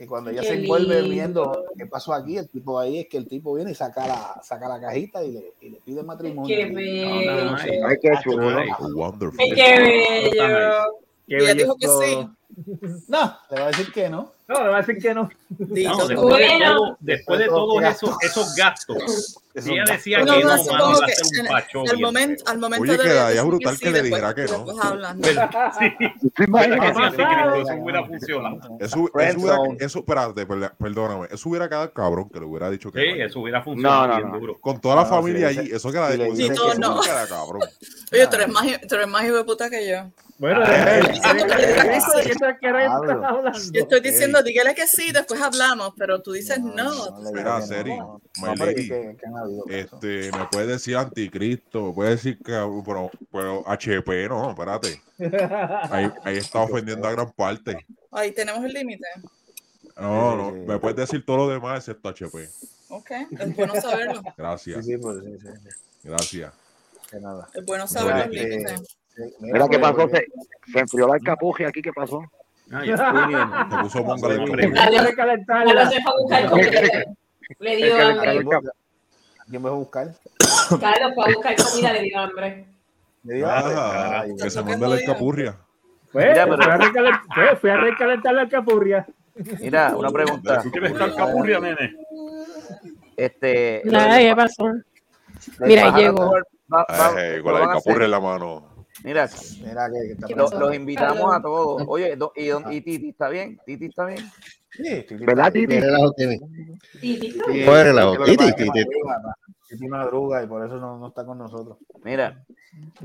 Y 0.00 0.06
cuando 0.06 0.30
ella 0.30 0.42
Qué 0.42 0.46
se 0.48 0.54
envuelve 0.54 0.94
lindo. 1.02 1.10
viendo 1.10 1.64
qué 1.76 1.86
pasó 1.86 2.14
aquí, 2.14 2.38
el 2.38 2.48
tipo 2.48 2.78
ahí 2.78 3.00
es 3.00 3.08
que 3.08 3.16
el 3.16 3.26
tipo 3.26 3.52
viene 3.54 3.72
y 3.72 3.74
saca 3.74 4.06
la, 4.06 4.40
saca 4.44 4.68
la 4.68 4.80
cajita 4.80 5.24
y 5.24 5.32
le, 5.32 5.52
y 5.60 5.70
le 5.70 5.78
pide 5.78 6.04
matrimonio. 6.04 6.56
Qué 6.56 6.66
bello. 6.72 7.44
no, 7.44 7.58
sí. 7.58 7.68
Ay, 7.84 7.96
qué 8.00 8.12
chulo. 8.22 8.48
Qué 9.36 9.78
bello. 9.80 11.00
Qué 11.26 11.34
Y 11.34 11.34
ella 11.34 11.44
bello 11.46 11.54
dijo 11.54 11.76
que 11.76 11.86
sí. 11.88 12.28
No, 13.08 13.36
le 13.50 13.60
va 13.60 13.64
a 13.64 13.66
decir 13.68 13.92
que 13.92 14.08
no. 14.08 14.32
No, 14.46 14.62
le 14.62 14.68
va 14.70 14.76
a 14.76 14.80
decir 14.82 14.98
que 15.02 15.14
no. 15.14 15.28
No, 15.50 15.66
después 15.66 16.08
de, 16.08 16.14
Bueno. 16.16 16.76
todo, 16.76 16.96
después 17.00 17.38
de 17.38 17.46
todos 17.46 17.82
esos, 17.82 18.16
esos 18.22 18.54
gastos, 18.54 19.38
ella 19.54 19.84
decía 19.90 20.18
No, 20.18 20.34
que 20.34 20.44
no, 20.44 20.56
no, 20.56 20.64
mano, 20.72 21.00
que 21.06 21.40
un 21.40 21.46
pacho 21.46 21.82
al 21.90 21.98
momento, 21.98 22.44
al 22.46 22.58
momento 22.58 22.82
Oye, 22.82 23.02
de 23.02 23.08
decir 23.14 23.42
brutal 23.44 23.76
sí, 23.76 23.82
que 23.84 23.90
le 23.90 24.02
dijera 24.02 24.34
que 24.34 24.44
no. 24.44 24.66
Eso 26.38 27.74
hubiera 27.80 28.04
funcionado. 28.04 28.60
Eso, 29.78 29.98
espérate, 30.00 30.46
perdóname, 30.46 31.28
eso 31.30 31.48
hubiera 31.48 31.68
quedado 31.68 31.92
cabrón 31.92 32.28
que 32.30 32.38
le 32.40 32.46
hubiera 32.46 32.70
dicho 32.70 32.92
que 32.92 33.00
Sí, 33.00 33.18
no. 33.18 33.24
eso 33.24 33.40
hubiera 33.40 33.62
funcionado 33.62 34.06
No, 34.06 34.08
no, 34.08 34.16
bien 34.18 34.30
no. 34.32 34.38
duro. 34.38 34.58
Con 34.60 34.80
toda 34.80 34.96
la 34.96 35.02
No, 35.04 35.08
familia 35.08 35.50
sí, 35.50 35.58
allí, 35.60 35.70
eso 35.72 35.90
que 35.90 35.98
no. 36.78 37.00
queda 37.00 37.26
cabrón. 37.26 37.62
Oye, 38.12 38.26
tú 38.26 38.36
eres 38.36 38.48
más, 38.48 38.66
tú 38.88 38.94
eres 38.94 39.08
más 39.08 39.24
hijo 39.24 39.36
de 39.36 39.44
puta 39.44 39.70
que 39.70 39.88
yo. 39.88 40.10
Bueno. 40.38 40.64
Yo 43.72 43.80
estoy 43.82 44.00
diciendo, 44.00 44.42
dígale 44.42 44.74
que 44.74 44.86
sí, 44.86 45.10
después 45.12 45.37
hablamos, 45.40 45.94
pero 45.96 46.22
tú 46.22 46.32
dices 46.32 46.60
no. 46.60 46.74
no 46.74 47.32
Mira, 47.32 47.60
que 47.60 47.66
Seri, 47.66 47.96
no. 47.96 48.20
No. 48.40 49.64
Este, 49.68 50.30
me 50.32 50.46
puede 50.50 50.66
decir 50.66 50.96
anticristo, 50.96 51.86
me 51.86 51.92
puede 51.92 52.10
decir 52.10 52.38
que, 52.38 52.52
pero, 52.84 53.10
pero 53.32 53.68
HP, 53.68 54.28
no, 54.28 54.50
espérate. 54.50 55.00
Ahí, 55.90 56.10
ahí 56.24 56.36
está 56.36 56.60
ofendiendo 56.62 57.06
a 57.08 57.12
gran 57.12 57.30
parte. 57.32 57.86
Ahí 58.10 58.32
tenemos 58.32 58.64
el 58.64 58.72
límite. 58.72 59.06
No, 59.96 60.36
no, 60.36 60.52
me 60.52 60.78
puedes 60.78 60.96
decir 60.96 61.24
todo 61.24 61.38
lo 61.38 61.48
demás 61.48 61.78
excepto 61.78 62.08
HP. 62.08 62.48
Ok, 62.90 63.10
es 63.30 63.56
bueno 63.56 63.74
saberlo. 63.80 64.22
Gracias, 64.36 64.86
sí, 64.86 64.96
pues, 64.96 65.18
sí, 65.24 65.38
sí, 65.40 65.48
sí, 65.62 65.68
gracias. 66.04 66.52
nada. 67.20 67.48
Es 67.52 67.64
bueno 67.64 67.86
saber 67.86 68.14
Mira, 68.14 68.26
los 68.26 68.36
este, 68.36 68.48
límites. 68.48 68.98
Mira 69.40 69.68
qué 69.68 69.78
pues, 69.78 69.92
pasó, 69.92 70.08
pues, 70.08 70.24
se, 70.66 70.72
se 70.72 70.78
enfrió 70.78 71.08
la 71.08 71.14
alcapugia 71.14 71.68
aquí, 71.68 71.82
¿qué 71.82 71.92
pasó? 71.92 72.22
Ah, 72.72 72.84
ya. 72.84 72.96
Se 73.70 73.76
puso 73.82 74.02
buscar 74.04 74.36
comida. 76.50 77.04
Le 77.60 77.76
dio 77.76 77.96
le 77.96 78.02
hambre. 78.02 78.70
¿Quién 79.48 79.62
me 79.62 79.68
va 79.70 79.74
a 79.74 79.78
buscar? 79.78 80.14
Carlos 80.80 81.12
fue 81.14 81.24
a 81.24 81.28
buscar 81.34 81.56
comida, 81.56 81.92
le 81.92 82.02
dio 82.02 82.18
hambre. 82.18 82.66
Me 83.22 83.34
dio 83.34 83.46
Ah, 83.48 84.20
Ay, 84.22 84.36
que 84.36 84.50
se 84.50 84.62
Qué 84.62 84.64
mande 84.64 84.86
la 84.88 84.96
escapurria. 84.96 85.56
Pues, 86.12 86.26
Mira, 86.28 86.46
fui, 86.46 86.54
a 86.56 86.78
recalent- 86.78 87.20
pues, 87.34 87.58
fui 87.60 87.70
a 87.70 87.76
recalentar 87.76 88.34
la 88.34 88.40
alcapurria. 88.42 89.06
Mira, 89.60 89.94
una 89.96 90.10
pregunta. 90.10 90.62
¿Tú 90.62 90.70
quieres 90.70 90.92
estar 90.92 91.14
capurria, 91.14 91.60
nene? 91.60 91.94
Este, 93.16 93.82
Nada, 93.84 94.18
¿qué 94.18 94.34
pasó? 94.36 94.72
Mira, 95.60 95.96
llegó. 95.96 96.32
Va- 96.72 96.86
va- 96.90 97.10
lo 97.36 97.42
con 97.42 97.52
la 97.54 97.60
van 97.60 97.68
a 97.70 97.72
escapurria 97.78 97.92
hacer. 97.92 98.02
en 98.02 98.10
la 98.10 98.20
mano. 98.20 98.67
Mira, 99.04 99.28
Mira 99.62 99.88
que, 99.88 100.06
que 100.06 100.12
está 100.12 100.26
¿Qué 100.26 100.34
lo- 100.34 100.48
los 100.50 100.74
invitamos 100.74 101.34
a 101.34 101.40
todos. 101.40 101.84
Oye, 101.86 102.16
do- 102.16 102.32
y, 102.34 102.46
don- 102.48 102.72
y 102.72 102.80
Titi 102.80 103.10
está 103.10 103.28
bien, 103.28 103.58
Titi 103.64 103.86
está 103.86 104.04
bien. 104.06 104.18
Sí, 104.70 105.04
Titi 105.08 105.24
¿Verdad, 105.24 105.52
Titi? 105.52 105.66
Tiene 105.68 105.86
relajo, 105.86 106.12
tiene. 106.12 106.38
Titi, 107.00 107.18
Titi, 107.32 107.38
madruga, 108.68 109.34
Titi 109.68 109.88
madruga 109.88 110.42
y 110.42 110.46
por 110.46 110.66
eso 110.66 110.76
no, 110.78 110.98
no 110.98 111.08
está 111.08 111.24
con 111.24 111.38
nosotros. 111.38 111.78
Mira, 112.02 112.44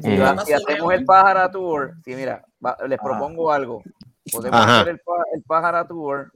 si, 0.01 0.17
va- 0.17 0.43
si 0.45 0.53
hacemos 0.53 0.93
el 0.93 1.05
pájaro 1.05 1.49
tour, 1.51 1.93
sí, 2.03 2.15
mira, 2.15 2.43
va- 2.65 2.77
les 2.87 2.99
Ajá. 2.99 3.07
propongo 3.09 3.51
algo. 3.51 3.83
Podemos 4.31 4.59
Ajá. 4.59 4.81
hacer 4.81 4.93
el, 4.93 5.01
el 5.35 5.43
pájaro 5.43 5.85
tour 5.87 6.31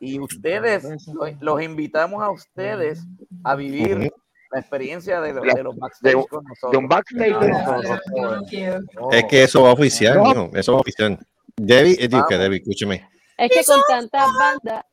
y 0.00 0.18
ustedes, 0.18 0.84
lo- 1.14 1.26
los 1.40 1.62
invitamos 1.62 2.22
a 2.22 2.30
ustedes 2.30 3.04
a 3.44 3.54
vivir. 3.54 4.12
La 4.52 4.60
experiencia 4.60 5.20
de, 5.20 5.32
de 5.32 5.62
los 5.62 5.76
backstage 5.76 6.14
de- 6.16 6.26
con 6.28 6.44
De 6.44 6.48
nosotros. 6.48 6.82
un 6.82 6.88
backstage 6.88 7.38
de 7.40 7.48
No, 7.48 7.76
nosotros. 7.76 8.00
no 8.14 8.42
quiero. 8.48 8.80
Es 9.12 9.24
que 9.24 9.42
eso 9.44 9.62
va 9.62 9.72
oficial, 9.72 10.16
No. 10.18 10.24
mijo, 10.24 10.50
Eso 10.54 10.74
va 10.74 10.80
oficial. 10.80 11.18
Debbie, 11.56 11.96
eh, 12.00 12.08
digo 12.08 12.24
que. 12.28 12.38
Debbie, 12.38 12.58
escúchame. 12.58 13.08
Es 13.36 13.50
que 13.50 13.64
con 13.64 13.80
tantas 13.88 14.26
bandas, 14.38 14.84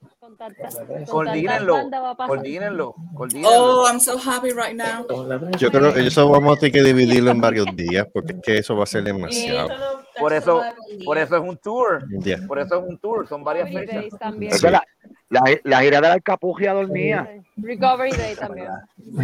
Coordínenlo, 1.08 1.90
coordínenlo. 2.26 2.96
Oh, 3.44 3.88
I'm 3.88 4.00
so 4.00 4.18
happy 4.18 4.52
right 4.52 4.76
now. 4.76 5.06
Yo 5.58 5.72
creo 5.72 5.94
que 5.94 6.08
eso 6.08 6.30
vamos 6.30 6.58
a 6.58 6.60
tener 6.60 6.74
que 6.74 6.84
dividirlo 6.84 7.32
en 7.32 7.42
varios 7.42 7.68
días, 7.76 8.08
porque 8.14 8.34
es 8.34 8.40
que 8.42 8.58
eso 8.58 8.76
va 8.76 8.84
a 8.84 8.88
ser 8.88 9.04
demasiado. 9.04 9.70
Por 10.20 10.34
eso 10.34 10.62
por 11.06 11.18
eso 11.18 11.38
es 11.38 11.42
un 11.44 11.58
tour. 11.58 12.04
Por 12.48 12.60
eso 12.60 12.80
es 12.80 12.90
un 12.90 12.98
tour, 13.00 13.28
son 13.28 13.44
varias 13.44 13.68
Recovery 13.68 13.88
fechas. 13.88 14.02
Days 14.02 14.20
también. 14.20 14.54
La, 14.64 14.84
la, 15.30 15.42
la 15.64 15.82
gira 15.82 16.02
de 16.02 16.08
la 16.08 16.14
alcapugia 16.14 16.74
dormía. 16.74 17.44
Recovery 17.58 18.12
Day 18.12 18.36
también. 18.36 18.68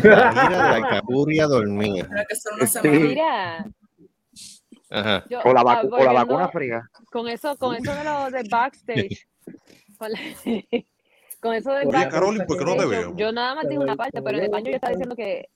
La 0.04 0.32
gira 0.32 0.50
de 0.50 0.58
la 0.58 0.76
alcapuria 0.76 1.48
dormía. 1.48 2.08
Sí. 2.66 2.90
Mira, 2.90 3.66
Ajá. 4.90 5.24
yo, 5.30 5.40
O 5.44 5.54
la, 5.54 5.62
ah, 5.62 5.82
o 5.90 6.04
la 6.04 6.14
vacuna 6.14 6.50
fría. 6.50 6.90
Con 7.12 7.28
eso, 7.28 7.56
con 7.58 7.76
eso 7.76 7.94
de 7.94 8.04
lo 8.04 8.30
de 8.32 8.44
backstage. 8.50 9.28
con, 11.44 11.54
eso 11.54 11.72
Oye. 11.72 12.10
Carolyn, 12.10 12.46
¿por 12.48 12.58
qué 12.58 12.66
no 12.66 12.74
te 12.76 12.82
yo, 12.82 12.90
veo? 12.90 13.16
yo 13.16 13.32
nada 13.32 13.54
más 13.56 13.68
dije 13.70 13.80
una 13.80 13.96
parte, 13.96 14.22
pero 14.24 14.38
en 14.40 14.46
el 14.46 14.50
baño 14.50 14.70
yo 14.72 14.76
estaba 14.76 14.92
diciendo 14.94 15.16
que 15.16 15.48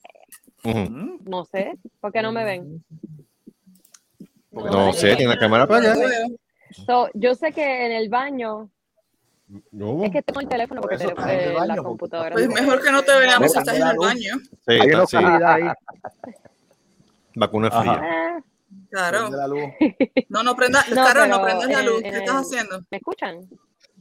no 1.26 1.46
sé, 1.46 1.74
¿por 2.00 2.12
qué 2.12 2.22
no 2.22 2.32
me 2.32 2.44
ven? 2.44 2.84
No 4.52 4.94
sé, 4.94 5.16
tiene 5.16 5.34
la 5.34 5.40
cámara 5.40 5.64
apagada. 5.64 5.96
So, 6.86 7.10
yo 7.14 7.34
sé 7.36 7.52
que 7.54 7.86
en 7.86 7.92
el 7.94 8.10
baño 8.10 8.70
No. 9.72 10.04
es 10.04 10.12
que 10.12 10.22
tengo 10.22 10.42
el 10.42 10.48
teléfono 10.50 10.82
porque 10.82 10.98
Por 10.98 11.06
eso 11.08 11.16
te- 11.16 11.46
el 11.46 11.52
eh, 11.52 11.54
baño, 11.54 11.76
la 11.76 11.82
computadora. 11.84 12.32
Pues 12.34 12.48
mejor 12.50 12.84
que 12.84 12.92
no 12.92 13.02
te 13.04 13.18
veamos 13.20 13.52
si 13.52 13.58
estás 13.60 13.78
en 13.80 13.88
el 13.88 13.98
baño. 13.98 14.36
Sí, 14.40 14.72
Hay 14.74 14.78
está 14.80 14.96
una 14.96 15.04
oscuridad 15.04 15.52
ahí. 15.54 15.64
Vacuna 17.36 17.68
Ajá. 17.68 17.82
fría. 17.82 18.44
Claro. 18.90 19.20
Prende 19.20 19.38
la 19.38 19.48
luz. 19.48 19.62
No, 20.30 20.44
no 20.44 20.56
prendas, 20.56 20.90
No, 20.90 20.96
Carol, 21.06 21.30
no 21.30 21.42
prendas 21.44 21.70
la 21.70 21.80
en- 21.80 21.86
luz. 21.86 22.02
¿Qué 22.02 22.08
en 22.10 22.16
estás 22.16 22.36
el- 22.36 22.42
haciendo? 22.42 22.82
¿Me 22.90 22.98
escuchan? 22.98 23.48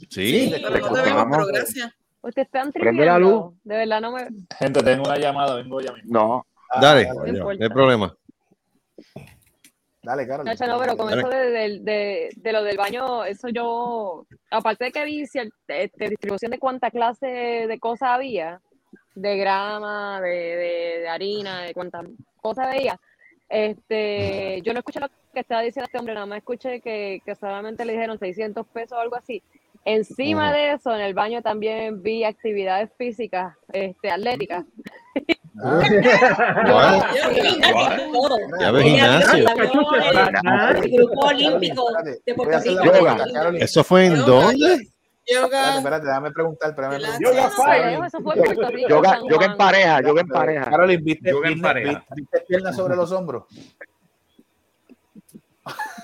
Sí. 0.09 0.49
Pero 0.53 0.69
no 0.69 0.73
te 0.73 0.79
escuchamos. 0.81 1.05
vemos, 1.05 1.27
pero 1.31 1.47
gracias. 1.47 1.93
Ustedes 2.23 2.47
están 2.47 2.73
Prende 2.73 3.05
la 3.07 3.19
luz. 3.19 3.55
De 3.63 3.77
verdad 3.77 4.01
no 4.01 4.13
me. 4.13 4.27
Gente, 4.59 4.83
tengo 4.83 5.05
una 5.05 5.17
llamada, 5.19 5.55
vengo 5.57 5.81
ya 5.81 5.93
mismo. 5.93 6.13
No. 6.13 6.47
Dale, 6.81 7.07
No 7.07 7.25
no 7.25 7.51
hay 7.51 7.69
problema. 7.69 8.17
Dale, 10.03 10.27
Carol. 10.27 10.47
Chacha, 10.47 10.67
no, 10.69 10.79
pero 10.79 10.97
con 10.97 11.09
Dale. 11.11 11.21
eso 11.21 11.29
de, 11.31 11.51
de- 11.51 11.79
de- 11.81 12.29
de 12.37 12.53
lo 12.53 12.63
del 12.63 12.77
baño, 12.77 13.25
eso 13.25 13.49
yo, 13.49 14.25
aparte 14.51 14.85
de 14.85 14.93
que 14.93 15.05
vi 15.05 15.23
cier- 15.27 15.51
este, 15.67 16.09
distribución 16.11 16.53
de 16.53 16.59
cuánta 16.61 16.91
clase 16.93 17.27
de 17.27 17.79
cosas 17.81 18.11
había, 18.11 18.61
de 19.17 19.37
grama, 19.37 20.21
de, 20.21 20.29
de- 20.29 20.99
de 21.01 21.09
harina, 21.09 21.63
de 21.63 21.75
cuántas 21.75 22.07
cosas 22.41 22.71
veía, 22.71 23.01
este, 23.49 24.61
yo 24.63 24.73
no 24.73 24.79
escuché 24.79 25.01
lo 25.01 25.09
que 25.33 25.41
estaba 25.41 25.63
diciendo 25.63 25.87
este 25.87 25.99
hombre, 25.99 26.15
nada 26.15 26.27
más 26.27 26.39
escuché 26.39 26.81
que, 26.81 27.21
que 27.25 27.35
solamente 27.35 27.85
le 27.85 27.93
dijeron 27.95 28.19
600 28.19 28.65
pesos 28.69 28.93
o 28.93 29.01
algo 29.01 29.17
así. 29.17 29.43
Encima 29.89 30.47
Ujú. 30.47 30.53
de 30.57 30.73
eso, 30.73 30.93
en 30.95 31.01
el 31.01 31.15
baño 31.15 31.43
también 31.43 32.03
vi 32.03 32.25
actividades 32.25 32.91
físicas, 32.99 33.55
este, 33.73 34.11
atléticas. 34.11 34.65
What? 35.55 37.05
Ya 38.61 38.71
ves 38.73 38.83
gimnasio. 38.85 39.47
El 39.49 40.91
grupo 40.93 41.21
olímpico 41.27 41.85
de 42.03 42.35
Puerto 42.35 42.59
Rico. 42.59 42.83
¿Eso 43.61 43.85
fue 43.85 44.07
en 44.07 44.17
dónde? 44.27 44.89
Yoga. 45.25 45.77
Espérate, 45.79 46.07
déjame 46.07 46.31
preguntar. 46.33 46.71
Espérame 46.71 46.97
preguntar. 46.99 47.21
Yoga 47.21 47.51
fire. 47.51 47.99
Eso 48.07 48.21
fue 48.21 48.35
en 48.35 48.43
Puerto 48.43 48.69
Rico, 48.69 48.89
Yoga, 48.89 49.21
yoga 49.31 49.47
en 49.47 49.57
pareja, 49.57 50.01
yoga 50.03 50.21
en 50.21 50.29
pareja. 50.29 50.65
Carolyn, 50.71 51.05
¿viste, 51.05 51.31
Yoga 51.31 51.49
en 51.49 51.55
viste- 51.55 51.69
pareja. 51.69 52.05
viste 52.15 52.41
piernas 52.47 52.77
sobre 52.77 52.97
los 52.97 53.11
hombros? 53.13 53.45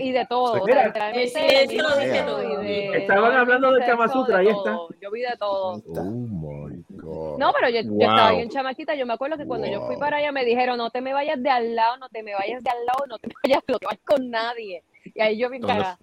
y 0.00 0.12
de 0.12 0.26
todo. 0.26 0.62
o 0.62 0.64
Mira, 0.66 0.92
sea, 0.92 1.12
lo 1.12 1.16
de 1.16 2.16
todo. 2.22 2.58
de- 2.60 2.96
Estaban 2.98 3.30
de 3.32 3.36
hablando 3.38 3.74
sexo, 3.74 3.90
Kama 3.90 4.08
Sutra, 4.08 4.38
de 4.38 4.42
ahí 4.42 4.48
está. 4.56 4.78
Yo 5.00 5.10
vi 5.10 5.20
de 5.22 5.36
todo. 5.38 5.82
Oh 5.86 6.04
my 6.10 6.84
God. 6.88 7.38
No, 7.38 7.52
pero 7.52 7.68
yo, 7.70 7.80
yo 7.82 7.90
Wow. 7.90 8.02
estaba 8.02 8.30
bien 8.32 8.48
chamaquita. 8.50 8.94
Yo 8.94 9.06
me 9.06 9.14
acuerdo 9.14 9.36
que 9.36 9.46
cuando 9.46 9.66
yo 9.66 9.86
fui 9.86 9.96
para 9.96 10.18
allá 10.18 10.32
me 10.32 10.44
dijeron: 10.44 10.78
No 10.78 10.90
te 10.90 11.00
me 11.00 11.12
vayas 11.12 11.42
de 11.42 11.50
al 11.50 11.74
lado, 11.74 11.96
no 11.98 12.08
te 12.08 12.22
me 12.22 12.34
vayas 12.34 12.62
de 12.62 12.70
al 12.70 12.84
lado, 12.86 13.06
no 13.08 13.18
te 13.18 13.28
vayas, 13.44 13.62
no 13.68 13.78
te 13.78 13.86
vayas 13.86 14.02
con 14.04 14.30
nadie. 14.30 14.82
Y 15.14 15.20
ahí 15.20 15.38
yo 15.38 15.50
bien 15.50 15.62
¿Dónde 15.62 15.74
cagada. 15.76 15.98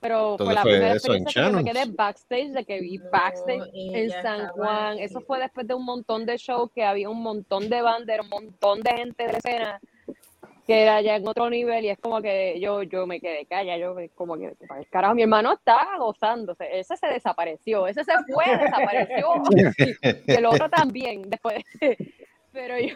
Pero 0.00 0.36
fue 0.36 0.52
la 0.52 0.60
primera 0.62 0.92
eso? 0.92 1.14
¿En 1.14 1.22
experiencia 1.22 1.42
que 1.44 1.50
yo 1.50 1.56
me 1.56 1.64
quedé 1.64 1.84
backstage, 1.96 2.48
de 2.50 2.64
que 2.66 2.80
vi 2.80 2.98
backstage 3.10 3.62
en 3.72 4.10
San 4.10 4.48
Juan. 4.48 4.98
Eso 4.98 5.22
fue 5.22 5.40
después 5.40 5.66
de 5.66 5.72
un 5.72 5.84
montón 5.86 6.26
de 6.26 6.36
shows 6.36 6.70
que 6.74 6.84
había 6.84 7.08
un 7.08 7.22
montón 7.22 7.70
de 7.70 7.80
banderas, 7.80 8.26
un 8.26 8.44
montón 8.44 8.82
de 8.82 8.90
gente 8.92 9.26
de 9.26 9.32
escena 9.38 9.80
que 10.66 10.82
era 10.82 11.00
ya 11.02 11.16
en 11.16 11.28
otro 11.28 11.50
nivel 11.50 11.84
y 11.84 11.90
es 11.90 11.98
como 11.98 12.22
que 12.22 12.58
yo 12.60 12.82
yo 12.82 13.06
me 13.06 13.20
quedé 13.20 13.44
calla, 13.46 13.76
yo 13.76 13.94
como 14.14 14.36
que 14.36 14.54
carajo, 14.90 15.14
mi 15.14 15.22
hermano 15.22 15.52
estaba 15.52 15.98
gozándose, 15.98 16.66
ese 16.78 16.96
se 16.96 17.06
desapareció, 17.08 17.86
ese 17.86 18.02
se 18.04 18.12
fue, 18.32 18.44
desapareció, 18.58 19.26
y 20.26 20.32
el 20.32 20.46
otro 20.46 20.68
también, 20.70 21.22
después, 21.22 21.62
pero 22.52 22.78
yo, 22.78 22.94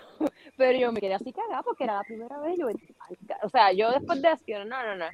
pero 0.56 0.78
yo 0.78 0.92
me 0.92 1.00
quedé 1.00 1.14
así 1.14 1.32
cagada 1.32 1.62
porque 1.62 1.84
era 1.84 1.94
la 1.96 2.04
primera 2.04 2.38
vez, 2.38 2.56
yo, 2.58 2.68
o 3.42 3.48
sea, 3.48 3.72
yo 3.72 3.90
después 3.92 4.22
de 4.22 4.28
así, 4.28 4.52
no, 4.52 4.64
no, 4.64 4.94
no, 4.96 5.06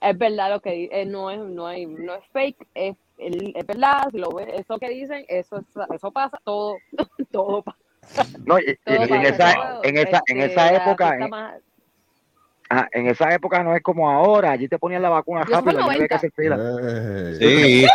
es 0.00 0.18
verdad 0.18 0.50
lo 0.50 0.60
que 0.60 0.70
di- 0.72 0.88
eh, 0.92 1.06
no 1.06 1.30
es, 1.30 1.38
no 1.38 1.66
hay, 1.66 1.86
no 1.86 2.14
es 2.14 2.24
fake, 2.32 2.66
es, 2.74 2.96
es 3.16 3.66
verdad, 3.66 4.04
lo 4.12 4.38
eso 4.38 4.78
que 4.78 4.90
dicen, 4.90 5.24
eso 5.28 5.58
es- 5.58 5.64
eso 5.94 6.10
pasa, 6.10 6.38
todo, 6.44 6.76
todo 7.32 7.62
pasa. 7.62 7.78
No, 8.46 8.58
y, 8.58 8.62
y- 8.62 8.76
y 8.86 8.94
en 8.94 9.24
esa, 9.26 9.54
en 9.82 9.96
esa, 9.96 10.22
en 10.26 10.40
este, 10.40 10.52
esa 10.52 10.72
la 10.72 10.76
época, 10.76 11.08
artista 11.08 11.54
en, 12.70 12.86
en 12.92 13.06
esa 13.08 13.34
época 13.34 13.62
no 13.62 13.74
es 13.76 13.82
como 13.82 14.10
ahora, 14.10 14.50
allí 14.52 14.68
te 14.68 14.78
ponían 14.78 15.02
la 15.02 15.10
vacuna 15.10 15.44
fue 15.44 15.54
rápido, 15.54 15.78
en 15.80 15.84
allí 15.84 15.94
había 15.96 16.08
que 16.08 16.14
90. 16.14 16.16
hacer 16.16 16.32
fila. 16.34 16.56
Sí. 17.38 17.86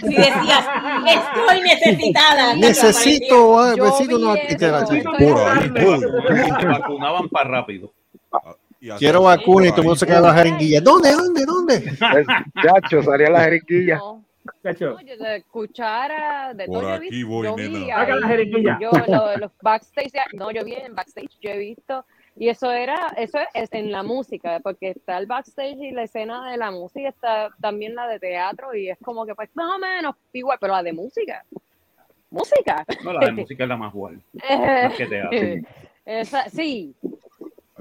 Si 0.00 0.14
decías, 0.14 0.66
estoy 1.06 1.60
necesitada. 1.62 2.54
Necesito, 2.56 3.58
ah, 3.60 3.74
Yo 3.76 3.84
necesito 3.84 4.16
una. 4.16 4.34
vacunaban 6.78 7.28
para 7.28 7.48
rápido. 7.50 7.92
Quiero 8.98 9.22
vacuna 9.22 9.66
y 9.66 9.70
todo 9.70 9.80
el 9.80 9.86
mundo 9.86 9.96
se 9.98 10.06
queda 10.06 10.18
en 10.18 10.22
la 10.24 10.34
jeringuilla. 10.34 10.80
¿Dónde, 10.80 11.12
dónde, 11.12 11.44
dónde? 11.44 11.92
Chacho, 12.62 13.02
salía 13.02 13.30
la 13.30 13.40
jeringuilla. 13.44 13.96
No, 13.96 14.22
Chacho. 14.72 14.90
no, 14.92 15.00
yo 15.02 15.16
de 15.16 15.42
cuchara, 15.44 16.52
de 16.54 16.66
Por 16.66 16.80
todo 16.80 16.88
yo 16.90 16.94
aquí 16.96 17.22
voy, 17.22 17.46
yo 17.46 17.54
vi 17.54 17.68
la 17.86 18.28
jeringuilla. 18.28 18.78
yo 18.80 18.90
lo- 19.06 19.36
los 19.36 19.52
backstage, 19.62 20.12
no, 20.32 20.50
yo 20.50 20.64
vi 20.64 20.74
en 20.74 20.94
backstage, 20.94 21.30
yo 21.40 21.50
he 21.50 21.58
visto, 21.58 22.04
y 22.36 22.48
eso 22.48 22.70
era, 22.72 23.08
eso 23.16 23.38
es 23.54 23.72
en 23.72 23.92
la 23.92 24.02
música, 24.02 24.60
porque 24.60 24.90
está 24.90 25.18
el 25.18 25.26
backstage 25.26 25.76
y 25.78 25.90
la 25.92 26.02
escena 26.02 26.50
de 26.50 26.56
la 26.56 26.70
música, 26.70 27.08
está 27.08 27.50
también 27.60 27.94
la 27.94 28.08
de 28.08 28.18
teatro, 28.18 28.74
y 28.74 28.90
es 28.90 28.98
como 29.02 29.24
que 29.24 29.34
pues 29.34 29.48
más 29.54 29.74
o 29.74 29.78
menos 29.78 30.14
igual, 30.32 30.58
pero 30.60 30.72
la 30.74 30.82
de 30.82 30.92
música, 30.92 31.44
música. 32.30 32.84
No, 33.04 33.12
la 33.12 33.26
de 33.26 33.32
música 33.32 33.62
es 33.62 33.68
la 33.68 33.76
más 33.76 33.92
guay. 33.92 34.18
Eh, 34.48 34.82
Más 34.88 34.96
que 34.96 35.06
teatro. 35.06 35.38
Esa, 36.04 36.48
sí, 36.50 36.94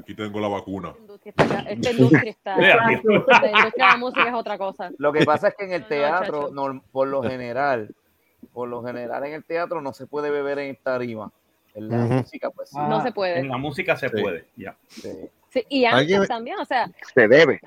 Aquí 0.06 0.14
tengo 0.14 0.40
la 0.40 0.48
vacuna. 0.48 0.94
esta, 1.24 1.90
industria 1.90 2.30
está, 2.30 2.56
Vea, 2.58 2.76
la 2.76 2.94
industria 2.94 3.40
de 3.40 3.72
la 3.76 3.98
música 3.98 4.28
es 4.28 4.34
otra 4.36 4.56
cosa. 4.56 4.92
Lo 5.00 5.12
que 5.12 5.26
pasa 5.26 5.48
es 5.48 5.56
que 5.56 5.66
en 5.66 5.74
el 5.74 5.82
no, 5.82 5.88
teatro, 5.88 6.52
por 6.92 7.08
lo 7.08 7.24
general, 7.24 7.90
por 8.54 8.70
lo 8.70 8.84
general 8.84 9.26
en 9.26 9.34
el 9.34 9.44
teatro 9.44 9.82
no 9.82 9.94
se 9.94 10.06
puede 10.06 10.30
beber 10.30 10.60
en 10.60 10.76
tarima. 10.76 11.32
En 11.74 11.90
la 11.90 11.98
música, 11.98 12.52
pues 12.52 12.70
sí. 12.70 12.78
No 12.78 13.02
se 13.02 13.14
puede. 13.14 13.40
En 13.40 13.50
la 13.50 13.58
música 13.58 13.98
se 13.98 14.10
Sí. 14.10 14.22
puede, 14.22 14.46
ya. 14.56 14.76
Sí. 14.90 15.10
Sí, 15.50 15.66
y 15.70 15.86
antes 15.86 16.28
también, 16.28 16.60
o 16.60 16.66
sea, 16.66 16.88
Se 17.16 17.28
debe. 17.28 17.60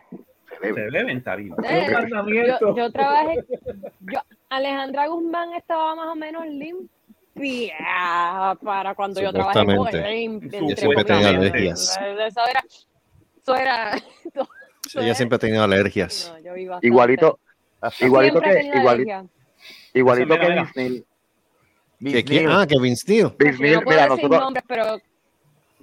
Se 0.48 0.58
Se 0.60 0.66
debe. 0.68 0.90
bebe 0.92 1.10
en 1.10 1.24
tarima. 1.24 1.56
Eh, 1.68 1.88
yo, 2.60 2.76
yo 2.76 2.92
trabajé, 2.92 3.44
yo, 3.98 4.20
Alejandra 4.48 5.08
Guzmán 5.08 5.54
estaba 5.54 5.96
más 5.96 6.06
o 6.06 6.14
menos 6.14 6.46
limpia 6.46 6.97
para 8.62 8.94
cuando 8.94 9.20
yo 9.20 9.32
trabajé 9.32 9.64
con 9.76 9.88
Ella 9.88 10.10
entre 10.10 10.76
siempre 10.76 11.04
tenía 11.04 11.28
alergias. 11.28 11.96
Eso 11.98 12.46
era, 12.46 12.64
eso 13.40 13.56
era, 13.56 13.96
eso 13.96 14.48
Ella 14.94 15.04
era- 15.06 15.14
siempre 15.14 15.36
ha 15.36 15.38
tenido 15.38 15.62
alergias. 15.64 16.32
no, 16.34 16.56
yo. 16.56 16.78
Igualito, 16.82 17.38
igualito 18.00 18.40
Siempre 18.40 18.60
que, 18.70 18.78
igualito, 18.78 18.88
alergia. 18.90 19.24
igualito 19.94 20.38
que 20.38 20.46
Vince 20.48 20.72
Neil. 20.76 21.04
¿Qué, 22.12 22.24
quién? 22.24 22.48
Ah, 22.50 22.66
que 22.66 22.78
Vince 22.80 23.04
Neil. 23.12 23.32
Vince 23.38 23.56
Yo 23.58 23.62
Neil, 23.62 23.74
no 23.74 23.80
puedo 23.82 23.96
mira, 23.96 24.02
decir 24.02 24.16
nosotros, 24.22 24.40
nombres, 24.40 24.64
pero 24.68 24.98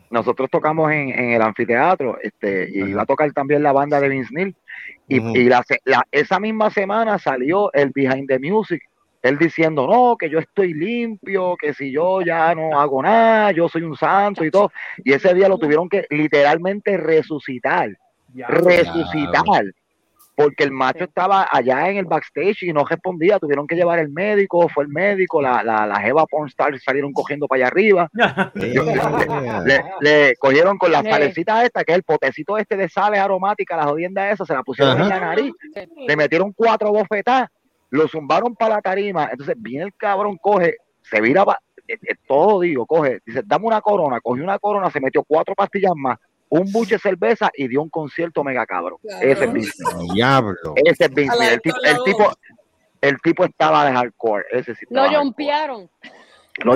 nosotros 0.10 0.50
tocamos 0.50 0.92
en, 0.92 1.10
en 1.10 1.32
el 1.32 1.42
anfiteatro, 1.42 2.18
este, 2.22 2.70
y 2.72 2.80
iba 2.90 3.02
a 3.02 3.06
tocar 3.06 3.32
también 3.34 3.64
la 3.64 3.72
banda 3.74 4.00
de 4.00 4.10
Vince 4.10 4.30
Neil, 4.34 4.56
y, 5.08 5.18
y 5.40 5.44
la, 5.50 5.64
la- 5.84 6.08
esa 6.12 6.40
misma 6.40 6.70
semana 6.70 7.20
salió 7.20 7.72
el 7.74 7.90
Behind 7.90 8.28
the 8.28 8.40
Music, 8.40 8.82
él 9.26 9.38
diciendo, 9.38 9.88
no, 9.88 10.16
que 10.18 10.30
yo 10.30 10.40
estoy 10.40 10.74
limpio, 10.74 11.56
que 11.58 11.74
si 11.74 11.92
yo 11.92 12.22
ya 12.22 12.54
no 12.56 12.80
hago 12.80 13.02
nada, 13.02 13.52
yo 13.52 13.68
soy 13.68 13.82
un 13.84 13.96
santo 13.96 14.44
y 14.46 14.52
todo, 14.52 14.72
y 15.04 15.14
ese 15.14 15.34
día 15.34 15.48
lo 15.50 15.58
tuvieron 15.58 15.90
que 15.90 16.06
literalmente 16.10 16.96
resucitar, 16.98 17.90
resucitar, 18.48 19.64
porque 20.36 20.64
el 20.66 20.72
macho 20.72 21.06
estaba 21.06 21.48
allá 21.50 21.90
en 21.90 21.98
el 21.98 22.06
backstage 22.06 22.64
y 22.64 22.74
no 22.74 22.84
respondía, 22.86 23.40
tuvieron 23.40 23.66
que 23.68 23.76
llevar 23.76 24.00
el 24.00 24.10
médico, 24.10 24.68
fue 24.70 24.84
el 24.84 24.90
médico, 24.90 25.42
la, 25.42 25.64
la, 25.64 25.88
la 25.88 26.00
Jeva 26.02 26.26
Pornstar 26.26 26.78
salieron 26.80 27.14
cogiendo 27.14 27.48
para 27.48 27.60
allá 27.60 27.68
arriba, 27.68 28.10
le, 29.66 29.84
le 30.02 30.36
cogieron 30.38 30.78
con 30.78 30.92
la 30.92 31.02
Sí. 31.02 31.10
salecita 31.10 31.64
esta, 31.66 31.84
que 31.84 31.94
es 31.94 31.98
el 31.98 32.04
potecito 32.04 32.58
este 32.58 32.76
de 32.78 32.90
sales 32.90 33.20
aromáticas, 33.22 33.78
la 33.78 33.86
jodienda 33.86 34.30
esa, 34.30 34.46
se 34.46 34.54
la 34.54 34.64
pusieron 34.64 35.00
en 35.02 35.10
la 35.10 35.20
nariz, 35.20 35.54
le 36.08 36.16
metieron 36.16 36.52
cuatro 36.54 36.92
bofetadas, 36.92 37.50
lo 37.96 38.08
zumbaron 38.08 38.56
para 38.56 38.76
la 38.76 38.82
tarima, 38.82 39.30
entonces 39.32 39.56
viene 39.58 39.86
el 39.86 39.94
cabrón, 39.96 40.38
coge, 40.42 40.78
se 41.02 41.22
vira, 41.22 41.46
pa- 41.46 41.60
eh, 41.88 41.98
eh, 42.02 42.16
todo 42.28 42.62
digo, 42.62 42.86
coge, 42.86 43.20
dice, 43.26 43.42
dame 43.46 43.66
una 43.66 43.82
corona, 43.82 44.20
cogió 44.22 44.44
una 44.44 44.60
corona, 44.60 44.90
se 44.92 45.00
metió 45.00 45.24
cuatro 45.24 45.54
pastillas 45.56 45.94
más, 45.96 46.18
un 46.50 46.72
buche 46.72 46.96
de 46.96 47.00
cerveza 47.00 47.50
y 47.54 47.68
dio 47.68 47.82
un 47.82 47.90
concierto 47.90 48.44
mega 48.44 48.66
cabrón. 48.66 49.00
Ese 49.22 49.46
es 49.46 49.54
Vince 49.54 49.84
Neil. 49.98 50.14
Diablo. 50.14 50.74
Ese 50.76 51.06
es 51.06 51.14
Vince. 51.14 51.54
El, 51.54 51.62
tipo, 51.62 51.78
el, 51.84 52.04
tipo, 52.04 52.24
voz. 52.24 52.36
el 53.02 53.22
tipo 53.22 53.46
estaba 53.46 53.86
de 53.86 53.92
hardcore, 53.92 54.46
ese 54.52 54.76
sí 54.76 54.86
lo 54.90 55.10
jompearon. 55.12 55.90
Lo. 56.64 56.74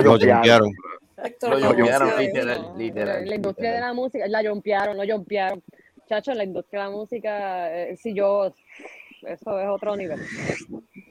Héctor, 1.22 1.60
Lo 1.60 1.74
sé. 1.74 2.22
literal, 2.22 2.72
literal. 2.78 3.26
La 3.28 3.34
industria 3.34 3.72
de 3.72 3.80
la 3.80 3.92
música, 3.92 4.26
la 4.26 4.42
jompearon, 4.42 4.96
lo 4.96 5.02
jompearon. 5.06 5.62
Chacho, 6.08 6.32
la 6.34 6.44
industria 6.44 6.80
de 6.82 6.86
la 6.88 6.92
música, 6.92 7.76
eh, 7.78 7.96
si 7.96 8.14
yo, 8.14 8.52
eso 9.22 9.60
es 9.60 9.68
otro 9.68 9.96
nivel. 9.96 10.18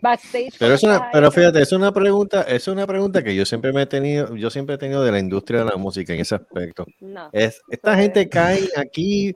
Backstage. 0.01 0.53
Pero 0.59 0.73
es 0.73 0.83
una, 0.83 1.09
pero 1.11 1.31
fíjate, 1.31 1.61
es 1.61 1.71
una 1.71 1.91
pregunta, 1.91 2.41
es 2.43 2.67
una 2.67 2.85
pregunta 2.87 3.23
que 3.23 3.35
yo 3.35 3.45
siempre 3.45 3.71
me 3.73 3.83
he 3.83 3.85
tenido, 3.85 4.35
yo 4.35 4.49
siempre 4.49 4.75
he 4.75 4.77
tenido 4.77 5.03
de 5.03 5.11
la 5.11 5.19
industria 5.19 5.59
de 5.59 5.65
la 5.71 5.77
música 5.77 6.13
en 6.13 6.21
ese 6.21 6.35
aspecto. 6.35 6.85
No. 6.99 7.29
Es, 7.33 7.61
¿esta 7.69 7.95
gente 7.95 8.27
cae 8.29 8.69
aquí 8.77 9.35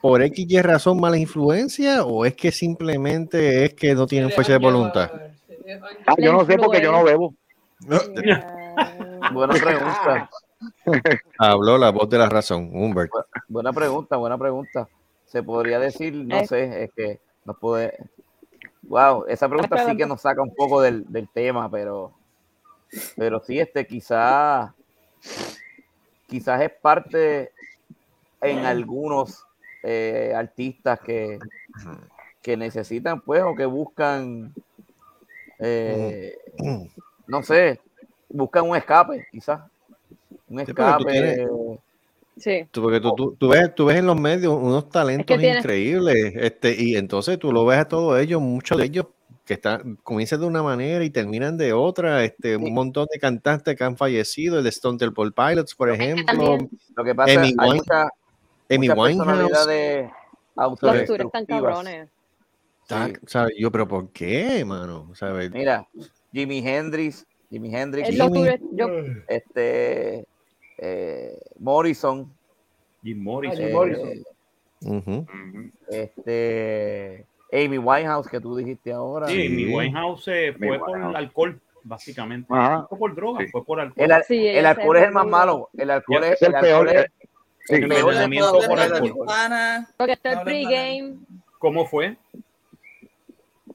por 0.00 0.22
X 0.22 0.46
y 0.48 0.60
razón 0.62 1.00
mala 1.00 1.18
influencia 1.18 2.04
o 2.04 2.24
es 2.24 2.34
que 2.34 2.52
simplemente 2.52 3.64
es 3.64 3.74
que 3.74 3.94
no 3.94 4.06
tienen 4.06 4.30
fuerza 4.30 4.52
de 4.52 4.58
voluntad? 4.58 5.10
Ah, 6.06 6.14
yo 6.18 6.32
no 6.32 6.44
sé 6.44 6.56
porque 6.58 6.82
yo 6.82 6.92
no 6.92 7.04
bebo. 7.04 7.34
Buena 9.32 9.54
pregunta. 9.54 10.30
Habló 11.38 11.76
la 11.78 11.90
voz 11.90 12.08
de 12.08 12.18
la 12.18 12.28
razón, 12.28 12.70
Humbert. 12.72 13.10
Buena 13.48 13.72
pregunta, 13.72 14.16
buena 14.16 14.38
pregunta. 14.38 14.88
Se 15.26 15.42
podría 15.42 15.78
decir, 15.78 16.14
no 16.14 16.36
Eh. 16.36 16.46
sé, 16.46 16.84
es 16.84 16.90
que 16.94 17.20
no 17.44 17.54
puede. 17.54 17.96
Wow, 18.82 19.26
esa 19.28 19.48
pregunta 19.48 19.86
sí 19.86 19.96
que 19.96 20.06
nos 20.06 20.20
saca 20.20 20.42
un 20.42 20.54
poco 20.54 20.80
del, 20.80 21.04
del 21.10 21.28
tema, 21.28 21.70
pero, 21.70 22.12
pero 23.16 23.40
sí, 23.40 23.58
este, 23.58 23.86
quizás, 23.86 24.72
quizás 26.26 26.60
es 26.60 26.70
parte, 26.70 27.52
en 28.40 28.58
algunos 28.66 29.46
eh, 29.82 30.32
artistas 30.36 31.00
que, 31.00 31.38
que 32.42 32.56
necesitan, 32.56 33.20
pues, 33.20 33.42
o 33.42 33.54
que 33.54 33.66
buscan, 33.66 34.52
eh, 35.58 36.36
no 37.26 37.42
sé, 37.42 37.80
buscan 38.28 38.68
un 38.68 38.76
escape, 38.76 39.26
quizás. 39.30 39.60
Un 40.48 40.60
escape. 40.60 41.48
Sí. 42.42 42.66
Tú, 42.72 42.82
porque 42.82 42.98
tú, 43.00 43.14
tú, 43.14 43.36
tú 43.38 43.48
ves, 43.50 43.72
tú 43.72 43.84
ves 43.84 43.98
en 43.98 44.06
los 44.06 44.20
medios 44.20 44.52
unos 44.60 44.88
talentos 44.90 45.40
increíbles, 45.40 46.34
este, 46.34 46.74
y 46.76 46.96
entonces 46.96 47.38
tú 47.38 47.52
lo 47.52 47.64
ves 47.64 47.78
a 47.78 47.84
todos 47.86 48.20
ellos, 48.20 48.42
muchos 48.42 48.78
de 48.78 48.86
ellos 48.86 49.06
que 49.44 49.54
están, 49.54 49.94
comienzan 50.02 50.40
de 50.40 50.46
una 50.46 50.60
manera 50.60 51.04
y 51.04 51.10
terminan 51.10 51.56
de 51.56 51.72
otra, 51.72 52.24
este, 52.24 52.56
un 52.56 52.74
montón 52.74 53.06
de 53.12 53.20
cantantes 53.20 53.76
que 53.76 53.84
han 53.84 53.96
fallecido, 53.96 54.58
el 54.58 54.64
de 54.64 54.70
Stone 54.70 54.98
Temple 54.98 55.30
Pilots, 55.30 55.76
por 55.76 55.88
ejemplo, 55.90 56.58
Lo 56.96 57.04
que 57.04 57.14
pasa 57.14 57.30
es 57.32 57.38
que 57.38 57.44
hay 57.60 57.70
mucha, 57.76 58.02
Amy 58.68 58.88
mucha 58.88 59.00
Winehouse. 59.00 59.26
personalidades 59.26 60.02
Los 60.04 60.10
tours 60.80 60.82
autodestructivas. 60.82 61.26
están 61.26 61.46
cabrones. 61.46 62.08
Está- 62.82 63.10
¿sabes? 63.26 63.54
Yo, 63.56 63.70
pero 63.70 63.86
¿por 63.86 64.10
qué, 64.10 64.64
mano? 64.64 65.12
Mira, 65.52 65.86
Jimi 66.32 66.58
Hendrix, 66.58 67.24
Jimi 67.50 67.72
Hendrix, 67.72 68.08
yo, 68.72 68.88
este 69.28 70.26
eh, 70.84 71.38
Morrison, 71.60 72.28
Jim 73.04 73.22
Morrison. 73.22 73.60
eh, 73.60 73.66
Jim 73.66 73.72
Morrison. 73.74 74.24
Ujú. 74.84 75.26
este 75.90 77.24
Amy 77.52 77.78
Winehouse 77.78 78.26
que 78.28 78.40
tú 78.40 78.56
dijiste 78.56 78.92
ahora. 78.92 79.28
Sí, 79.28 79.48
mi 79.48 79.72
Winehouse 79.72 80.26
eh, 80.28 80.52
fue 80.58 80.68
Amy 80.70 80.78
por 80.78 80.90
Winehouse. 80.90 81.16
alcohol, 81.16 81.60
básicamente. 81.84 82.48
Ajá. 82.50 82.86
Fue 82.88 82.98
por 82.98 83.14
droga, 83.14 83.44
fue 83.52 83.64
por 83.64 83.78
alcohol. 83.78 84.10
El, 84.10 84.24
Sí, 84.24 84.48
alcohol 84.48 84.96
es 84.96 85.04
el 85.04 85.12
más 85.12 85.26
malo. 85.26 85.68
El 85.76 85.90
alcohol 85.90 86.24
es, 86.24 86.32
Es 86.32 86.42
el 86.42 86.54
el 86.54 86.60
peor, 86.60 86.88
es 86.88 87.06
sí. 87.66 87.74
el 87.76 87.88
por 87.88 88.80
alcohol. 88.80 89.26
porque 89.96 90.12
está 90.14 90.32
el 90.32 90.40
pregame. 90.42 91.14
¿Cómo 91.60 91.86
fue? 91.86 92.16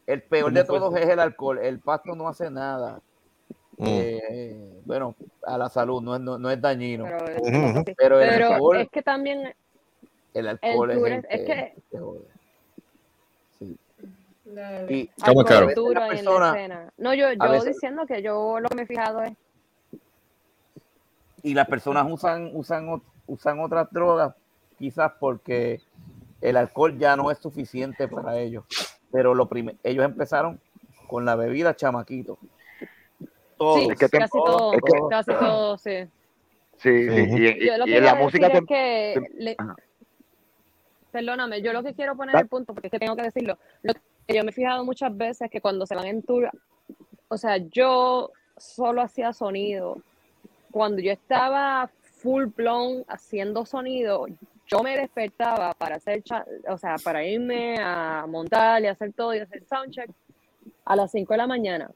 El 0.06 0.22
peor 0.24 0.46
¿Cómo 0.52 0.58
de 0.58 0.64
todos 0.66 0.96
es 0.98 1.08
el 1.08 1.20
alcohol. 1.20 1.60
El 1.60 1.80
pasto 1.80 2.16
no 2.16 2.28
hace 2.28 2.50
nada. 2.52 3.00
Mm. 3.78 3.86
Eh, 3.88 4.82
bueno, 4.86 5.16
a 5.44 5.58
la 5.58 5.70
salud 5.70 6.02
no 6.02 6.16
es, 6.16 6.22
no, 6.22 6.38
no 6.40 6.50
es 6.50 6.60
dañino. 6.60 7.06
Pero, 7.06 7.42
Ujú. 7.42 7.84
Pero 7.98 8.20
el 8.20 8.30
pero 8.30 8.48
alcohol, 8.54 8.78
es 8.78 8.90
que 8.90 9.02
también 9.04 9.54
el 10.34 10.48
alcohol 10.48 10.92
es, 10.92 10.98
el 10.98 11.14
es- 11.14 11.26
es 11.30 11.46
que-. 11.46 11.74
Sí. 13.60 13.78
La- 14.46 14.92
Y 14.92 15.08
¿Cómo, 15.26 15.42
hay 15.42 15.46
Caro? 15.46 15.62
cobertura 15.66 16.06
A 16.06 16.08
en 16.08 16.10
la 16.10 16.16
la 16.16 16.16
persona- 16.32 16.50
escena. 16.58 16.94
No, 16.98 17.14
yo, 17.14 17.32
yo 17.34 17.52
veces- 17.52 17.74
diciendo 17.76 18.06
que 18.08 18.22
yo 18.22 18.60
lo 18.60 18.68
que 18.70 18.76
me 18.76 18.82
he 18.84 18.88
fijado 18.88 19.22
es 19.24 19.34
y 21.44 21.54
las 21.54 21.68
personas 21.68 22.08
usan, 22.12 22.50
usan, 22.54 23.02
usan 23.28 23.60
otras 23.60 23.92
drogas, 23.92 24.34
quizás 24.80 25.12
porque 25.20 25.82
el 26.42 26.58
alcohol 26.58 26.98
ya 26.98 27.16
no 27.16 27.30
es 27.32 27.38
suficiente 27.38 28.08
para 28.08 28.38
ellos. 28.40 28.66
Pero 29.12 29.34
lo 29.36 29.48
ellos 29.84 30.04
empezaron 30.04 30.60
con 31.08 31.26
la 31.26 31.36
bebida 31.36 31.76
chamaquito. 31.76 32.38
Todo. 33.58 33.78
sí, 33.80 33.88
Es 33.92 34.00
que 34.00 34.10
casi 34.10 34.32
todo, 34.38 34.74
es 34.74 34.80
que- 34.82 35.00
casi 35.10 35.32
todo, 35.32 35.78
sí. 35.78 35.92
Sí, 36.78 37.10
sí. 37.10 37.16
Y, 37.38 37.48
y- 37.64 37.66
Yo 37.68 37.78
lo 37.78 37.88
y 37.88 37.90
que 37.92 37.98
en 37.98 38.04
la 38.04 38.12
quiero 38.12 38.24
música 38.24 38.50
decir 38.50 38.66
te- 38.68 39.12
es 39.14 39.30
que 39.30 39.34
le- 39.44 39.58
perdóname, 41.12 41.62
yo 41.62 41.74
lo 41.74 41.84
que 41.84 41.94
quiero 41.94 42.16
poner 42.16 42.36
el 42.36 42.48
punto, 42.48 42.74
porque 42.74 42.88
es 42.88 42.92
que 42.92 43.00
tengo 43.00 43.16
que 43.16 43.24
decirlo, 43.24 43.58
lo 43.82 43.94
que 43.94 44.36
yo 44.36 44.44
me 44.44 44.52
he 44.52 44.54
fijado 44.54 44.84
muchas 44.86 45.16
veces 45.16 45.50
que 45.50 45.62
cuando 45.62 45.86
se 45.86 45.96
van 45.96 46.06
en 46.06 46.22
tour, 46.22 46.50
o 47.30 47.38
sea, 47.38 47.58
yo 47.58 48.32
solo 48.58 49.02
hacía 49.02 49.34
sonido. 49.34 49.98
Cuando 50.72 51.02
yo 51.02 51.12
estaba 51.12 51.90
full 52.22 52.46
blown 52.46 53.04
haciendo 53.08 53.66
sonido, 53.66 54.26
yo 54.68 54.84
me 54.84 54.98
despertaba 54.98 55.74
para 55.74 55.96
hacer, 55.96 56.24
o 56.70 56.78
sea, 56.78 56.96
para 57.04 57.24
irme 57.26 57.78
a 57.80 58.26
montar 58.28 58.84
y 58.84 58.88
hacer 58.88 59.14
todo 59.14 59.34
y 59.34 59.40
hacer 59.40 59.64
soundcheck 59.66 60.10
a 60.86 60.96
las 60.96 61.10
5 61.12 61.34
de 61.34 61.38
la 61.38 61.48
mañana. 61.48 61.90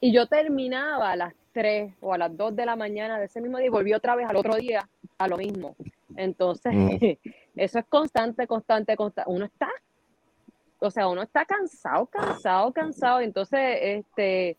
Y 0.00 0.12
yo 0.12 0.26
terminaba 0.26 1.10
a 1.10 1.16
las 1.16 1.34
3 1.52 1.94
o 2.00 2.12
a 2.12 2.18
las 2.18 2.36
2 2.36 2.54
de 2.54 2.66
la 2.66 2.76
mañana 2.76 3.18
de 3.18 3.26
ese 3.26 3.40
mismo 3.40 3.58
día 3.58 3.66
y 3.66 3.70
volví 3.70 3.94
otra 3.94 4.14
vez 4.14 4.28
al 4.28 4.36
otro 4.36 4.56
día 4.56 4.86
a 5.18 5.28
lo 5.28 5.36
mismo. 5.36 5.74
Entonces, 6.16 6.72
Mm. 6.74 6.96
eso 7.56 7.78
es 7.78 7.84
constante, 7.86 8.46
constante, 8.46 8.96
constante. 8.96 9.30
Uno 9.30 9.46
está, 9.46 9.68
o 10.78 10.90
sea, 10.90 11.08
uno 11.08 11.22
está 11.22 11.44
cansado, 11.44 12.06
cansado, 12.06 12.72
cansado. 12.72 13.20
Entonces, 13.20 13.78
este, 13.80 14.56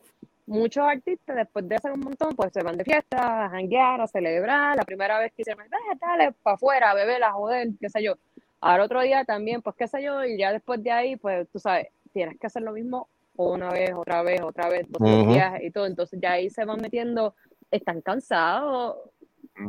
muchos 0.48 0.84
artistas 0.84 1.36
después 1.36 1.68
de 1.70 1.76
hacer 1.76 1.92
un 1.92 2.00
montón, 2.00 2.36
pues 2.36 2.52
se 2.52 2.64
van 2.64 2.78
de 2.78 2.84
fiesta, 2.84 3.46
a 3.46 3.50
janguear, 3.50 4.02
a 4.02 4.08
celebrar. 4.08 4.76
La 4.76 4.84
primera 4.84 5.20
vez 5.20 5.32
que 5.34 5.44
hicieron, 5.44 5.68
dale, 5.70 6.00
dale, 6.00 6.32
para 6.44 6.56
afuera, 6.56 6.92
a 6.92 6.96
beber, 6.96 7.24
a 7.24 7.34
joder, 7.34 7.70
qué 7.80 7.90
sé 7.90 8.02
yo. 8.02 8.16
Al 8.60 8.82
otro 8.82 9.02
día 9.02 9.24
también, 9.24 9.62
pues 9.62 9.76
qué 9.76 9.88
sé 9.88 10.02
yo, 10.02 10.26
y 10.26 10.38
ya 10.38 10.52
después 10.52 10.82
de 10.84 10.92
ahí, 10.92 11.16
pues 11.16 11.48
tú 11.50 11.60
sabes, 11.60 11.90
tienes 12.12 12.40
que 12.40 12.48
hacer 12.48 12.64
lo 12.64 12.72
mismo 12.72 13.08
una 13.38 13.72
vez, 13.72 13.94
otra 13.96 14.24
vez, 14.24 14.42
otra 14.42 14.70
vez, 14.70 14.86
los 14.90 15.02
Ujú. 15.02 15.32
viajes 15.34 15.64
y 15.64 15.72
todo. 15.72 15.86
Entonces 15.86 16.20
ya 16.22 16.34
ahí 16.34 16.50
se 16.50 16.66
van 16.66 16.82
metiendo, 16.82 17.36
están 17.72 18.02
cansados, 18.02 18.98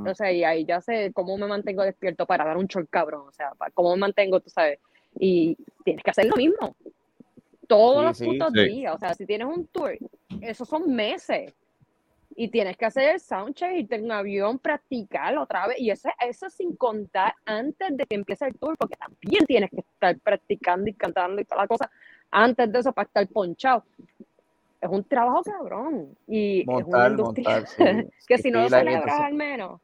o 0.06 0.14
sea, 0.14 0.30
y 0.32 0.44
ahí 0.44 0.64
ya 0.64 0.80
sé 0.80 1.12
cómo 1.14 1.36
me 1.38 1.46
mantengo 1.46 1.82
despierto 1.82 2.26
para 2.26 2.44
dar 2.44 2.56
un 2.56 2.66
short 2.66 2.88
cabrón, 2.90 3.26
o 3.28 3.32
sea, 3.32 3.52
para- 3.56 3.70
cómo 3.70 3.94
me 3.94 4.00
mantengo, 4.00 4.40
tú 4.40 4.50
sabes. 4.50 4.78
Y 5.18 5.56
tienes 5.84 6.02
que 6.02 6.10
hacer 6.10 6.26
lo 6.26 6.36
mismo. 6.36 6.76
Todos 7.66 8.00
Sí, 8.00 8.06
los 8.06 8.18
sí, 8.18 8.24
putos 8.24 8.52
sí. 8.52 8.64
días. 8.64 8.94
O 8.94 8.98
sea, 8.98 9.14
si 9.14 9.26
tienes 9.26 9.46
un 9.46 9.66
tour, 9.66 9.96
esos 10.40 10.68
son 10.68 10.94
meses. 10.94 11.54
Y 12.36 12.48
tienes 12.48 12.76
que 12.76 12.84
hacer 12.86 13.14
el 13.14 13.20
soundcheck, 13.20 13.74
irte 13.74 13.96
en 13.96 14.04
un 14.04 14.12
avión, 14.12 14.58
practicar 14.58 15.36
otra 15.38 15.66
vez. 15.66 15.80
Y 15.80 15.90
eso, 15.90 16.08
eso 16.20 16.48
sin 16.50 16.76
contar 16.76 17.34
antes 17.44 17.96
de 17.96 18.06
que 18.06 18.14
empiece 18.14 18.46
el 18.46 18.54
tour, 18.56 18.76
porque 18.78 18.96
también 18.96 19.44
tienes 19.46 19.70
que 19.70 19.80
estar 19.80 20.16
practicando 20.20 20.88
y 20.88 20.94
cantando 20.94 21.40
y 21.40 21.44
toda 21.44 21.62
la 21.62 21.68
cosa 21.68 21.90
antes 22.30 22.70
de 22.72 22.78
eso 22.78 22.92
para 22.92 23.06
estar 23.06 23.26
ponchado. 23.28 23.84
Es 24.80 24.88
un 24.90 25.02
trabajo 25.04 25.42
cabrón. 25.42 26.16
Y 26.26 26.60
es 26.60 26.84
una 26.86 27.06
Montar, 27.06 27.10
industria 27.10 27.54
montar, 27.56 27.66
sí. 28.04 28.10
que 28.26 28.38
si 28.38 28.50
no 28.50 28.62
lo 28.62 28.68
celebras 28.68 29.20
al 29.20 29.34
menos. 29.34 29.80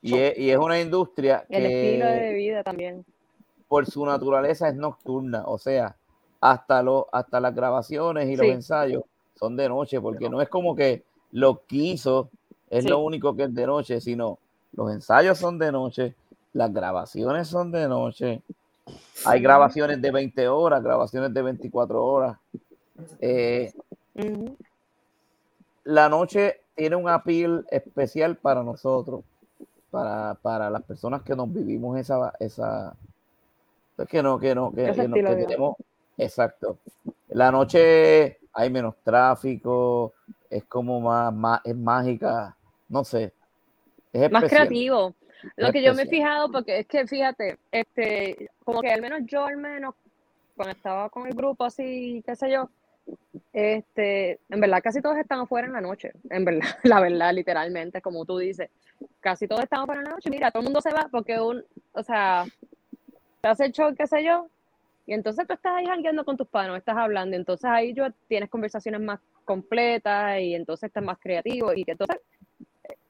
Y 0.00 0.16
es, 0.16 0.38
y 0.38 0.50
es 0.50 0.56
una 0.58 0.80
industria 0.80 1.44
El 1.48 1.66
estilo 1.66 2.06
de 2.06 2.20
que 2.20 2.32
vida 2.34 2.62
también. 2.62 3.04
por 3.68 3.86
su 3.86 4.04
naturaleza 4.06 4.68
es 4.68 4.74
nocturna, 4.76 5.44
o 5.46 5.58
sea, 5.58 5.96
hasta, 6.40 6.82
lo, 6.82 7.08
hasta 7.12 7.40
las 7.40 7.54
grabaciones 7.54 8.28
y 8.28 8.36
los 8.36 8.46
Sí. 8.46 8.52
ensayos 8.52 9.04
son 9.34 9.56
de 9.56 9.68
noche, 9.68 10.00
porque 10.00 10.28
no 10.30 10.40
es 10.40 10.48
como 10.48 10.74
que 10.76 11.02
lo 11.32 11.62
quiso, 11.66 12.30
es 12.70 12.84
lo 12.88 12.98
único 13.00 13.34
que 13.34 13.44
es 13.44 13.54
de 13.54 13.66
noche, 13.66 14.00
sino 14.00 14.38
los 14.72 14.90
ensayos 14.92 15.38
son 15.38 15.58
de 15.58 15.72
noche, 15.72 16.14
las 16.52 16.72
grabaciones 16.72 17.48
son 17.48 17.72
de 17.72 17.88
noche, 17.88 18.42
hay 19.24 19.40
grabaciones 19.40 20.00
de 20.02 20.10
20 20.10 20.48
horas, 20.48 20.82
grabaciones 20.82 21.32
de 21.32 21.42
24 21.42 22.04
horas. 22.04 22.38
Eh, 23.20 23.72
la 25.84 26.08
noche 26.08 26.60
tiene 26.74 26.96
un 26.96 27.08
appeal 27.08 27.66
especial 27.70 28.36
para 28.36 28.62
nosotros, 28.62 29.24
para, 29.90 30.34
para 30.40 30.70
las 30.70 30.82
personas 30.82 31.22
que 31.22 31.34
nos 31.34 31.52
vivimos 31.52 31.98
esa, 31.98 32.32
esa, 32.40 32.94
pues 33.96 34.08
que 34.08 34.22
no, 34.22 34.38
que 34.38 34.54
no, 34.54 34.72
que, 34.72 34.86
no- 35.08 35.14
que 35.14 35.22
tenemos, 35.46 35.76
exacto. 36.16 36.78
La 37.28 37.50
noche 37.50 38.38
hay 38.52 38.70
menos 38.70 38.94
tráfico, 39.02 40.12
es 40.50 40.64
como 40.64 41.00
más, 41.00 41.32
más 41.32 41.60
es 41.64 41.76
mágica, 41.76 42.56
no 42.88 43.04
sé, 43.04 43.32
es 44.12 44.30
Más 44.30 44.42
creativo. 44.50 45.14
Lo 45.56 45.72
que 45.72 45.82
yo 45.82 45.94
me 45.94 46.02
he 46.02 46.06
fijado, 46.06 46.50
porque 46.50 46.80
es 46.80 46.86
que 46.86 47.06
fíjate, 47.06 47.58
este, 47.70 48.50
como 48.64 48.80
que 48.80 48.90
al 48.90 49.00
menos 49.00 49.20
yo 49.24 49.44
al 49.44 49.56
menos, 49.56 49.94
cuando 50.56 50.72
estaba 50.72 51.08
con 51.10 51.26
el 51.26 51.34
grupo 51.34 51.64
así, 51.64 52.22
qué 52.26 52.36
sé 52.36 52.50
yo, 52.50 52.70
este, 53.52 54.38
en 54.48 54.60
verdad 54.60 54.82
casi 54.82 55.02
todos 55.02 55.16
están 55.16 55.40
afuera 55.40 55.66
en 55.66 55.72
la 55.72 55.80
noche, 55.80 56.12
en 56.30 56.44
verdad, 56.44 56.60
la 56.84 57.00
verdad, 57.00 57.32
literalmente, 57.32 58.00
como 58.00 58.24
tú 58.24 58.38
dices, 58.38 58.70
casi 59.20 59.48
todos 59.48 59.62
están 59.62 59.80
afuera 59.80 60.00
en 60.00 60.08
la 60.08 60.14
noche, 60.14 60.30
mira, 60.30 60.50
todo 60.50 60.60
el 60.60 60.64
mundo 60.64 60.80
se 60.80 60.92
va 60.92 61.08
porque 61.10 61.40
un, 61.40 61.64
o 61.92 62.02
sea, 62.02 62.44
te 63.40 63.48
hace 63.48 63.66
el 63.66 63.72
show, 63.72 63.94
qué 63.94 64.06
sé 64.06 64.24
yo, 64.24 64.48
y 65.06 65.14
entonces 65.14 65.46
tú 65.46 65.54
estás 65.54 65.72
ahí 65.74 65.86
jangueando 65.86 66.24
con 66.24 66.36
tus 66.36 66.46
panos, 66.46 66.78
estás 66.78 66.96
hablando, 66.96 67.36
entonces 67.36 67.68
ahí 67.68 67.92
yo 67.92 68.06
tienes 68.28 68.48
conversaciones 68.48 69.00
más 69.00 69.20
completas 69.44 70.40
y 70.40 70.54
entonces 70.54 70.88
estás 70.88 71.02
más 71.02 71.18
creativo 71.18 71.72
y 71.74 71.84
que 71.84 71.92
entonces 71.92 72.20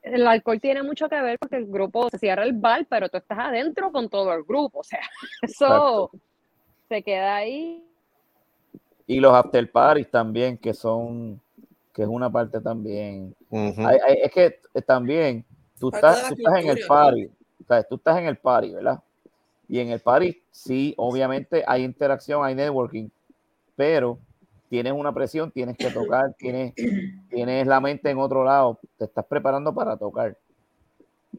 el 0.03 0.27
alcohol 0.27 0.61
tiene 0.61 0.83
mucho 0.83 1.09
que 1.09 1.21
ver 1.21 1.39
porque 1.39 1.57
el 1.57 1.67
grupo 1.67 2.11
se 2.11 2.19
cierra 2.19 2.45
el 2.45 2.53
bar, 2.53 2.87
pero 2.89 3.09
tú 3.09 3.17
estás 3.19 3.39
adentro 3.39 3.91
con 3.93 4.09
todo 4.09 4.33
el 4.33 4.43
grupo, 4.45 4.81
o 4.81 4.85
sea, 4.85 5.01
eso 5.43 6.11
se 6.89 7.03
queda 7.03 7.37
ahí. 7.37 7.85
Y 9.07 9.21
los 9.21 9.33
after 9.35 9.71
parties 9.71 10.11
también, 10.11 10.57
que 10.59 10.75
son, 10.75 11.41
que 11.93 12.03
es 12.03 12.09
una 12.09 12.31
parte 12.31 12.61
también. 12.61 13.35
Ujú. 13.51 13.87
Hay- 13.87 13.99
hay- 14.07 14.19
es 14.23 14.31
que 14.33 14.61
eh, 14.75 14.83
también 14.83 15.45
tú 15.79 15.91
estás, 15.93 16.23
la 16.23 16.29
tú 16.29 16.35
estás 16.37 16.59
en 16.65 16.69
el 16.71 16.87
party, 16.87 17.27
o 17.27 17.65
sea, 17.67 17.83
tú 17.83 17.95
estás 17.97 18.19
en 18.19 18.27
el 18.27 18.37
party, 18.39 18.73
¿verdad? 18.75 19.03
Y 19.69 19.79
en 19.81 19.91
el 19.91 20.01
party, 20.01 20.43
sí, 20.51 20.95
obviamente 20.97 21.65
hay 21.67 21.83
interacción, 21.85 22.45
hay 22.45 22.55
networking, 22.55 23.09
pero 23.77 24.19
tienes 24.73 24.95
una 24.95 25.13
presión, 25.13 25.51
tienes 25.51 25.77
que 25.77 25.91
tocar, 25.91 26.33
tienes, 26.39 26.73
tienes 27.29 27.67
la 27.67 27.79
mente 27.79 28.09
en 28.09 28.17
otro 28.17 28.43
lado, 28.43 28.79
te 28.97 29.05
estás 29.05 29.27
preparando 29.27 29.75
para 29.75 29.99
tocar. 29.99 30.35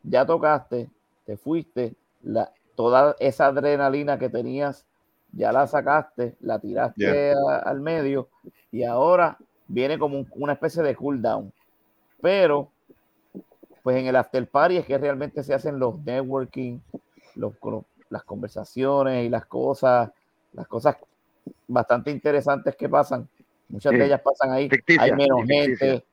Ya 0.04 0.24
tocaste, 0.24 0.88
te 1.26 1.36
fuiste, 1.36 1.96
la, 2.22 2.52
toda 2.76 3.16
esa 3.20 3.48
adrenalina 3.48 4.20
que 4.20 4.30
tenías, 4.30 4.86
ya 5.32 5.52
la 5.52 5.66
sacaste, 5.66 6.36
la 6.42 6.60
tiraste 6.60 7.02
Yeah. 7.02 7.34
a- 7.50 7.58
al 7.72 7.82
medio 7.82 8.30
y 8.72 8.84
ahora 8.84 9.40
viene 9.68 9.98
como 9.98 10.20
un- 10.20 10.28
una 10.36 10.54
especie 10.54 10.84
de 10.84 10.96
cooldown. 10.96 11.52
Pero, 12.22 12.70
pues 13.82 13.98
en 13.98 14.06
el 14.06 14.16
after 14.16 14.48
party 14.48 14.78
es 14.78 14.86
que 14.86 15.00
realmente 15.00 15.42
se 15.42 15.56
hacen 15.56 15.80
los 15.80 15.98
networking, 16.06 16.78
los, 17.34 17.54
los- 17.64 17.84
las 18.12 18.24
conversaciones 18.26 19.26
y 19.26 19.30
las 19.30 19.48
cosas, 19.48 20.12
las 20.54 20.68
cosas 20.68 20.98
bastante 21.68 22.12
interesantes 22.12 22.76
que 22.76 22.88
pasan. 22.90 23.28
Muchas 23.70 23.92
Sí. 23.92 23.98
de 23.98 24.06
ellas 24.06 24.22
pasan 24.22 24.52
ahí. 24.52 24.70
Ficticia, 24.70 25.02
hay 25.04 25.12
menos 25.14 25.42
ficticia. 25.42 25.78
gente, 25.78 26.06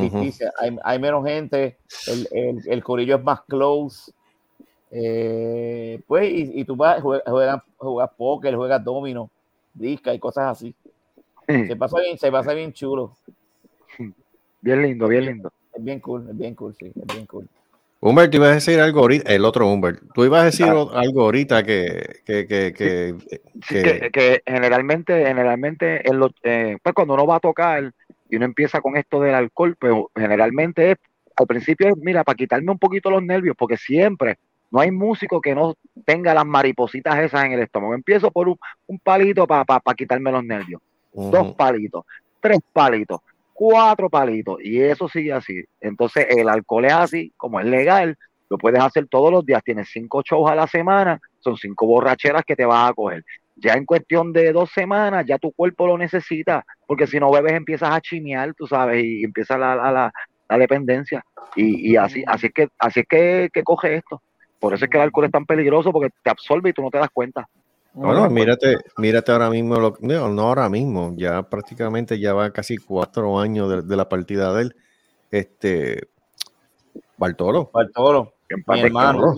ficticia, 0.00 0.52
hay, 0.58 0.76
hay 0.82 0.98
menos 0.98 1.24
gente, 1.26 1.76
el, 2.06 2.28
el, 2.30 2.62
el 2.66 2.84
corillo 2.84 3.16
es 3.16 3.22
más 3.22 3.42
close. 3.42 4.12
eh, 4.90 6.00
pues, 6.06 6.30
y, 6.30 6.60
y 6.60 6.64
tú 6.64 6.76
vas, 6.76 7.02
juegas, 7.02 7.24
juegas, 7.28 7.62
juegas 7.76 8.10
póker, 8.16 8.54
juegas 8.54 8.82
domino, 8.84 9.28
disca 9.74 10.14
y 10.14 10.18
cosas 10.18 10.52
así. 10.52 10.74
Se 11.46 11.76
pasa 11.76 11.98
bien, 12.00 12.16
se 12.16 12.30
pasa 12.30 12.54
bien 12.54 12.72
chulo. 12.72 13.12
Bien 14.60 14.80
lindo, 14.82 15.08
bien 15.08 15.26
lindo. 15.26 15.52
Es 15.74 15.82
bien 15.84 16.00
cool, 16.00 16.26
es 16.30 16.36
bien 16.38 16.54
cool, 16.54 16.74
sí, 16.74 16.86
es 16.86 17.06
bien 17.14 17.26
cool. 17.26 17.48
Humbert, 18.06 18.30
tú 18.30 18.36
ibas 18.36 18.50
a 18.50 18.54
decir 18.54 18.78
algo 18.80 19.00
ahorita, 19.00 19.32
el 19.32 19.44
otro 19.46 19.66
Humbert, 19.66 20.02
tú 20.12 20.24
ibas 20.26 20.42
a 20.42 20.44
decir 20.44 20.66
o- 20.66 20.92
algo 20.94 21.22
ahorita 21.22 21.62
que, 21.62 22.16
que, 22.26 22.46
que, 22.46 22.74
que, 22.76 23.14
Sí, 23.66 23.82
que- 24.12 24.42
generalmente, 24.44 25.24
generalmente 25.26 26.06
en 26.06 26.18
los, 26.18 26.32
eh, 26.42 26.76
pues 26.82 26.94
cuando 26.94 27.14
uno 27.14 27.26
va 27.26 27.36
a 27.36 27.40
tocar 27.40 27.92
y 28.28 28.36
uno 28.36 28.44
empieza 28.44 28.82
con 28.82 28.96
esto 28.98 29.20
del 29.20 29.34
alcohol, 29.34 29.74
pues 29.78 29.94
generalmente 30.14 30.90
es, 30.92 30.98
al 31.36 31.46
principio 31.46 31.88
es, 31.88 31.96
mira, 31.96 32.24
para 32.24 32.36
quitarme 32.36 32.70
un 32.72 32.78
poquito 32.78 33.10
los 33.10 33.22
nervios, 33.22 33.56
porque 33.58 33.78
siempre 33.78 34.36
no 34.70 34.80
hay 34.80 34.90
músico 34.90 35.40
que 35.40 35.54
no 35.54 35.74
tenga 36.04 36.34
las 36.34 36.44
maripositas 36.44 37.18
esas 37.20 37.44
en 37.46 37.52
el 37.52 37.60
estómago. 37.60 37.94
Empiezo 37.94 38.30
por 38.30 38.48
un, 38.48 38.58
un 38.86 38.98
palito 38.98 39.46
para 39.46 39.64
quitarme 39.96 40.30
los 40.30 40.44
nervios, 40.44 40.82
dos 41.30 41.54
palitos, 41.54 42.04
tres 42.40 42.58
palitos, 42.72 43.20
cuatro 43.54 44.10
palitos, 44.10 44.58
y 44.62 44.82
eso 44.82 45.08
sigue 45.08 45.32
así. 45.32 45.64
Entonces 45.80 46.26
el 46.28 46.48
alcohol 46.48 46.84
es 46.84 46.92
así, 46.92 47.32
como 47.36 47.60
es 47.60 47.66
legal, 47.66 48.16
lo 48.50 48.58
puedes 48.58 48.80
hacer 48.80 49.06
todos 49.08 49.32
los 49.32 49.46
días, 49.46 49.62
tienes 49.64 49.88
cinco 49.90 50.22
shows 50.22 50.50
a 50.50 50.54
la 50.54 50.66
semana, 50.66 51.18
son 51.40 51.56
cinco 51.56 51.86
borracheras 51.86 52.44
que 52.44 52.56
te 52.56 52.66
vas 52.66 52.90
a 52.90 52.92
coger. 52.92 53.24
Ya 53.56 53.74
en 53.74 53.86
cuestión 53.86 54.32
de 54.32 54.52
dos 54.52 54.70
semanas, 54.70 55.24
ya 55.26 55.38
tu 55.38 55.52
cuerpo 55.52 55.86
lo 55.86 55.96
necesita, 55.96 56.64
porque 56.86 57.06
si 57.06 57.18
no 57.20 57.30
bebes 57.30 57.52
empiezas 57.52 57.90
a 57.90 58.00
chinear, 58.00 58.52
tú 58.54 58.66
sabes, 58.66 59.02
y 59.04 59.24
empieza 59.24 59.56
la, 59.56 59.74
la, 59.76 59.92
la- 59.92 60.58
dependencia. 60.58 61.24
Y, 61.56 61.92
y 61.92 61.96
así, 61.96 62.22
así 62.26 62.46
es 62.48 62.52
que, 62.52 62.68
así 62.78 63.00
es 63.00 63.06
que, 63.08 63.48
que 63.52 63.62
coge 63.62 63.96
esto. 63.96 64.20
Por 64.60 64.74
eso 64.74 64.84
es 64.84 64.90
que 64.90 64.96
el 64.98 65.04
alcohol 65.04 65.26
es 65.26 65.32
tan 65.32 65.46
peligroso, 65.46 65.92
porque 65.92 66.10
te 66.22 66.30
absorbe 66.30 66.70
y 66.70 66.72
tú 66.72 66.82
no 66.82 66.90
te 66.90 66.98
das 66.98 67.10
cuenta. 67.12 67.48
Bueno, 67.94 68.28
mírate, 68.30 68.76
mírate 68.98 69.32
ahora 69.32 69.50
mismo, 69.50 69.76
lo, 69.76 69.96
no, 70.00 70.28
no 70.28 70.42
ahora 70.42 70.68
mismo, 70.68 71.14
ya 71.16 71.42
prácticamente 71.44 72.18
ya 72.18 72.34
va 72.34 72.50
casi 72.50 72.76
cuatro 72.76 73.38
años 73.38 73.70
de, 73.70 73.82
de 73.82 73.96
la 73.96 74.08
partida 74.08 74.52
de 74.52 74.62
él. 74.62 74.76
Este, 75.30 76.08
Bartolo. 77.16 77.70
Bartolo, 77.72 78.34
mi 78.50 78.80
hermano. 78.86 79.34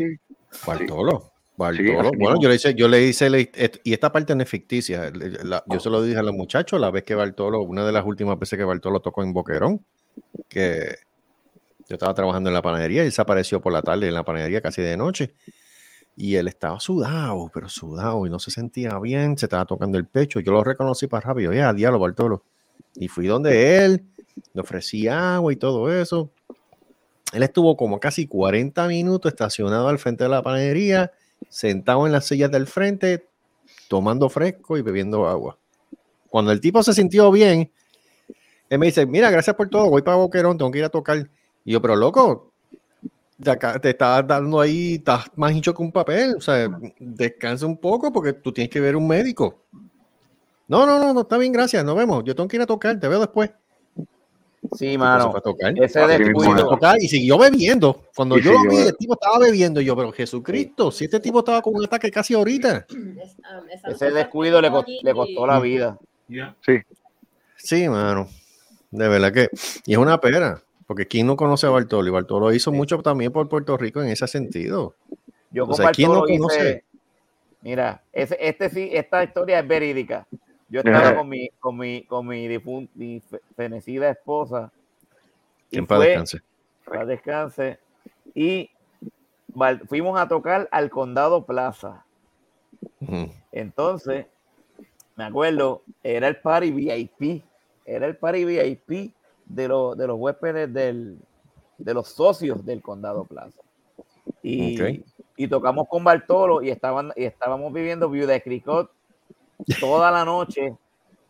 Bartolo. 0.67 1.33
Bartolo. 1.59 2.11
Sí, 2.11 2.17
bueno, 2.19 2.39
yo 2.41 2.49
le 2.49 2.55
hice, 2.55 2.75
yo 2.75 2.89
le 2.89 3.03
hice, 3.03 3.27
et- 3.55 3.81
y 3.85 3.93
esta 3.93 4.13
parte 4.13 4.35
no 4.35 4.43
es 4.43 4.49
ficticia. 4.49 5.11
le- 5.11 5.43
la- 5.45 5.63
yo 5.67 5.81
se 5.81 5.89
lo 5.91 6.03
dije 6.03 6.19
a 6.19 6.23
los 6.23 6.35
muchachos 6.35 6.81
la 6.81 6.91
vez 6.91 7.05
que 7.05 7.15
Bartolo, 7.15 7.61
una 7.63 7.85
de 7.85 7.93
las 7.93 8.05
últimas 8.05 8.39
veces 8.39 8.59
que 8.59 8.65
Bartolo 8.65 9.01
tocó 9.01 9.23
en 9.23 9.33
Boquerón, 9.33 9.83
que 10.49 10.97
yo 11.89 11.95
estaba 11.95 12.13
trabajando 12.15 12.51
en 12.51 12.55
la 12.55 12.63
panadería 12.63 13.03
y 13.03 13.07
él 13.07 13.13
se 13.13 13.23
apareció 13.23 13.61
por 13.61 13.73
la 13.73 13.81
tarde 13.83 14.09
en 14.09 14.15
la 14.15 14.25
panadería 14.25 14.61
casi 14.61 14.83
de 14.83 14.97
noche. 14.97 15.35
Y 16.17 16.37
él 16.37 16.49
estaba 16.49 16.81
sudado, 16.81 17.51
pero 17.53 17.69
sudado 17.69 18.27
y 18.27 18.31
no 18.31 18.39
se 18.39 18.51
sentía 18.51 18.99
bien, 18.99 19.37
se 19.37 19.47
estaba 19.47 19.67
tocando 19.67 19.99
el 19.99 20.07
pecho. 20.07 20.41
Yo 20.41 20.53
lo 20.53 20.65
reconocí 20.65 21.07
para 21.07 21.29
rápido, 21.29 21.53
ya, 21.53 21.73
diablo, 21.75 21.99
Bartolo. 21.99 22.43
Y 22.95 23.09
fui 23.09 23.27
donde 23.27 23.85
él, 23.85 24.05
le 24.55 24.61
ofrecí 24.61 25.09
agua 25.09 25.53
y 25.53 25.57
todo 25.57 25.93
eso. 25.93 26.31
Él 27.33 27.43
estuvo 27.43 27.77
como 27.77 28.01
casi 28.01 28.27
40 28.27 28.87
minutos 28.89 29.31
estacionado 29.31 29.89
al 29.89 29.99
frente 29.99 30.25
de 30.25 30.31
la 30.31 30.43
panadería, 30.43 31.13
sentado 31.49 32.07
en 32.07 32.13
las 32.13 32.27
sillas 32.27 32.51
del 32.51 32.67
frente, 32.67 33.29
tomando 33.89 34.29
fresco 34.29 34.79
y 34.79 34.83
bebiendo 34.83 35.29
agua. 35.29 35.59
Cuando 36.31 36.53
el 36.53 36.61
tipo 36.61 36.83
se 36.83 36.95
sintió 36.95 37.31
bien, 37.31 37.71
él 38.69 38.79
me 38.79 38.87
dice, 38.87 39.07
mira, 39.07 39.31
gracias 39.31 39.55
por 39.55 39.69
todo, 39.69 39.91
voy 39.91 40.03
para 40.03 40.17
Boquerón, 40.17 40.59
tengo 40.59 40.71
que 40.71 40.79
ir 40.79 40.85
a 40.85 40.89
tocar. 40.89 41.29
Y 41.65 41.73
yo, 41.73 41.83
pero 41.83 41.97
loco, 41.97 42.53
acá 43.45 43.79
te 43.79 43.91
estás 43.91 44.27
dando 44.27 44.61
ahí, 44.61 44.95
estás 44.95 45.27
más 45.37 45.53
hincho 45.53 45.75
que 45.75 45.83
un 45.83 45.93
papel, 45.93 46.37
o 46.37 46.41
sea, 46.41 46.69
descansa 46.99 47.67
un 47.67 47.77
poco 47.77 48.13
porque 48.13 48.33
tú 48.33 48.53
tienes 48.53 48.71
que 48.71 48.81
ver 48.81 48.97
un 48.97 49.07
médico. 49.07 49.63
No, 50.69 50.87
no, 50.87 50.99
no, 50.99 51.13
no, 51.13 51.21
está 51.21 51.39
bien, 51.39 51.53
gracias, 51.53 51.85
nos 51.85 51.97
vemos. 51.97 52.25
Yo 52.25 52.35
tengo 52.35 52.49
que 52.49 52.57
ir 52.57 52.63
a 52.63 52.67
tocar, 52.67 52.99
te 52.99 53.07
veo 53.09 53.21
después. 53.21 53.51
Sí, 54.73 54.99
mano. 54.99 55.31
fue 55.31 55.39
a 55.39 55.43
tocar. 55.43 55.73
Ese 55.79 55.89
Se 55.89 56.01
fue 56.05 56.15
a 56.15 56.19
descuido. 56.19 56.69
tocar 56.69 56.97
y 57.01 57.09
siguió 57.09 57.39
bebiendo. 57.39 58.03
Cuando 58.17 58.37
Y 58.39 58.43
yo 58.43 58.53
lo 58.53 58.69
vi, 58.69 58.79
el 58.79 58.97
tipo 58.97 59.15
estaba 59.15 59.39
bebiendo. 59.39 59.81
Y 59.81 59.85
yo, 59.85 59.97
pero 59.97 60.11
Jesucristo, 60.11 60.91
si 60.91 61.05
este 61.05 61.21
tipo 61.21 61.39
estaba 61.41 61.63
con 61.63 61.77
un 61.77 61.85
ataque 61.85 62.11
casi 62.11 62.35
ahorita. 62.35 62.87
Ese 63.87 64.11
descuido 64.11 64.61
le, 64.61 64.71
costó, 64.71 64.91
le 65.03 65.15
costó 65.15 65.47
la 65.47 65.61
vida. 65.61 65.99
Sí. 66.65 66.79
Sí, 67.57 67.89
mano. 67.89 68.29
De 68.91 69.09
verdad 69.09 69.33
que. 69.33 69.49
Y 69.85 69.93
es 69.93 69.99
una 69.99 70.21
pena. 70.21 70.61
Porque 70.87 71.07
¿quién 71.07 71.27
no 71.27 71.37
conoce 71.37 71.67
a 71.67 71.71
Bartolo? 71.71 72.07
Y 72.09 72.11
Bartolo 72.11 72.53
hizo 72.53 72.71
mucho 72.73 72.99
también 73.03 73.33
por 73.33 73.49
Puerto 73.49 73.77
Rico 73.77 74.03
en 74.03 74.09
ese 74.09 74.27
sentido. 74.29 74.95
Yo 75.51 75.65
O 75.65 75.67
con 75.69 75.77
sea, 75.77 75.91
¿quién 75.91 76.13
no 76.13 76.21
conoce? 76.23 76.59
hice- 76.61 76.85
Mira, 77.63 78.03
ese, 78.13 78.37
este 78.41 78.71
sí, 78.71 78.91
esta 78.93 79.25
historia 79.25 79.59
es 79.59 79.67
verídica. 79.67 80.27
Yo 80.69 80.81
estaba 80.81 81.17
con 81.17 81.29
mi, 81.29 81.49
con 81.61 81.77
mi, 81.77 82.03
con 82.05 82.27
mi, 82.27 82.49
difun- 82.49 82.89
mi 82.95 83.21
fe- 83.21 83.41
fenecida 83.57 84.11
esposa. 84.11 84.71
Y 85.71 85.79
en 85.79 85.87
paz 85.87 85.99
fue- 85.99 86.07
descanse. 86.09 86.41
paz 86.85 87.07
descanse. 87.09 87.79
Y 88.35 88.71
fuimos 89.89 90.21
a 90.21 90.29
tocar 90.29 90.69
al 90.71 90.91
Condado 90.91 91.45
Plaza. 91.45 92.05
Entonces, 93.53 94.27
me 95.17 95.25
acuerdo, 95.25 95.83
era 96.03 96.29
el 96.29 96.37
party 96.37 96.71
VIP. 96.71 97.43
Era 97.85 98.07
el 98.07 98.17
party 98.17 98.45
VIP 98.45 99.13
de, 99.47 99.69
los 99.69 99.97
de 99.97 100.07
los 100.07 100.17
huéspedes 100.19 100.73
del, 100.73 101.19
de 101.79 101.95
los 101.95 102.09
socios 102.09 102.65
del 102.65 102.83
Condado 102.83 103.25
Plaza. 103.25 103.61
Y, 104.43 104.81
Ok. 104.81 105.05
y 105.37 105.49
tocamos 105.49 105.89
con 105.89 106.05
Bartolo 106.05 106.63
y, 106.63 106.71
estaban, 106.71 107.13
y 107.17 107.25
estábamos 107.25 107.73
viviendo 107.73 108.11
View 108.11 108.27
de 108.27 108.43
Cricot 108.43 108.91
toda 109.81 110.11
la 110.11 110.25
noche, 110.25 110.75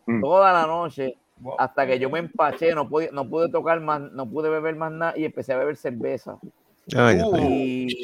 toda 0.21 0.53
la 0.53 0.67
noche, 0.67 1.17
hasta 1.57 1.85
que 1.85 1.99
yo 1.99 2.09
me 2.09 2.19
empaché, 2.19 2.73
no 2.73 2.87
pude, 2.87 3.09
no 3.11 3.27
pude 3.29 3.49
tocar 3.49 3.79
más, 3.79 4.01
no 4.11 4.29
pude 4.29 4.49
beber 4.49 4.75
más 4.75 4.91
nada 4.91 5.13
y 5.15 5.25
empecé 5.25 5.53
a 5.53 5.57
beber 5.57 5.77
cerveza. 5.77 6.37
Ay. 6.95 7.19
Y, 7.49 8.01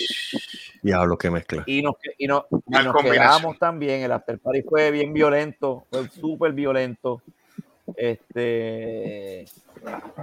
Diablo, 0.81 1.17
que 1.17 1.31
mezcla. 1.31 1.63
y 1.65 1.81
nos, 1.81 1.95
y 2.17 2.27
nos, 2.27 2.43
y 2.51 2.71
nos 2.83 2.95
quedamos 3.01 3.57
también. 3.57 4.01
El 4.01 4.11
after 4.11 4.37
party 4.37 4.63
fue 4.63 4.91
bien 4.91 5.13
violento, 5.13 5.85
fue 5.89 6.09
súper 6.09 6.51
violento. 6.51 7.21
Este, 7.95 9.45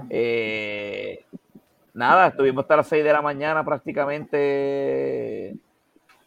eh, 0.09 1.25
nada, 1.95 2.29
estuvimos 2.29 2.63
hasta 2.65 2.77
las 2.77 2.89
6 2.89 3.05
de 3.05 3.13
la 3.13 3.23
mañana 3.23 3.65
prácticamente, 3.65 5.57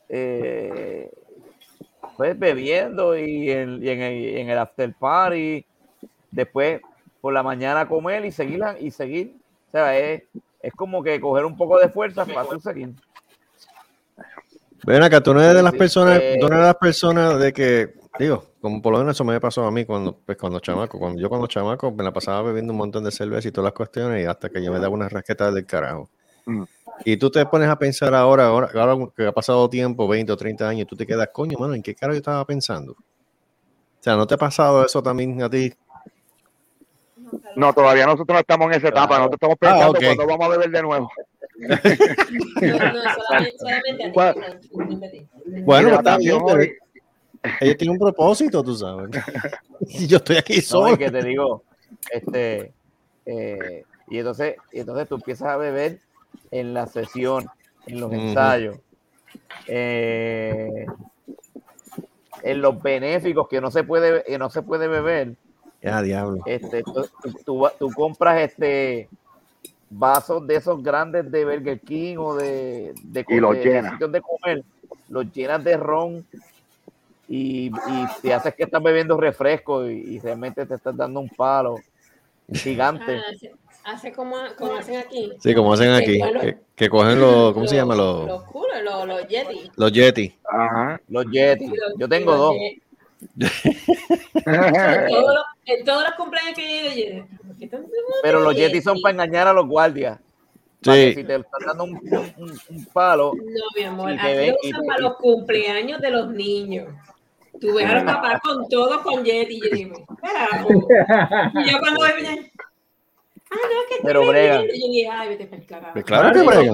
eh, 0.09 1.11
pues 2.15 2.37
bebiendo 2.37 3.17
y 3.17 3.49
en, 3.51 3.83
y 3.83 3.89
en 3.89 4.01
el, 4.01 4.13
y 4.13 4.39
en 4.39 4.49
el 4.49 4.57
after 4.57 4.93
party. 4.93 5.65
Después 6.31 6.81
por 7.21 7.33
la 7.33 7.43
mañana 7.43 7.87
comer 7.87 8.25
y 8.25 8.31
seguir, 8.31 8.61
y 8.79 8.91
seguir. 8.91 9.35
O 9.69 9.71
sea, 9.71 9.97
es, 9.97 10.23
es 10.61 10.73
como 10.73 11.01
que 11.01 11.19
coger 11.19 11.45
un 11.45 11.57
poco 11.57 11.79
de 11.79 11.89
fuerza 11.89 12.25
para 12.25 12.47
tú 12.47 12.59
seguir. 12.59 12.91
Ven 14.85 15.01
acá, 15.01 15.21
tú 15.21 15.33
no 15.33 15.41
eres 15.41 15.55
de 15.55 15.63
las 15.63 15.71
Sí, 15.71 15.77
personas, 15.77 16.21
tú 16.39 16.47
no 16.49 16.55
eres 16.55 16.59
de 16.59 16.65
las 16.65 16.75
personas 16.75 17.39
de 17.39 17.53
que, 17.53 17.93
digo, 18.19 18.45
como 18.61 18.81
por 18.81 18.93
lo 18.93 18.99
menos 18.99 19.15
eso 19.15 19.23
me 19.23 19.39
pasó 19.39 19.65
a 19.65 19.71
mí 19.71 19.85
cuando, 19.85 20.15
pues 20.25 20.37
cuando 20.37 20.59
chamaco, 20.59 20.99
cuando 20.99 21.19
yo 21.19 21.29
cuando 21.29 21.47
chamaco 21.47 21.91
me 21.91 22.03
la 22.03 22.13
pasaba 22.13 22.41
bebiendo 22.43 22.71
un 22.71 22.77
montón 22.77 23.03
de 23.03 23.11
cerveza 23.11 23.47
y 23.47 23.51
todas 23.51 23.65
las 23.65 23.73
cuestiones 23.73 24.23
y 24.23 24.25
hasta 24.25 24.49
que 24.49 24.63
yo 24.63 24.71
me 24.71 24.79
daba 24.79 24.93
una 24.93 25.09
rasqueta 25.09 25.51
del 25.51 25.65
carajo. 25.65 26.09
Mm. 26.45 26.63
Y 27.05 27.17
tú 27.17 27.31
te 27.31 27.45
pones 27.45 27.69
a 27.69 27.77
pensar 27.77 28.13
ahora, 28.13 28.47
ahora, 28.47 28.69
ahora 28.73 29.11
que 29.15 29.25
ha 29.25 29.31
pasado 29.31 29.67
tiempo, 29.69 30.07
20 30.07 30.31
o 30.31 30.37
30 30.37 30.69
años, 30.69 30.83
y 30.83 30.85
tú 30.85 30.95
te 30.95 31.07
quedas, 31.07 31.29
coño, 31.33 31.57
mano, 31.57 31.73
¿en 31.73 31.81
qué 31.81 31.95
carajo 31.95 32.13
yo 32.15 32.19
estaba 32.19 32.45
pensando? 32.45 32.91
O 32.93 34.03
sea, 34.03 34.15
¿no 34.15 34.27
te 34.27 34.35
ha 34.35 34.37
pasado 34.37 34.85
eso 34.85 35.01
también 35.01 35.41
a 35.41 35.49
ti? 35.49 35.73
No, 37.55 37.73
todavía 37.73 38.05
nosotros 38.05 38.35
no 38.35 38.39
estamos 38.39 38.67
en 38.67 38.73
esa 38.73 38.89
etapa, 38.89 39.17
nosotros 39.17 39.37
estamos 39.37 39.57
pensando 39.57 39.97
Ah, 39.97 40.01
cuando 40.03 40.27
vamos 40.27 40.45
a 40.45 40.49
beber 40.49 40.69
de 40.69 40.81
nuevo. 40.81 41.09
Bueno, 45.65 45.99
hoy- 46.43 46.73
ella 47.59 47.77
tiene 47.77 47.93
un 47.93 47.99
propósito, 47.99 48.63
tú 48.63 48.75
sabes. 48.75 49.09
Y 49.85 50.07
yo 50.07 50.17
estoy 50.17 50.37
aquí 50.37 50.55
No, 50.57 50.61
solo. 50.61 50.87
es 50.93 50.97
que 50.97 51.11
te 51.11 51.23
digo, 51.23 51.63
este, 52.09 52.73
eh, 53.25 53.83
y 54.07 54.17
entonces, 54.17 54.55
y 54.71 54.79
entonces 54.79 55.09
tú 55.09 55.15
empiezas 55.15 55.49
a 55.49 55.57
beber 55.57 55.99
en 56.51 56.73
la 56.73 56.87
sesión, 56.87 57.49
en 57.85 57.99
los 57.99 58.13
ensayos. 58.13 58.77
eh, 59.67 60.85
en 62.43 62.61
los 62.61 62.81
benéficos 62.81 63.47
que 63.47 63.61
no 63.61 63.71
se 63.71 63.83
puede, 63.83 64.23
que 64.23 64.37
no 64.37 64.49
se 64.49 64.61
puede 64.61 64.87
beber, 64.87 65.35
Ya, 65.81 66.01
diablo. 66.01 66.41
este, 66.45 66.83
tú, 67.45 67.67
tú- 67.79 67.91
compras 67.93 68.41
este 68.41 69.09
vasos 69.89 70.45
de 70.47 70.55
esos 70.55 70.81
grandes 70.83 71.29
de 71.31 71.45
Burger 71.45 71.79
King 71.79 72.17
o 72.17 72.35
de, 72.35 72.93
de, 73.03 73.25
Y 73.29 73.35
los 73.39 73.55
de- 73.55 73.63
llenas. 73.63 73.99
de 73.99 74.21
comer, 74.21 74.63
los 75.09 75.31
llenas 75.31 75.63
de 75.63 75.77
ron 75.77 76.25
y, 77.35 77.65
y 77.67 78.05
te 78.21 78.33
haces 78.33 78.53
que 78.53 78.63
estás 78.63 78.81
bebiendo 78.83 79.17
refresco 79.17 79.89
y, 79.89 79.93
y 80.15 80.19
realmente 80.19 80.65
te 80.65 80.75
estás 80.75 80.95
dando 80.95 81.19
un 81.19 81.29
palo 81.29 81.77
gigante. 82.53 83.15
Ah, 83.15 83.23
hace, 83.33 83.51
hace 83.85 84.11
como, 84.13 84.35
como 84.57 84.73
hacen 84.75 84.97
aquí. 84.97 85.31
Sí, 85.39 85.55
como 85.55 85.73
hacen 85.73 85.91
aquí, 85.91 86.19
que, 86.41 86.57
que 86.75 86.89
cogen 86.89 87.19
los, 87.19 87.53
¿cómo 87.53 87.65
se 87.67 87.75
llama? 87.75 87.95
Los 87.95 88.27
Los, 88.27 88.43
culos, 88.43 88.83
los, 88.83 89.07
los 89.07 89.27
Yeti. 89.27 89.71
los 89.75 89.91
Yeti. 89.91 90.35
Ajá. 90.47 91.01
Los 91.07 91.25
Yeti. 91.31 91.71
Yo 91.97 92.07
tengo 92.07 92.31
Los 92.31 92.39
dos. 92.39 92.55
En 94.45 95.07
todos 95.07 95.33
los- 95.33 95.45
en 95.65 95.85
todos 95.85 96.03
los 96.03 96.11
cumpleaños 96.17 96.53
que 96.55 97.23
¿qué 97.57 97.67
tanto 97.67 97.89
Pero 98.21 98.41
los 98.41 98.53
Yeti? 98.55 98.81
Son 98.81 98.99
para 99.01 99.13
engañar 99.13 99.47
a 99.47 99.53
los 99.53 99.65
guardias. 99.67 100.19
Sí. 100.81 101.13
si 101.15 101.23
te 101.23 101.35
están 101.35 101.61
dando 101.65 101.85
un, 101.85 101.91
un- 102.37 102.59
un 102.69 102.85
palo, 102.91 103.31
No, 103.33 103.43
mi 103.75 103.83
amor, 103.83 104.11
aquí 104.11 104.27
ven- 104.35 104.49
lo 104.61 104.69
usan 104.69 104.85
para 104.85 104.99
los 104.99 105.15
cumpleaños 105.15 106.01
de 106.01 106.11
los 106.11 106.29
niños. 106.31 106.89
Tú 107.63 107.73
ves 107.73 107.85
a 107.85 107.93
los 107.95 108.03
papás 108.03 108.41
con 108.41 108.67
todo 108.67 109.01
con 109.01 109.23
Yeti 109.23 109.55
y 109.55 109.61
yo 109.61 109.69
digo, 109.71 110.05
carajo. 110.21 110.67
Y 111.65 111.71
yo 111.71 111.79
cuando 111.79 112.03
ah, 112.03 112.09
no, 112.11 112.17
es 112.17 112.25
que 113.87 113.95
estoy 113.95 114.03
Pero. 114.03 114.21
Y 114.21 114.35
yo 114.35 114.63
dije, 114.73 115.09
ay, 115.09 115.29
vete 115.29 115.45
para 115.45 115.61
el 115.61 115.67
carajo. 115.67 115.93
Pues 115.93 116.03
claro 116.03 116.31
que 116.33 116.39
yo 116.39 116.43
no- 116.45 116.73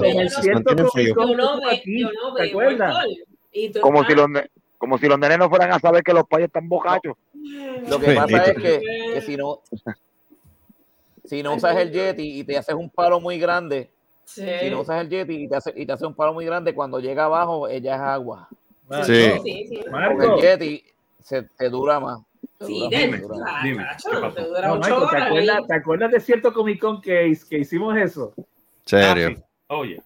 Como 3.80 4.04
si 4.04 4.14
los 4.16 4.26
como 4.78 4.98
si 4.98 5.06
los 5.06 5.18
nenes 5.18 5.38
no 5.38 5.48
fueran 5.48 5.72
a 5.72 5.78
saber 5.78 6.02
que 6.02 6.12
los 6.12 6.26
payos 6.26 6.46
están 6.48 6.68
bocachos. 6.68 7.14
lo 7.86 8.00
que 8.00 8.12
pasa 8.14 8.44
es 8.46 8.54
que, 8.54 8.80
que 9.12 9.20
si 9.20 9.36
no 9.36 9.60
si 11.24 11.42
no 11.44 11.54
usas 11.54 11.76
el 11.76 11.92
Yeti 11.92 12.40
y 12.40 12.44
te 12.44 12.58
haces 12.58 12.74
un 12.74 12.90
palo 12.90 13.20
muy 13.20 13.38
grande, 13.38 13.90
sí. 14.24 14.42
si 14.58 14.70
no 14.70 14.80
usas 14.80 15.02
el 15.02 15.08
Yeti 15.08 15.44
y 15.44 15.48
te 15.48 15.54
hace, 15.54 15.72
y 15.76 15.86
te 15.86 15.92
hace 15.92 16.04
un 16.04 16.14
palo 16.14 16.34
muy 16.34 16.44
grande, 16.44 16.74
cuando 16.74 16.98
llega 16.98 17.26
abajo, 17.26 17.68
ella 17.68 17.94
es 17.94 18.00
agua. 18.00 18.48
Sí. 19.04 19.30
Sí, 19.44 19.66
sí. 19.68 19.80
Marco, 19.90 20.36
el 20.36 20.40
Yeti 20.42 20.84
se 21.22 21.42
te 21.42 21.68
dura 21.70 22.00
más. 22.00 22.20
Te 22.58 22.66
Sí, 22.66 22.80
dura 22.90 23.18
dura 23.18 23.36
más. 23.44 23.62
Dime, 23.64 23.84
macho, 23.84 24.10
¿qué 24.10 24.16
pasó? 24.20 24.34
te 24.34 24.42
dura 24.44 24.68
no, 24.68 24.74
ocho 24.74 24.80
Marco, 24.90 25.08
¿te 25.10 25.16
acuerdas, 25.16 25.56
ahí. 25.58 25.66
¿te 25.66 25.74
acuerdas 25.74 26.10
de 26.12 26.20
cierto 26.20 26.52
Comic 26.52 26.80
Con 26.80 27.00
que, 27.00 27.38
que 27.48 27.58
hicimos 27.58 27.96
eso? 27.96 28.34
Serio. 28.84 29.28
Ah, 29.28 29.34
sí. 29.36 29.42
Oye, 29.68 30.02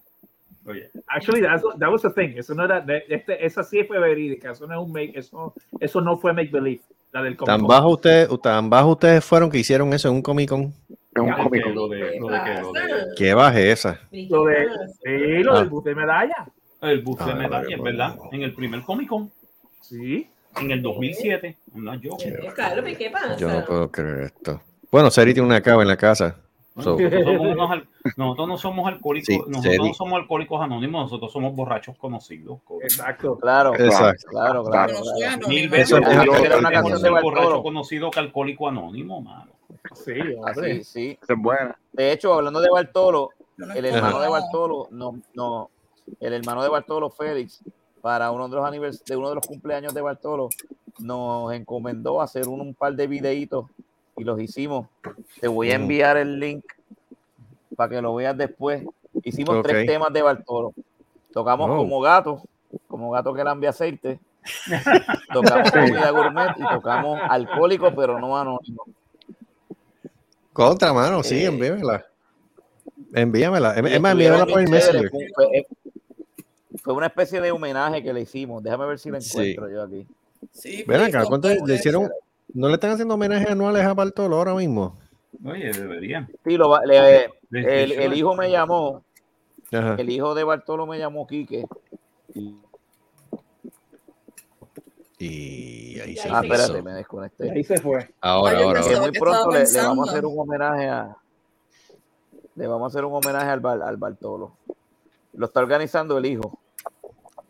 oye. 0.67 0.89
Actually, 1.07 1.41
that's, 1.41 1.63
that 1.79 1.89
was 1.91 2.01
the 2.03 2.09
thing. 2.11 2.37
Eso 2.37 2.53
no 2.53 2.65
era, 2.65 2.79
de- 2.81 3.03
este, 3.09 3.45
esa 3.45 3.63
sí 3.63 3.83
fue 3.83 3.99
verídica. 3.99 4.51
Eso 4.51 4.67
no 4.67 4.73
es 4.79 4.85
un 4.85 4.91
make, 4.93 5.11
eso, 5.15 5.53
eso 5.79 6.01
no 6.01 6.17
fue 6.17 6.33
make 6.33 6.49
believe. 6.51 6.81
La 7.11 7.21
del 7.23 7.35
Comic 7.35 7.47
Tan 7.47 7.59
Con. 7.61 7.67
bajo 7.69 7.89
ustedes, 7.89 8.29
tan 8.41 8.69
bajo 8.69 8.89
ustedes 8.91 9.23
fueron 9.25 9.49
que 9.49 9.57
hicieron 9.57 9.91
eso 9.93 10.09
en 10.09 10.15
un 10.15 10.21
Comic 10.21 10.49
Con. 10.49 10.61
Un 11.17 11.31
Comic 11.31 11.65
Lo 11.67 11.87
Con. 11.87 11.89
de, 11.97 12.19
lo 12.19 12.27
de, 12.27 12.43
que- 12.43 12.61
lo 12.61 12.71
de- 12.73 13.05
Qué 13.17 13.33
bajeza. 13.33 13.99
Lo 14.11 14.45
de, 14.45 14.67
sí, 15.03 15.43
lo 15.43 15.53
Ah. 15.55 15.59
del 15.59 15.69
bus 15.69 15.83
de 15.85 15.95
medalla. 15.95 16.47
El 16.89 17.01
bus 17.01 17.17
de 17.19 17.31
Ah, 17.31 17.35
medallas, 17.35 17.79
vale, 17.79 17.81
¿verdad? 17.81 18.15
En 18.31 18.41
el 18.41 18.53
primer 18.53 18.81
Comic 18.83 19.07
Con, 19.09 19.31
Sí. 19.81 20.27
en 20.59 20.71
el 20.71 20.81
2007. 20.81 21.57
No, 21.73 21.93
yo. 21.95 22.17
Eh, 22.23 22.51
Carlos, 22.55 22.89
¿y 22.89 22.95
¿qué 22.95 23.09
pasa? 23.09 23.35
Yo 23.37 23.47
no 23.49 23.65
puedo 23.65 23.91
creer 23.91 24.19
esto. 24.21 24.61
Bueno, 24.91 25.11
Seri 25.11 25.33
tiene 25.33 25.47
una 25.47 25.61
cava 25.61 25.81
en 25.81 25.87
la 25.89 25.97
casa. 25.97 26.37
So, 26.81 26.97
Nosotros, 26.97 28.47
no 28.49 28.57
somos 28.57 28.85
alcohólicos, 28.87 29.27
Sí, 29.27 29.37
nosotros 29.37 29.63
serio. 29.63 29.85
no 29.87 29.93
somos 29.93 30.19
alcohólicos 30.19 30.61
anónimos, 30.61 31.03
nosotros 31.03 31.31
somos 31.31 31.55
borrachos 31.55 31.97
conocidos. 31.97 32.59
Exacto. 32.81 33.37
Claro, 33.39 33.73
Exacto. 33.75 34.27
claro, 34.29 34.63
claro. 34.65 34.93
Mil 35.47 35.69
veces 35.69 35.91
Eso 35.91 35.97
es 35.99 36.57
una 36.59 36.71
canción 36.71 37.01
de 37.01 37.09
borracho 37.09 37.63
conocido 37.63 38.11
que 38.11 38.19
alcohólico 38.19 38.67
anónimo, 38.67 39.21
mano. 39.21 39.51
Sí, 39.93 40.11
Así, 40.19 40.35
hombre. 40.35 40.83
sí. 40.83 41.17
Es 41.25 41.37
buena. 41.37 41.77
De 41.93 42.11
hecho, 42.11 42.33
hablando 42.33 42.59
de 42.59 42.69
Bartolo, 42.69 43.29
el 43.73 43.85
hermano 43.85 44.19
de. 44.19 44.27
Bartolo, 44.27 44.87
no, 44.91 45.17
no, 45.33 45.69
el 46.19 46.33
hermano 46.33 46.63
de 46.63 46.69
Bartolo, 46.69 47.09
Félix, 47.09 47.61
para 48.01 48.31
uno 48.31 48.47
de 48.47 48.55
los 48.55 48.65
anivers 48.65 49.03
de 49.05 49.15
uno 49.15 49.29
de 49.29 49.35
los 49.35 49.45
cumpleaños 49.47 49.93
de 49.93 50.01
Bartolo, 50.01 50.49
nos 50.99 51.51
encomendó 51.53 52.21
hacer 52.21 52.47
un, 52.47 52.61
un 52.61 52.73
par 52.73 52.93
de 52.95 53.07
videitos 53.07 53.65
y 54.17 54.23
los 54.23 54.39
hicimos. 54.39 54.87
Te 55.41 55.47
voy 55.47 55.71
a 55.71 55.75
enviar 55.75 56.17
el 56.17 56.39
link 56.39 56.63
para 57.75 57.89
que 57.89 58.01
lo 58.01 58.15
veas 58.15 58.37
después. 58.37 58.83
Hicimos 59.23 59.61
tres 59.63 59.85
temas 59.87 60.13
de 60.13 60.21
Bartolo. 60.21 60.73
Tocamos 61.33 61.69
Oh. 61.69 61.77
como 61.77 61.99
gato, 61.99 62.41
como 62.87 63.11
gato 63.11 63.33
que 63.33 63.43
lambia 63.43 63.71
aceite. 63.71 64.19
tocamos 65.33 65.71
comida 65.71 66.11
gourmet 66.11 66.51
y 66.57 66.63
tocamos 66.63 67.19
alcohólico, 67.29 67.93
pero 67.95 68.19
no 68.19 68.37
anónimo. 68.37 68.83
contra, 70.53 70.93
mano, 70.93 71.23
sí, 71.23 71.43
Eh, 71.43 71.45
envíamela. 71.47 72.05
Envíamela. 73.13 73.73
Es 73.73 73.99
más, 74.01 74.11
envíamela 74.13 74.45
por 74.45 74.61
el. 74.61 74.69
Messenger. 74.69 75.09
Fue, 75.09 75.65
fue- 76.85 76.93
fue 76.93 76.93
una 76.93 77.07
especie 77.07 77.41
de 77.41 77.51
homenaje 77.51 78.01
que 78.03 78.13
le 78.13 78.21
hicimos. 78.21 78.61
Déjame 78.63 78.85
ver 78.85 78.99
si 78.99 79.09
lo 79.09 79.19
Sí. 79.19 79.29
encuentro 79.53 79.69
yo 79.69 79.83
aquí. 79.83 80.07
Sí, 80.51 80.83
Ven 80.87 81.01
acá, 81.01 81.25
¿cuánto 81.25 81.49
le 81.49 81.75
hicieron? 81.75 82.09
¿No 82.53 82.67
le 82.67 82.75
están 82.75 82.91
haciendo 82.91 83.15
homenajes 83.15 83.49
anuales 83.49 83.83
a 83.83 83.93
Bartolo 83.93 84.37
ahora 84.37 84.53
mismo? 84.53 84.97
Oye, 85.43 85.71
deberían. 85.71 86.29
Sí, 86.45 86.55
lo 86.57 86.79
le- 86.85 87.29
De- 87.49 87.83
el, 87.83 87.91
el 87.91 88.13
hijo 88.13 88.35
me 88.35 88.49
llamó, 88.49 89.03
Ajá. 89.73 89.95
el 89.97 90.09
hijo 90.09 90.33
de 90.35 90.43
Bartolo 90.43 90.85
me 90.85 90.97
llamó 90.97 91.25
Quique. 91.27 91.65
Y- 92.33 92.55
Y 95.17 95.99
ahí 96.01 96.15
se 96.17 96.29
ah, 96.29 96.41
hice 96.43 96.53
espérate, 96.53 96.81
me 96.83 96.91
Y 96.91 96.93
desconecté. 96.95 97.51
ahí 97.51 97.63
se 97.63 97.77
fue. 97.77 98.09
Ahora, 98.21 98.57
ahora, 98.59 98.81
ahora. 98.81 99.01
muy 99.01 99.11
pronto 99.11 99.51
le, 99.51 99.63
vamos 99.81 100.07
a 100.07 100.11
hacer 100.11 100.25
un 100.25 100.39
homenaje 100.39 100.89
a. 100.89 101.17
Le 102.55 102.67
vamos 102.67 102.83
a 102.83 102.87
hacer 102.93 103.05
un 103.05 103.13
homenaje 103.13 103.47
al, 103.49 103.65
al 103.81 103.97
Bartolo. 103.97 104.57
Lo 105.33 105.45
está 105.45 105.59
organizando 105.61 106.17
el 106.17 106.25
hijo. 106.25 106.59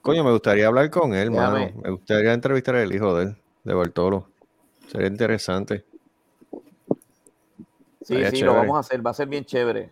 Coño, 0.06 0.24
me 0.24 0.32
gustaría 0.32 0.68
hablar 0.68 0.90
con 0.92 1.16
él, 1.16 1.32
mano. 1.32 1.72
Me 1.84 1.90
gustaría 1.90 2.32
entrevistar 2.32 2.76
al 2.76 2.94
hijo 2.94 3.18
de 3.18 3.24
él, 3.26 3.36
de 3.64 3.74
Bartolo. 3.74 4.30
Sería 4.88 5.08
interesante. 5.08 5.84
Sí, 8.04 8.14
sí, 8.14 8.22
chévere. 8.24 8.46
lo 8.46 8.54
vamos 8.54 8.78
a 8.78 8.80
hacer. 8.82 9.04
Va 9.04 9.10
a 9.10 9.14
ser 9.16 9.28
bien 9.28 9.44
chévere. 9.46 9.90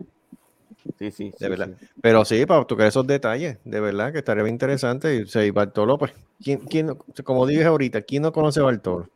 Sí, 0.99 1.09
sí. 1.09 1.31
sí, 1.31 1.33
De 1.39 1.49
verdad. 1.49 1.69
sí. 1.79 1.87
Pero 1.99 2.23
sí, 2.25 2.45
para 2.45 2.63
tocar 2.65 2.85
esos 2.85 3.07
detalles, 3.07 3.57
de 3.63 3.79
verdad 3.79 4.11
que 4.11 4.19
estaría 4.19 4.43
bien 4.43 4.53
interesante. 4.53 5.15
Y, 5.15 5.21
o 5.23 5.27
sea, 5.27 5.43
y 5.43 5.49
Bartolo, 5.49 5.97
pues, 5.97 6.13
¿quién, 6.43 6.59
quién, 6.59 6.95
como 7.23 7.47
dije 7.47 7.65
ahorita, 7.65 8.03
¿quién 8.03 8.21
no 8.21 8.31
conoce 8.31 8.59
a 8.59 8.63
Bartolo? 8.63 9.09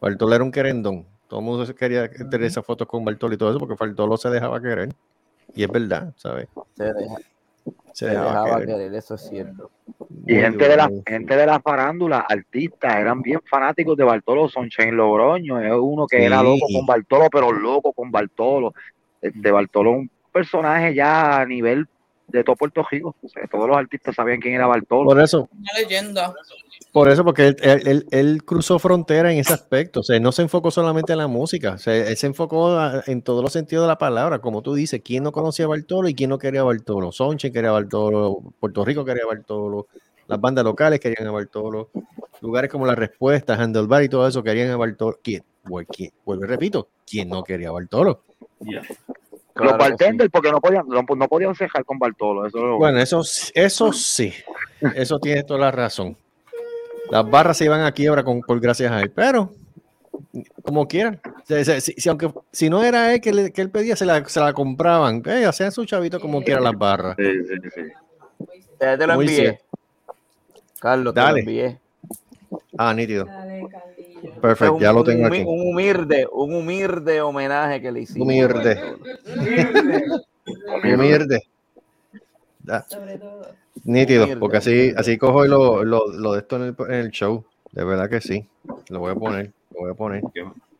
Bartolo 0.00 0.32
era 0.36 0.44
un 0.44 0.52
querendón. 0.52 1.06
Todo 1.26 1.40
el 1.40 1.46
mundo 1.46 1.66
se 1.66 1.74
quería 1.74 2.08
tener 2.08 2.44
esas 2.44 2.64
fotos 2.64 2.86
con 2.86 3.04
Bartolo 3.04 3.34
y 3.34 3.36
todo 3.36 3.50
eso 3.50 3.58
porque 3.58 3.74
Bartolo 3.78 4.16
se 4.16 4.30
dejaba 4.30 4.60
querer. 4.60 4.94
Y 5.56 5.64
es 5.64 5.70
verdad, 5.72 6.14
¿sabes? 6.16 6.46
Se, 6.76 6.84
deja- 6.84 7.16
Se, 7.92 8.06
se 8.06 8.10
dejaba, 8.10 8.30
dejaba 8.30 8.60
querer. 8.60 8.76
querer, 8.76 8.94
eso 8.94 9.14
es 9.14 9.28
cierto. 9.28 9.70
Y 10.26 10.34
Muy 10.34 10.42
gente 10.42 10.68
de 10.68 10.76
la 10.76 10.90
gente 11.06 11.36
de 11.36 11.46
la 11.46 11.60
farándula, 11.60 12.20
artistas, 12.20 12.96
eran 12.96 13.22
bien 13.22 13.40
fanáticos 13.48 13.96
de 13.96 14.04
Bartolo. 14.04 14.48
Sunshine 14.48 14.92
Logroño 14.92 15.60
es 15.60 15.72
uno 15.72 16.06
que 16.06 16.24
era 16.24 16.42
loco 16.42 16.66
con 16.72 16.86
Bartolo, 16.86 17.28
pero 17.30 17.52
loco 17.52 17.92
con 17.92 18.10
Bartolo. 18.10 18.74
De 19.20 19.50
Bartolo 19.50 19.92
un 19.92 20.10
personaje 20.32 20.94
ya 20.94 21.40
a 21.40 21.46
nivel 21.46 21.86
de 22.30 22.44
todo 22.44 22.56
Puerto 22.56 22.84
Rico. 22.90 23.14
O 23.22 23.28
sea, 23.28 23.46
todos 23.50 23.68
los 23.68 23.76
artistas 23.76 24.14
sabían 24.14 24.40
quién 24.40 24.54
era 24.54 24.66
Bartolo. 24.66 25.04
Por 25.04 25.20
eso, 25.20 25.48
Una 25.52 25.72
leyenda. 25.78 26.34
Por 26.92 27.08
eso, 27.08 27.24
porque 27.24 27.46
él, 27.48 27.56
él- 27.62 27.82
él- 27.86 28.06
él 28.10 28.44
cruzó 28.44 28.78
frontera 28.80 29.32
en 29.32 29.38
ese 29.38 29.52
aspecto. 29.52 30.00
O 30.00 30.02
sea, 30.02 30.16
él 30.16 30.22
no 30.22 30.32
se 30.32 30.42
enfocó 30.42 30.70
solamente 30.72 31.12
en 31.12 31.18
la 31.18 31.28
música. 31.28 31.74
O 31.74 31.78
sea, 31.78 31.94
él 31.94 32.16
se 32.16 32.26
enfocó 32.26 32.70
a- 32.78 33.02
en 33.06 33.22
todos 33.22 33.42
los 33.44 33.52
sentidos 33.52 33.84
de 33.84 33.88
la 33.88 33.98
palabra. 33.98 34.40
Como 34.40 34.60
tú 34.62 34.74
dices, 34.74 35.00
¿quién 35.04 35.22
no 35.22 35.30
conocía 35.30 35.66
a 35.66 35.68
Bartolo 35.68 36.08
y 36.08 36.14
quién 36.14 36.30
no 36.30 36.38
quería 36.38 36.62
a 36.62 36.64
Bartolo? 36.64 37.12
Sonche 37.12 37.52
quería 37.52 37.70
a 37.70 37.74
Bartolo, 37.74 38.38
Puerto 38.58 38.84
Rico 38.84 39.04
quería 39.04 39.22
a 39.22 39.28
Bartolo, 39.28 39.86
las 40.26 40.40
bandas 40.40 40.64
locales 40.64 40.98
querían 40.98 41.28
a 41.28 41.30
Bartolo, 41.30 41.90
lugares 42.40 42.70
como 42.70 42.86
La 42.86 42.94
Respuesta, 42.96 43.54
Handlebar 43.54 44.02
y 44.02 44.08
todo 44.08 44.26
eso 44.26 44.42
querían 44.42 44.70
a 44.70 44.76
Bartolo. 44.76 45.18
¿Quién? 45.22 45.44
Vuel- 45.64 45.86
quién? 45.86 46.10
Vuelvo 46.24 46.44
y 46.44 46.48
repito, 46.48 46.88
¿quién 47.08 47.28
no 47.28 47.44
quería 47.44 47.68
a 47.68 47.72
Bartolo? 47.72 48.22
Los 49.64 49.78
bartenders, 49.78 50.30
porque 50.30 50.50
no 50.50 50.60
podían, 50.60 50.84
no, 50.88 51.02
no 51.02 51.28
podían 51.28 51.54
cejar 51.54 51.84
con 51.84 51.98
Bartolo. 51.98 52.46
Eso 52.46 52.58
es 52.58 52.64
lo- 52.64 52.78
Bueno, 52.78 52.98
eso, 53.00 53.22
sí- 53.24 53.50
eso 53.54 53.92
sí, 53.92 54.32
eso 54.94 55.18
tiene 55.18 55.42
toda 55.42 55.60
la 55.60 55.70
razón. 55.70 56.16
Las 57.10 57.28
barras 57.28 57.56
se 57.56 57.64
iban 57.64 57.80
a 57.82 57.92
quiebra 57.92 58.22
con, 58.22 58.40
por 58.40 58.60
gracias 58.60 58.90
a 58.92 59.00
él, 59.00 59.10
pero 59.10 59.52
como 60.62 60.86
quieran. 60.86 61.20
Si, 61.46 61.64
si- 61.64 61.80
si- 61.80 61.92
si 61.94 62.08
aunque, 62.08 62.32
si 62.52 62.70
no 62.70 62.82
era 62.84 63.12
él 63.12 63.20
que, 63.20 63.32
le- 63.32 63.52
que 63.52 63.60
él 63.62 63.70
pedía, 63.70 63.96
se 63.96 64.04
la, 64.06 64.24
se 64.28 64.38
la 64.40 64.52
compraban. 64.52 65.22
Eh, 65.26 65.44
hacían 65.44 65.72
su 65.72 65.84
chavito 65.84 66.20
como 66.20 66.42
quiera 66.42 66.60
las 66.60 66.74
barras. 66.76 67.16
Sí, 67.18 67.24
sí, 67.48 67.54
sí. 67.74 68.46
Te 68.78 69.06
lo 69.06 69.14
Muy 69.16 69.26
envié. 69.26 69.60
Carlos, 70.78 71.12
te 71.14 71.20
lo 71.20 71.26
Dale. 71.26 71.40
envié. 71.40 71.78
Ah, 72.82 72.94
nítido. 72.94 73.26
Perfecto, 74.40 74.78
ya 74.80 74.90
lo 74.90 75.04
tengo 75.04 75.26
aquí. 75.26 75.42
Un 75.46 75.68
humilde, 75.72 76.26
un 76.32 76.54
humilde 76.54 77.20
homenaje 77.20 77.78
que 77.82 77.92
le 77.92 78.00
hicimos. 78.00 78.24
Humilde. 78.26 78.80
Humilde. 80.84 81.42
Ah, 82.68 82.84
Nítido, 83.84 84.26
porque 84.38 84.56
así, 84.58 84.92
así 84.96 85.18
cojo 85.18 85.44
y 85.44 85.48
lo, 85.48 85.84
lo, 85.84 86.06
lo 86.12 86.32
de 86.32 86.38
esto 86.40 86.56
en 86.56 86.62
el, 86.62 86.74
en 86.88 86.94
el 87.00 87.10
show. 87.10 87.44
De 87.72 87.84
verdad 87.84 88.08
que 88.08 88.20
sí. 88.22 88.46
Lo 88.88 89.00
voy 89.00 89.12
a 89.12 89.14
poner, 89.14 89.52
lo 89.74 89.80
voy 89.80 89.90
a 89.90 89.94
poner. 89.94 90.22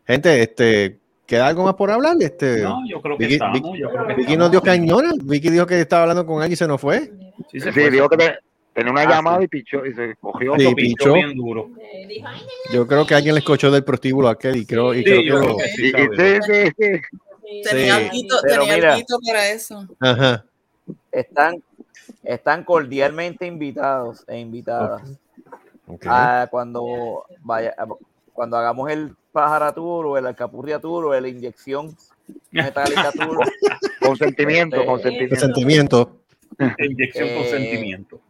Gente, 0.06 0.43
este, 0.43 0.98
¿queda 1.27 1.48
algo 1.48 1.64
más 1.64 1.74
por 1.74 1.90
hablar? 1.90 2.16
Este, 2.20 2.62
No, 2.62 2.81
yo 2.89 3.01
creo 3.02 3.16
que 3.18 3.24
Vicky, 3.24 3.35
estamos, 3.35 3.60
Vicky- 3.60 3.78
yo 3.78 3.90
creo 3.90 4.06
que 4.06 4.14
Vicky 4.14 4.20
estamos. 4.22 4.39
nos 4.39 4.51
dio 4.51 4.62
cañones. 4.62 5.12
Vicky 5.24 5.51
dijo 5.51 5.66
que 5.66 5.81
estaba 5.81 6.02
hablando 6.02 6.24
con 6.27 6.36
alguien 6.36 6.52
y 6.52 6.56
se 6.56 6.66
nos 6.66 6.81
fue. 6.81 7.12
Sí, 7.52 7.60
Sí, 7.60 7.90
dijo 7.90 8.09
que 8.09 8.16
te- 8.16 8.39
tenía 8.81 8.93
una 8.93 9.05
llamada 9.05 9.43
y 9.43 9.48
pichó 9.48 9.85
y 9.86 9.94
se 9.94 10.16
cogió. 10.16 10.55
Sí, 10.59 10.66
pichó. 10.74 10.74
pinchó 10.77 11.12
bien 11.15 11.35
duro. 11.36 11.70
Yo 12.73 12.86
creo 12.86 13.07
que 13.07 13.15
alguien 13.15 13.35
le 13.35 13.40
escuchó 13.40 13.70
del 13.70 13.85
prostíbulo 13.85 14.28
a 14.28 14.32
aquel 14.32 14.57
y 14.57 14.66
creo, 14.66 14.94
y 14.94 14.98
Sí, 14.98 15.05
creo 15.05 15.20
que 15.23 15.28
lo- 15.48 15.57
sí, 15.59 15.93
sí, 15.93 16.39
sí, 16.47 16.73
sí. 16.78 17.62
Tenía 17.69 17.94
Sí. 17.97 18.11
alguito 18.86 19.19
para 19.27 19.48
eso. 19.51 19.86
Ajá. 20.01 20.44
Están, 21.12 21.62
están 22.24 22.65
cordialmente 22.65 23.47
invitados 23.47 24.24
e 24.28 24.39
invitadas 24.39 25.02
Ok. 25.86 26.05
a 26.07 26.48
cuando 26.51 27.24
vaya, 27.43 27.74
a- 27.77 27.86
cuando 28.32 28.57
hagamos 28.57 28.90
el 28.90 29.15
pájara 29.32 29.73
tour 29.73 30.07
o 30.07 30.16
el 30.19 30.27
alcapurria 30.27 30.78
tour 30.78 31.05
o 31.07 31.20
la 31.20 31.28
inyección 31.28 31.97
metálica 32.52 33.11
tour. 33.12 33.39
Consentimiento, 34.01 34.77
Este, 34.97 35.28
consentimiento. 35.28 36.19
Inyección 36.78 37.28
con 37.30 37.44
Eh, 37.44 37.50
sentimiento. 37.50 38.20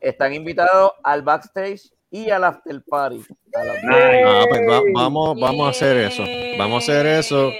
Están 0.00 0.32
invitados 0.34 0.92
al 1.02 1.22
backstage 1.22 1.90
y 2.10 2.30
al 2.30 2.44
after 2.44 2.82
party. 2.82 3.22
A 3.54 3.64
las- 3.64 3.76
Ah, 3.84 4.44
pues 4.48 4.60
va- 4.68 4.82
vamos, 4.94 5.38
vamos 5.40 5.66
a 5.66 5.70
hacer 5.70 5.96
eso. 5.98 6.22
Vamos 6.58 6.88
a 6.88 6.92
hacer 6.92 7.06
eso. 7.06 7.50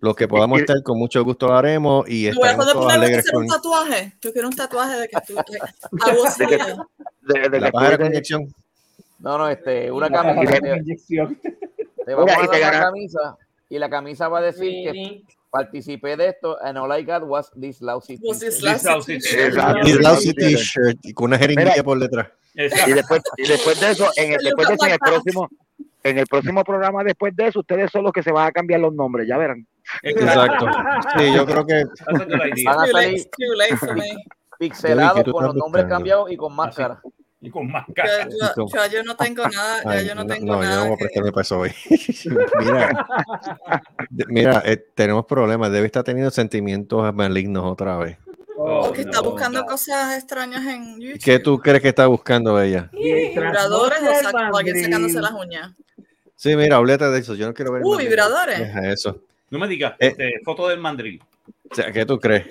Los 0.00 0.14
que 0.14 0.28
podamos 0.28 0.60
estar, 0.60 0.82
con 0.82 0.98
mucho 0.98 1.24
gusto 1.24 1.46
lo 1.48 1.54
haremos 1.54 2.04
y 2.08 2.24
Te 2.28 2.34
voy 2.36 2.48
a 2.48 2.50
estaremos 2.52 2.64
poder 2.66 2.74
todos 2.74 2.92
alegres 2.92 3.30
con 3.30 3.42
un 3.42 3.48
tatuaje. 3.48 4.12
Yo 4.20 4.32
quiero 4.32 4.48
un 4.48 4.54
tatuaje 4.56 4.96
de 5.00 5.08
que 5.08 5.16
tú. 5.26 5.34
de- 5.34 5.58
a 5.60 6.14
vos 6.14 6.36
De 6.38 6.46
que-. 6.46 6.56
De, 7.40 7.48
de 7.48 7.60
la 7.60 7.70
que 7.70 7.78
tú 7.90 7.96
con 7.96 8.06
inyección. 8.06 8.54
No, 9.18 9.38
no, 9.38 9.48
este, 9.48 9.90
una 9.90 10.10
camisa. 10.10 10.52
Te, 10.52 10.60
te 10.60 12.14
vamos 12.14 12.26
Mira, 12.36 12.38
a 12.38 12.46
dar 12.46 12.60
la 12.74 12.80
camisa 12.80 13.36
y 13.70 13.78
la 13.78 13.88
camisa 13.88 14.28
va 14.28 14.38
a 14.38 14.42
decir 14.42 14.92
que 14.92 15.22
participé 15.50 16.16
de 16.16 16.28
esto 16.28 16.58
and 16.62 16.78
all 16.78 16.92
I 16.92 17.02
got 17.02 17.22
was 17.22 17.50
this 17.58 17.80
lousy 17.80 18.18
t-shirt. 18.18 18.38
This 18.40 18.62
lousy 18.62 18.84
lousy 20.02 20.34
t-shirt. 20.34 20.96
Exacto. 20.96 21.08
Y 21.08 21.12
con 21.12 21.24
una 21.26 21.38
jeringuilla 21.38 21.82
por 21.82 21.98
detrás. 21.98 22.28
Y 22.54 22.92
después, 22.92 23.22
y 23.36 23.48
después 23.48 23.80
de 23.80 23.90
eso, 23.90 24.10
en 24.16 24.32
el, 24.32 24.38
You 24.38 24.44
después 24.44 24.68
de 24.68 24.74
eso, 24.74 24.86
en 24.86 24.92
el 24.92 24.98
próximo, 24.98 25.48
en 26.02 26.18
el 26.18 26.26
próximo 26.26 26.64
programa 26.64 27.04
después 27.04 27.36
de 27.36 27.48
eso, 27.48 27.60
ustedes 27.60 27.90
son 27.90 28.04
los 28.04 28.12
que 28.12 28.22
se 28.22 28.32
van 28.32 28.46
a 28.46 28.52
cambiar 28.52 28.80
los 28.80 28.94
nombres, 28.94 29.28
ya 29.28 29.36
verán. 29.36 29.66
Exacto. 30.02 30.66
Sí, 31.18 31.34
yo 31.34 31.46
creo 31.46 31.66
que 31.66 31.84
That's 31.84 32.08
a 32.08 32.12
good 32.12 32.32
idea. 32.32 32.74
Van 32.74 32.80
a 32.80 32.86
salir 32.86 33.26
pixelados 34.58 35.24
con 35.24 35.44
los 35.44 35.54
nombres 35.54 35.84
cambiados 35.86 36.30
y 36.32 36.36
con 36.36 36.54
máscara. 36.54 37.00
Y 37.46 37.50
con 37.50 37.70
más 37.70 37.86
Yo, 37.88 37.94
cara. 37.94 38.28
yo, 38.28 38.66
yo, 38.66 38.86
yo 38.92 39.02
no 39.04 39.16
tengo 39.16 39.46
nada, 39.48 39.82
ya 39.84 39.90
Ay, 39.90 40.06
yo 40.08 40.14
no 40.14 40.24
no, 40.24 40.34
tengo 40.34 40.46
no, 40.46 40.62
yo 40.62 40.68
nada. 40.68 40.76
no 40.84 40.88
voy 40.96 40.98
a 41.04 41.32
que- 41.32 41.40
eso 41.40 41.58
hoy. 41.58 41.72
mira, 42.60 43.06
de- 44.10 44.24
mira 44.28 44.62
eh, 44.64 44.76
tenemos 44.94 45.24
problemas. 45.26 45.70
Debe 45.70 45.86
estar 45.86 46.02
teniendo 46.04 46.30
sentimientos 46.30 47.14
malignos 47.14 47.64
otra 47.64 47.96
vez. 47.98 48.18
Oh, 48.58 48.86
Porque 48.86 49.02
está 49.02 49.18
no, 49.18 49.30
buscando 49.30 49.60
no. 49.60 49.66
cosas 49.66 50.16
extrañas 50.16 50.64
en 50.66 50.98
YouTube. 51.00 51.22
¿Qué 51.22 51.38
tú 51.38 51.58
crees 51.58 51.82
que 51.82 51.88
está 51.88 52.06
buscando 52.06 52.60
ella? 52.60 52.88
Vibradores 52.92 53.98
o, 53.98 54.02
Mientras 54.02 54.32
sac- 54.32 54.46
no 54.48 54.50
o 54.50 54.56
alguien 54.58 54.76
sea 54.76 54.84
secándose 54.86 55.20
las 55.20 55.32
uñas. 55.32 55.72
Sí, 56.36 56.56
mira, 56.56 56.78
olvídate 56.80 57.04
de 57.10 57.18
eso. 57.18 57.34
Yo 57.34 57.46
no 57.46 57.54
quiero 57.54 57.72
ver. 57.72 57.82
Uh, 57.84 57.96
vibradores. 57.96 58.58
Deja 58.58 58.90
eso. 58.92 59.20
No 59.50 59.58
me 59.58 59.68
digas, 59.68 59.92
Eh. 60.00 60.08
este, 60.08 60.32
foto 60.44 60.68
del 60.68 60.80
mandril. 60.80 61.22
O 61.70 61.74
sea, 61.74 61.92
¿qué 61.92 62.06
tú 62.06 62.18
crees? 62.18 62.46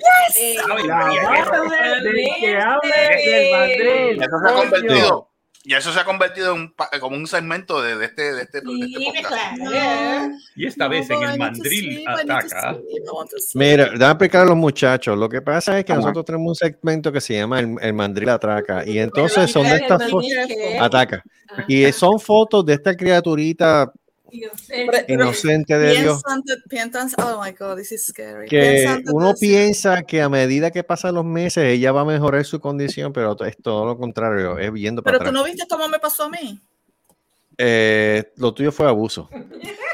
Madrid. 3.52 4.22
Eso 4.22 4.38
se 4.40 4.48
ha 4.48 4.54
convertido, 4.54 5.30
y 5.68 5.74
eso 5.74 5.92
se 5.92 5.98
ha 5.98 6.04
convertido 6.04 6.54
en 6.54 6.60
un, 6.60 6.74
como 7.00 7.16
un 7.16 7.26
segmento 7.26 7.82
de, 7.82 7.96
de 7.96 8.04
este, 8.04 8.34
de 8.34 8.42
este, 8.42 8.60
de 8.60 8.86
este 8.86 9.12
podcast. 9.12 9.58
Y 10.54 10.64
esta 10.64 10.86
vez 10.86 11.10
en 11.10 11.22
el 11.24 11.38
mandril 11.38 12.04
ataca. 12.06 12.76
Mira, 13.54 13.86
déjame 13.86 14.10
explicar 14.10 14.42
a 14.42 14.44
los 14.44 14.56
muchachos. 14.56 15.18
Lo 15.18 15.28
que 15.28 15.42
pasa 15.42 15.76
es 15.76 15.84
que 15.84 15.92
nosotros 15.92 16.24
tenemos 16.24 16.50
un 16.50 16.54
segmento 16.54 17.10
que 17.10 17.20
se 17.20 17.34
llama 17.34 17.58
el, 17.58 17.74
el 17.80 17.94
mandril 17.94 18.28
atraca. 18.28 18.86
Y 18.86 19.00
entonces 19.00 19.50
son 19.50 19.64
de 19.64 19.74
estas 19.74 20.08
fotos. 20.08 20.30
Ataca. 20.80 21.24
Y 21.66 21.90
son 21.90 22.20
fotos 22.20 22.64
de 22.64 22.74
esta 22.74 22.96
criaturita 22.96 23.92
inocente 25.08 25.78
de 25.78 26.00
Dios. 26.00 26.22
Oh 27.18 27.42
my 27.42 27.52
god, 27.52 27.76
this 27.76 27.92
is 27.92 28.06
scary. 28.06 28.48
Que 28.48 29.02
uno 29.12 29.34
piensa 29.38 30.02
que 30.02 30.22
a 30.22 30.28
medida 30.28 30.70
que 30.70 30.84
pasan 30.84 31.14
los 31.14 31.24
meses 31.24 31.64
ella 31.64 31.92
va 31.92 32.02
a 32.02 32.04
mejorar 32.04 32.44
su 32.44 32.60
condición, 32.60 33.12
pero 33.12 33.36
es 33.44 33.56
todo 33.56 33.84
lo 33.86 33.96
contrario, 33.96 34.58
es 34.58 34.72
viendo 34.72 35.02
para 35.02 35.18
Pero 35.18 35.30
tú 35.30 35.34
no 35.34 35.44
viste 35.44 35.66
cómo 35.68 35.88
me 35.88 35.98
pasó 35.98 36.24
a 36.24 36.28
mí. 36.28 36.60
Eh, 37.58 38.32
lo 38.36 38.52
tuyo 38.52 38.70
fue 38.70 38.86
abuso. 38.86 39.28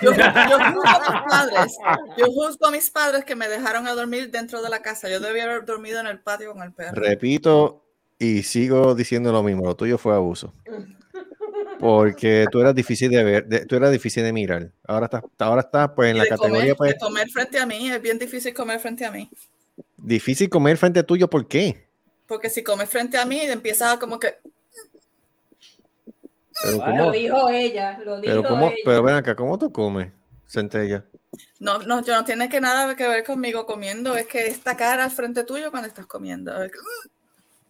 Yo, 0.03 0.13
yo 0.13 0.25
juzgo 0.25 0.83
a 0.85 1.13
mis 1.13 1.31
padres. 1.31 1.77
Yo 2.19 2.27
juzgo 2.27 2.67
a 2.67 2.71
mis 2.73 2.91
padres 2.91 3.25
que 3.25 3.37
me 3.37 3.49
dejaron 3.49 3.87
a 3.87 3.93
dormir 3.93 4.31
dentro 4.31 4.61
de 4.61 4.69
la 4.69 4.83
casa. 4.83 5.09
Yo 5.09 5.21
debía 5.21 5.45
haber 5.45 5.65
dormido 5.65 6.01
en 6.01 6.09
el 6.09 6.21
patio 6.21 6.53
con 6.53 6.63
el 6.63 6.73
perro. 6.73 7.01
Repito 7.01 7.85
y 8.19 8.43
sigo 8.43 8.95
diciendo 8.95 9.33
lo 9.33 9.43
mismo, 9.43 9.65
lo 9.65 9.77
tuyo 9.77 9.99
fue 9.99 10.15
abuso. 10.15 10.53
Porque 11.83 12.47
tú 12.53 12.61
eras 12.61 12.77
difícil 12.77 13.11
de 13.11 13.25
ver, 13.25 13.47
de- 13.49 13.67
tú 13.67 13.75
eras 13.75 13.91
difícil 13.91 14.23
de 14.23 14.33
mirar. 14.33 14.71
Ahora 14.87 15.07
estás, 15.07 15.23
ahora 15.41 15.63
estás 15.63 15.91
pues 15.97 16.13
en 16.13 16.19
la 16.19 16.27
categoría 16.27 16.75
comer, 16.75 16.77
pues, 16.77 16.93
de 16.93 16.99
comer 17.01 17.29
frente 17.29 17.59
a 17.59 17.67
mí. 17.67 17.91
Es 17.91 18.01
bien 18.01 18.21
difícil 18.21 18.55
comer 18.55 18.79
frente 18.79 19.05
a 19.05 19.11
mí. 19.11 19.29
difícil 19.97 20.49
comer 20.49 20.77
frente 20.77 21.03
tuyo, 21.03 21.29
¿por 21.29 21.49
qué? 21.49 21.89
Porque 22.29 22.49
si 22.51 22.63
comes 22.63 22.89
frente 22.89 23.19
a 23.19 23.27
mí, 23.27 23.41
empiezas 23.41 23.95
a 23.95 23.99
como 23.99 24.21
que. 24.21 24.37
Pero 26.63 26.77
Lo 26.79 26.85
cómo, 26.85 27.11
dijo 27.11 27.49
ella, 27.49 27.99
lo 28.05 28.21
dijo 28.21 28.33
pero 28.43 28.49
cómo, 28.49 28.67
ella. 28.67 28.77
pero 28.85 29.03
ven 29.03 29.15
acá, 29.17 29.35
¿cómo 29.35 29.59
tú 29.59 29.73
comes, 29.73 30.13
Centella? 30.47 31.05
No, 31.59 31.79
no, 31.79 32.05
yo 32.05 32.15
no 32.15 32.25
tiene 32.25 32.49
que 32.49 32.61
nada 32.61 32.95
que 32.95 33.09
ver 33.09 33.25
conmigo 33.25 33.67
comiendo. 33.67 34.17
Es 34.17 34.27
que 34.29 34.47
esta 34.47 34.77
cara 34.77 35.03
al 35.05 35.11
frente 35.11 35.43
tuyo 35.45 35.71
cuando 35.71 35.89
estás 35.89 36.07
comiendo. 36.07 36.63
Es 36.63 36.71
que, 36.71 36.79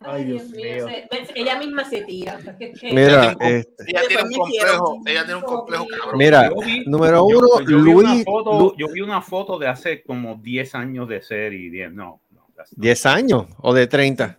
Ay, 0.04 0.24
Dios 0.24 0.50
mío. 0.50 0.86
mío. 0.86 0.86
se- 0.88 1.08
ella 1.34 1.58
misma 1.58 1.84
se 1.84 2.02
tira. 2.02 2.38
Mira, 2.92 3.36
este, 3.40 3.84
Ella 3.88 4.00
tiene 4.08 4.22
un 4.24 4.32
complejo, 4.32 5.00
ella 5.06 5.24
tiene 5.24 5.34
un 5.36 5.42
complejo 5.44 5.86
cabrón. 5.86 6.18
Mira, 6.18 6.48
Yo 6.50 6.56
vi- 6.60 6.84
número 6.86 7.16
yo- 7.28 7.38
uno, 7.38 7.48
yo 7.68 7.82
vi 7.82 7.90
una 7.92 8.12
Luis, 8.14 8.24
foto- 8.24 8.58
Lu- 8.58 8.74
yo 8.76 8.88
vi 8.92 9.00
una 9.00 9.22
foto 9.22 9.58
de 9.58 9.68
hace 9.68 10.02
como 10.02 10.36
10 10.36 10.74
años 10.74 11.08
de 11.08 11.22
serie. 11.22 11.70
10, 11.70 11.92
no, 11.92 12.20
no, 12.30 12.46
that's 12.56 12.76
not- 12.76 12.82
10 12.82 13.06
años 13.06 13.46
o 13.58 13.72
de 13.74 13.86
30. 13.86 14.38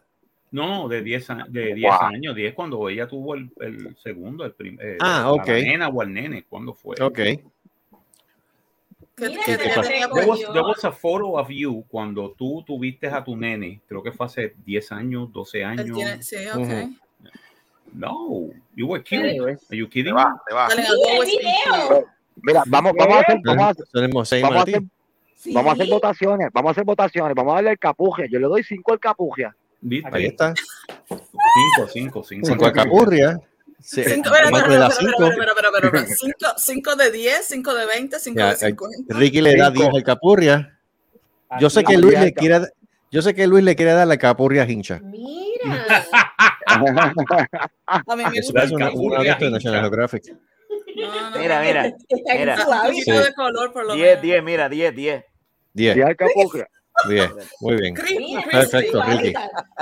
no, 0.52 0.88
de 0.88 1.02
10, 1.02 1.30
a- 1.32 1.46
de 1.50 1.74
10 1.74 1.92
Wow. 1.92 2.02
años, 2.10 2.36
10 2.36 2.54
cuando 2.54 2.88
ella 2.88 3.08
tuvo 3.08 3.34
el, 3.34 3.50
el 3.60 3.96
segundo, 4.04 4.46
el 4.46 4.54
primer. 4.54 4.98
Ah, 5.00 5.32
ok. 5.32 5.48
La 5.48 5.54
nena 5.56 5.88
o 5.90 6.02
el 6.04 6.14
nene, 6.14 6.46
¿cuándo 6.48 6.74
fue? 6.76 6.96
Ok. 7.02 7.20
Que, 9.16 9.30
Mira, 9.30 9.44
que- 9.44 9.52
se 9.52 9.58
que 9.58 9.68
le 9.70 9.82
tenía 9.82 10.08
There 10.10 10.28
was, 10.28 10.40
there 10.40 10.62
was 10.62 10.84
a 10.86 10.92
photo 10.92 11.38
of 11.38 11.50
you 11.50 11.84
cuando 11.88 12.32
tú 12.32 12.64
tuviste 12.66 13.08
a 13.08 13.24
tu 13.24 13.36
nene, 13.38 13.82
creo 13.88 14.02
que 14.02 14.12
fue 14.12 14.26
hace 14.26 14.56
10 14.66 14.92
años, 14.92 15.32
12 15.32 15.60
Él 15.60 15.66
años. 15.66 15.96
tiene- 15.98 16.24
sí, 16.24 16.36
ok. 16.48 16.58
Ujú. 16.58 16.96
No, 17.94 18.50
you 18.76 18.88
were 18.88 19.04
cute. 19.04 19.30
Anyway. 19.30 19.54
Are 19.70 19.78
you 19.78 19.88
kidding 19.88 20.16
Te 20.16 20.24
va, 20.24 20.42
te 20.48 20.56
va. 20.56 20.68
Dale, 20.68 20.84
Mira 22.42 22.64
vamos, 22.66 22.94
vamos 22.98 23.18
a 23.18 23.20
hacer, 23.20 23.40
vamos 23.44 23.64
a 23.64 23.70
hacer, 23.70 23.86
Tenemos 23.94 24.30
seis 24.30 24.42
vamos 24.42 24.58
a 24.58 24.62
hacer, 24.64 24.82
vamos 25.54 25.70
a 25.70 25.74
hacer 25.74 25.88
votaciones, 25.88 26.50
vamos 26.52 26.70
a 26.70 26.72
hacer 26.72 26.84
votaciones, 26.84 27.36
vamos 27.36 27.52
a 27.52 27.56
darle 27.56 27.72
el 27.72 27.80
capugia. 27.80 28.26
Yo 28.26 28.40
le 28.40 28.48
doy 28.48 28.64
cinco 28.64 28.94
al 28.94 29.00
capugia. 29.00 29.56
Ahí 30.12 30.26
está. 30.26 30.56
5, 31.08 31.88
5, 31.92 32.24
5. 32.24 32.48
Cinco 32.48 32.66
alcapurria. 32.66 33.40
Sí, 33.84 34.02
Cinco, 34.06 34.30
de 34.30 34.36
espera, 34.38 34.78
las 34.78 34.94
espera, 34.98 36.06
cinco. 36.18 36.54
Cinco- 36.58 36.96
de 36.96 37.12
10, 37.12 37.46
5 37.46 37.74
de 37.74 37.86
20, 37.86 38.20
5 38.20 38.40
Ya, 38.40 38.46
de 38.48 38.54
eh, 38.54 38.70
50. 38.70 39.14
Ricky 39.18 39.42
le 39.42 39.58
da 39.58 39.70
10 39.72 39.90
al 39.94 40.04
capurria. 40.04 40.80
Yo 41.60 41.70
sé 41.70 41.84
que 41.84 41.98
Luis 41.98 42.18
le 42.20 42.34
quiere, 42.34 42.62
yo 43.12 43.22
sé 43.22 43.36
que 43.36 43.46
Luis 43.46 43.64
le 43.64 43.76
quiere 43.76 43.92
dar 43.92 44.08
la 44.08 44.18
capurria 44.18 44.64
hincha. 44.64 45.00
Mira. 45.04 46.06
A 46.66 46.78
mí 48.16 48.24
me 48.24 48.42
gusta 48.42 48.64
es 48.64 48.72
una, 48.72 48.90
una 48.92 49.20
de 49.22 49.50
National 49.52 49.82
Geographic. 49.82 50.24
No, 50.96 51.32
no, 51.32 51.38
Mira, 51.40 51.62
mira, 51.62 51.86
Está 52.10 52.36
mira. 52.38 52.58
Sí. 52.94 53.12
de 53.12 53.34
color 53.34 53.74
por 53.74 53.86
lo 53.86 53.94
10, 53.96 54.08
menos. 54.08 54.22
10, 54.22 54.44
mira, 54.44 54.70
10, 54.70 54.96
10. 54.96 55.24
10. 55.74 55.96
10 55.96 56.08
al 56.08 56.16
capugia. 56.16 56.68
10. 57.10 57.32
Muy 57.60 57.76
bien. 57.76 57.96
Perfecto, 58.50 59.04
Ricky. 59.04 59.34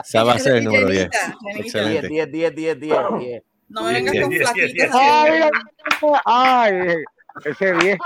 Esa 0.03 0.23
va 0.23 0.33
a 0.33 0.39
ser 0.39 0.55
el 0.57 0.63
número 0.65 0.87
10. 0.89 1.09
Llenita, 1.09 1.19
llenita. 1.19 1.53
10, 1.53 1.65
Excelente. 1.65 2.07
10, 2.07 2.31
10, 2.31 2.55
10, 2.55 2.79
10, 2.79 2.95
10. 3.19 3.43
No 3.71 3.83
me 3.83 3.93
vengas 3.93 4.13
con 4.21 4.29
diez, 4.29 4.49
Ay, 4.93 5.49
ay, 6.25 6.73
ese 7.45 7.73
10. 7.73 7.97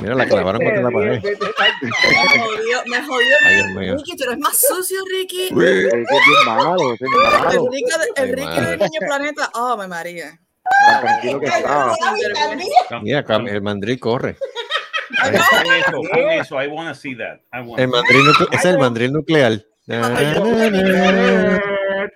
Mira, 0.00 0.14
la 0.14 0.26
clavaron 0.26 0.62
contra 0.62 0.82
la 0.82 0.90
pared. 0.90 1.22
Me 1.22 1.90
jodió, 2.40 2.82
me 2.86 3.02
jodió. 3.02 3.36
Ay, 3.44 3.54
Dios 3.56 3.66
mío. 3.68 3.96
Ricky, 3.96 4.16
tú 4.16 4.24
eres 4.24 4.38
más 4.38 4.58
sucio, 4.58 4.98
Ricky. 5.12 5.48
Ese 5.48 5.86
es 5.88 5.92
bien 5.92 6.44
malo, 6.46 6.94
es 6.94 7.00
El 7.02 7.08
malo. 7.08 7.68
Ricky, 7.70 7.84
de- 7.84 8.22
el 8.22 8.28
Ricky 8.36 8.60
del 8.60 8.78
Niño 8.78 9.00
Planeta. 9.06 9.50
Oh, 9.54 9.76
me 9.76 9.86
María. 9.86 10.38
Tan 10.86 11.00
tranquilo 11.02 11.40
que 11.40 11.46
estaba. 11.46 11.94
Mira, 13.02 13.24
cam- 13.24 13.48
el 13.48 13.62
mandril 13.62 13.98
corre. 14.00 14.36
Eso. 16.40 16.62
I 16.62 16.66
want 16.68 16.88
to 16.88 16.94
see 16.94 17.14
that. 17.16 17.40
El 17.52 17.88
mandril 17.88 18.22
es 18.52 18.64
el 18.64 18.78
mandril 18.78 19.12
nuclear. 19.12 19.62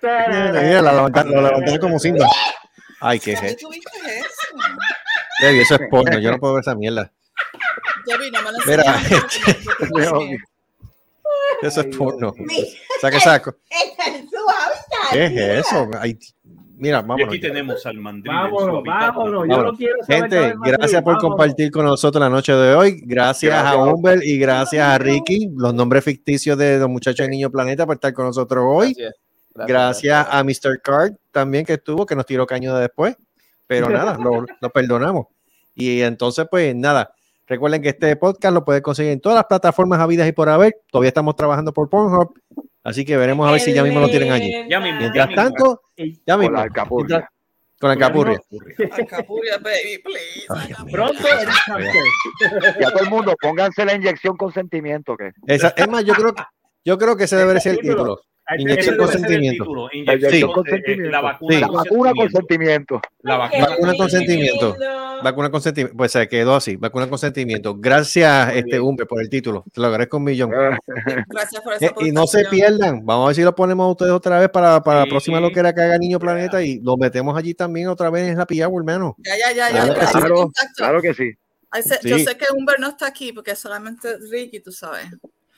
Mira, 0.01 0.81
la 0.81 0.93
levantaron, 0.93 1.31
lo 1.33 1.41
levantaron 1.41 1.79
como 1.79 1.99
Simba. 1.99 2.27
Ay, 2.99 3.19
qué 3.19 3.33
¿Dónde 3.35 3.51
je- 3.53 3.59
tuviste 3.59 3.89
eso? 4.19 4.27
Debbie, 5.41 5.61
eso 5.61 5.75
es 5.75 5.81
porno. 5.89 6.19
Yo 6.19 6.31
no 6.31 6.39
puedo 6.39 6.53
ver 6.55 6.61
esa 6.61 6.75
mierda. 6.75 7.11
Debbie, 8.05 8.31
no 8.31 8.41
me 8.43 8.51
lo 8.51 8.57
Mira, 8.65 9.01
eso 11.61 11.81
es 11.81 11.95
porno. 11.97 12.33
Saca, 13.01 13.19
saco. 13.19 13.55
Está 13.69 14.05
en 14.15 14.29
su 14.29 14.35
hábitat. 14.37 15.11
¿Qué 15.11 15.25
es 15.25 15.65
eso? 15.65 15.89
Ay, 15.99 16.17
mira, 16.75 16.99
Y 16.99 17.01
vámonos. 17.01 17.27
aquí 17.29 17.39
tenemos 17.39 17.85
al 17.85 17.97
mandril. 17.97 18.33
Vámonos, 18.35 18.83
vámonos. 18.85 19.43
Yo 19.47 19.49
Vámonos. 19.49 19.71
no 19.73 19.77
quiero 19.77 19.95
saber 20.05 20.21
Gente, 20.21 20.53
gracias 20.63 21.01
por 21.01 21.13
vámonos. 21.13 21.21
compartir 21.37 21.71
con 21.71 21.85
nosotros 21.85 22.19
la 22.21 22.29
noche 22.29 22.53
de 22.53 22.75
hoy. 22.75 23.01
Gracias, 23.05 23.53
a 23.53 23.61
Gracias. 23.61 23.93
Humber 23.93 24.19
y 24.23 24.37
gracias 24.37 24.85
a 24.87 24.97
Ricky, 24.97 25.49
los 25.55 25.73
nombres 25.73 26.03
ficticios 26.03 26.57
de 26.57 26.79
los 26.79 26.89
muchachos 26.89 27.25
de 27.25 27.29
Niño 27.29 27.49
Planeta, 27.49 27.85
por 27.85 27.95
estar 27.95 28.13
con 28.13 28.25
nosotros 28.25 28.63
hoy. 28.67 28.93
Gracias. 28.93 29.15
Gracias, 29.55 30.27
a 30.29 30.43
Mr. 30.43 30.81
Card 30.81 31.13
también 31.31 31.65
que 31.65 31.73
estuvo, 31.73 32.05
que 32.05 32.15
nos 32.15 32.25
tiró 32.25 32.45
caño 32.47 32.73
de 32.75 32.81
después. 32.81 33.15
Pero 33.67 33.89
nada, 33.89 34.17
lo, 34.17 34.45
lo 34.59 34.69
perdonamos. 34.71 35.27
Y 35.75 36.01
entonces, 36.01 36.45
pues 36.49 36.75
nada. 36.75 37.13
Recuerden 37.45 37.81
que 37.81 37.89
este 37.89 38.15
podcast 38.15 38.53
lo 38.53 38.63
pueden 38.63 38.81
conseguir 38.81 39.11
en 39.11 39.19
todas 39.19 39.35
las 39.35 39.45
plataformas 39.45 39.99
habidas 39.99 40.27
y 40.27 40.31
por 40.31 40.47
haber. 40.49 40.77
Todavía 40.91 41.09
estamos 41.09 41.35
trabajando 41.35 41.73
por 41.73 41.89
Pornhub. 41.89 42.33
Así 42.83 43.03
que 43.05 43.17
veremos 43.17 43.47
a 43.47 43.51
ver 43.51 43.59
si 43.61 43.73
ya 43.73 43.83
mismo 43.83 43.99
lo 43.99 44.09
tienen 44.09 44.31
allí. 44.31 44.51
Ya 44.69 44.79
mismo. 44.79 44.99
Mientras 44.99 45.13
ya 45.15 45.27
mismo. 45.27 45.43
tanto, 45.43 45.81
ya 46.25 46.33
Con 46.35 46.39
mismo. 46.41 46.55
la 46.57 46.63
alcapurria. 46.63 47.17
Mientras- 47.17 47.29
Con 47.79 47.89
la 47.89 47.97
capurria. 47.97 48.41
Alcapurria, 48.97 49.57
baby, 49.57 50.01
please. 50.03 50.91
Pronto 50.91 51.27
en 51.27 51.39
el 51.39 51.55
camper. 51.65 52.75
Y 52.79 52.83
a 52.85 52.91
todo 52.91 53.03
el 53.03 53.09
mundo, 53.09 53.35
pónganse 53.41 53.83
la 53.85 53.93
inyección 53.95 54.37
con 54.37 54.53
sentimiento. 54.53 55.17
que 55.17 55.31
Esa- 55.47 55.73
es 55.75 55.87
más, 55.89 56.05
yo 56.05 56.13
creo 56.13 56.33
que 56.33 56.43
yo 56.85 56.97
creo 56.97 57.15
que 57.17 57.25
ese 57.25 57.35
debe 57.35 57.59
ser 57.59 57.73
el 57.73 57.79
título. 57.79 58.21
Inyección 58.57 58.97
con 58.97 59.07
sentimiento. 59.07 59.65
Inyección 59.93 60.31
Sí. 60.31 60.41
con 60.41 60.65
sentimiento. 60.65 61.09
La 61.11 61.21
vacuna 61.21 61.55
Sí. 61.55 61.61
La 61.61 61.67
vacuna 61.67 62.11
con 62.13 62.29
sentimiento. 62.29 62.95
sentimiento. 62.99 63.01
La 63.21 63.37
vacuna. 63.37 63.67
Vacuna 63.67 63.93
con 63.97 64.09
sentimiento. 64.09 64.75
Vacuna 65.23 65.49
con 65.51 65.61
sentimiento. 65.61 65.97
Pues 65.97 66.11
se 66.11 66.27
quedó 66.27 66.55
así. 66.55 66.75
Vacuna 66.75 67.07
con 67.09 67.17
sentimiento. 67.17 67.75
Gracias, 67.77 68.53
este 68.55 68.79
Humbe, 68.79 69.05
por 69.05 69.21
el 69.21 69.29
título. 69.29 69.63
Te 69.73 69.79
lo 69.79 69.87
agradezco 69.87 70.17
un 70.17 70.23
millón. 70.25 70.51
Gracias 71.29 71.61
por 71.63 71.73
esa 71.73 71.85
Eh, 71.85 71.91
y 72.01 72.11
no 72.11 72.27
se 72.27 72.43
pierdan. 72.45 73.05
Vamos 73.05 73.23
a 73.23 73.27
ver 73.27 73.35
si 73.35 73.41
lo 73.43 73.55
ponemos 73.55 73.85
a 73.85 73.91
ustedes 73.91 74.11
otra 74.11 74.39
vez 74.39 74.49
para, 74.49 74.81
para 74.83 74.99
la 74.99 75.03
Sí. 75.05 75.09
próxima 75.11 75.39
lo 75.39 75.49
que 75.51 75.59
era 75.61 75.73
que 75.73 75.81
haga 75.81 75.97
Niño 75.97 76.19
Planeta 76.19 76.61
y 76.61 76.79
lo 76.81 76.97
metemos 76.97 77.37
allí 77.37 77.53
también 77.53 77.87
otra 77.87 78.09
vez 78.09 78.29
en 78.29 78.37
la 78.37 78.45
Hour, 78.67 78.81
hermano. 78.81 79.15
Ya, 79.19 79.37
ya, 79.37 79.51
ya, 79.53 79.71
ya. 79.71 79.93
Claro 79.93 79.93
ya, 79.93 79.99
que 80.01 80.05
sí. 80.05 80.11
Claro, 80.19 80.51
claro 80.75 81.01
que 81.01 81.13
sí. 81.13 81.31
Yo 82.03 82.17
Sí. 82.17 82.25
sé 82.25 82.37
que 82.37 82.45
Humber 82.55 82.79
no 82.79 82.89
está 82.89 83.07
aquí 83.07 83.33
porque 83.33 83.51
es 83.51 83.59
solamente 83.59 84.17
Ricky, 84.29 84.59
tú 84.59 84.71
sabes. 84.71 85.05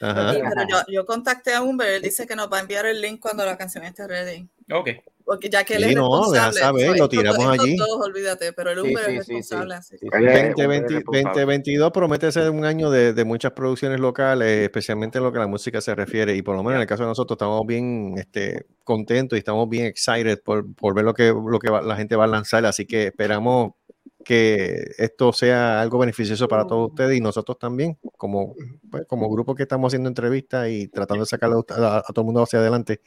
Ajá. 0.01 0.33
Pero 0.33 0.67
yo, 0.69 0.77
yo 0.87 1.05
contacté 1.05 1.53
a 1.53 1.61
Humber, 1.61 1.87
él 1.89 2.01
dice 2.01 2.27
que 2.27 2.35
nos 2.35 2.51
va 2.51 2.57
a 2.57 2.61
enviar 2.61 2.85
el 2.85 3.01
link 3.01 3.19
cuando 3.21 3.45
la 3.45 3.57
canción 3.57 3.83
esté 3.85 4.07
ready. 4.07 4.47
Ok. 4.71 4.89
Porque 5.23 5.49
ya 5.49 5.63
que 5.63 5.73
él 5.77 5.83
Sí, 5.85 5.89
es 5.89 5.95
no, 5.95 6.03
deja 6.31 6.49
responsable. 6.51 6.59
saber, 6.83 6.87
so, 6.97 7.03
lo 7.03 7.09
tiramos 7.09 7.39
estos 7.39 7.59
allí. 7.65 7.77
olvídate, 7.81 8.53
pero 8.53 8.69
el 8.71 8.79
Humber 8.79 9.05
sí, 9.07 9.15
es 9.17 9.25
sí, 9.25 9.33
responsable. 9.33 9.73
sí. 9.73 9.79
así. 9.79 9.97
Sí, 9.97 10.07
Él 10.11 10.27
es- 10.27 10.33
2020 10.49 10.61
él 10.61 10.83
es 10.83 10.91
responsable. 11.05 11.41
2022 11.41 11.91
promete 11.91 12.31
ser 12.31 12.49
un 12.51 12.63
año 12.65 12.91
de, 12.91 13.13
de 13.13 13.25
muchas 13.25 13.53
producciones 13.53 13.99
locales, 13.99 14.59
especialmente 14.65 15.17
en 15.17 15.23
lo 15.23 15.31
que 15.31 15.39
a 15.39 15.41
la 15.41 15.47
música 15.47 15.81
se 15.81 15.95
refiere. 15.95 16.35
Y 16.35 16.43
por 16.43 16.55
lo 16.55 16.61
menos 16.61 16.75
en 16.75 16.81
el 16.81 16.87
caso 16.87 17.01
de 17.03 17.09
nosotros 17.09 17.37
estamos 17.37 17.65
bien 17.65 18.13
este, 18.19 18.67
contentos 18.83 19.35
y 19.35 19.39
estamos 19.39 19.67
bien 19.67 19.85
excited 19.87 20.43
por, 20.43 20.71
por 20.75 20.93
ver 20.93 21.05
lo 21.05 21.15
que, 21.15 21.29
lo 21.33 21.57
que 21.57 21.71
va- 21.71 21.81
la 21.81 21.95
gente 21.95 22.15
va 22.15 22.25
a 22.25 22.27
lanzar. 22.27 22.63
Así 22.67 22.85
que 22.85 23.07
esperamos 23.07 23.71
que 24.25 24.83
esto 24.97 25.31
sea 25.31 25.79
algo 25.79 25.99
beneficioso 25.99 26.49
para 26.49 26.65
todos 26.67 26.89
ustedes 26.89 27.15
y 27.17 27.21
nosotros 27.21 27.57
también, 27.57 27.97
como, 28.17 28.53
pues, 28.91 29.05
como 29.07 29.29
grupo 29.29 29.55
que 29.55 29.63
estamos 29.63 29.89
haciendo 29.89 30.09
entrevistas 30.09 30.67
y 30.67 30.89
tratando 30.89 31.23
de 31.23 31.29
sacarle 31.29 31.55
a, 31.69 31.73
a- 31.73 31.97
a 31.99 32.01
todo 32.13 32.21
el 32.21 32.25
mundo 32.25 32.43
hacia 32.43 32.59
adelante. 32.59 32.99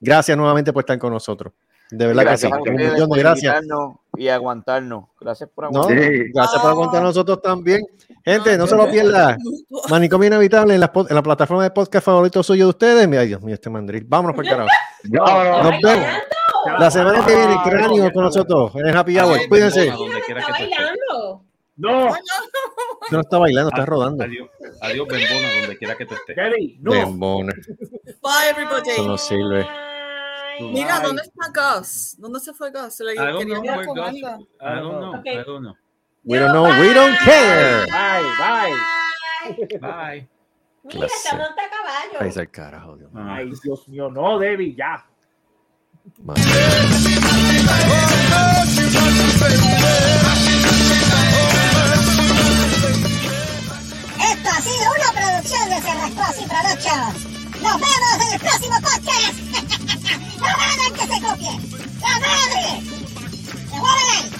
Gracias 0.00 0.36
nuevamente 0.36 0.72
por 0.72 0.82
estar 0.82 0.98
con 0.98 1.12
nosotros. 1.12 1.52
De 1.90 2.06
verdad 2.06 2.22
Gracias 2.24 2.50
que 2.50 2.58
sí. 2.64 2.70
Un 2.70 2.76
millón 2.76 2.94
de 2.96 3.06
por 3.06 3.18
gracias. 3.18 3.62
y 4.16 4.28
aguantarnos. 4.28 5.04
Gracias 5.20 5.50
por 5.54 5.64
No, 5.70 5.82
aguantarnos. 5.82 6.06
Sí. 6.06 6.22
gracias 6.34 6.62
por 6.62 6.70
aguantar 6.70 7.00
a 7.00 7.04
nosotros 7.04 7.42
también. 7.42 7.82
Gente, 8.24 8.56
no 8.58 8.66
se 8.66 8.74
lo 8.76 8.90
pierda. 8.90 9.36
Manicomio 9.90 10.26
Inevitable 10.28 10.74
en 10.74 10.80
la, 10.80 10.90
en 10.94 11.14
la 11.14 11.22
plataforma 11.22 11.62
de 11.62 11.70
podcast 11.70 12.04
favorito 12.06 12.42
suyo 12.42 12.64
de 12.64 12.70
ustedes. 12.70 13.06
Mira, 13.08 13.22
Dios 13.22 13.42
mío, 13.42 13.54
este 13.54 13.68
mandril. 13.70 14.04
Vámonos 14.08 14.34
por 14.34 14.44
el 14.44 14.50
carajo. 14.50 14.68
No, 15.04 15.24
no, 15.26 15.70
Nos 15.70 15.80
vemos. 15.82 16.06
La 16.78 16.90
semana 16.90 17.24
que 17.24 17.34
viene, 17.34 17.56
cráneo 17.64 18.12
con 18.12 18.24
nosotros 18.24 18.74
en 18.76 18.86
el 18.86 18.96
Happy 18.96 19.18
Hour. 19.18 19.48
Cuídense. 19.48 19.88
Está 19.88 19.98
bailando. 20.50 21.44
No, 21.76 22.08
No 23.10 23.20
está 23.20 23.38
bailando, 23.38 23.70
está 23.70 23.84
rodando. 23.84 24.24
Adiós, 24.24 24.48
adiós, 24.80 25.08
Bembona, 25.08 25.48
donde 25.60 25.76
quiera 25.76 25.96
que 25.96 26.06
tú 26.06 26.14
estés. 26.14 26.36
Debbie, 26.36 26.78
no. 26.80 26.92
Bembona. 26.92 27.52
Bye, 28.22 28.50
everybody. 28.50 28.90
Eso 28.90 29.06
no 29.06 29.18
sirve. 29.18 29.66
Mira, 30.60 31.00
¿dónde 31.00 31.22
está 31.22 31.78
Gus? 31.78 32.14
¿Dónde 32.18 32.38
se 32.40 32.54
fue 32.54 32.70
Gus? 32.70 32.94
Se 32.94 33.04
le 33.04 33.14
quería 33.14 33.56
hablar 33.56 33.86
con 33.86 33.98
Gus-. 33.98 34.14
I 34.14 34.20
don't 34.60 34.98
know. 34.98 35.18
Okay. 35.18 35.38
I 35.38 35.44
don't 35.44 35.62
know. 35.62 35.74
We 36.24 36.38
don't 36.38 36.52
know, 36.52 36.64
we 36.80 36.94
don't 36.94 37.18
care. 37.18 37.84
Bye, 37.86 38.22
bye. 38.38 39.78
Bye. 39.80 40.28
Mira, 40.84 40.98
Clase. 41.06 41.14
está 41.16 41.36
monta 41.36 41.62
a 41.64 41.70
caballo. 41.70 42.18
Esto 46.04 46.18
ha 54.50 54.60
sido 54.60 54.84
una 54.92 55.10
producción 55.12 55.70
de 55.70 55.80
Cerrascos 55.80 56.36
y 56.42 56.46
Productions. 56.46 57.16
Nos 57.62 57.76
vemos 57.80 58.20
en 58.20 58.32
el 58.34 58.40
próximo 58.40 58.76
podcast. 58.82 59.36
no 60.40 60.46
hagan 60.46 60.92
que 60.92 61.06
se 61.06 61.18
copie. 61.22 61.54
La 62.02 62.14
madre. 62.20 62.64
Se 63.70 63.76
mueven 63.78 64.08
ahí. 64.12 64.34